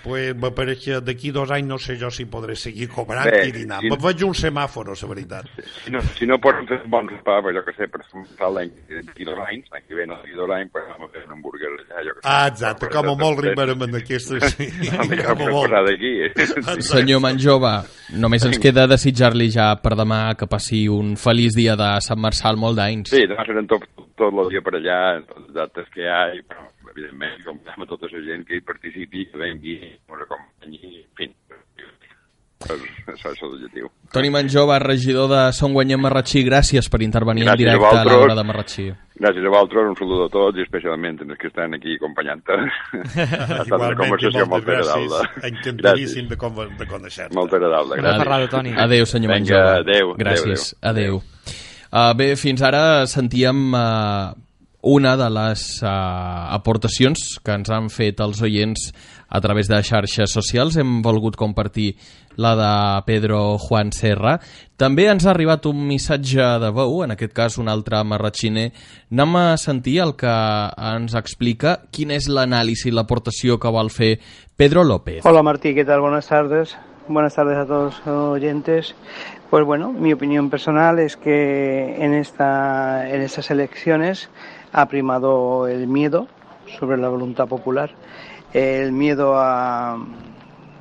pues 0.02 0.34
me 0.36 0.50
pareix 0.54 0.80
que 0.84 1.00
d'aquí 1.04 1.30
dos 1.34 1.50
anys 1.50 1.68
no 1.68 1.78
sé 1.78 1.96
jo 2.00 2.10
si 2.10 2.24
podré 2.26 2.56
seguir 2.56 2.88
cobrant 2.88 3.28
Bé, 3.30 3.46
i 3.48 3.52
dinant. 3.52 3.80
si- 3.82 3.90
Me 3.90 3.96
veig 4.00 4.22
un 4.24 4.34
semàforo, 4.34 4.94
la 5.02 5.08
veritat. 5.08 5.46
Si 5.84 5.90
no, 5.90 6.00
si 6.18 6.26
no 6.26 6.38
poden 6.40 6.66
fer 6.66 6.80
bon 6.86 7.08
sopar, 7.10 7.42
pues, 7.42 7.54
jo 7.56 7.64
que 7.66 7.72
sé, 7.76 7.88
per 7.88 8.00
començar 8.10 8.50
l'any 8.52 8.70
d'aquí 8.88 9.24
dos 9.28 9.38
anys, 9.48 9.66
l'any 9.72 9.84
que 9.88 9.94
ve 9.94 10.06
no 10.06 10.16
d'aquí 10.16 10.34
dos 10.38 10.50
anys, 10.50 10.70
pues, 10.72 10.84
vam 10.88 11.02
a 11.04 11.08
fer 11.12 11.24
un 11.26 11.32
hamburguer 11.36 11.68
allà, 11.72 12.02
jo 12.06 12.14
que 12.14 12.20
sé. 12.22 12.28
Ah, 12.28 12.46
exacte, 12.48 12.88
com 12.88 13.08
a 13.10 13.14
molt 13.16 13.40
ribarem 13.40 13.82
en 13.88 13.96
aquestes... 14.00 14.54
Sí, 14.56 14.68
No, 15.02 15.08
millor 15.10 15.32
a 15.32 15.36
posar 15.38 15.82
d'aquí. 15.86 16.12
Senyor 16.86 17.20
Manjova, 17.24 17.72
només 18.22 18.44
ens 18.48 18.58
queda 18.62 18.86
desitjar-li 18.90 19.48
ja 19.52 19.72
per 19.82 19.96
demà 19.98 20.20
que 20.38 20.48
passi 20.50 20.84
un 20.88 21.16
feliç 21.20 21.56
dia 21.58 21.76
de 21.76 21.90
Sant 22.04 22.20
Marçal 22.22 22.56
molt 22.60 22.78
d'anys. 22.80 23.10
Sí, 23.12 23.24
demà 23.30 23.44
serem 23.48 23.66
tot, 23.70 23.84
tot 24.16 24.30
el 24.32 24.52
dia 24.54 24.62
per 24.64 24.76
allà, 24.78 25.00
en 25.18 25.26
totes 25.28 25.48
les 25.48 25.54
dates 25.60 25.90
que 25.92 26.04
hi 26.04 26.08
ha, 26.10 26.22
i, 26.36 26.42
però, 26.46 26.68
evidentment, 26.94 27.38
com 27.44 27.84
a 27.84 27.88
tota 27.90 28.10
la 28.12 28.24
gent 28.26 28.46
que 28.48 28.58
hi 28.58 28.64
participi, 28.64 29.26
que 29.32 29.40
vengui, 29.40 29.78
ens 29.82 30.26
acompanyi, 30.28 31.02
en 31.02 31.12
fi. 31.18 31.30
Això 32.62 33.32
és 33.32 33.40
l'objectiu. 33.42 33.88
Toni 34.14 34.30
Manjova, 34.30 34.76
regidor 34.78 35.26
de 35.32 35.40
Som 35.56 35.72
Guanyem 35.74 35.98
Marratxí, 36.04 36.44
gràcies 36.46 36.86
per 36.92 37.00
intervenir 37.02 37.42
en 37.42 37.48
Gràcies 37.48 37.58
a 37.58 37.62
directe 37.64 37.86
a 37.86 37.90
vosaltres. 37.90 38.18
l'hora 38.20 38.36
de 38.38 38.44
Marratxí. 38.46 38.84
Gràcies 39.20 39.44
a 39.44 39.50
vosaltres, 39.52 39.88
un 39.92 39.96
saludo 39.98 40.24
a 40.26 40.30
tots, 40.32 40.56
i 40.58 40.62
especialment 40.64 41.18
als 41.20 41.38
que 41.38 41.50
estan 41.50 41.74
aquí 41.76 41.96
acompanyant-te. 41.98 42.56
Igualment, 43.66 43.98
conversació 44.00 44.46
molt 44.46 44.64
moltes 44.64 44.72
agradable. 44.72 45.18
gràcies. 45.20 45.50
Encantadíssim 45.50 46.30
de, 46.30 46.38
con 46.40 46.56
de 46.78 46.86
conèixer-te. 46.88 47.34
Molt 47.36 47.52
agradable, 47.52 47.98
gràcies. 48.00 48.22
parrada, 48.24 48.48
Toni. 48.48 48.72
Adéu, 48.86 49.04
senyor 49.06 49.34
Manjova. 49.34 49.74
adéu, 49.84 50.14
Gràcies. 50.18 50.72
adéu, 50.80 51.20
Adéu. 51.20 51.22
Uh, 51.92 52.14
bé, 52.16 52.30
fins 52.40 52.62
ara 52.64 53.04
sentíem 53.06 53.74
uh, 53.76 54.32
una 54.82 55.16
de 55.16 55.28
les 55.30 55.62
uh, 55.82 55.88
aportacions 56.52 57.38
que 57.42 57.54
ens 57.54 57.70
han 57.70 57.88
fet 57.90 58.20
els 58.20 58.42
oients 58.42 58.90
a 59.32 59.40
través 59.40 59.70
de 59.70 59.78
xarxes 59.82 60.34
socials. 60.34 60.76
Hem 60.76 61.00
volgut 61.02 61.38
compartir 61.38 61.94
la 62.36 62.52
de 62.58 62.72
Pedro 63.06 63.58
Juan 63.62 63.92
Serra. 63.94 64.36
També 64.76 65.06
ens 65.08 65.24
ha 65.24 65.30
arribat 65.32 65.66
un 65.70 65.86
missatge 65.86 66.44
de 66.60 66.70
veu, 66.74 67.02
en 67.06 67.14
aquest 67.14 67.32
cas 67.36 67.58
un 67.62 67.70
altre 67.70 68.02
marratxiner. 68.04 68.70
Anem 69.14 69.36
a 69.38 69.46
sentir 69.56 70.00
el 70.02 70.16
que 70.18 70.32
ens 70.92 71.14
explica 71.14 71.78
quin 71.94 72.10
és 72.10 72.26
l'anàlisi 72.28 72.90
i 72.90 72.96
l'aportació 72.96 73.60
que 73.62 73.70
vol 73.72 73.92
fer 73.94 74.16
Pedro 74.56 74.82
López. 74.84 75.22
Hola 75.24 75.42
Martí, 75.42 75.74
¿qué 75.74 75.84
tal? 75.84 76.00
Buenas 76.00 76.26
tardes. 76.26 76.76
Buenas 77.08 77.34
tardes 77.34 77.56
a 77.58 77.66
todos 77.66 78.00
los 78.06 78.16
oyentes. 78.16 78.94
Pues 79.50 79.64
bueno, 79.64 79.92
mi 79.92 80.12
opinión 80.12 80.50
personal 80.50 80.98
es 80.98 81.16
que 81.16 81.96
en, 81.98 82.14
esta, 82.14 83.08
en 83.10 83.20
estas 83.20 83.50
elecciones 83.50 84.30
ha 84.72 84.86
primado 84.86 85.66
el 85.68 85.86
miedo 85.86 86.26
sobre 86.78 86.96
la 86.96 87.08
voluntad 87.08 87.46
popular, 87.48 87.90
el 88.52 88.92
miedo 88.92 89.34
a, 89.36 89.98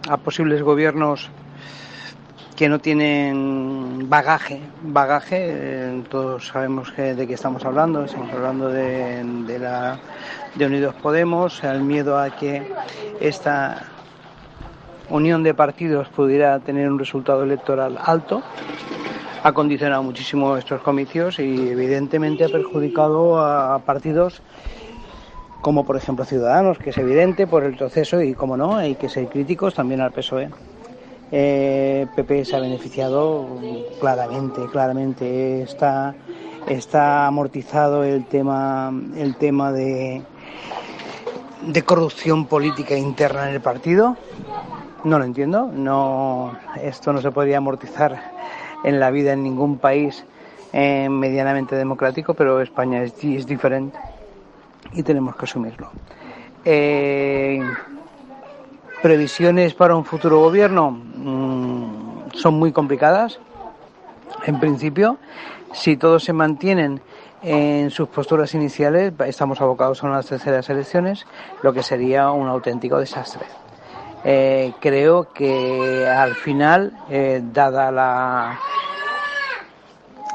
a 0.09 0.17
posibles 0.17 0.61
gobiernos 0.61 1.29
que 2.55 2.69
no 2.69 2.79
tienen 2.79 4.07
bagaje, 4.09 4.59
bagaje, 4.83 5.37
eh, 5.49 6.03
todos 6.09 6.47
sabemos 6.47 6.91
que- 6.91 7.15
de 7.15 7.25
qué 7.27 7.33
estamos 7.33 7.65
hablando, 7.65 8.03
estamos 8.05 8.31
hablando 8.33 8.69
de, 8.69 9.23
de 9.47 9.59
de 10.55 10.65
Unidos 10.65 10.93
Podemos, 11.01 11.63
el 11.63 11.81
miedo 11.81 12.19
a 12.19 12.29
que 12.29 12.61
esta 13.21 13.81
unión 15.11 15.43
de 15.43 15.53
partidos 15.53 16.07
pudiera 16.09 16.59
tener 16.59 16.89
un 16.89 16.97
resultado 16.97 17.43
electoral 17.43 17.97
alto, 18.03 18.41
ha 19.43 19.51
condicionado 19.53 20.03
muchísimo 20.03 20.57
estos 20.57 20.81
comicios 20.81 21.39
y 21.39 21.69
evidentemente 21.69 22.45
ha 22.45 22.49
perjudicado 22.49 23.39
a 23.39 23.79
partidos 23.79 24.41
como 25.61 25.85
por 25.85 25.95
ejemplo 25.95 26.25
Ciudadanos, 26.25 26.79
que 26.79 26.89
es 26.89 26.97
evidente 26.97 27.45
por 27.45 27.63
el 27.63 27.77
proceso 27.77 28.21
y 28.21 28.33
como 28.33 28.57
no, 28.57 28.77
hay 28.77 28.95
que 28.95 29.09
ser 29.09 29.27
críticos 29.27 29.75
también 29.75 30.01
al 30.01 30.11
PSOE. 30.11 30.49
Eh, 31.31 32.07
PP 32.15 32.43
se 32.43 32.55
ha 32.55 32.59
beneficiado 32.59 33.47
claramente, 33.99 34.65
claramente 34.71 35.61
está 35.61 36.15
está 36.67 37.27
amortizado 37.27 38.03
el 38.03 38.25
tema, 38.25 38.91
el 39.15 39.35
tema 39.35 39.71
de 39.71 40.23
corrupción 41.85 42.45
política 42.45 42.95
interna 42.95 43.49
en 43.49 43.55
el 43.55 43.61
partido. 43.61 44.17
No 45.03 45.17
lo 45.17 45.25
entiendo. 45.25 45.67
No, 45.73 46.55
esto 46.81 47.11
no 47.11 47.21
se 47.21 47.31
podría 47.31 47.57
amortizar 47.57 48.19
en 48.83 48.99
la 48.99 49.09
vida 49.11 49.33
en 49.33 49.43
ningún 49.43 49.77
país 49.77 50.25
eh, 50.73 51.09
medianamente 51.09 51.75
democrático, 51.75 52.33
pero 52.33 52.61
España 52.61 53.03
es, 53.03 53.45
diferente 53.45 53.97
y 54.93 55.03
tenemos 55.03 55.35
que 55.35 55.45
asumirlo. 55.45 55.89
Eh, 56.63 57.61
previsiones 59.01 59.73
para 59.73 59.95
un 59.95 60.05
futuro 60.05 60.39
gobierno 60.39 60.91
mm, 60.91 62.31
son 62.33 62.55
muy 62.55 62.71
complicadas. 62.71 63.39
En 64.45 64.59
principio, 64.59 65.17
si 65.73 65.97
todos 65.97 66.23
se 66.23 66.33
mantienen 66.33 67.01
en 67.41 67.89
sus 67.89 68.07
posturas 68.07 68.53
iniciales, 68.53 69.13
estamos 69.25 69.61
abocados 69.61 70.03
a 70.03 70.07
unas 70.07 70.27
terceras 70.27 70.69
elecciones, 70.69 71.25
lo 71.63 71.73
que 71.73 71.81
sería 71.81 72.31
un 72.31 72.47
auténtico 72.47 72.99
desastre. 72.99 73.45
Eh, 74.23 74.73
creo 74.79 75.33
que 75.33 76.07
al 76.07 76.35
final, 76.35 76.93
eh, 77.09 77.41
dada 77.53 77.91
la 77.91 78.59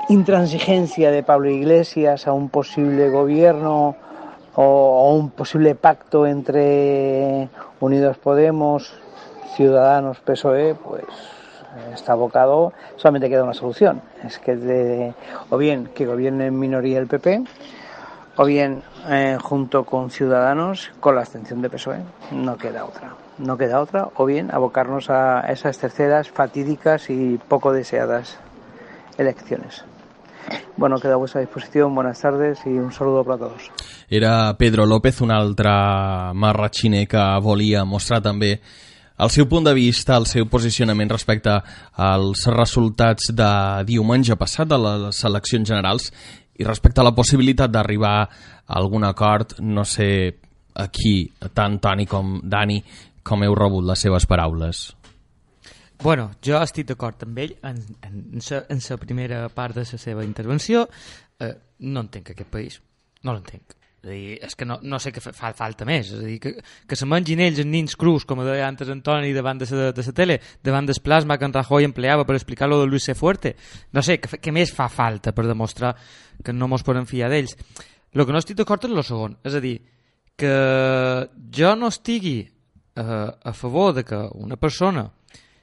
intransigencia 0.09 1.11
de 1.11 1.23
Pablo 1.23 1.51
Iglesias 1.51 2.27
a 2.27 2.33
un 2.33 2.49
posible 2.49 3.11
gobierno 3.11 3.97
o, 4.55 5.15
un 5.15 5.31
posible 5.31 5.75
pacto 5.75 6.27
entre 6.27 7.49
Unidos 7.81 8.17
Podemos, 8.19 8.95
Ciudadanos, 9.55 10.19
PSOE, 10.21 10.75
pues 10.75 11.05
está 11.93 12.13
abocado, 12.13 12.73
solamente 12.97 13.29
queda 13.29 13.45
una 13.45 13.55
solución, 13.55 14.01
es 14.25 14.39
que 14.39 15.13
o 15.51 15.57
bien 15.59 15.91
que 15.95 16.07
gobierne 16.07 16.47
en 16.47 16.59
minoría 16.59 16.99
el 16.99 17.07
PP, 17.07 17.45
o 18.37 18.45
bien 18.45 18.83
eh, 19.09 19.39
junto 19.41 19.85
con 19.85 20.11
Ciudadanos 20.11 20.91
con 21.01 21.15
la 21.15 21.23
abstención 21.23 21.63
de 21.63 21.71
PSOE, 21.71 21.99
no 22.33 22.57
queda 22.57 22.85
otra, 22.85 23.15
no 23.39 23.57
queda 23.57 23.81
otra, 23.81 24.09
o 24.15 24.25
bien 24.25 24.51
abocarnos 24.53 25.11
a 25.11 25.41
esas 25.53 25.79
terceras 25.79 26.31
fatídicas 26.31 27.11
y 27.11 27.39
poco 27.49 27.73
deseadas 27.73 28.39
elecciones. 29.19 29.85
Bueno, 30.77 30.99
queda 30.99 31.15
a 31.15 31.17
vuestra 31.17 31.41
disposició, 31.41 31.89
buenas 31.91 32.21
tardes 32.21 32.61
i 32.67 32.77
un 32.79 32.93
saludo 32.93 33.25
per 33.25 33.35
a 33.35 33.39
tots. 33.41 33.71
Era 34.09 34.55
Pedro 34.59 34.87
López, 34.87 35.21
un 35.25 35.33
altre 35.33 35.73
marratxiner 36.35 37.07
que 37.09 37.23
volia 37.43 37.85
mostrar 37.85 38.21
també 38.23 38.61
el 39.19 39.33
seu 39.33 39.49
punt 39.49 39.65
de 39.65 39.73
vista, 39.75 40.19
el 40.21 40.29
seu 40.29 40.47
posicionament 40.53 41.11
respecte 41.11 41.57
als 41.97 42.45
resultats 42.53 43.33
de 43.33 43.51
diumenge 43.89 44.37
passat 44.37 44.69
de 44.69 44.79
les 44.79 45.23
eleccions 45.25 45.73
generals 45.73 46.11
i 46.61 46.65
respecte 46.69 47.01
a 47.01 47.09
la 47.09 47.15
possibilitat 47.17 47.73
d'arribar 47.73 48.17
a 48.23 48.29
algun 48.79 49.05
acord, 49.09 49.59
no 49.61 49.85
sé 49.85 50.37
aquí, 50.77 51.33
tant 51.57 51.81
Toni 51.81 52.05
com 52.07 52.37
Dani, 52.45 52.83
com 53.27 53.43
heu 53.43 53.57
rebut 53.59 53.85
les 53.87 54.07
seves 54.07 54.27
paraules. 54.31 54.87
Bueno, 56.03 56.29
jo 56.45 56.59
estic 56.61 56.91
d'acord 56.91 57.23
amb 57.25 57.39
ell 57.41 57.57
en, 57.65 57.81
en, 58.05 58.21
en 58.37 58.83
la 58.85 58.99
primera 59.01 59.47
part 59.49 59.75
de 59.75 59.87
la 59.89 59.99
seva 59.99 60.25
intervenció. 60.25 60.85
Eh, 61.41 61.55
no 61.89 62.05
entenc 62.05 62.31
aquest 62.33 62.53
país, 62.53 62.79
no 63.25 63.35
l'entenc. 63.35 63.77
És, 64.07 64.11
dir, 64.13 64.37
és 64.45 64.55
que 64.55 64.67
no, 64.69 64.77
no 64.87 65.01
sé 65.03 65.11
què 65.11 65.23
fa, 65.25 65.33
fa 65.35 65.51
falta 65.57 65.87
més. 65.89 66.13
És 66.13 66.21
a 66.21 66.27
dir, 66.29 66.37
que, 66.43 66.53
que 66.87 66.99
se 66.99 67.09
mengin 67.09 67.43
ells 67.43 67.59
els 67.65 67.71
nins 67.71 67.97
crus, 67.99 68.27
com 68.29 68.45
deia 68.45 68.69
antes 68.69 68.91
Antoni, 68.93 69.33
davant 69.35 69.59
de 69.59 69.67
la 69.73 69.91
de 69.97 70.05
de 70.05 70.15
tele, 70.15 70.39
davant 70.63 70.87
del 70.87 71.01
plasma 71.03 71.39
que 71.39 71.49
en 71.49 71.57
Rajoy 71.57 71.89
empleava 71.89 72.27
per 72.29 72.37
explicar 72.37 72.69
lo 72.69 72.81
de 72.81 72.87
Luis 72.87 73.09
C. 73.09 73.17
Fuerte. 73.19 73.57
No 73.93 74.05
sé, 74.07 74.21
què, 74.21 74.39
què 74.39 74.55
més 74.55 74.73
fa 74.73 74.89
falta 74.93 75.33
per 75.33 75.49
demostrar 75.49 75.97
que 76.45 76.55
no 76.55 76.69
mos 76.69 76.85
podem 76.87 77.09
fiar 77.09 77.33
d'ells? 77.33 77.57
El 78.13 78.25
que 78.25 78.33
no 78.33 78.39
estic 78.41 78.61
d'acord 78.61 78.85
és 78.85 78.93
el 78.93 79.05
segon. 79.05 79.41
És 79.45 79.57
a 79.57 79.61
dir, 79.65 79.81
que 80.37 80.55
jo 81.53 81.75
no 81.77 81.89
estigui 81.89 82.39
eh, 82.97 83.31
a 83.43 83.53
favor 83.53 83.95
de 83.95 84.05
que 84.05 84.19
una 84.35 84.57
persona 84.57 85.11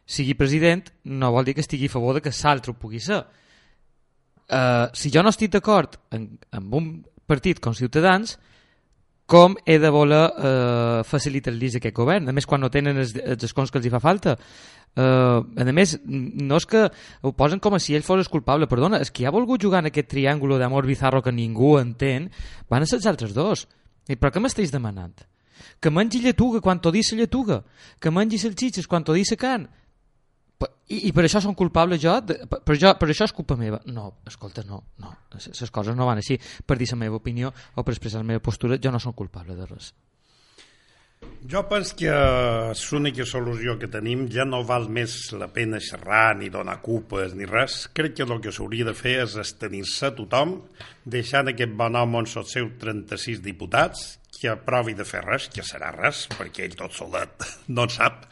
sigui 0.06 0.36
president 0.36 0.90
no 1.04 1.32
vol 1.32 1.46
dir 1.46 1.56
que 1.56 1.64
estigui 1.64 1.88
a 1.88 1.96
favor 1.96 2.16
de 2.16 2.22
que 2.22 2.34
l'altre 2.44 2.72
ho 2.72 2.80
pugui 2.80 3.00
ser. 3.00 3.24
Uh, 4.54 4.92
si 4.94 5.10
jo 5.10 5.24
no 5.24 5.32
estic 5.32 5.54
d'acord 5.54 5.96
amb 6.12 6.74
un 6.76 6.90
partit 7.26 7.62
com 7.64 7.74
Ciutadans, 7.74 8.36
com 9.26 9.56
he 9.66 9.78
de 9.80 9.90
voler 9.90 10.26
uh, 10.28 11.04
facilitar-los 11.08 11.80
aquest 11.80 11.96
govern? 11.96 12.28
A 12.28 12.36
més, 12.36 12.46
quan 12.46 12.62
no 12.62 12.70
tenen 12.70 13.00
els, 13.00 13.16
els 13.16 13.48
escons 13.48 13.72
que 13.72 13.80
els 13.80 13.88
hi 13.88 13.94
fa 13.94 14.04
falta. 14.04 14.36
Uh, 14.94 15.40
a 15.58 15.74
més, 15.74 15.96
no 16.06 16.60
és 16.60 16.68
que 16.70 16.84
ho 17.24 17.32
posen 17.34 17.64
com 17.64 17.74
a 17.74 17.80
si 17.82 17.96
ell 17.96 18.06
fos 18.06 18.20
el 18.20 18.30
culpable, 18.30 18.68
perdona, 18.70 19.00
és 19.02 19.10
que 19.10 19.26
ha 19.26 19.34
volgut 19.34 19.64
jugar 19.64 19.82
en 19.82 19.90
aquest 19.90 20.12
triàngulo 20.12 20.60
d'amor 20.62 20.86
bizarro 20.86 21.24
que 21.24 21.34
ningú 21.34 21.78
entén, 21.80 22.30
van 22.70 22.84
a 22.84 22.90
ser 22.90 23.00
els 23.00 23.08
altres 23.10 23.34
dos. 23.34 23.66
I 24.12 24.20
per 24.20 24.36
què 24.36 24.44
m'estàs 24.44 24.76
demanant? 24.76 25.24
Que 25.84 25.92
mengi 25.92 26.22
lletuga 26.24 26.62
quan 26.64 26.80
t'ho 26.80 26.94
dic 26.96 27.12
la 27.12 27.26
lletuga, 27.26 27.64
que 28.00 28.12
mengi 28.12 28.40
salxitxes 28.40 28.88
quan 28.88 29.04
t'ho 29.04 29.16
dic 29.18 29.34
la 29.36 29.40
carn, 29.42 29.66
i, 30.94 31.08
i 31.10 31.12
per 31.16 31.26
això 31.26 31.42
són 31.44 31.56
culpables 31.58 32.02
jo? 32.04 32.14
De, 32.24 32.38
per, 32.48 32.78
jo, 32.80 32.94
per 33.00 33.10
això 33.10 33.28
és 33.28 33.36
culpa 33.36 33.58
meva? 33.60 33.80
No, 33.90 34.10
escolta, 34.30 34.66
no, 34.68 34.84
no. 35.02 35.14
Les 35.34 35.72
coses 35.74 35.96
no 35.96 36.08
van 36.08 36.22
així. 36.22 36.38
Per 36.40 36.78
dir 36.80 36.90
la 36.92 37.00
meva 37.06 37.20
opinió 37.20 37.52
o 37.52 37.84
per 37.84 37.96
expressar 37.96 38.22
la 38.22 38.30
meva 38.34 38.44
postura, 38.44 38.80
jo 38.82 38.92
no 38.92 39.02
soc 39.02 39.16
culpable 39.24 39.56
de 39.58 39.70
res. 39.70 39.94
Jo 41.48 41.62
penso 41.72 41.96
que 41.96 42.12
l'única 42.12 43.24
solució 43.28 43.78
que 43.80 43.88
tenim 43.92 44.26
ja 44.32 44.44
no 44.44 44.60
val 44.68 44.90
més 44.92 45.16
la 45.40 45.48
pena 45.56 45.80
xerrar 45.80 46.36
ni 46.40 46.50
donar 46.52 46.82
culpes 46.84 47.32
ni 47.36 47.48
res. 47.48 47.86
Crec 47.96 48.18
que 48.18 48.28
el 48.28 48.42
que 48.44 48.52
s'hauria 48.52 48.90
de 48.90 48.96
fer 48.96 49.22
és 49.24 49.38
estenir-se 49.40 50.12
a 50.12 50.16
tothom, 50.18 50.58
deixant 51.06 51.48
aquest 51.52 51.72
bon 51.80 51.96
home 51.96 52.20
amb 52.20 52.36
els 52.36 52.52
seus 52.52 52.76
36 52.84 53.40
diputats 53.44 54.04
que 54.34 54.56
provi 54.66 54.96
de 54.98 55.06
fer 55.08 55.22
res, 55.24 55.48
que 55.54 55.64
serà 55.66 55.92
res, 55.96 56.26
perquè 56.34 56.66
ell 56.66 56.78
tot 56.80 56.96
solet 56.96 57.46
no 57.76 57.88
en 57.88 57.94
sap, 57.94 58.26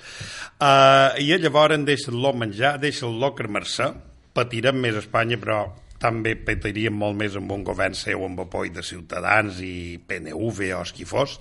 uh, 0.59 1.13
i 1.21 1.31
llavors 1.31 1.79
deixa-lo 1.87 2.33
menjar, 2.35 2.77
deixa-lo 2.81 3.31
cremar-se, 3.37 3.91
patirem 4.35 4.81
més 4.81 4.97
a 4.97 5.03
Espanya, 5.05 5.39
però 5.39 5.61
també 6.01 6.33
patiríem 6.35 6.95
molt 6.97 7.17
més 7.19 7.35
amb 7.37 7.51
un 7.53 7.63
govern 7.63 7.95
seu 7.97 8.25
amb 8.25 8.41
apoy 8.41 8.71
de 8.73 8.83
Ciutadans 8.83 9.59
i 9.61 9.99
PNV 10.01 10.71
o 10.79 10.83
qui 10.95 11.05
fos. 11.05 11.37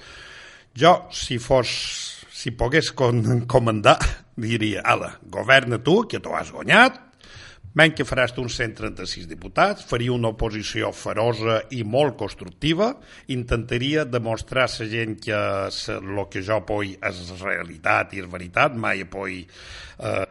Jo, 0.77 0.93
si 1.11 1.39
fos 1.41 1.71
si 2.41 2.53
pogués 2.57 2.93
comandar, 2.93 3.99
diria, 4.41 4.85
ala, 4.85 5.15
governa 5.29 5.81
tu, 5.85 6.03
que 6.09 6.21
t'ho 6.23 6.37
has 6.37 6.53
guanyat, 6.55 7.10
Men 7.79 7.93
que 7.95 8.07
faràs 8.07 8.35
uns 8.43 8.57
136 8.59 9.29
diputats, 9.31 9.85
faria 9.87 10.11
una 10.13 10.33
oposició 10.35 10.91
ferosa 10.91 11.61
i 11.71 11.85
molt 11.87 12.17
constructiva, 12.19 12.91
intentaria 13.31 14.05
demostrar 14.05 14.67
a 14.67 14.73
la 14.81 14.89
gent 14.91 15.15
que 15.23 15.39
el 15.39 16.25
que 16.33 16.43
jo 16.43 16.59
apoi 16.59 16.97
és 16.99 17.23
realitat 17.39 18.15
i 18.15 18.25
és 18.25 18.29
veritat, 18.31 18.75
mai 18.75 19.07
apoi 19.07 19.45
eh, 19.47 20.27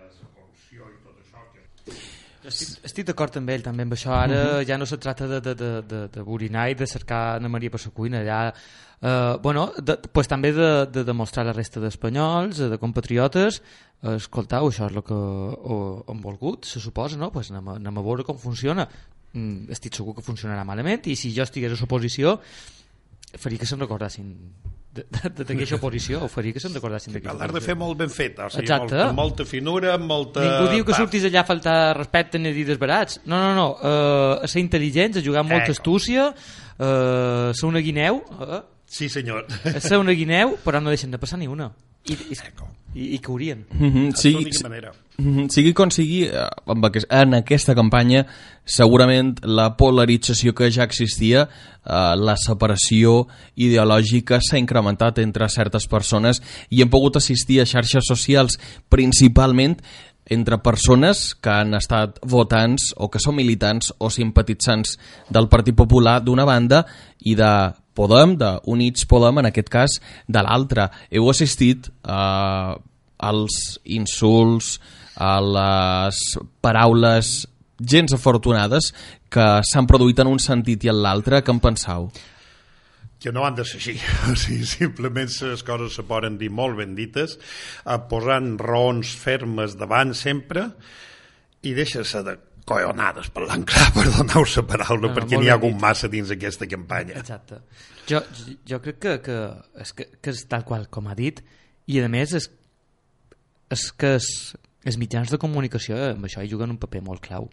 estic, 2.49 2.75
estic 2.87 3.07
d'acord 3.09 3.39
amb 3.39 3.51
ell 3.53 3.63
també 3.65 3.85
amb 3.85 3.95
això 3.95 4.11
ara 4.15 4.35
uh 4.35 4.51
-huh. 4.59 4.67
ja 4.67 4.77
no 4.77 4.85
se 4.85 4.97
tracta 4.97 5.27
de, 5.27 5.39
de, 5.41 5.55
de, 5.55 5.71
de, 5.81 6.07
de 6.07 6.21
burinar 6.23 6.69
i 6.69 6.75
de 6.75 6.87
cercar 6.87 7.35
Anna 7.35 7.49
Maria 7.49 7.69
per 7.69 7.79
la 7.85 7.91
cuina 7.91 8.19
allà 8.19 8.53
Uh, 8.99 9.37
bueno, 9.39 9.69
de, 9.79 9.95
pues, 10.11 10.27
també 10.27 10.51
de, 10.51 10.85
de 10.91 11.05
demostrar 11.07 11.45
la 11.47 11.53
resta 11.55 11.79
d'espanyols, 11.79 12.57
de 12.73 12.79
compatriotes, 12.81 13.61
uh, 14.03 14.17
escoltau, 14.17 14.67
això 14.67 14.89
és 14.89 14.97
el 14.97 15.05
que 15.07 15.15
uh, 15.15 16.01
han 16.11 16.19
volgut, 16.19 16.67
se 16.67 16.81
suposa, 16.83 17.15
no? 17.19 17.31
Pues 17.31 17.53
anem, 17.53 17.69
a, 17.71 17.77
anem 17.79 18.01
a 18.01 18.03
veure 18.03 18.27
com 18.27 18.35
funciona. 18.39 18.89
Mm, 19.31 19.69
estic 19.71 19.95
segur 19.95 20.17
que 20.17 20.25
funcionarà 20.25 20.65
malament 20.65 21.07
i 21.07 21.15
si 21.15 21.29
jo 21.35 21.45
estigués 21.45 21.75
a 21.75 21.77
l'oposició 21.77 22.39
faria 23.37 23.61
que 23.61 23.67
se'n 23.69 23.77
recordassin 23.83 24.31
d'aquesta 24.89 25.77
oposició, 25.77 26.23
ho 26.25 26.29
faria 26.33 26.55
que 26.55 26.61
se'n 26.63 26.73
recordassin 26.73 27.13
d'aquesta 27.13 27.35
oposició. 27.35 27.53
L'has 27.53 27.61
de 27.61 27.67
fer 27.67 27.75
molt 27.77 27.99
ben 27.99 28.09
fet, 28.09 28.39
o 28.41 28.49
sigui, 28.49 28.63
Exacte. 28.65 28.95
Molt, 28.95 29.05
amb 29.05 29.21
molta 29.21 29.45
finura, 29.45 29.93
amb 29.93 30.09
molta... 30.09 30.43
Ningú 30.43 30.73
diu 30.73 30.87
que 30.87 30.97
surtis 30.97 31.27
allà 31.29 31.43
a 31.43 31.47
faltar 31.47 31.77
respecte 31.95 32.41
ni 32.41 32.51
dir 32.57 32.65
desbarats. 32.67 33.21
No, 33.29 33.37
no, 33.37 33.53
no, 33.55 33.67
uh, 33.77 34.41
a 34.41 34.49
ser 34.49 34.63
intel·ligents, 34.65 35.21
a 35.21 35.23
jugar 35.23 35.45
amb 35.45 35.53
molta 35.53 35.75
astúcia, 35.77 36.31
uh, 36.33 36.89
a 36.89 37.53
ser 37.53 37.69
una 37.69 37.83
guineu, 37.85 38.23
uh, 38.33 38.63
Sí, 38.89 39.07
senyor. 39.07 39.45
És 39.69 39.85
ser 39.85 39.99
una 40.01 40.15
guineu, 40.17 40.55
però 40.65 40.81
no 40.81 40.89
deixen 40.89 41.11
de 41.13 41.21
passar 41.21 41.37
ni 41.39 41.47
una. 41.47 41.69
I, 42.09 42.15
i, 42.15 42.35
i, 42.95 43.03
i 43.15 43.17
que 43.19 43.29
haurien. 43.29 43.65
Mm 43.69 43.89
-hmm, 43.91 44.15
sí, 44.15 44.63
manera. 44.63 44.91
Mm 45.17 45.35
-hmm, 45.35 45.49
sigui 45.49 45.73
com 45.73 45.91
sigui, 45.91 46.23
eh, 46.23 46.47
amb 46.65 46.85
aquest, 46.85 47.05
en 47.11 47.33
aquesta 47.33 47.75
campanya 47.75 48.25
segurament 48.65 49.39
la 49.43 49.77
polarització 49.77 50.53
que 50.53 50.71
ja 50.71 50.83
existia, 50.83 51.49
eh, 51.85 52.15
la 52.17 52.35
separació 52.35 53.27
ideològica 53.55 54.39
s'ha 54.41 54.57
incrementat 54.57 55.19
entre 55.19 55.49
certes 55.49 55.87
persones 55.87 56.41
i 56.69 56.81
hem 56.81 56.89
pogut 56.89 57.15
assistir 57.17 57.61
a 57.61 57.65
xarxes 57.65 58.05
socials 58.07 58.57
principalment 58.89 59.77
entre 60.29 60.59
persones 60.59 61.35
que 61.35 61.49
han 61.49 61.73
estat 61.73 62.19
votants 62.21 62.93
o 62.97 63.09
que 63.09 63.19
són 63.19 63.35
militants 63.35 63.93
o 63.97 64.09
simpatitzants 64.09 64.97
del 65.29 65.47
Partit 65.49 65.75
Popular 65.75 66.21
d'una 66.23 66.45
banda 66.45 66.85
i 67.19 67.35
de 67.35 67.73
Podem, 67.99 68.37
d'Units 68.39 69.03
Podem, 69.11 69.41
en 69.41 69.49
aquest 69.49 69.71
cas, 69.73 69.99
de 70.27 70.43
l'altre. 70.45 70.87
Heu 71.11 71.27
assistit 71.33 71.91
eh, 71.91 72.73
als 73.29 73.59
insults, 73.83 74.77
a 75.19 75.35
les 75.43 76.17
paraules 76.63 77.29
gens 77.79 78.13
afortunades 78.15 78.93
que 79.31 79.47
s'han 79.67 79.87
produït 79.87 80.19
en 80.23 80.31
un 80.31 80.39
sentit 80.39 80.85
i 80.87 80.91
en 80.93 81.01
l'altre. 81.03 81.43
Què 81.43 81.55
en 81.55 81.63
penseu? 81.63 82.11
que 83.19 83.33
no 83.35 83.43
han 83.43 83.55
de 83.57 83.65
ser 83.67 83.81
així. 83.81 83.97
O 84.31 84.35
sigui, 84.39 84.63
simplement 84.63 85.27
les 85.43 85.63
coses 85.67 85.97
se 85.99 86.05
poden 86.07 86.37
dir 86.39 86.47
molt 86.55 86.77
ben 86.79 86.93
dites, 86.95 87.35
eh, 87.83 87.97
posant 88.07 88.53
raons 88.63 89.11
fermes 89.19 89.75
davant 89.75 90.13
sempre 90.15 90.69
i 91.67 91.73
deixar-se 91.75 92.23
de 92.23 92.37
coionades, 92.69 93.27
parlant 93.35 93.65
clar, 93.67 93.89
perdoneu 93.97 94.45
la 94.47 94.63
paraula, 94.71 95.09
no, 95.09 95.13
perquè 95.17 95.39
n'hi 95.41 95.51
ha 95.51 95.57
hagut 95.59 95.75
massa 95.81 96.07
dins 96.07 96.31
aquesta 96.31 96.69
campanya. 96.69 97.17
Exacte. 97.19 97.59
Jo, 98.09 98.23
jo 98.65 98.81
crec 98.81 98.99
que, 99.03 99.15
que, 99.25 99.37
és, 99.83 99.93
que, 99.93 100.09
que 100.17 100.33
és 100.33 100.43
tal 100.49 100.65
qual 100.65 100.87
com 100.89 101.09
ha 101.09 101.17
dit, 101.17 101.43
i 101.89 102.01
a 102.01 102.09
més 102.09 102.33
és, 102.37 102.49
és 103.69 103.87
que 103.93 104.15
es, 104.17 104.29
els 104.85 104.97
mitjans 104.97 105.29
de 105.29 105.41
comunicació 105.41 105.97
amb 106.11 106.25
això 106.25 106.41
hi 106.41 106.49
juguen 106.49 106.73
un 106.73 106.81
paper 106.81 107.03
molt 107.05 107.21
clau 107.25 107.49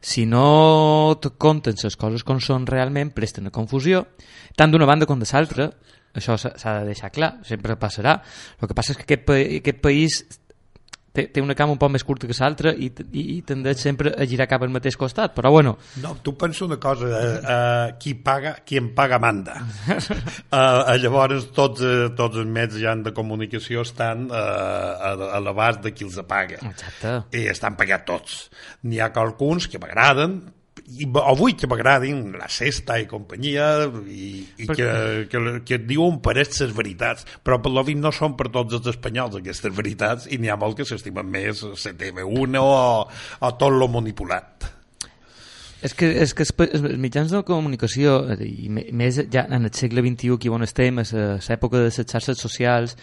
si 0.00 0.24
no 0.24 1.18
te 1.20 1.28
compten 1.36 1.76
les 1.76 1.96
coses 2.00 2.24
com 2.24 2.40
són 2.40 2.66
realment, 2.66 3.12
presten 3.12 3.50
a 3.50 3.54
confusió, 3.54 4.06
tant 4.56 4.72
d'una 4.72 4.88
banda 4.88 5.06
com 5.06 5.20
de 5.20 5.28
l'altra, 5.28 5.68
això 6.16 6.38
s'ha 6.40 6.78
de 6.80 6.86
deixar 6.88 7.12
clar, 7.12 7.34
sempre 7.44 7.76
passarà. 7.78 8.16
El 8.60 8.68
que 8.68 8.74
passa 8.74 8.94
és 8.94 8.98
que 8.98 9.04
aquest, 9.04 9.26
pa 9.28 9.36
aquest 9.36 9.82
país 9.84 10.22
té, 11.12 11.26
té 11.32 11.42
una 11.42 11.56
cama 11.58 11.74
un 11.74 11.80
poc 11.80 11.92
més 11.94 12.04
curta 12.06 12.28
que 12.28 12.36
l'altra 12.38 12.72
i, 12.74 12.90
i, 13.10 13.24
i 13.36 13.38
tendeix 13.46 13.82
sempre 13.82 14.12
a 14.14 14.26
girar 14.28 14.46
cap 14.50 14.62
al 14.64 14.72
mateix 14.72 14.96
costat, 15.00 15.34
però 15.36 15.52
bueno... 15.54 15.76
No, 16.02 16.14
tu 16.24 16.34
pensa 16.38 16.64
una 16.66 16.78
cosa, 16.82 17.10
eh, 17.10 17.32
eh, 17.40 17.96
qui, 18.02 18.14
paga, 18.14 18.56
qui 18.66 18.78
en 18.80 18.92
paga 18.96 19.18
manda. 19.22 19.58
eh, 19.90 20.96
llavors 21.02 21.50
tots, 21.56 21.84
eh, 21.84 22.10
tots 22.16 22.40
els 22.42 22.50
mitjans 22.50 23.06
de 23.06 23.14
comunicació 23.16 23.84
estan 23.86 24.28
eh, 24.30 24.38
a, 24.40 25.14
a 25.36 25.42
l'abast 25.42 25.84
de 25.86 25.94
qui 25.96 26.06
els 26.06 26.20
paga. 26.28 26.60
Exacte. 26.70 27.16
I 27.36 27.46
estan 27.52 27.76
pagats 27.78 28.08
tots. 28.08 28.40
N'hi 28.86 29.02
ha 29.02 29.12
qualcuns 29.14 29.68
que 29.70 29.80
m'agraden, 29.82 30.40
i 30.98 31.06
avui 31.22 31.54
que 31.58 31.68
m'agradin 31.70 32.32
la 32.38 32.48
cesta 32.50 32.96
i 32.98 33.06
companyia 33.10 33.68
i, 34.10 34.30
i 34.58 34.66
que, 34.66 34.88
que, 35.30 35.42
que 35.66 35.78
et 35.78 35.86
diuen 35.86 36.18
per 36.24 36.34
aquestes 36.34 36.74
veritats 36.76 37.26
però 37.46 37.60
per 37.62 37.72
l'ovit 37.72 38.00
no 38.00 38.12
són 38.14 38.34
per 38.38 38.48
tots 38.50 38.80
els 38.80 38.90
espanyols 38.94 39.38
aquestes 39.38 39.74
veritats 39.76 40.26
i 40.30 40.40
n'hi 40.40 40.50
ha 40.50 40.58
molt 40.60 40.80
que 40.80 40.88
s'estimen 40.88 41.30
més 41.30 41.62
la 41.62 41.94
TV1 42.02 42.60
o, 42.60 42.74
o 43.06 43.54
tot 43.60 43.76
lo 43.76 43.90
manipulat 43.92 44.70
és 45.80 45.94
que, 45.96 46.10
és 46.20 46.34
que 46.36 46.44
els 46.44 46.82
mitjans 47.00 47.30
de 47.32 47.38
comunicació, 47.48 48.18
i 48.44 48.68
més 48.68 49.16
ja 49.32 49.46
en 49.48 49.64
el 49.64 49.72
segle 49.72 50.02
XXI, 50.04 50.34
aquí 50.36 50.50
on 50.52 50.66
estem, 50.66 51.00
a 51.00 51.06
l'època 51.08 51.78
de 51.78 51.86
les 51.86 52.00
xarxes 52.02 52.36
socials, 52.36 52.98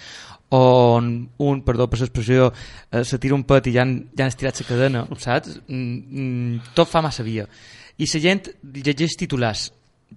on 0.53 1.07
un, 1.43 1.63
perdó 1.65 1.87
per 1.89 1.99
l'expressió, 2.03 2.51
eh, 2.91 3.01
se 3.03 3.17
tira 3.17 3.35
un 3.35 3.47
pet 3.49 3.67
i 3.67 3.73
ja 3.75 3.81
han, 3.81 3.97
ja 4.13 4.27
han 4.27 4.31
estirat 4.31 4.61
la 4.61 4.67
cadena, 4.69 5.01
saps? 5.17 5.57
Mm, 5.67 5.97
mm, 6.21 6.69
tot 6.77 6.93
fa 6.93 7.01
massa 7.01 7.25
via 7.25 7.47
i 7.97 8.07
la 8.13 8.23
gent 8.23 8.47
llegeix 8.61 9.17
titulars 9.17 9.71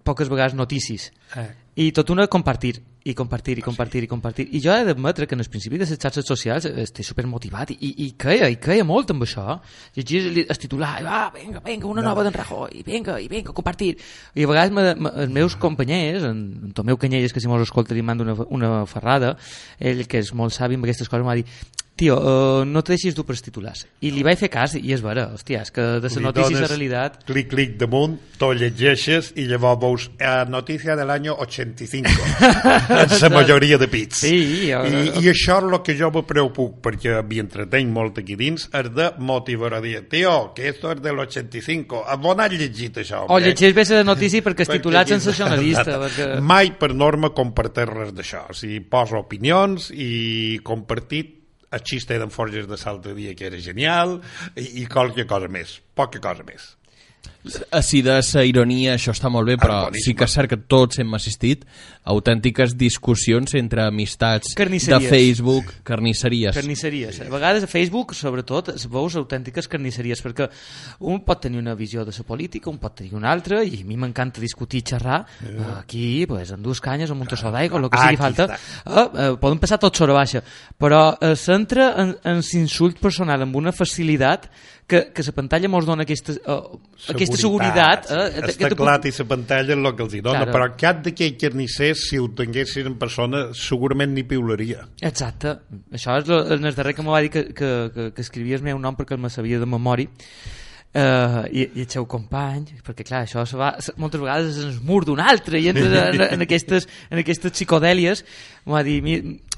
poques 0.04 0.28
vegades 0.30 0.54
notícies. 0.54 1.10
Eh. 1.36 1.50
i 1.76 1.92
tot 1.94 2.10
una 2.10 2.26
compartir 2.26 2.80
i 3.04 3.14
compartir 3.14 3.56
i 3.58 3.62
compartir 3.62 4.02
i 4.04 4.08
compartir. 4.10 4.44
I 4.52 4.60
jo 4.60 4.72
he 4.74 4.84
d'admetre 4.84 5.26
que 5.26 5.34
en 5.34 5.40
el 5.40 5.48
principi 5.48 5.78
de 5.78 5.86
les 5.86 5.98
xarxes 5.98 6.26
socials 6.26 6.66
estic 6.66 7.06
super 7.06 7.24
motivat 7.26 7.70
i, 7.72 7.94
i 8.04 8.10
creia, 8.18 8.50
i 8.52 8.58
creia 8.60 8.84
molt 8.84 9.14
amb 9.14 9.24
això. 9.24 9.56
Llegir 9.96 10.20
el 10.42 10.60
titular 10.60 10.98
i 11.00 11.06
va, 11.06 11.22
vinga, 11.32 11.62
vinga, 11.64 11.88
una 11.88 12.02
no. 12.02 12.10
nova 12.10 12.26
d'en 12.26 12.36
Rajoy 12.36 12.84
vinga, 12.84 13.16
i 13.22 13.30
vinga, 13.32 13.54
compartir. 13.56 13.94
I 14.34 14.44
a 14.44 14.50
vegades 14.50 14.74
me, 14.76 14.84
me, 14.94 15.14
els 15.24 15.32
meus 15.32 15.56
companyers 15.56 16.26
en, 16.28 16.42
en 16.66 16.76
Tomeu 16.76 17.00
Canyelles 17.00 17.32
que 17.32 17.40
si 17.40 17.48
mos 17.48 17.64
escolta 17.64 17.96
li 17.96 18.04
manda 18.04 18.26
una, 18.26 18.36
una 18.50 18.72
ferrada 18.90 19.36
ell 19.78 20.04
que 20.06 20.20
és 20.20 20.34
molt 20.36 20.52
savi 20.52 20.76
amb 20.76 20.84
aquestes 20.84 21.08
coses 21.08 21.24
m'ha 21.24 21.38
dit 21.40 21.79
tio, 22.00 22.16
uh, 22.16 22.64
no 22.64 22.82
te 22.82 22.94
deixis 22.94 23.14
dur 23.16 23.26
per 23.28 23.36
titulars. 23.36 23.84
I 24.00 24.12
li 24.14 24.24
vaig 24.24 24.40
fer 24.40 24.48
cas, 24.52 24.74
i 24.78 24.94
és 24.94 25.02
vera, 25.04 25.26
hòstia, 25.34 25.62
és 25.66 25.72
que 25.74 25.86
de 26.00 26.10
la 26.14 26.24
notícia 26.28 26.62
la 26.62 26.70
realitat... 26.70 27.20
Clic, 27.28 27.50
clic 27.52 27.76
damunt, 27.80 28.16
t'ho 28.40 28.50
llegeixes 28.56 29.32
i 29.40 29.44
llavors 29.50 29.80
veus 29.80 30.06
eh, 30.16 30.44
notícia 30.48 30.96
de 30.96 31.04
l'any 31.06 31.28
85. 31.32 32.14
la 33.22 33.30
majoria 33.34 33.78
de 33.80 33.88
pits. 33.92 34.22
Sí, 34.24 34.70
jo... 34.70 34.80
I, 34.88 35.02
I 35.20 35.32
això 35.32 35.58
és 35.60 35.68
el 35.68 35.78
que 35.84 35.96
jo 35.98 36.10
me 36.14 36.24
preocup, 36.26 36.78
perquè 36.86 37.20
m'hi 37.26 37.42
entretenc 37.44 37.92
molt 37.92 38.22
aquí 38.22 38.38
dins, 38.40 38.68
és 38.72 38.92
de 38.96 39.10
motivar 39.20 39.74
a 39.76 39.82
dir, 39.84 39.98
tio, 40.12 40.36
que 40.56 40.70
esto 40.72 40.94
és 40.94 41.02
de 41.04 41.12
l'85. 41.12 42.04
On 42.30 42.44
has 42.44 42.54
llegit 42.54 43.02
això? 43.02 43.24
O 43.28 43.40
llegeix 43.42 43.76
bé 43.76 43.84
la 43.90 44.06
notícia 44.06 44.44
perquè 44.46 44.64
és 44.66 44.72
titulat 44.76 45.10
sensacionalista. 45.10 45.98
Perquè... 46.04 46.30
Mai 46.40 46.72
per 46.78 46.92
norma 46.96 47.32
compartir 47.36 47.88
res 47.90 48.14
d'això. 48.16 48.46
O 48.52 48.56
sigui, 48.56 48.80
poso 48.88 49.18
opinions 49.20 49.90
i 49.92 50.60
compartit 50.64 51.39
el 51.70 51.84
xiste 51.86 52.18
d'en 52.18 52.32
Forges 52.34 52.66
de 52.70 52.78
l'altre 52.80 53.14
dia 53.14 53.36
que 53.38 53.46
era 53.50 53.60
genial 53.62 54.18
i, 54.56 54.82
i 54.82 54.86
qualque 54.90 55.26
cosa 55.30 55.48
més, 55.48 55.78
poca 55.94 56.22
cosa 56.22 56.46
més 56.46 56.74
de 57.42 58.20
la 58.20 58.44
ironia 58.44 58.94
això 58.98 59.14
està 59.14 59.30
molt 59.32 59.48
bé, 59.48 59.56
però 59.60 59.86
ah, 59.86 59.90
sí 59.96 60.12
que 60.14 60.26
és 60.28 60.34
cert 60.34 60.50
que 60.50 60.58
tots 60.68 61.00
hem 61.00 61.14
assistit 61.16 61.64
a 61.64 62.12
autèntiques 62.12 62.74
discussions 62.76 63.54
entre 63.56 63.86
amistats 63.86 64.52
de 64.56 65.00
Facebook, 65.00 65.72
carnisseries. 65.84 66.54
Carnisseries. 66.56 67.20
A 67.24 67.28
vegades 67.32 67.64
a 67.64 67.70
Facebook, 67.70 68.14
sobretot, 68.14 68.74
es 68.74 68.86
veus 68.90 69.16
autèntiques 69.16 69.68
carnisseries, 69.68 70.20
perquè 70.24 70.50
un 71.00 71.22
pot 71.24 71.40
tenir 71.40 71.60
una 71.62 71.74
visió 71.74 72.04
de 72.04 72.12
la 72.16 72.26
política, 72.26 72.70
un 72.70 72.78
pot 72.78 72.98
tenir 73.00 73.14
una 73.16 73.30
altra, 73.32 73.62
i 73.64 73.80
a 73.80 73.88
mi 73.88 73.96
m'encanta 73.96 74.40
discutir 74.40 74.82
i 74.82 74.86
xerrar. 74.92 75.22
Eh. 75.44 75.56
Aquí, 75.78 76.26
pues, 76.28 76.52
en 76.52 76.62
dues 76.62 76.80
canyes, 76.80 77.10
amb 77.10 77.24
un 77.24 77.30
tossó 77.30 77.52
d'aigua, 77.52 77.80
el 77.80 77.88
que 77.88 78.02
sigui 78.04 78.20
falta. 78.20 78.50
Eh, 78.84 79.06
eh, 79.06 79.30
poden 79.40 79.60
passar 79.62 79.80
tot 79.80 79.96
sobre 79.96 80.16
baixa, 80.16 80.44
però 80.76 81.14
eh, 81.20 81.34
s'entra 81.36 81.94
en, 82.02 82.16
en 82.24 82.44
l'insult 82.44 83.00
personal 83.00 83.46
amb 83.46 83.56
una 83.56 83.72
facilitat 83.72 84.50
que, 84.90 85.00
que 85.14 85.24
la 85.26 85.34
pantalla 85.36 85.70
mos 85.70 85.86
dona 85.86 86.04
aquesta, 86.06 86.34
uh, 86.50 86.78
aquesta 87.14 87.38
seguretat. 87.38 88.10
Eh, 88.10 88.54
que 88.58 88.70
clar, 88.74 88.98
i 89.06 89.12
la 89.14 89.26
pantalla 89.30 89.76
és 89.76 89.78
el 89.78 89.90
que 89.94 90.06
els 90.06 90.16
hi 90.18 90.22
dona, 90.26 90.44
claro. 90.44 90.54
però 90.56 90.68
cap 90.80 91.02
d'aquell 91.06 91.36
carnisser, 91.40 91.92
si 91.98 92.18
ho 92.18 92.26
tinguessin 92.36 92.90
en 92.90 92.96
persona, 93.00 93.46
segurament 93.56 94.16
ni 94.16 94.26
piularia. 94.26 94.88
Exacte. 95.06 95.58
Això 95.94 96.18
és 96.20 96.30
el, 96.30 96.56
el 96.58 96.72
darrer 96.74 96.96
que 96.98 97.06
m'ho 97.06 97.14
va 97.14 97.22
dir 97.24 97.30
que, 97.34 97.44
que, 97.54 97.74
que, 97.94 98.08
que 98.16 98.24
escrivia 98.26 98.58
el 98.58 98.66
meu 98.66 98.80
nom 98.82 98.98
perquè 98.98 99.14
el 99.16 99.22
me 99.22 99.30
sabia 99.32 99.62
de 99.62 99.68
memòria. 99.70 100.10
Uh, 100.90 101.44
i, 101.54 101.68
i 101.78 101.84
el 101.84 101.86
seu 101.86 102.02
company, 102.10 102.64
perquè 102.82 103.04
clar, 103.06 103.20
això 103.22 103.44
se 103.46 103.54
va, 103.54 103.68
moltes 104.02 104.18
vegades 104.18 104.56
es 104.58 104.80
mur 104.82 105.04
d'un 105.06 105.20
altre 105.22 105.60
i 105.62 105.68
entra 105.70 106.08
en, 106.08 106.24
en, 106.24 106.42
aquestes, 106.42 106.88
en 107.14 107.20
aquestes 107.22 107.54
psicodèlies 107.54 108.24
m'ho 108.64 108.74
va 108.74 108.82
dir, 108.82 108.96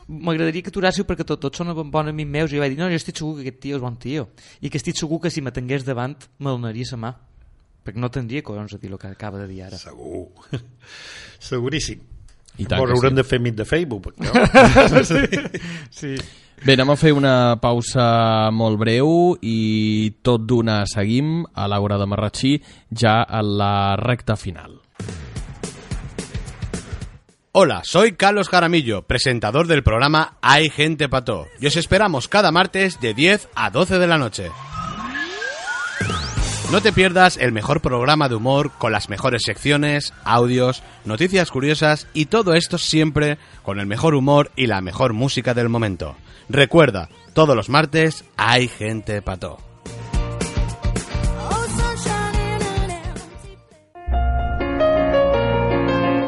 m'agradaria 0.09 0.63
que 0.63 0.73
aturàssiu 0.73 1.07
perquè 1.09 1.27
tot, 1.27 1.41
tots 1.43 1.59
són 1.59 1.73
bons 1.75 2.13
amics 2.13 2.31
meus 2.31 2.53
i 2.53 2.57
jo 2.57 2.63
vaig 2.63 2.75
dir, 2.75 2.81
no, 2.83 2.91
jo 2.91 3.01
estic 3.01 3.19
segur 3.19 3.37
que 3.37 3.47
aquest 3.47 3.61
tio 3.65 3.79
és 3.79 3.85
bon 3.85 3.99
tio 4.01 4.29
i 4.61 4.71
que 4.71 4.81
estic 4.81 4.99
segur 4.99 5.21
que 5.23 5.31
si 5.31 5.43
me 5.45 5.53
tingués 5.55 5.87
davant 5.87 6.17
me 6.39 6.51
donaria 6.51 6.89
la 6.93 7.03
mà 7.07 7.13
perquè 7.83 7.99
no 7.99 8.11
tindria 8.15 8.45
collons 8.47 8.75
a 8.75 8.79
dir 8.79 8.91
el 8.93 8.99
que 8.99 9.11
acaba 9.11 9.39
de 9.43 9.49
dir 9.51 9.63
ara 9.67 9.79
segur 9.79 10.29
seguríssim 11.53 12.03
i 12.61 12.67
tant 12.69 12.83
Però 12.83 12.93
haurem 12.93 13.15
sí. 13.15 13.19
de 13.23 13.25
fer 13.25 13.41
mit 13.41 13.57
de 13.57 13.65
Facebook 13.65 14.13
no? 14.21 15.05
sí. 15.09 15.25
sí. 15.91 16.15
Bé, 16.63 16.77
anem 16.77 16.93
a 16.93 16.99
fer 17.01 17.11
una 17.17 17.57
pausa 17.59 18.05
molt 18.55 18.79
breu 18.79 19.33
i 19.43 20.13
tot 20.23 20.45
d'una 20.47 20.83
seguim 20.87 21.41
a 21.59 21.67
l'hora 21.67 21.99
de 21.99 22.07
Marratxí 22.07 22.53
ja 22.95 23.23
a 23.25 23.41
la 23.43 23.97
recta 23.99 24.37
final. 24.39 24.82
Hola, 27.55 27.83
soy 27.85 28.13
Carlos 28.13 28.49
Jaramillo, 28.49 29.03
presentador 29.03 29.67
del 29.67 29.83
programa 29.83 30.39
Hay 30.41 30.71
Gente 30.71 31.11
Pato. 31.11 31.49
Y 31.61 31.67
os 31.67 31.77
esperamos 31.77 32.27
cada 32.27 32.51
martes 32.51 32.99
de 32.99 33.13
10 33.13 33.51
a 33.55 33.69
12 33.69 33.99
de 33.99 34.07
la 34.07 34.17
noche. 34.17 34.51
No 36.71 36.81
te 36.81 36.95
pierdas 36.95 37.37
el 37.37 37.53
mejor 37.53 37.83
programa 37.83 38.31
de 38.31 38.37
humor 38.37 38.71
con 38.79 38.91
las 38.91 39.11
mejores 39.11 39.43
secciones, 39.45 40.15
audios, 40.25 40.83
noticias 41.05 41.51
curiosas 41.51 42.07
y 42.15 42.25
todo 42.25 42.55
esto 42.55 42.79
siempre 42.79 43.37
con 43.63 43.81
el 43.81 43.87
mejor 43.87 44.15
humor 44.15 44.51
y 44.57 44.67
la 44.67 44.81
mejor 44.81 45.13
música 45.13 45.53
del 45.53 45.69
momento. 45.69 46.17
Recuerda, 46.49 47.11
todos 47.35 47.55
los 47.55 47.69
martes 47.69 48.25
hay 48.39 48.67
gente 48.67 49.21
pato. 49.21 49.59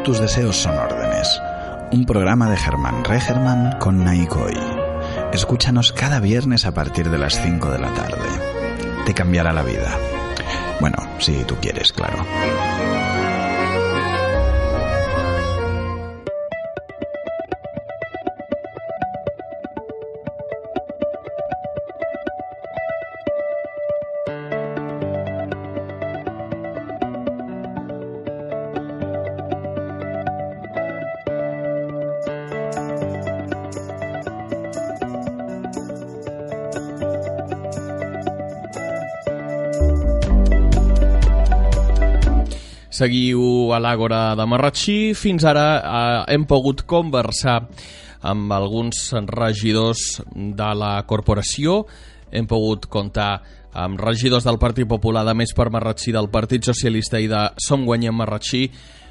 Tus 0.05 0.21
deseos 0.21 0.55
son. 0.55 0.84
Un 1.95 2.07
programa 2.07 2.51
de 2.51 2.57
Germán 2.57 3.05
Regerman 3.05 3.79
con 3.79 4.03
Naikoi. 4.03 4.59
Escúchanos 5.33 5.93
cada 5.93 6.19
viernes 6.19 6.67
a 6.67 6.75
partir 6.75 7.09
de 7.09 7.19
las 7.19 7.41
5 7.41 7.71
de 7.71 7.79
la 7.79 7.95
tarde. 7.95 8.29
Te 9.07 9.15
cambiará 9.15 9.53
la 9.53 9.63
vida. 9.63 9.97
Bueno, 10.81 10.97
si 11.21 11.45
tú 11.45 11.55
quieres, 11.61 11.93
claro. 11.93 12.17
Seguiu 42.95 43.73
a 43.75 43.81
l'Àgora 43.83 44.37
de 44.39 44.45
Marratxí. 44.47 44.97
Fins 45.19 45.43
ara 45.51 45.67
eh, 45.75 46.19
hem 46.31 46.45
pogut 46.47 46.85
conversar 46.87 47.57
amb 48.31 48.53
alguns 48.55 49.09
regidors 49.33 50.21
de 50.31 50.69
la 50.79 50.93
corporació. 51.11 51.81
Hem 52.31 52.47
pogut 52.47 52.87
comptar 52.87 53.33
amb 53.75 53.99
regidors 53.99 54.47
del 54.47 54.61
Partit 54.63 54.87
Popular, 54.87 55.25
de 55.27 55.35
Més 55.35 55.51
per 55.59 55.73
Marratxí, 55.75 56.15
del 56.15 56.31
Partit 56.31 56.71
Socialista 56.71 57.19
i 57.19 57.27
de 57.27 57.41
Som 57.59 57.83
Guanyem 57.89 58.15
Marratxí. 58.15 58.69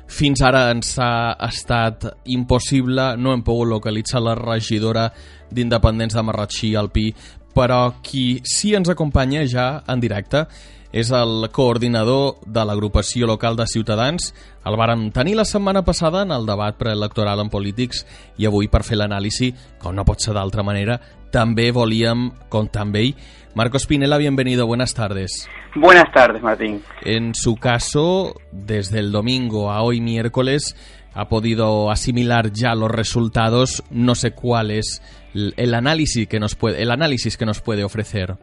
Fins 0.08 0.40
ara 0.48 0.70
ens 0.72 0.94
ha 1.04 1.36
estat 1.50 2.06
impossible, 2.32 3.18
no 3.20 3.34
hem 3.36 3.44
pogut 3.44 3.68
localitzar 3.68 4.22
la 4.24 4.38
regidora 4.40 5.10
d'Independents 5.52 6.16
de 6.16 6.24
Marratxí, 6.24 6.72
al 6.80 6.88
Pi, 6.96 7.10
però 7.54 7.98
qui 8.00 8.40
sí 8.48 8.72
ens 8.80 8.96
acompanya 8.96 9.44
ja 9.44 9.68
en 9.92 10.00
directe 10.00 10.46
és 10.94 11.10
el 11.12 11.50
coordinador 11.52 12.38
de 12.46 12.64
l'agrupació 12.64 13.26
local 13.28 13.58
de 13.58 13.66
Ciutadans. 13.68 14.30
El 14.64 14.78
vàrem 14.78 15.08
tenir 15.12 15.34
la 15.36 15.46
setmana 15.50 15.82
passada 15.84 16.22
en 16.22 16.32
el 16.32 16.46
debat 16.46 16.78
preelectoral 16.78 17.42
en 17.42 17.50
polítics 17.50 18.06
i 18.38 18.46
avui 18.46 18.70
per 18.70 18.84
fer 18.86 19.02
l'anàlisi, 19.02 19.52
com 19.82 19.98
no 19.98 20.06
pot 20.06 20.22
ser 20.22 20.38
d'altra 20.38 20.64
manera, 20.64 21.00
també 21.34 21.72
volíem 21.74 22.30
comptar 22.54 22.86
amb 22.86 23.02
ell. 23.02 23.16
Marcos 23.56 23.88
Pinela, 23.90 24.18
bienvenido, 24.22 24.68
buenas 24.68 24.94
tardes. 24.94 25.48
Buenas 25.76 26.12
tardes, 26.14 26.44
Martín. 26.44 26.84
En 27.02 27.34
su 27.34 27.56
caso, 27.56 28.36
desde 28.52 29.00
el 29.00 29.12
domingo 29.12 29.72
a 29.72 29.82
hoy 29.82 30.00
miércoles, 30.00 30.76
ha 31.16 31.28
podido 31.28 31.90
asimilar 31.90 32.52
ya 32.52 32.76
los 32.76 32.92
resultados. 32.92 33.84
No 33.90 34.14
sé 34.14 34.32
cuál 34.32 34.70
es 34.70 35.02
el 35.34 35.74
análisis 35.74 36.28
que 36.28 36.40
nos 36.40 36.56
puede, 36.56 36.84
el 36.84 36.92
análisis 36.92 37.36
que 37.36 37.46
nos 37.46 37.62
puede 37.62 37.84
ofrecer. 37.84 38.38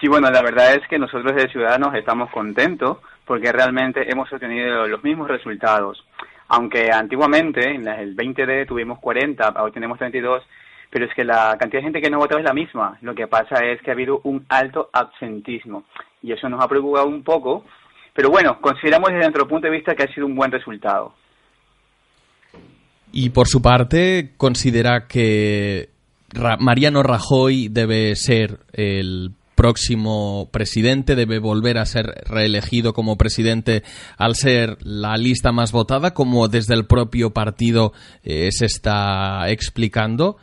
Sí, 0.00 0.08
bueno, 0.08 0.30
la 0.30 0.42
verdad 0.42 0.74
es 0.74 0.86
que 0.88 0.98
nosotros 0.98 1.34
de 1.34 1.48
Ciudadanos 1.48 1.94
estamos 1.94 2.30
contentos 2.30 2.98
porque 3.24 3.50
realmente 3.50 4.10
hemos 4.10 4.30
obtenido 4.32 4.86
los 4.86 5.02
mismos 5.02 5.28
resultados. 5.28 6.04
Aunque 6.48 6.90
antiguamente, 6.92 7.74
en 7.74 7.88
el 7.88 8.16
20D 8.16 8.66
tuvimos 8.66 8.98
40, 9.00 9.54
hoy 9.62 9.72
tenemos 9.72 9.98
32, 9.98 10.42
pero 10.90 11.06
es 11.06 11.14
que 11.14 11.24
la 11.24 11.56
cantidad 11.58 11.80
de 11.80 11.84
gente 11.84 12.00
que 12.00 12.10
no 12.10 12.18
votado 12.18 12.38
es 12.38 12.44
la 12.44 12.52
misma. 12.52 12.98
Lo 13.00 13.14
que 13.14 13.26
pasa 13.26 13.64
es 13.64 13.80
que 13.82 13.90
ha 13.90 13.94
habido 13.94 14.20
un 14.24 14.44
alto 14.48 14.90
absentismo 14.92 15.84
y 16.22 16.32
eso 16.32 16.48
nos 16.48 16.62
ha 16.62 16.68
preocupado 16.68 17.06
un 17.06 17.22
poco. 17.22 17.64
Pero 18.14 18.30
bueno, 18.30 18.60
consideramos 18.60 19.08
desde 19.08 19.22
nuestro 19.22 19.48
punto 19.48 19.66
de 19.66 19.72
vista 19.72 19.94
que 19.94 20.04
ha 20.04 20.14
sido 20.14 20.26
un 20.26 20.36
buen 20.36 20.52
resultado. 20.52 21.14
Y 23.12 23.30
por 23.30 23.48
su 23.48 23.62
parte, 23.62 24.32
considera 24.36 25.06
que 25.08 25.88
Mariano 26.60 27.02
Rajoy 27.02 27.68
debe 27.68 28.14
ser 28.14 28.58
el 28.72 29.30
próximo 29.56 30.48
presidente, 30.52 31.16
debe 31.16 31.38
volver 31.38 31.78
a 31.78 31.86
ser 31.86 32.06
reelegido 32.30 32.92
como 32.92 33.16
presidente 33.16 33.82
al 34.18 34.34
ser 34.34 34.76
la 34.82 35.16
lista 35.16 35.50
más 35.50 35.72
votada, 35.72 36.14
como 36.14 36.48
desde 36.48 36.74
el 36.74 36.86
propio 36.86 37.30
partido 37.30 37.92
eh, 38.22 38.50
se 38.52 38.66
está 38.66 39.50
explicando. 39.50 40.36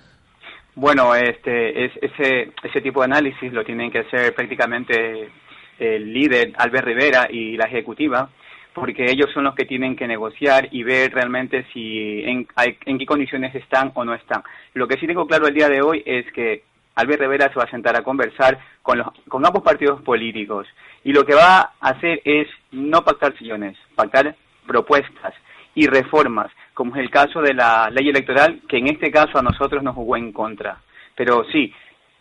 Bueno, 0.76 1.14
este, 1.16 1.86
es, 1.86 1.92
ese, 2.02 2.52
ese 2.64 2.82
tipo 2.82 3.02
de 3.02 3.06
análisis 3.06 3.54
lo 3.54 3.64
tienen 3.64 3.92
que 3.92 4.00
hacer 4.00 4.34
prácticamente 4.34 5.30
el 5.78 6.12
líder 6.12 6.54
Albert 6.58 6.86
Rivera 6.86 7.28
y 7.32 7.56
la 7.56 7.66
ejecutiva, 7.66 8.30
porque 8.74 9.06
ellos 9.06 9.30
son 9.34 9.44
los 9.44 9.54
que 9.54 9.66
tienen 9.66 9.96
que 9.96 10.08
negociar 10.08 10.70
y 10.72 10.82
ver 10.84 11.14
realmente 11.14 11.66
si 11.74 12.24
en, 12.24 12.48
en 12.86 12.98
qué 12.98 13.06
condiciones 13.06 13.54
están 13.54 13.92
o 13.94 14.04
no 14.04 14.16
están. 14.16 14.42
Lo 14.74 14.88
que 14.88 14.98
sí 14.98 15.06
tengo 15.06 15.28
claro 15.28 15.48
el 15.48 15.54
día 15.54 15.70
de 15.70 15.82
hoy 15.82 16.02
es 16.06 16.26
que 16.34 16.64
Albert 16.96 17.22
Rivera 17.22 17.50
se 17.50 17.60
va 17.60 17.66
a 17.66 17.72
sentar 17.72 17.96
a 17.98 18.04
conversar 18.04 18.60
con, 18.82 18.98
los, 18.98 19.08
con 19.28 19.46
ambos 19.46 19.64
partidos 19.64 20.02
políticos 20.02 20.68
y 21.04 21.12
lo 21.12 21.26
que 21.26 21.36
va 21.36 21.74
a 21.80 21.90
hacer 21.90 22.22
es 22.24 22.48
no 22.72 23.04
pactar 23.04 23.38
sillones, 23.38 23.78
pactar 23.96 24.36
propuestas 24.66 25.34
y 25.76 25.88
reformas, 25.88 26.52
como 26.74 26.96
es 26.96 27.02
el 27.02 27.10
caso 27.10 27.42
de 27.42 27.54
la 27.54 27.90
ley 27.90 28.10
electoral, 28.10 28.62
que 28.68 28.78
en 28.78 28.88
este 28.88 29.12
caso 29.12 29.38
a 29.38 29.42
nosotros 29.42 29.84
nos 29.84 29.96
jugó 29.96 30.18
en 30.18 30.32
contra. 30.32 30.78
Pero 31.16 31.44
sí, 31.52 31.74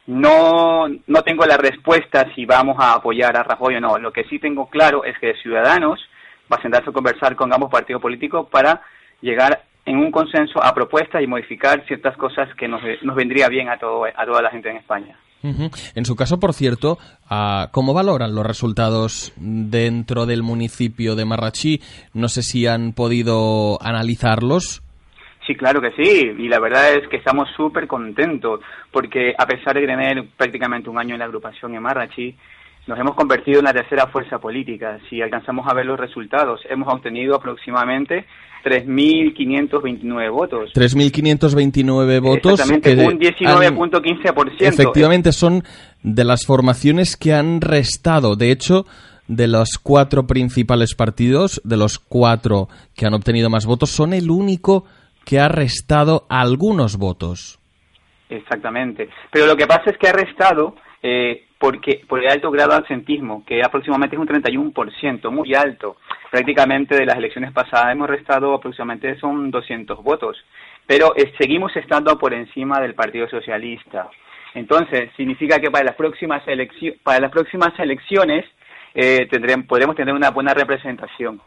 no, 0.07 0.89
no 0.89 1.23
tengo 1.23 1.45
la 1.47 1.57
respuesta 1.57 2.27
si 2.35 2.45
vamos 2.45 2.77
a 2.79 2.95
apoyar 2.95 3.37
a 3.37 3.43
Rajoy 3.43 3.77
o 3.77 3.81
no. 3.81 3.99
Lo 3.99 4.13
que 4.13 4.25
sí 4.25 4.39
tengo 4.39 4.69
claro 4.69 5.05
es 5.05 5.19
que 5.19 5.35
Ciudadanos 5.35 6.01
va 6.53 6.57
a 6.57 6.63
sentarse 6.63 6.91
a 6.91 6.93
conversar 6.93 7.37
con 7.37 7.53
ambos 7.53 7.71
partidos 7.71 8.03
políticos 8.03 8.49
para 8.51 8.83
llegar 9.21 9.63
en 9.85 9.99
un 9.99 10.11
consenso 10.11 10.63
a 10.63 10.75
propuestas 10.75 11.23
y 11.23 11.27
modificar 11.27 11.85
ciertas 11.87 12.17
cosas 12.17 12.49
que 12.57 12.69
nos, 12.69 12.83
nos 13.03 13.17
vendría 13.17 13.49
bien 13.49 13.69
a, 13.69 13.79
todo, 13.79 14.05
a 14.05 14.27
toda 14.27 14.43
la 14.43 14.51
gente 14.51 14.71
en 14.71 14.77
España. 14.77 15.17
En 15.43 16.05
su 16.05 16.15
caso, 16.15 16.39
por 16.39 16.53
cierto, 16.53 16.99
uh, 17.29 17.69
¿cómo 17.73 17.95
valoran 17.95 18.33
los 18.33 18.47
resultados 18.47 19.33
dentro 19.37 20.25
del 20.25 20.45
municipio 20.45 21.17
de 21.17 21.25
Marrachí? 21.25 21.81
No 22.15 22.29
sé 22.29 22.43
si 22.45 22.69
han 22.69 22.93
podido 22.93 23.77
analizarlos. 23.83 24.83
Sí, 25.45 25.57
claro 25.57 25.81
que 25.81 25.91
sí, 26.01 26.33
y 26.39 26.49
la 26.49 26.61
verdad 26.61 26.95
es 26.95 27.09
que 27.09 27.17
estamos 27.17 27.49
súper 27.57 27.89
contentos, 27.89 28.61
porque 28.93 29.35
a 29.37 29.45
pesar 29.45 29.75
de 29.75 29.87
tener 29.87 30.25
prácticamente 30.37 30.89
un 30.89 30.99
año 30.99 31.15
en 31.15 31.19
la 31.19 31.25
agrupación 31.25 31.75
en 31.75 31.83
Marrachí, 31.83 32.37
nos 32.87 32.99
hemos 32.99 33.15
convertido 33.15 33.61
en 33.61 33.65
la 33.65 33.73
tercera 33.73 34.09
fuerza 34.09 34.39
política. 34.39 34.99
Si 35.09 35.23
alcanzamos 35.23 35.67
a 35.69 35.75
ver 35.75 35.87
los 35.87 35.99
resultados, 35.99 36.61
hemos 36.69 36.93
obtenido 36.93 37.37
aproximadamente 37.37 38.27
3.529 38.65 40.31
votos. 40.33 40.71
3.529 40.75 42.21
votos. 42.21 42.61
Exactamente, 42.61 43.07
un 43.07 43.19
19.15%. 43.19 44.55
Efectivamente, 44.61 45.33
son 45.33 45.63
de 46.03 46.25
las 46.25 46.45
formaciones 46.47 47.17
que 47.17 47.33
han 47.33 47.61
restado. 47.61 48.35
De 48.37 48.51
hecho, 48.51 48.85
de 49.29 49.49
los 49.49 49.79
cuatro 49.83 50.27
principales 50.27 50.95
partidos, 50.95 51.61
de 51.65 51.77
los 51.77 51.99
cuatro 51.99 52.69
que 52.95 53.07
han 53.07 53.15
obtenido 53.15 53.49
más 53.51 53.67
votos, 53.67 53.91
son 53.91 54.13
el 54.13 54.31
único 54.31 54.85
que 55.25 55.39
ha 55.39 55.49
restado 55.49 56.27
algunos 56.29 56.97
votos. 56.97 57.59
Exactamente. 58.29 59.09
Pero 59.31 59.47
lo 59.47 59.57
que 59.57 59.67
pasa 59.67 59.91
es 59.91 59.99
que 59.99 60.09
ha 60.09 60.13
restado 60.13 60.75
eh, 61.03 61.47
porque 61.63 62.03
por 62.09 62.19
el 62.19 62.29
alto 62.29 62.51
grado 62.51 62.71
de 62.71 62.79
absentismo, 62.79 63.45
que 63.47 63.63
aproximadamente 63.65 64.17
es 64.17 64.21
un 64.21 64.27
31%, 64.27 65.31
muy 65.31 65.55
alto. 65.55 65.95
Prácticamente 66.29 66.97
de 66.97 67.07
las 67.07 67.17
elecciones 67.17 67.53
pasadas 67.53 67.93
hemos 67.93 68.11
restado 68.11 68.53
aproximadamente 68.53 69.17
son 69.21 69.49
200 69.53 70.03
votos, 70.03 70.37
pero 70.89 71.15
eh, 71.15 71.33
seguimos 71.39 71.71
estando 71.77 72.19
por 72.19 72.35
encima 72.35 72.81
del 72.81 72.97
Partido 72.97 73.29
Socialista. 73.29 74.11
Entonces, 74.55 75.11
significa 75.17 75.61
que 75.61 75.71
para 75.71 75.85
las 75.85 75.95
próximas, 75.95 76.43
elecciones 76.49 76.99
para 77.01 77.21
las 77.21 77.31
próximas 77.31 77.73
elecciones 77.79 78.45
eh, 78.93 79.29
podremos 79.69 79.95
tener 79.95 80.15
una 80.15 80.31
buena 80.31 80.55
representación. 80.55 81.41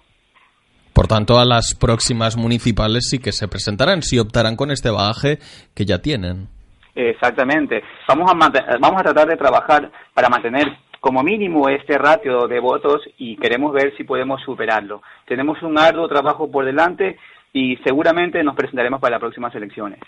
Por 0.93 1.07
tanto, 1.07 1.39
a 1.39 1.43
las 1.43 1.75
próximas 1.75 2.37
municipales 2.37 3.09
sí 3.09 3.19
que 3.19 3.33
se 3.33 3.49
presentarán, 3.49 4.01
si 4.01 4.17
optarán 4.17 4.55
con 4.55 4.71
este 4.71 4.91
bagaje 4.91 5.39
que 5.73 5.83
ya 5.83 6.01
tienen. 6.01 6.47
Exactamente. 6.95 7.84
Vamos 8.07 8.31
a, 8.31 8.77
vamos 8.80 9.01
a 9.01 9.03
tratar 9.03 9.27
de 9.27 9.35
trabajar 9.35 9.91
para 10.13 10.30
mantener 10.30 10.77
como 11.01 11.22
mínimo 11.22 11.69
este 11.69 11.97
ratio 11.97 12.47
de 12.47 12.59
votos 12.59 13.01
y 13.19 13.38
queremos 13.38 13.73
ver 13.73 13.95
si 13.95 14.03
podemos 14.03 14.41
superarlo. 14.43 15.01
Tenemos 15.27 15.61
un 15.61 15.77
arduo 15.77 16.07
trabajo 16.07 16.49
por 16.49 16.65
delante 16.65 17.17
y 17.53 17.77
seguramente 17.85 18.43
nos 18.43 18.55
presentaremos 18.55 18.99
para 18.99 19.11
las 19.11 19.19
próximas 19.19 19.53
elecciones. 19.55 19.99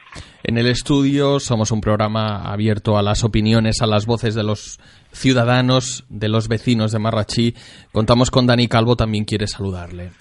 En 0.44 0.58
el 0.58 0.68
estudio 0.68 1.40
somos 1.40 1.72
un 1.72 1.82
programa 1.82 2.52
abierto 2.52 2.98
a 2.98 3.04
las 3.04 3.24
opiniones, 3.24 3.82
a 3.82 3.88
las 3.88 4.06
voces 4.06 4.34
de 4.34 4.44
los 4.44 4.80
ciudadanos, 5.12 6.06
de 6.10 6.30
los 6.30 6.48
vecinos 6.48 6.92
de 6.92 7.00
Marrachí. 7.00 7.54
Contamos 7.92 8.32
con 8.32 8.48
Dani 8.48 8.68
Calvo, 8.68 8.96
también 8.96 9.24
quiere 9.24 9.48
saludarle. 9.48 10.12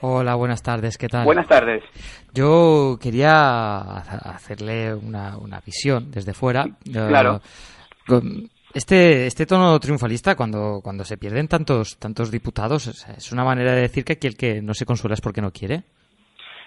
Hola, 0.00 0.34
buenas 0.34 0.62
tardes, 0.62 0.98
¿qué 0.98 1.08
tal? 1.08 1.24
Buenas 1.24 1.48
tardes. 1.48 1.82
Yo 2.34 2.98
quería 3.00 3.78
hacerle 3.78 4.94
una, 4.94 5.38
una 5.38 5.60
visión 5.60 6.10
desde 6.10 6.34
fuera. 6.34 6.66
Claro. 6.84 7.40
este, 8.74 9.26
este 9.26 9.46
tono 9.46 9.78
triunfalista, 9.80 10.34
cuando, 10.34 10.80
cuando 10.82 11.04
se 11.04 11.16
pierden 11.16 11.48
tantos, 11.48 11.98
tantos 11.98 12.30
diputados, 12.30 12.88
es 13.08 13.32
una 13.32 13.44
manera 13.44 13.72
de 13.72 13.82
decir 13.82 14.04
que 14.04 14.14
aquí 14.14 14.26
el 14.26 14.36
que 14.36 14.60
no 14.60 14.74
se 14.74 14.84
consuela 14.84 15.14
es 15.14 15.20
porque 15.20 15.40
no 15.40 15.50
quiere. 15.50 15.82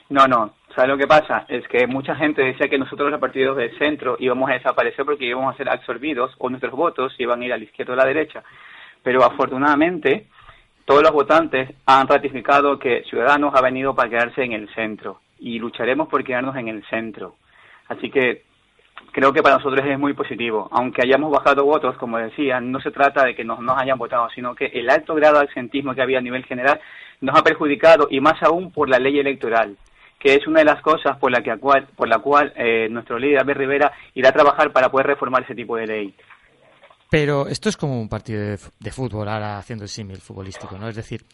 No, 0.09 0.25
no. 0.25 0.53
¿Sabes 0.75 0.89
lo 0.89 0.97
que 0.97 1.07
pasa? 1.07 1.45
Es 1.47 1.67
que 1.67 1.85
mucha 1.87 2.15
gente 2.15 2.41
decía 2.41 2.67
que 2.67 2.77
nosotros 2.77 3.11
los 3.11 3.19
partidos 3.19 3.57
del 3.57 3.77
centro 3.77 4.15
íbamos 4.19 4.49
a 4.49 4.53
desaparecer 4.53 5.05
porque 5.05 5.25
íbamos 5.25 5.53
a 5.53 5.57
ser 5.57 5.69
absorbidos 5.69 6.31
o 6.37 6.49
nuestros 6.49 6.73
votos 6.73 7.13
iban 7.19 7.41
a 7.41 7.45
ir 7.45 7.53
a 7.53 7.57
la 7.57 7.63
izquierda 7.63 7.93
o 7.93 7.95
a 7.95 8.03
la 8.03 8.07
derecha. 8.07 8.43
Pero 9.03 9.23
afortunadamente 9.23 10.27
todos 10.89 11.03
los 11.03 11.11
votantes 11.11 11.69
han 11.85 12.07
ratificado 12.07 12.79
que 12.79 13.03
Ciudadanos 13.03 13.53
ha 13.53 13.61
venido 13.61 13.93
para 13.93 14.09
quedarse 14.09 14.41
en 14.41 14.53
el 14.53 14.67
centro 14.73 15.21
y 15.37 15.59
lucharemos 15.59 16.07
por 16.07 16.23
quedarnos 16.23 16.55
en 16.55 16.67
el 16.67 16.83
centro. 16.89 17.35
Así 17.89 18.09
que 18.09 18.41
creo 19.11 19.31
que 19.31 19.43
para 19.43 19.57
nosotros 19.57 19.85
es 19.85 19.99
muy 19.99 20.13
positivo. 20.13 20.67
Aunque 20.71 21.03
hayamos 21.03 21.31
bajado 21.31 21.63
votos, 21.63 21.95
como 21.97 22.17
decía, 22.17 22.59
no 22.59 22.81
se 22.81 22.89
trata 22.89 23.23
de 23.23 23.35
que 23.35 23.43
nos, 23.43 23.59
nos 23.59 23.79
hayan 23.79 23.99
votado, 23.99 24.29
sino 24.33 24.55
que 24.55 24.65
el 24.65 24.89
alto 24.89 25.13
grado 25.13 25.35
de 25.35 25.43
absentismo 25.43 25.93
que 25.93 26.01
había 26.01 26.17
a 26.17 26.23
nivel 26.23 26.43
general 26.43 26.81
nos 27.21 27.37
ha 27.37 27.43
perjudicado 27.43 28.07
y 28.09 28.19
más 28.19 28.41
aún 28.41 28.71
por 28.71 28.89
la 28.89 28.97
ley 28.97 29.19
electoral 29.19 29.77
que 30.17 30.33
es 30.33 30.47
una 30.47 30.59
de 30.59 30.65
las 30.65 30.81
cosas 30.81 31.17
por 31.17 31.31
la, 31.31 31.41
que, 31.41 31.55
por 31.55 32.09
la 32.09 32.17
cual 32.17 32.51
eh, 32.57 32.89
nuestro 32.89 33.17
líder 33.17 33.39
Albert 33.39 33.59
Rivera 33.59 33.93
irá 34.15 34.29
a 34.29 34.33
trabajar 34.33 34.73
para 34.73 34.89
poder 34.89 35.07
reformar 35.07 35.43
ese 35.43 35.55
tipo 35.55 35.77
de 35.77 35.87
ley. 35.87 36.13
Pero 37.09 37.47
esto 37.47 37.69
es 37.69 37.77
como 37.77 37.99
un 37.99 38.07
partido 38.09 38.39
de, 38.41 38.59
de 38.79 38.91
fútbol, 38.91 39.27
ahora 39.29 39.57
haciendo 39.57 39.83
el 39.83 39.89
símil 39.89 40.17
futbolístico, 40.17 40.77
¿no? 40.77 40.87
Es 40.89 40.95
decir, 40.95 41.25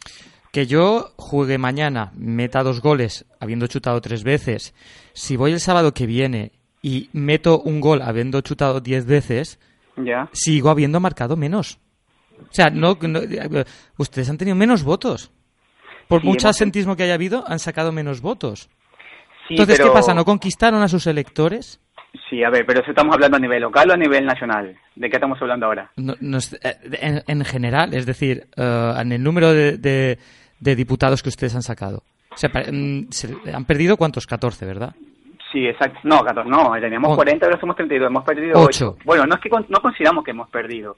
que 0.51 0.67
yo 0.67 1.11
juegue 1.17 1.57
mañana, 1.57 2.11
meta 2.15 2.63
dos 2.63 2.81
goles 2.81 3.25
habiendo 3.41 3.67
chutado 3.67 3.99
tres 3.99 4.23
veces, 4.23 4.73
si 5.13 5.35
voy 5.35 5.51
el 5.51 5.59
sábado 5.59 5.93
que 5.93 6.05
viene 6.05 6.53
y 6.81 7.09
meto 7.11 7.59
un 7.59 7.81
gol 7.81 8.01
habiendo 8.01 8.39
chutado 8.41 8.79
diez 8.79 9.05
veces, 9.05 9.59
Ya. 9.97 10.29
sigo 10.31 10.69
habiendo 10.69 10.99
marcado 11.01 11.35
menos. 11.35 11.79
O 12.39 12.53
sea, 12.53 12.69
no, 12.69 12.97
no- 13.01 13.21
ustedes 13.97 14.29
han 14.29 14.37
tenido 14.37 14.55
menos 14.55 14.83
votos. 14.83 15.31
Por 16.07 16.21
Sí, 16.21 16.27
mucho 16.27 16.47
asentismo 16.47 16.95
que 16.95 17.03
haya 17.03 17.15
habido, 17.15 17.43
han 17.47 17.59
sacado 17.59 17.91
menos 17.91 18.21
votos. 18.21 18.69
Sí, 19.47 19.55
Entonces, 19.55 19.77
pero- 19.77 19.89
¿qué 19.89 19.93
pasa? 19.95 20.13
¿No 20.13 20.23
conquistaron 20.23 20.81
a 20.83 20.87
sus 20.87 21.07
electores? 21.07 21.79
Sí, 22.29 22.43
a 22.43 22.49
ver, 22.49 22.65
pero 22.65 22.81
eso 22.81 22.89
estamos 22.89 23.13
hablando 23.13 23.37
a 23.37 23.39
nivel 23.39 23.61
local 23.61 23.89
o 23.89 23.93
a 23.93 23.97
nivel 23.97 24.25
nacional. 24.25 24.75
¿De 24.95 25.09
qué 25.09 25.17
estamos 25.17 25.39
hablando 25.41 25.67
ahora? 25.67 25.91
No- 25.95 26.15
no 26.19 26.37
eh, 26.39 26.75
en, 27.01 27.23
en 27.27 27.45
general, 27.45 27.93
es 27.93 28.05
decir, 28.05 28.47
eh, 28.57 28.93
en 28.99 29.11
el 29.11 29.21
número 29.23 29.51
de, 29.53 29.77
de- 29.77 30.17
de 30.59 30.75
diputados 30.75 31.21
que 31.21 31.29
ustedes 31.29 31.53
han 31.55 31.61
sacado. 31.61 32.01
O 32.31 32.37
sea, 32.37 32.49
pa- 32.51 32.63
mm, 32.71 33.07
se- 33.11 33.35
han 33.53 33.65
perdido 33.65 33.95
cuántos? 33.97 34.25
14, 34.25 34.65
¿verdad? 34.65 34.95
Sí, 35.51 35.67
exacto. 35.67 35.99
No, 36.03 36.19
14, 36.23 36.49
no, 36.49 36.73
teníamos 36.81 37.11
On- 37.11 37.15
40, 37.15 37.45
ahora 37.45 37.59
somos 37.59 37.75
32, 37.75 38.09
hemos 38.09 38.23
perdido 38.25 38.59
Ocho. 38.59 38.95
8. 38.95 38.97
Bueno, 39.05 39.25
no 39.27 39.35
es 39.35 39.41
que 39.41 39.49
con- 39.49 39.65
no 39.69 39.79
consideramos 39.79 40.23
que 40.23 40.31
hemos 40.31 40.49
perdido. 40.49 40.97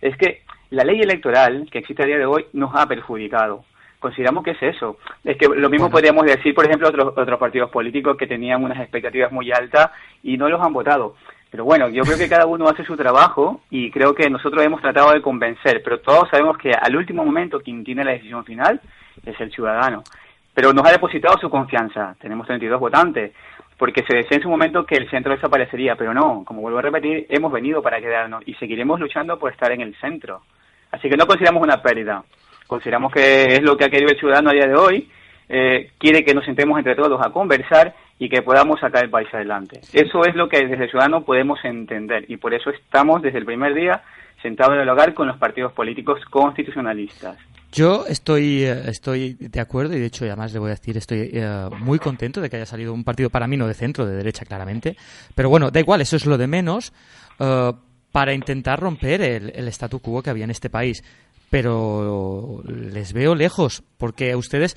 Es 0.00 0.16
que 0.16 0.42
la 0.70 0.84
ley 0.84 1.00
electoral 1.00 1.68
que 1.72 1.80
existe 1.80 2.04
a 2.04 2.06
día 2.06 2.18
de 2.18 2.24
hoy 2.26 2.46
nos 2.52 2.70
ha 2.74 2.86
perjudicado. 2.86 3.64
Consideramos 3.98 4.44
que 4.44 4.52
es 4.52 4.62
eso. 4.62 4.98
Es 5.24 5.36
que 5.36 5.48
lo 5.48 5.68
mismo 5.68 5.90
podríamos 5.90 6.24
decir, 6.24 6.54
por 6.54 6.64
ejemplo, 6.64 6.88
otros 6.88 7.14
otros 7.16 7.38
partidos 7.38 7.70
políticos 7.70 8.16
que 8.16 8.26
tenían 8.26 8.62
unas 8.62 8.78
expectativas 8.78 9.32
muy 9.32 9.50
altas 9.50 9.90
y 10.22 10.36
no 10.36 10.48
los 10.48 10.60
han 10.60 10.72
votado. 10.72 11.16
Pero 11.50 11.64
bueno, 11.64 11.88
yo 11.88 12.02
creo 12.02 12.18
que 12.18 12.28
cada 12.28 12.46
uno 12.46 12.68
hace 12.68 12.84
su 12.84 12.96
trabajo 12.96 13.62
y 13.70 13.90
creo 13.90 14.14
que 14.14 14.28
nosotros 14.28 14.62
hemos 14.64 14.82
tratado 14.82 15.12
de 15.12 15.22
convencer, 15.22 15.82
pero 15.82 16.00
todos 16.00 16.28
sabemos 16.30 16.58
que 16.58 16.72
al 16.72 16.94
último 16.94 17.24
momento 17.24 17.60
quien 17.60 17.82
tiene 17.84 18.04
la 18.04 18.12
decisión 18.12 18.44
final 18.44 18.80
es 19.24 19.40
el 19.40 19.50
ciudadano. 19.50 20.04
Pero 20.52 20.72
nos 20.72 20.86
ha 20.86 20.92
depositado 20.92 21.38
su 21.40 21.48
confianza. 21.48 22.14
Tenemos 22.20 22.46
32 22.46 22.78
votantes 22.78 23.32
porque 23.78 24.04
se 24.06 24.16
decía 24.16 24.36
en 24.36 24.42
su 24.42 24.50
momento 24.50 24.84
que 24.84 24.96
el 24.96 25.08
centro 25.08 25.32
desaparecería, 25.32 25.94
pero 25.96 26.12
no, 26.12 26.44
como 26.44 26.60
vuelvo 26.60 26.78
a 26.78 26.82
repetir, 26.82 27.26
hemos 27.30 27.52
venido 27.52 27.80
para 27.80 28.00
quedarnos 28.00 28.42
y 28.46 28.54
seguiremos 28.54 29.00
luchando 29.00 29.38
por 29.38 29.52
estar 29.52 29.70
en 29.72 29.80
el 29.80 29.94
centro. 29.96 30.42
Así 30.90 31.08
que 31.08 31.16
no 31.16 31.26
consideramos 31.26 31.62
una 31.62 31.80
pérdida, 31.80 32.24
consideramos 32.68 33.12
que 33.12 33.54
es 33.54 33.62
lo 33.62 33.76
que 33.76 33.86
ha 33.86 33.90
querido 33.90 34.12
el 34.12 34.18
ciudadano 34.18 34.50
a 34.50 34.52
día 34.52 34.68
de 34.68 34.76
hoy, 34.76 35.08
eh, 35.48 35.90
quiere 35.98 36.24
que 36.24 36.34
nos 36.34 36.44
sentemos 36.44 36.78
entre 36.78 36.94
todos 36.94 37.20
a 37.24 37.30
conversar 37.30 37.94
y 38.18 38.28
que 38.28 38.42
podamos 38.42 38.78
sacar 38.78 39.04
el 39.04 39.10
país 39.10 39.28
adelante. 39.32 39.80
Eso 39.92 40.24
es 40.24 40.36
lo 40.36 40.48
que 40.48 40.66
desde 40.66 40.84
el 40.84 40.90
ciudadano 40.90 41.24
podemos 41.24 41.58
entender 41.64 42.24
y 42.28 42.36
por 42.36 42.54
eso 42.54 42.70
estamos 42.70 43.22
desde 43.22 43.38
el 43.38 43.46
primer 43.46 43.74
día 43.74 44.02
sentados 44.42 44.74
en 44.74 44.82
el 44.82 44.88
hogar 44.88 45.14
con 45.14 45.26
los 45.26 45.38
partidos 45.38 45.72
políticos 45.72 46.20
constitucionalistas. 46.30 47.38
Yo 47.72 48.06
estoy, 48.06 48.64
eh, 48.64 48.82
estoy 48.86 49.34
de 49.34 49.60
acuerdo 49.60 49.94
y 49.94 50.00
de 50.00 50.06
hecho 50.06 50.24
además 50.24 50.52
le 50.52 50.58
voy 50.58 50.68
a 50.68 50.74
decir 50.74 50.96
estoy 50.96 51.30
eh, 51.32 51.68
muy 51.80 51.98
contento 51.98 52.40
de 52.40 52.48
que 52.48 52.56
haya 52.56 52.66
salido 52.66 52.94
un 52.94 53.04
partido 53.04 53.30
para 53.30 53.46
mí 53.46 53.56
no 53.56 53.66
de 53.66 53.74
centro, 53.74 54.06
de 54.06 54.16
derecha 54.16 54.44
claramente. 54.44 54.96
Pero 55.34 55.50
bueno, 55.50 55.70
da 55.70 55.80
igual, 55.80 56.00
eso 56.00 56.16
es 56.16 56.24
lo 56.24 56.38
de 56.38 56.46
menos 56.46 56.92
eh, 57.38 57.72
para 58.10 58.32
intentar 58.32 58.80
romper 58.80 59.20
el, 59.20 59.52
el 59.54 59.68
statu 59.68 60.00
quo 60.00 60.22
que 60.22 60.30
había 60.30 60.44
en 60.44 60.50
este 60.50 60.70
país. 60.70 61.02
Pero 61.50 62.62
les 62.66 63.12
veo 63.12 63.34
lejos 63.34 63.82
porque 63.96 64.34
ustedes 64.36 64.76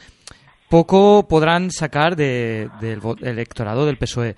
poco 0.70 1.28
podrán 1.28 1.72
sacar 1.72 2.16
de- 2.16 2.70
del 2.80 3.02
electorado 3.22 3.86
del 3.86 3.98
PSOE. 3.98 4.36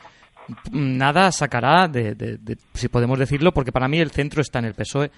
Nada 0.71 1.31
sacará 1.31 1.87
de, 1.87 2.37
si 2.73 2.89
podemos 2.89 3.17
decirlo, 3.19 3.53
porque 3.53 3.71
para 3.71 3.87
mí 3.87 3.99
el 3.99 4.11
centro 4.11 4.41
está 4.41 4.59
en 4.59 4.65
el 4.65 4.73
PSOE 4.73 5.11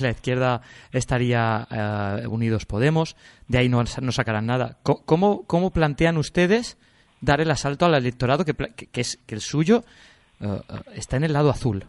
la 0.00 0.10
izquierda 0.10 0.62
estaría 0.90 1.68
eh, 1.70 2.26
Unidos 2.26 2.64
Podemos, 2.64 3.14
de 3.48 3.58
ahí 3.58 3.68
no, 3.68 3.84
no 4.00 4.12
sacarán 4.12 4.46
nada. 4.46 4.78
¿Cómo, 4.82 5.42
¿Cómo 5.46 5.70
plantean 5.70 6.16
ustedes 6.16 6.78
dar 7.20 7.42
el 7.42 7.50
asalto 7.50 7.84
al 7.84 7.94
electorado 7.94 8.44
que, 8.46 8.54
que, 8.54 8.86
que 8.86 9.00
es, 9.02 9.18
que 9.26 9.34
el 9.34 9.42
suyo 9.42 9.84
eh, 10.40 10.46
eh, 10.46 10.74
está 10.94 11.18
en 11.18 11.24
el 11.24 11.34
lado 11.34 11.50
azul? 11.50 11.84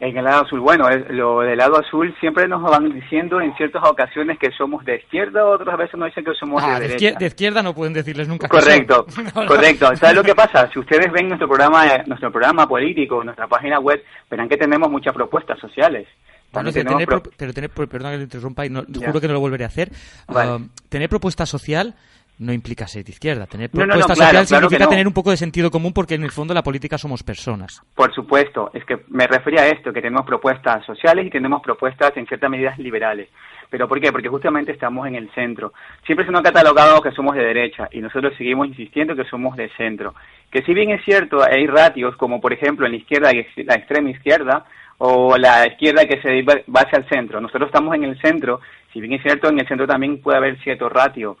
En 0.00 0.16
el 0.16 0.24
lado 0.24 0.44
azul, 0.44 0.60
bueno, 0.60 0.88
lo 1.10 1.40
del 1.40 1.58
lado 1.58 1.78
azul 1.78 2.14
siempre 2.20 2.48
nos 2.48 2.62
van 2.62 2.90
diciendo 2.90 3.38
en 3.40 3.54
ciertas 3.56 3.82
ocasiones 3.86 4.38
que 4.38 4.50
somos 4.52 4.82
de 4.86 4.96
izquierda, 4.96 5.44
otras 5.44 5.76
veces 5.76 5.94
nos 6.00 6.06
dicen 6.08 6.24
que 6.24 6.32
somos 6.40 6.62
Ah, 6.64 6.80
de 6.80 6.88
de, 6.88 6.88
derecha. 6.94 7.18
de 7.18 7.26
izquierda 7.26 7.62
no 7.62 7.74
pueden 7.74 7.92
decirles 7.92 8.26
nunca 8.26 8.48
que 8.48 8.56
Correcto, 8.58 9.04
son. 9.10 9.30
Correcto. 9.46 9.94
¿Sabes 9.96 10.16
lo 10.16 10.22
que 10.22 10.34
pasa? 10.34 10.70
Si 10.72 10.78
ustedes 10.78 11.12
ven 11.12 11.28
nuestro 11.28 11.46
programa, 11.46 11.84
nuestro 12.06 12.32
programa 12.32 12.66
político, 12.66 13.22
nuestra 13.22 13.46
página 13.46 13.78
web, 13.78 14.02
verán 14.30 14.48
que 14.48 14.56
tenemos 14.56 14.90
muchas 14.90 15.12
propuestas 15.12 15.58
sociales. 15.58 16.08
Bueno, 16.50 16.72
tenemos 16.72 16.94
tener 16.94 17.06
pro- 17.06 17.22
pero 17.36 17.52
tener, 17.52 17.70
perdón 17.70 18.10
que 18.12 18.16
le 18.16 18.22
interrumpa 18.24 18.64
y 18.66 18.70
no, 18.70 18.82
juro 18.84 19.20
que 19.20 19.28
no 19.28 19.34
lo 19.34 19.40
volveré 19.40 19.64
a 19.64 19.66
hacer. 19.68 19.90
Vale. 20.26 20.50
Ah, 20.50 20.58
tener 20.88 21.08
propuesta 21.10 21.44
social 21.44 21.94
no 22.40 22.52
implica 22.52 22.86
ser 22.86 23.04
de 23.04 23.12
izquierda. 23.12 23.46
Tener 23.46 23.70
No, 23.72 23.80
no, 23.80 23.86
no, 23.86 23.92
propuesta 23.92 24.14
claro, 24.14 24.38
social 24.38 24.46
claro 24.46 24.62
significa 24.62 24.84
no. 24.84 24.90
tener 24.90 25.06
un 25.06 25.12
poco 25.12 25.30
de 25.30 25.36
sentido 25.36 25.70
común 25.70 25.92
porque 25.92 26.14
en 26.14 26.24
el 26.24 26.30
fondo 26.30 26.54
la 26.54 26.62
política 26.62 26.96
somos 26.96 27.22
personas. 27.22 27.82
Por 27.94 28.12
supuesto, 28.14 28.70
es 28.72 28.84
que 28.84 29.00
me 29.08 29.26
refería 29.26 29.62
a 29.62 29.68
esto, 29.68 29.92
que 29.92 30.00
tenemos 30.00 30.26
propuestas 30.26 30.84
sociales 30.86 31.26
y 31.26 31.30
tenemos 31.30 31.62
propuestas 31.62 32.16
en 32.16 32.26
ciertas 32.26 32.50
medidas 32.50 32.78
liberales. 32.78 33.28
¿Pero 33.68 33.86
por 33.86 34.00
qué? 34.00 34.10
Porque 34.10 34.28
justamente 34.28 34.72
estamos 34.72 35.06
en 35.06 35.14
el 35.14 35.30
centro. 35.32 35.72
Siempre 36.04 36.24
se 36.26 36.32
nos 36.32 36.40
ha 36.40 36.44
catalogado 36.44 37.00
que 37.02 37.12
somos 37.12 37.36
de 37.36 37.44
derecha 37.44 37.88
y 37.92 38.00
nosotros 38.00 38.34
seguimos 38.36 38.66
insistiendo 38.66 39.14
que 39.14 39.24
somos 39.24 39.54
de 39.56 39.68
centro. 39.76 40.14
Que 40.50 40.62
si 40.62 40.74
bien 40.74 40.90
es 40.90 41.04
cierto, 41.04 41.44
hay 41.44 41.66
ratios 41.66 42.16
como 42.16 42.40
por 42.40 42.52
ejemplo 42.52 42.86
en 42.86 42.92
la 42.92 42.98
izquierda, 42.98 43.30
la 43.56 43.74
extrema 43.74 44.10
izquierda, 44.10 44.64
o 45.02 45.38
la 45.38 45.66
izquierda 45.66 46.04
que 46.04 46.20
se 46.20 46.42
va 46.42 46.80
hacia 46.80 46.98
el 46.98 47.08
centro. 47.08 47.40
Nosotros 47.40 47.68
estamos 47.68 47.94
en 47.94 48.04
el 48.04 48.20
centro, 48.20 48.60
si 48.92 49.00
bien 49.00 49.14
es 49.14 49.22
cierto, 49.22 49.48
en 49.48 49.58
el 49.58 49.66
centro 49.66 49.86
también 49.86 50.20
puede 50.20 50.36
haber 50.36 50.58
cierto 50.62 50.90
ratio 50.90 51.38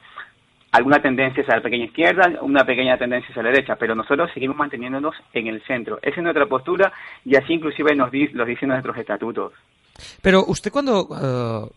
alguna 0.72 1.00
tendencia 1.02 1.42
hacia 1.42 1.56
la 1.56 1.62
pequeña 1.62 1.86
izquierda, 1.86 2.30
una 2.42 2.64
pequeña 2.64 2.96
tendencia 2.96 3.30
hacia 3.30 3.42
la 3.42 3.50
derecha, 3.50 3.76
pero 3.76 3.94
nosotros 3.94 4.30
seguimos 4.32 4.56
manteniéndonos 4.56 5.14
en 5.32 5.48
el 5.48 5.62
centro. 5.62 5.98
Esa 6.02 6.16
es 6.16 6.22
nuestra 6.22 6.46
postura 6.46 6.92
y 7.24 7.36
así 7.36 7.54
inclusive 7.54 7.94
nos 7.96 8.10
di- 8.10 8.28
lo 8.28 8.44
dicen 8.44 8.68
nuestros 8.68 8.96
estatutos. 8.96 9.52
Pero 10.22 10.44
usted 10.46 10.70
cuando... 10.70 11.08
eh, 11.70 11.74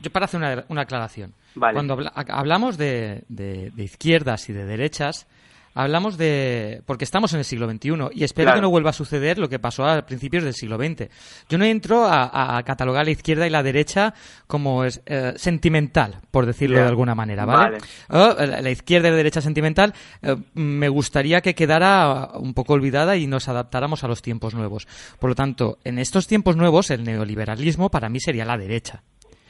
yo 0.00 0.10
para 0.12 0.26
hacer 0.26 0.38
una, 0.38 0.64
una 0.68 0.82
aclaración. 0.82 1.32
Vale. 1.56 1.74
Cuando 1.74 1.94
habla- 1.94 2.12
hablamos 2.28 2.78
de, 2.78 3.24
de- 3.28 3.70
de 3.72 3.82
izquierdas 3.82 4.48
y 4.48 4.52
de 4.52 4.64
derechas, 4.64 5.26
hablamos 5.74 6.16
de... 6.18 6.82
porque 6.86 7.04
estamos 7.04 7.32
en 7.32 7.38
el 7.40 7.44
siglo 7.44 7.70
XXI 7.70 7.90
y 8.12 8.24
espero 8.24 8.46
Claro. 8.46 8.58
que 8.58 8.62
no 8.62 8.70
vuelva 8.70 8.90
a 8.90 8.92
suceder 8.92 9.38
lo 9.38 9.48
que 9.48 9.58
pasó 9.58 9.84
a 9.86 10.02
principios 10.06 10.42
del 10.44 10.54
siglo 10.54 10.76
XX. 10.76 11.08
Yo 11.48 11.58
no 11.58 11.64
entro 11.64 12.06
a, 12.06 12.62
catalogar 12.64 13.04
la 13.04 13.10
izquierda 13.12 13.46
y 13.46 13.50
la 13.50 13.62
derecha 13.62 14.14
como 14.46 14.84
es, 14.84 15.00
eh, 15.06 15.34
sentimental, 15.36 16.16
por 16.30 16.46
decirlo 16.46 16.78
de 16.80 16.86
alguna 16.86 17.14
manera, 17.14 17.44
¿vale? 17.44 17.78
Vale. 18.08 18.56
Eh, 18.58 18.62
la- 18.62 18.70
izquierda 18.70 19.08
y 19.08 19.10
la 19.12 19.16
derecha 19.16 19.40
sentimental 19.40 19.94
eh, 20.22 20.36
me 20.54 20.88
gustaría 20.88 21.40
que 21.40 21.54
quedara 21.54 22.30
un 22.34 22.54
poco 22.54 22.74
olvidada 22.74 23.16
y 23.16 23.26
nos 23.26 23.48
adaptáramos 23.48 24.04
a 24.04 24.08
los 24.08 24.22
tiempos 24.22 24.54
nuevos. 24.54 24.86
Por 25.18 25.30
lo 25.30 25.34
tanto, 25.34 25.78
en 25.84 25.98
estos 25.98 26.26
tiempos 26.26 26.56
nuevos 26.56 26.90
el 26.90 27.04
neoliberalismo 27.04 27.90
para 27.90 28.08
mí 28.08 28.20
sería 28.20 28.44
la 28.44 28.58
derecha. 28.58 29.02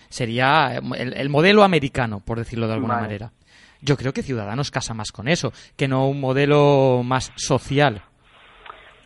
Sería 0.08 0.80
el, 0.96 1.12
el 1.14 1.28
modelo 1.28 1.62
americano, 1.64 2.20
por 2.20 2.38
decirlo 2.38 2.66
de 2.66 2.74
alguna 2.74 2.94
Vale. 2.94 3.06
manera. 3.06 3.32
Yo 3.80 3.96
creo 3.96 4.12
que 4.12 4.22
Ciudadanos 4.22 4.70
casa 4.70 4.94
más 4.94 5.12
con 5.12 5.28
eso, 5.28 5.52
que 5.76 5.88
no 5.88 6.08
un 6.08 6.20
modelo 6.20 7.02
más 7.04 7.32
social. 7.36 8.02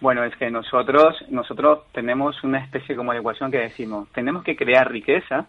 Bueno, 0.01 0.25
es 0.25 0.35
que 0.37 0.51
nosotros, 0.51 1.15
nosotros 1.29 1.81
tenemos 1.93 2.43
una 2.43 2.59
especie 2.59 2.97
como 2.97 3.13
de 3.13 3.21
ecuación 3.21 3.53
que 3.53 3.59
decimos, 3.59 4.09
tenemos 4.13 4.43
que 4.43 4.57
crear 4.57 4.91
riqueza 4.91 5.47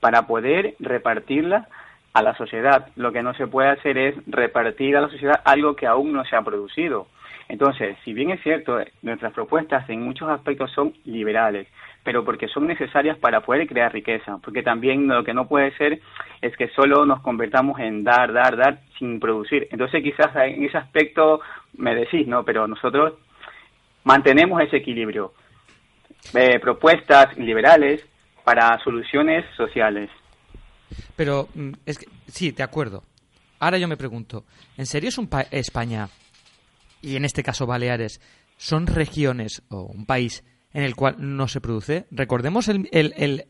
para 0.00 0.26
poder 0.26 0.74
repartirla 0.78 1.68
a 2.14 2.22
la 2.22 2.34
sociedad. 2.34 2.88
Lo 2.96 3.12
que 3.12 3.22
no 3.22 3.34
se 3.34 3.46
puede 3.46 3.68
hacer 3.68 3.98
es 3.98 4.14
repartir 4.26 4.96
a 4.96 5.02
la 5.02 5.10
sociedad 5.10 5.40
algo 5.44 5.76
que 5.76 5.86
aún 5.86 6.12
no 6.12 6.24
se 6.24 6.36
ha 6.36 6.42
producido. 6.42 7.08
Entonces, 7.48 7.96
si 8.04 8.12
bien 8.12 8.30
es 8.30 8.42
cierto, 8.42 8.78
nuestras 9.02 9.32
propuestas 9.32 9.88
en 9.88 10.02
muchos 10.02 10.28
aspectos 10.28 10.70
son 10.72 10.94
liberales, 11.04 11.66
pero 12.04 12.24
porque 12.24 12.48
son 12.48 12.66
necesarias 12.66 13.18
para 13.18 13.40
poder 13.42 13.66
crear 13.66 13.92
riqueza, 13.92 14.38
porque 14.38 14.62
también 14.62 15.06
lo 15.06 15.22
que 15.24 15.34
no 15.34 15.46
puede 15.46 15.76
ser 15.76 16.00
es 16.40 16.56
que 16.56 16.68
solo 16.68 17.04
nos 17.04 17.20
convertamos 17.20 17.78
en 17.80 18.02
dar, 18.04 18.32
dar, 18.32 18.56
dar 18.56 18.80
sin 18.98 19.20
producir. 19.20 19.68
Entonces, 19.70 20.02
quizás 20.02 20.34
en 20.36 20.64
ese 20.64 20.78
aspecto 20.78 21.40
me 21.76 21.94
decís, 21.94 22.26
¿no? 22.26 22.44
Pero 22.44 22.66
nosotros 22.66 23.14
mantenemos 24.04 24.60
ese 24.62 24.78
equilibrio. 24.78 25.32
Eh, 26.34 26.58
propuestas 26.60 27.36
liberales 27.36 28.04
para 28.44 28.78
soluciones 28.82 29.44
sociales. 29.56 30.10
Pero 31.16 31.48
mm, 31.54 31.72
es 31.86 31.98
que, 31.98 32.06
sí, 32.28 32.50
de 32.50 32.62
acuerdo. 32.62 33.02
Ahora 33.60 33.78
yo 33.78 33.88
me 33.88 33.96
pregunto, 33.96 34.44
¿en 34.76 34.86
serio 34.86 35.08
es 35.08 35.18
un 35.18 35.28
pa- 35.28 35.46
España, 35.50 36.08
y 37.02 37.16
en 37.16 37.24
este 37.24 37.42
caso 37.42 37.66
Baleares, 37.66 38.20
son 38.56 38.86
regiones 38.86 39.62
o 39.68 39.82
un 39.82 40.06
país 40.06 40.44
en 40.78 40.84
el 40.84 40.94
cual 40.94 41.16
no 41.18 41.48
se 41.48 41.60
produce? 41.60 42.06
Recordemos 42.12 42.68
el, 42.68 42.88
el- 42.92 43.12
el, 43.16 43.46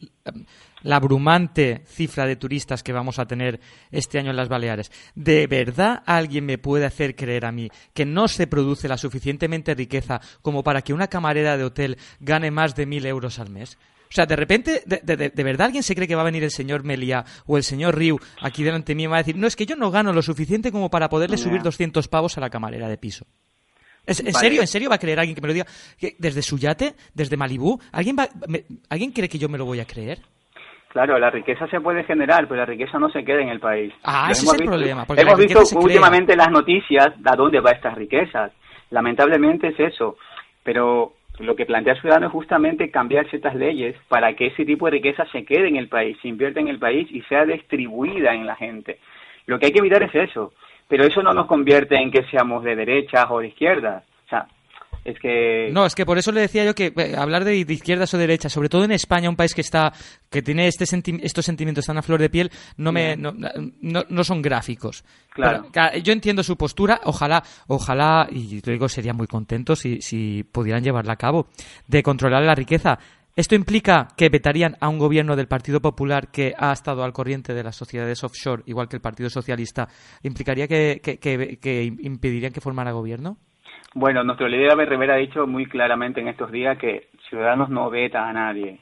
la 0.83 0.97
abrumante 0.97 1.83
cifra 1.87 2.25
de 2.27 2.37
turistas 2.37 2.83
que 2.83 2.93
vamos 2.93 3.19
a 3.19 3.27
tener 3.27 3.61
este 3.91 4.19
año 4.19 4.31
en 4.31 4.37
las 4.37 4.49
Baleares. 4.49 4.91
¿De 5.15 5.47
verdad 5.47 6.03
alguien 6.07 6.47
me 6.47 6.57
puede 6.57 6.87
hacer 6.87 7.15
creer 7.17 7.45
a 7.45 7.53
mí 7.53 7.69
que 7.93 8.07
no 8.07 8.29
se 8.29 8.47
produce 8.47 8.89
la 8.89 8.97
suficientemente 8.97 9.75
riqueza 9.75 10.21
como 10.41 10.63
para 10.63 10.81
que 10.83 10.95
una 10.95 11.09
camarera 11.09 11.57
de 11.57 11.65
hotel 11.65 11.99
gane 12.21 12.51
más 12.51 12.75
de 12.75 12.87
mil 12.87 13.05
euros 13.05 13.39
al 13.39 13.51
mes? 13.51 13.77
O 14.11 14.13
sea, 14.13 14.25
de 14.25 14.37
repente, 14.37 14.83
de, 14.87 15.01
de, 15.05 15.29
de, 15.29 15.45
verdad 15.45 15.67
alguien 15.67 15.83
se 15.83 15.95
cree 15.95 16.09
que 16.09 16.15
va 16.15 16.23
a 16.23 16.25
venir 16.25 16.43
el 16.43 16.51
señor 16.51 16.83
Meliá 16.83 17.27
o 17.45 17.59
el 17.59 17.63
señor 17.63 17.95
Riu 17.99 18.19
aquí 18.41 18.63
delante 18.63 18.95
mío 18.95 19.11
y 19.11 19.13
va 19.13 19.17
a 19.17 19.21
decir, 19.23 19.37
no, 19.37 19.47
es 19.47 19.55
que 19.55 19.67
yo 19.67 19.77
no 19.77 19.91
gano 19.91 20.15
lo 20.15 20.23
suficiente 20.23 20.73
como 20.73 20.89
para 20.89 21.11
poderle 21.11 21.37
subir 21.37 21.61
200 21.61 22.09
pavos 22.09 22.39
a 22.39 22.41
la 22.41 22.49
camarera 22.49 22.89
de 22.89 22.97
piso. 22.97 23.27
¿Es, 24.09 24.21
¿En 24.21 24.33
serio? 24.33 24.61
¿En 24.63 24.67
serio 24.67 24.89
va 24.89 24.97
a 24.97 24.99
creer 24.99 25.21
alguien 25.21 25.35
que 25.35 25.43
me 25.43 25.49
lo 25.49 25.55
diga? 25.55 25.67
¿Desde 26.19 26.43
su 26.43 26.59
yate? 26.59 26.95
¿Desde 27.15 27.37
Malibú? 27.37 27.79
¿Alguien, 27.93 28.17
va, 28.19 28.27
me, 28.49 28.65
¿Alguien 28.89 29.13
cree 29.13 29.29
que 29.29 29.39
yo 29.39 29.49
me 29.49 29.59
lo 29.59 29.67
voy 29.67 29.81
a 29.81 29.85
creer? 29.85 30.19
Claro, 30.89 31.19
la 31.19 31.31
riqueza 31.31 31.67
se 31.69 31.81
puede 31.81 32.03
generar, 32.05 32.49
pero 32.49 32.61
la 32.61 32.67
riqueza 32.67 32.99
no 32.99 33.11
se 33.11 33.23
queda 33.23 33.43
en 33.43 33.51
el 33.51 33.61
país. 33.61 33.93
Ah, 34.03 34.29
ese 34.31 34.47
es 34.47 34.53
el 34.53 34.59
visto, 34.61 34.73
problema. 34.73 35.05
Porque 35.05 35.23
hemos 35.23 35.39
visto 35.39 35.61
últimamente 35.79 36.33
en 36.33 36.39
las 36.39 36.51
noticias 36.51 37.09
a 37.25 37.37
dónde 37.37 37.61
va 37.61 37.73
estas 37.73 37.95
riquezas. 37.95 38.53
Lamentablemente 38.91 39.69
es 39.69 39.79
eso. 39.79 40.17
Pero 40.65 41.13
lo 41.41 41.55
que 41.55 41.67
plantea 41.67 42.01
Ciudadanos 42.01 42.29
es 42.29 42.33
justamente 42.33 42.91
cambiar 42.91 43.29
ciertas 43.29 43.55
leyes 43.55 43.97
para 44.09 44.35
que 44.35 44.47
ese 44.47 44.65
tipo 44.65 44.87
de 44.87 44.93
riqueza 44.93 45.27
se 45.31 45.45
quede 45.45 45.69
en 45.69 45.77
el 45.77 45.89
país, 45.89 46.17
se 46.23 46.29
invierta 46.29 46.61
en 46.61 46.69
el 46.69 46.79
país 46.79 47.07
y 47.11 47.21
sea 47.23 47.45
distribuida 47.45 48.35
en 48.35 48.47
la 48.47 48.57
gente. 48.57 48.99
Lo 49.47 49.59
que 49.59 49.67
hay 49.67 49.73
que 49.73 49.79
evitar 49.81 50.03
es 50.03 50.15
eso. 50.15 50.53
Pero 50.89 51.05
eso 51.05 51.23
no 51.23 51.33
nos 51.33 51.47
convierte 51.47 51.97
en 51.97 52.11
que 52.11 52.25
seamos 52.31 52.65
de 52.65 52.75
derechas 52.75 53.27
o 53.31 53.41
de 53.41 53.49
izquierdas. 53.49 54.05
O 54.27 54.29
sea, 54.29 54.47
es 55.05 55.19
que 55.21 55.71
No, 55.73 55.85
es 55.87 55.95
que 55.95 56.05
por 56.07 56.19
eso 56.19 56.33
le 56.33 56.41
decía 56.41 56.65
yo 56.65 56.75
que 56.75 56.93
eh, 56.97 57.15
hablar 57.17 57.45
de, 57.45 57.57
izquierdas 57.57 58.13
o 58.15 58.19
derechas, 58.19 58.53
sobre 58.53 58.69
todo 58.69 58.85
en 58.85 58.93
España, 58.93 59.29
un 59.29 59.37
país 59.37 59.55
que 59.55 59.61
está 59.61 59.93
que 60.31 60.43
tiene 60.43 60.67
este 60.67 60.85
senti- 60.87 61.21
estos 61.23 61.45
sentimientos 61.45 61.87
tan 61.87 61.99
a 61.99 62.03
flor 62.03 62.21
de 62.21 62.31
piel, 62.31 62.51
no 62.79 62.91
me 62.93 63.17
no, 63.17 63.33
no, 63.33 64.03
no 64.09 64.25
son 64.25 64.43
gráficos. 64.43 65.05
Claro. 65.31 65.67
Pero, 65.73 65.99
yo 66.03 66.13
entiendo 66.13 66.43
su 66.43 66.57
postura, 66.57 67.01
ojalá, 67.05 67.43
ojalá, 67.69 68.27
y 68.31 68.61
te 68.61 68.73
digo, 68.73 68.89
sería 68.89 69.13
muy 69.13 69.27
contento 69.27 69.77
si, 69.77 70.01
si 70.01 70.43
pudieran 70.43 70.83
llevarla 70.83 71.13
a 71.13 71.17
cabo, 71.17 71.47
de 71.87 72.03
controlar 72.03 72.43
la 72.43 72.55
riqueza. 72.55 72.99
¿Esto 73.39 73.55
implica 73.55 74.09
que 74.17 74.31
vetarían 74.31 74.75
a 74.81 74.89
un 74.89 74.99
gobierno 74.99 75.37
del 75.37 75.47
Partido 75.47 75.81
Popular 75.81 76.27
que 76.33 76.55
ha 76.59 76.73
estado 76.73 77.05
al 77.05 77.13
corriente 77.13 77.55
de 77.55 77.63
las 77.63 77.77
sociedades 77.77 78.25
offshore, 78.25 78.65
igual 78.67 78.89
que 78.89 78.97
el 78.97 79.01
Partido 79.01 79.31
Socialista? 79.31 79.87
¿Implicaría 80.25 80.67
que, 80.67 81.01
que, 81.01 81.19
que- 81.21 81.57
que 81.61 81.85
impedirían 81.85 82.53
que 82.53 82.61
formara 82.61 82.91
gobierno? 82.91 83.37
Bueno, 83.95 84.25
nuestro 84.25 84.49
líder 84.49 84.73
Abel 84.73 84.89
Rivera 84.89 85.15
ha 85.15 85.19
dicho 85.19 85.47
muy 85.47 85.67
claramente 85.67 86.21
en 86.21 86.27
estos 86.27 86.51
días 86.51 86.77
que 86.81 87.11
Ciudadanos 87.31 87.71
no 87.71 87.89
veta 87.91 88.29
a 88.29 88.33
nadie. 88.33 88.81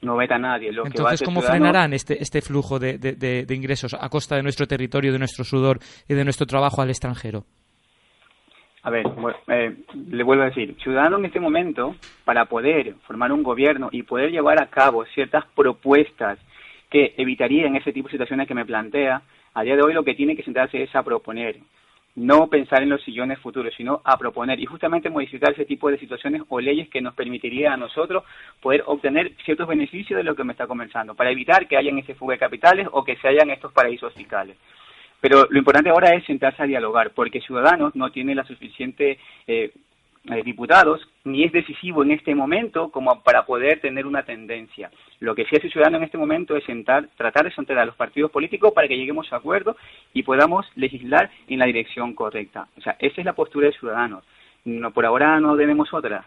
No 0.00 0.16
veta 0.16 0.34
a 0.34 0.38
nadie. 0.40 0.72
Lo 0.72 0.84
Entonces, 0.84 1.22
¿cómo 1.22 1.40
Ciudadanos- 1.40 1.50
frenarán 1.70 1.92
este, 1.92 2.20
este 2.20 2.40
flujo 2.42 2.80
de, 2.80 2.98
de- 2.98 3.12
de- 3.12 3.46
de 3.46 3.54
ingresos 3.54 3.94
a 3.94 4.08
costa 4.08 4.34
de 4.34 4.42
nuestro 4.42 4.66
territorio, 4.66 5.12
de 5.12 5.20
nuestro 5.20 5.44
sudor 5.44 5.78
y 6.08 6.14
de 6.14 6.24
nuestro 6.24 6.44
trabajo 6.44 6.82
al 6.82 6.90
extranjero? 6.90 7.44
A 8.84 8.90
ver, 8.90 9.06
eh, 9.46 9.76
le 10.10 10.24
vuelvo 10.24 10.42
a 10.42 10.46
decir, 10.46 10.74
Ciudadanos 10.82 11.20
en 11.20 11.26
este 11.26 11.38
momento, 11.38 11.94
para 12.24 12.46
poder 12.46 12.94
formar 13.06 13.30
un 13.30 13.44
gobierno 13.44 13.88
y 13.92 14.02
poder 14.02 14.32
llevar 14.32 14.60
a 14.60 14.66
cabo 14.66 15.04
ciertas 15.06 15.44
propuestas 15.54 16.38
que 16.90 17.14
evitarían 17.16 17.76
ese 17.76 17.92
tipo 17.92 18.08
de 18.08 18.12
situaciones 18.12 18.48
que 18.48 18.54
me 18.54 18.66
plantea, 18.66 19.22
a 19.54 19.62
día 19.62 19.76
de 19.76 19.82
hoy 19.82 19.94
lo 19.94 20.02
que 20.02 20.14
tiene 20.14 20.34
que 20.34 20.42
centrarse 20.42 20.82
es 20.82 20.94
a 20.96 21.04
proponer, 21.04 21.58
no 22.16 22.48
pensar 22.48 22.82
en 22.82 22.88
los 22.88 23.02
sillones 23.04 23.38
futuros, 23.38 23.72
sino 23.76 24.02
a 24.04 24.18
proponer 24.18 24.58
y 24.58 24.66
justamente 24.66 25.10
modificar 25.10 25.52
ese 25.52 25.64
tipo 25.64 25.88
de 25.88 25.98
situaciones 25.98 26.42
o 26.48 26.60
leyes 26.60 26.88
que 26.88 27.00
nos 27.00 27.14
permitiría 27.14 27.72
a 27.72 27.76
nosotros 27.76 28.24
poder 28.60 28.82
obtener 28.86 29.32
ciertos 29.44 29.68
beneficios 29.68 30.18
de 30.18 30.24
lo 30.24 30.34
que 30.34 30.42
me 30.42 30.52
está 30.52 30.66
conversando, 30.66 31.14
para 31.14 31.30
evitar 31.30 31.68
que 31.68 31.76
hayan 31.76 31.98
ese 31.98 32.16
fuga 32.16 32.34
de 32.34 32.40
capitales 32.40 32.88
o 32.90 33.04
que 33.04 33.16
se 33.16 33.28
hayan 33.28 33.48
estos 33.50 33.72
paraísos 33.72 34.12
fiscales. 34.12 34.56
Pero 35.22 35.46
lo 35.48 35.58
importante 35.58 35.88
ahora 35.88 36.16
es 36.16 36.24
sentarse 36.24 36.64
a 36.64 36.66
dialogar, 36.66 37.12
porque 37.12 37.40
Ciudadanos 37.40 37.94
no 37.94 38.10
tiene 38.10 38.34
la 38.34 38.44
suficiente 38.44 39.20
eh, 39.46 39.72
eh, 40.24 40.42
diputados, 40.42 41.00
ni 41.22 41.44
es 41.44 41.52
decisivo 41.52 42.02
en 42.02 42.10
este 42.10 42.34
momento 42.34 42.90
como 42.90 43.22
para 43.22 43.46
poder 43.46 43.80
tener 43.80 44.04
una 44.04 44.24
tendencia. 44.24 44.90
Lo 45.20 45.36
que 45.36 45.44
sí 45.44 45.54
hace 45.54 45.70
Ciudadanos 45.70 45.98
en 45.98 46.06
este 46.06 46.18
momento 46.18 46.56
es 46.56 46.64
sentar, 46.64 47.08
tratar 47.16 47.44
de 47.44 47.54
sentar 47.54 47.78
a 47.78 47.84
los 47.84 47.94
partidos 47.94 48.32
políticos 48.32 48.72
para 48.74 48.88
que 48.88 48.96
lleguemos 48.96 49.32
a 49.32 49.36
acuerdo 49.36 49.76
y 50.12 50.24
podamos 50.24 50.66
legislar 50.74 51.30
en 51.46 51.60
la 51.60 51.66
dirección 51.66 52.14
correcta. 52.14 52.66
O 52.76 52.80
sea, 52.80 52.96
esa 52.98 53.20
es 53.20 53.24
la 53.24 53.34
postura 53.34 53.68
de 53.68 53.78
Ciudadanos. 53.78 54.24
No, 54.64 54.90
por 54.90 55.06
ahora 55.06 55.38
no 55.38 55.56
tenemos 55.56 55.94
otra. 55.94 56.26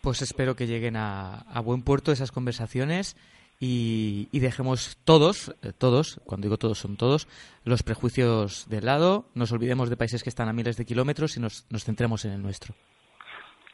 Pues 0.00 0.22
espero 0.22 0.54
que 0.54 0.68
lleguen 0.68 0.94
a, 0.94 1.40
a 1.52 1.60
buen 1.60 1.82
puerto 1.82 2.12
esas 2.12 2.30
conversaciones 2.30 3.16
y, 3.64 4.40
dejemos 4.40 4.96
todos, 5.04 5.54
eh, 5.62 5.70
todos, 5.78 6.20
cuando 6.24 6.46
digo 6.46 6.56
todos 6.56 6.78
son 6.78 6.96
todos, 6.96 7.28
los 7.64 7.84
prejuicios 7.84 8.68
de 8.68 8.80
lado, 8.80 9.26
nos 9.36 9.52
olvidemos 9.52 9.88
de 9.88 9.96
países 9.96 10.24
que 10.24 10.30
están 10.30 10.48
a 10.48 10.52
miles 10.52 10.76
de 10.76 10.84
kilómetros 10.84 11.36
y 11.36 11.40
nos, 11.40 11.64
nos 11.70 11.84
centremos 11.84 12.24
en 12.24 12.32
el 12.32 12.42
nuestro. 12.42 12.74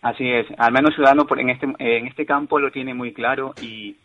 Así 0.03 0.29
es, 0.29 0.47
al 0.59 0.73
menos 0.73 0.95
Ciudadanos 0.95 1.27
por- 1.27 1.41
en 1.41 1.49
este, 1.49 1.67
en 1.79 2.07
este 2.07 2.27
campo 2.27 2.59
lo 2.59 2.71
tiene 2.71 2.93
muy 2.93 3.15
claro 3.15 3.55
y 3.63 3.97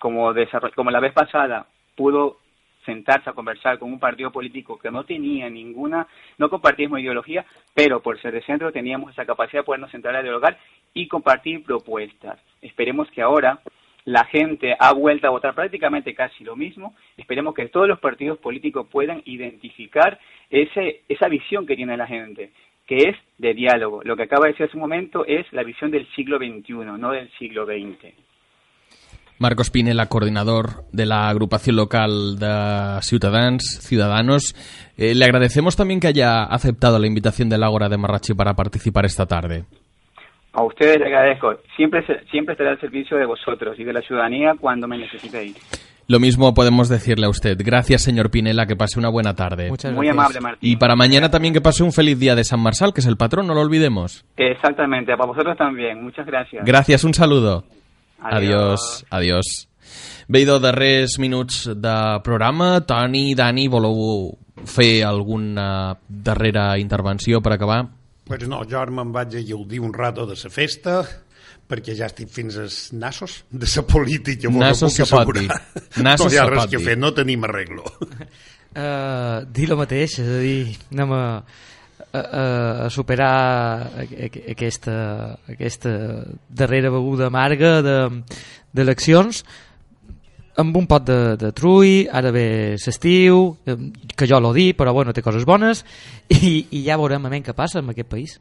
como, 0.00 0.32
como 0.74 0.90
la 0.90 1.00
vez 1.00 1.12
pasada 1.12 1.66
pudo 1.94 2.38
sentarse 2.86 3.28
a 3.28 3.34
conversar 3.34 3.78
con 3.78 3.92
un 3.92 3.98
partido 3.98 4.32
político 4.32 4.78
que 4.78 4.90
no 4.90 5.04
tenía 5.04 5.50
ninguna, 5.50 6.06
no 6.38 6.48
compartíamos 6.48 7.00
ideología, 7.00 7.44
pero 7.74 8.00
por 8.00 8.18
ser 8.22 8.32
de 8.32 8.42
centro 8.42 8.72
teníamos 8.72 9.12
esa 9.12 9.26
capacidad 9.26 9.60
de 9.60 9.66
podernos 9.66 9.90
sentar 9.90 10.16
a 10.16 10.22
dialogar 10.22 10.56
y 10.94 11.08
compartir 11.08 11.62
propuestas. 11.62 12.38
Esperemos 12.62 13.10
que 13.10 13.20
ahora 13.20 13.60
la 14.06 14.24
gente 14.24 14.74
ha 14.78 14.92
vuelto 14.92 15.26
a 15.26 15.30
votar 15.30 15.54
prácticamente 15.54 16.14
casi 16.14 16.44
lo 16.44 16.56
mismo. 16.56 16.94
Esperemos 17.16 17.54
que 17.54 17.68
todos 17.68 17.88
los 17.88 17.98
partidos 17.98 18.38
políticos 18.38 18.86
puedan 18.90 19.20
identificar 19.26 20.18
ese, 20.48 21.02
esa 21.08 21.28
visión 21.28 21.66
que 21.66 21.76
tiene 21.76 21.96
la 21.96 22.06
gente, 22.06 22.52
que 22.86 23.08
es 23.08 23.16
de 23.36 23.52
diálogo. 23.52 24.02
Lo 24.04 24.16
que 24.16 24.22
acaba 24.22 24.46
de 24.46 24.52
decir 24.52 24.66
hace 24.66 24.76
un 24.76 24.82
momento 24.82 25.26
es 25.26 25.44
la 25.52 25.64
visión 25.64 25.90
del 25.90 26.06
siglo 26.14 26.38
XXI, 26.38 26.72
no 26.98 27.10
del 27.10 27.28
siglo 27.32 27.66
XX. 27.66 28.14
Marcos 29.38 29.70
Pinela, 29.70 30.06
coordinador 30.06 30.84
de 30.92 31.04
la 31.04 31.28
agrupación 31.28 31.76
local 31.76 32.38
de 32.38 33.02
Ciudadans, 33.02 33.80
Ciudadanos. 33.82 34.54
Eh, 34.96 35.14
le 35.14 35.24
agradecemos 35.24 35.76
también 35.76 36.00
que 36.00 36.06
haya 36.06 36.44
aceptado 36.44 36.98
la 36.98 37.08
invitación 37.08 37.48
del 37.48 37.64
Ágora 37.64 37.88
de 37.88 37.98
Marrachi 37.98 38.34
para 38.34 38.54
participar 38.54 39.04
esta 39.04 39.26
tarde. 39.26 39.64
A 40.56 40.62
ustedes 40.64 40.98
les 40.98 41.06
agradezco. 41.08 41.54
Siempre, 41.76 42.04
se- 42.06 42.24
siempre 42.30 42.52
estaré 42.54 42.70
al 42.70 42.80
servicio 42.80 43.16
de 43.18 43.26
vosotros 43.26 43.78
y 43.78 43.84
de 43.84 43.92
la 43.92 44.00
ciudadanía 44.00 44.54
cuando 44.58 44.88
me 44.88 44.96
necesitéis. 44.96 45.54
Lo 46.08 46.18
mismo 46.18 46.54
podemos 46.54 46.88
decirle 46.88 47.26
a 47.26 47.28
usted. 47.28 47.58
Gracias, 47.62 48.02
señor 48.02 48.30
Pinela, 48.30 48.64
que 48.66 48.76
pase 48.76 48.98
una 48.98 49.08
buena 49.10 49.34
tarde. 49.34 49.70
Muy 49.92 50.08
amable, 50.08 50.40
Martín. 50.40 50.70
Y 50.70 50.76
para 50.76 50.94
mañana 50.96 51.30
también 51.30 51.52
que 51.52 51.60
pase 51.60 51.82
un 51.82 51.92
feliz 51.92 52.18
día 52.18 52.34
de 52.34 52.44
San 52.44 52.60
Marsal, 52.60 52.94
que 52.94 53.00
es 53.00 53.06
el 53.06 53.16
patrón, 53.16 53.46
no 53.48 53.54
lo 53.54 53.60
olvidemos. 53.60 54.24
Exactamente, 54.36 55.14
para 55.16 55.26
vosotros 55.26 55.56
también. 55.58 56.02
Muchas 56.02 56.24
gracias. 56.24 56.64
Gràcies, 56.64 57.04
un 57.04 57.12
saludo. 57.12 57.64
Adiós. 58.20 59.04
Adiós. 59.10 59.42
Adiós. 59.44 59.68
Bé, 60.28 60.40
idò, 60.40 60.58
darrers 60.58 61.18
minuts 61.18 61.66
de 61.74 62.20
programa. 62.24 62.80
Toni, 62.86 63.34
Dani, 63.34 63.68
voleu 63.68 64.38
fer 64.64 65.04
alguna 65.04 65.98
darrera 66.08 66.78
intervenció 66.78 67.40
per 67.42 67.52
acabar? 67.52 67.86
Pues 68.26 68.42
no, 68.50 68.64
jo 68.66 68.80
ara 68.80 68.90
me'n 68.90 69.12
vaig 69.14 69.36
a 69.38 69.42
gaudir 69.46 69.78
un 69.80 69.92
rato 69.94 70.26
de 70.26 70.34
la 70.34 70.50
festa 70.50 70.98
perquè 71.66 71.94
ja 71.98 72.06
estic 72.06 72.28
fins 72.30 72.56
als 72.62 72.76
nassos 72.94 73.40
de 73.50 73.66
la 73.66 73.82
política. 73.86 74.50
Nassos 74.50 74.92
puc 74.92 74.96
se 75.00 75.06
pot 75.10 75.22
assegurar. 75.30 75.62
dir. 75.96 76.02
Nassos 76.06 76.26
no 76.28 76.34
hi 76.34 76.38
ha 76.38 76.44
res 76.50 76.60
pot 76.60 76.70
que 76.70 76.78
dir. 76.78 76.86
fer, 76.86 76.96
no 76.98 77.10
tenim 77.14 77.46
arreglo. 77.46 77.84
Uh, 78.00 79.46
dir 79.54 79.66
el 79.70 79.78
mateix, 79.78 80.18
és 80.22 80.28
a 80.30 80.38
dir, 80.42 80.76
anem 80.94 81.14
a, 81.16 81.22
a, 82.12 82.22
a 82.86 82.90
superar 82.94 83.32
aquesta, 84.54 84.96
aquesta 85.50 85.94
darrera 86.48 86.90
beguda 86.94 87.26
amarga 87.32 87.80
de- 87.82 88.22
d'eleccions 88.76 89.42
amb 90.56 90.76
un 90.76 90.86
pot 90.88 91.04
de, 91.06 91.36
de 91.40 91.52
trull, 91.56 92.08
ara 92.12 92.32
ve 92.34 92.46
l'estiu, 92.80 93.56
eh, 93.66 93.76
que 94.16 94.28
jo 94.28 94.40
l'ho 94.40 94.52
dir, 94.56 94.72
però 94.76 94.92
bueno, 94.96 95.12
té 95.12 95.22
coses 95.22 95.44
bones, 95.48 95.84
i, 96.32 96.66
i 96.70 96.84
ja 96.86 96.98
veurem 97.00 97.26
a 97.26 97.32
què 97.44 97.54
passa 97.56 97.80
en 97.80 97.92
aquest 97.92 98.08
país. 98.08 98.38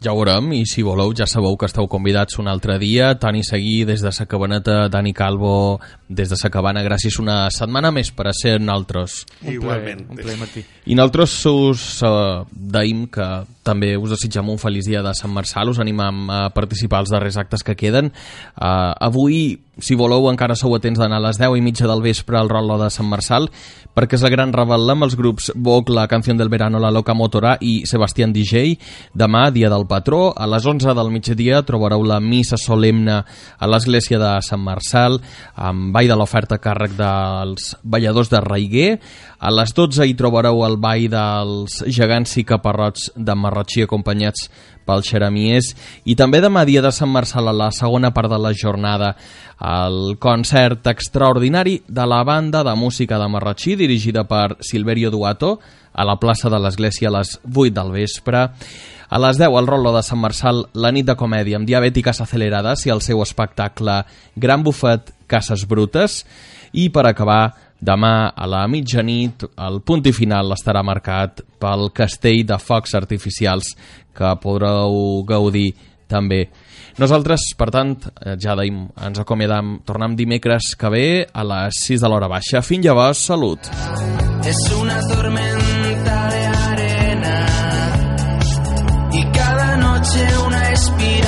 Ja 0.00 0.14
ho 0.14 0.16
veurem, 0.16 0.46
i 0.56 0.62
si 0.64 0.80
voleu 0.80 1.10
ja 1.12 1.26
sabeu 1.28 1.58
que 1.60 1.68
esteu 1.68 1.84
convidats 1.92 2.38
un 2.40 2.48
altre 2.48 2.78
dia. 2.80 3.10
Toni 3.20 3.42
Seguí 3.44 3.84
des 3.84 4.00
de 4.00 4.08
sa 4.16 4.24
cabaneta, 4.24 4.88
Dani 4.88 5.12
Calvo 5.12 5.78
des 6.08 6.30
de 6.32 6.38
sa 6.40 6.48
cabana. 6.48 6.80
Gràcies 6.80 7.18
una 7.20 7.50
setmana 7.52 7.92
més 7.92 8.08
per 8.10 8.30
a 8.30 8.32
ser 8.32 8.56
nosaltres. 8.62 9.26
Igualment. 9.44 10.06
Un 10.08 10.16
ple, 10.16 10.38
Martí. 10.40 10.64
I 10.88 10.96
nosaltres 10.96 11.34
us 11.46 11.84
uh, 12.00 12.46
deim 12.50 13.04
que 13.12 13.28
també 13.62 13.92
us 14.00 14.14
desitgem 14.14 14.48
un 14.48 14.58
feliç 14.58 14.88
dia 14.88 15.02
de 15.04 15.12
Sant 15.14 15.32
Marçal, 15.34 15.68
us 15.68 15.78
animam 15.82 16.30
a 16.32 16.40
participar 16.54 17.02
als 17.02 17.12
darrers 17.12 17.36
actes 17.38 17.62
que 17.62 17.76
queden. 17.76 18.08
Uh, 18.56 18.96
avui, 18.96 19.60
si 19.78 19.94
voleu, 20.00 20.30
encara 20.32 20.56
sou 20.56 20.74
atents 20.74 20.98
d'anar 20.98 21.20
a 21.20 21.26
les 21.28 21.38
10 21.38 21.60
i 21.60 21.64
mitja 21.64 21.86
del 21.90 22.02
vespre 22.02 22.40
al 22.40 22.50
Rolo 22.50 22.80
de 22.80 22.88
Sant 22.90 23.08
Marçal, 23.08 23.50
perquè 23.94 24.16
és 24.16 24.24
la 24.24 24.32
gran 24.32 24.54
revetla 24.56 24.96
amb 24.96 25.06
els 25.06 25.16
grups 25.18 25.52
Vogue, 25.54 25.94
la 25.94 26.08
Canción 26.08 26.40
del 26.40 26.48
Verano, 26.48 26.80
la 26.80 26.90
Loca 26.90 27.14
Motora 27.14 27.58
i 27.60 27.84
Sebastián 27.86 28.32
DJ. 28.32 28.78
Demà, 29.14 29.50
dia 29.52 29.70
del 29.70 29.86
patró. 29.90 30.30
A 30.38 30.46
les 30.46 30.66
11 30.66 30.94
del 30.94 31.10
migdia 31.10 31.64
trobareu 31.66 32.04
la 32.06 32.20
missa 32.22 32.58
solemne 32.60 33.20
a 33.24 33.70
l'església 33.70 34.20
de 34.22 34.30
Sant 34.46 34.62
Marçal, 34.62 35.18
amb 35.58 35.90
ball 35.94 36.08
de 36.08 36.16
l'oferta 36.16 36.60
càrrec 36.62 36.94
dels 36.98 37.74
balladors 37.82 38.30
de 38.30 38.40
Raiguer. 38.46 38.90
A 39.40 39.50
les 39.50 39.74
12 39.74 40.06
hi 40.06 40.14
trobareu 40.14 40.62
el 40.66 40.78
ball 40.78 41.08
dels 41.10 41.80
gegants 41.88 42.36
i 42.38 42.46
caparrots 42.46 43.10
de 43.16 43.34
Marratxí 43.34 43.82
acompanyats 43.84 44.48
pel 44.90 45.04
Xeramies 45.06 45.74
i 46.08 46.16
també 46.18 46.40
demà 46.42 46.64
dia 46.68 46.82
de 46.82 46.92
Sant 46.94 47.10
Marçal 47.12 47.50
a 47.50 47.56
la 47.56 47.70
segona 47.74 48.12
part 48.16 48.30
de 48.32 48.38
la 48.40 48.52
jornada 48.56 49.14
el 49.60 50.16
concert 50.22 50.86
extraordinari 50.90 51.80
de 51.86 52.06
la 52.08 52.22
banda 52.24 52.64
de 52.66 52.74
música 52.74 53.18
de 53.20 53.28
Marratxí 53.28 53.76
dirigida 53.76 54.24
per 54.28 54.56
Silverio 54.60 55.10
Duato 55.12 55.58
a 55.92 56.06
la 56.06 56.16
plaça 56.22 56.50
de 56.50 56.58
l'Església 56.62 57.10
a 57.10 57.18
les 57.18 57.36
8 57.44 57.74
del 57.76 57.92
vespre 57.92 58.48
a 59.10 59.18
les 59.18 59.38
10 59.38 59.58
al 59.58 59.66
Rolo 59.66 59.90
de 59.92 60.04
Sant 60.06 60.20
Marçal 60.22 60.62
la 60.78 60.92
nit 60.94 61.06
de 61.06 61.16
comèdia 61.18 61.58
amb 61.58 61.66
diabètiques 61.66 62.22
accelerades 62.22 62.86
i 62.86 62.94
el 62.94 63.02
seu 63.02 63.22
espectacle 63.24 64.04
Gran 64.36 64.62
Bufet 64.62 65.10
Cases 65.26 65.66
Brutes 65.66 66.22
i 66.78 66.88
per 66.94 67.08
acabar 67.10 67.42
Demà 67.80 68.28
a 68.36 68.44
la 68.44 68.66
mitjanit 68.68 69.46
el 69.56 69.78
punt 69.80 70.04
i 70.04 70.12
final 70.12 70.52
estarà 70.52 70.82
marcat 70.84 71.40
pel 71.58 71.88
castell 71.96 72.42
de 72.44 72.58
focs 72.60 72.92
artificials 72.98 73.72
que 74.12 74.34
podreu 74.42 75.24
gaudir 75.24 75.70
també. 76.10 76.42
Nosaltres, 77.00 77.54
per 77.56 77.70
tant, 77.72 77.94
eh, 78.20 78.36
ja 78.36 78.56
deim, 78.58 78.82
ens 79.00 79.22
acomiadam, 79.22 79.78
tornem 79.86 80.16
dimecres 80.18 80.74
que 80.76 80.90
ve 80.92 81.06
a 81.32 81.44
les 81.44 81.80
6 81.86 82.04
de 82.04 82.08
l'hora 82.08 82.28
baixa. 82.28 82.60
Fins 82.60 82.84
llavors, 82.84 83.24
salut! 83.30 83.70
És 84.44 84.60
una 84.76 85.00
tormenta 85.08 86.28
de 86.34 86.49
noche 90.00 90.36
una 90.46 90.72
espina. 90.72 91.19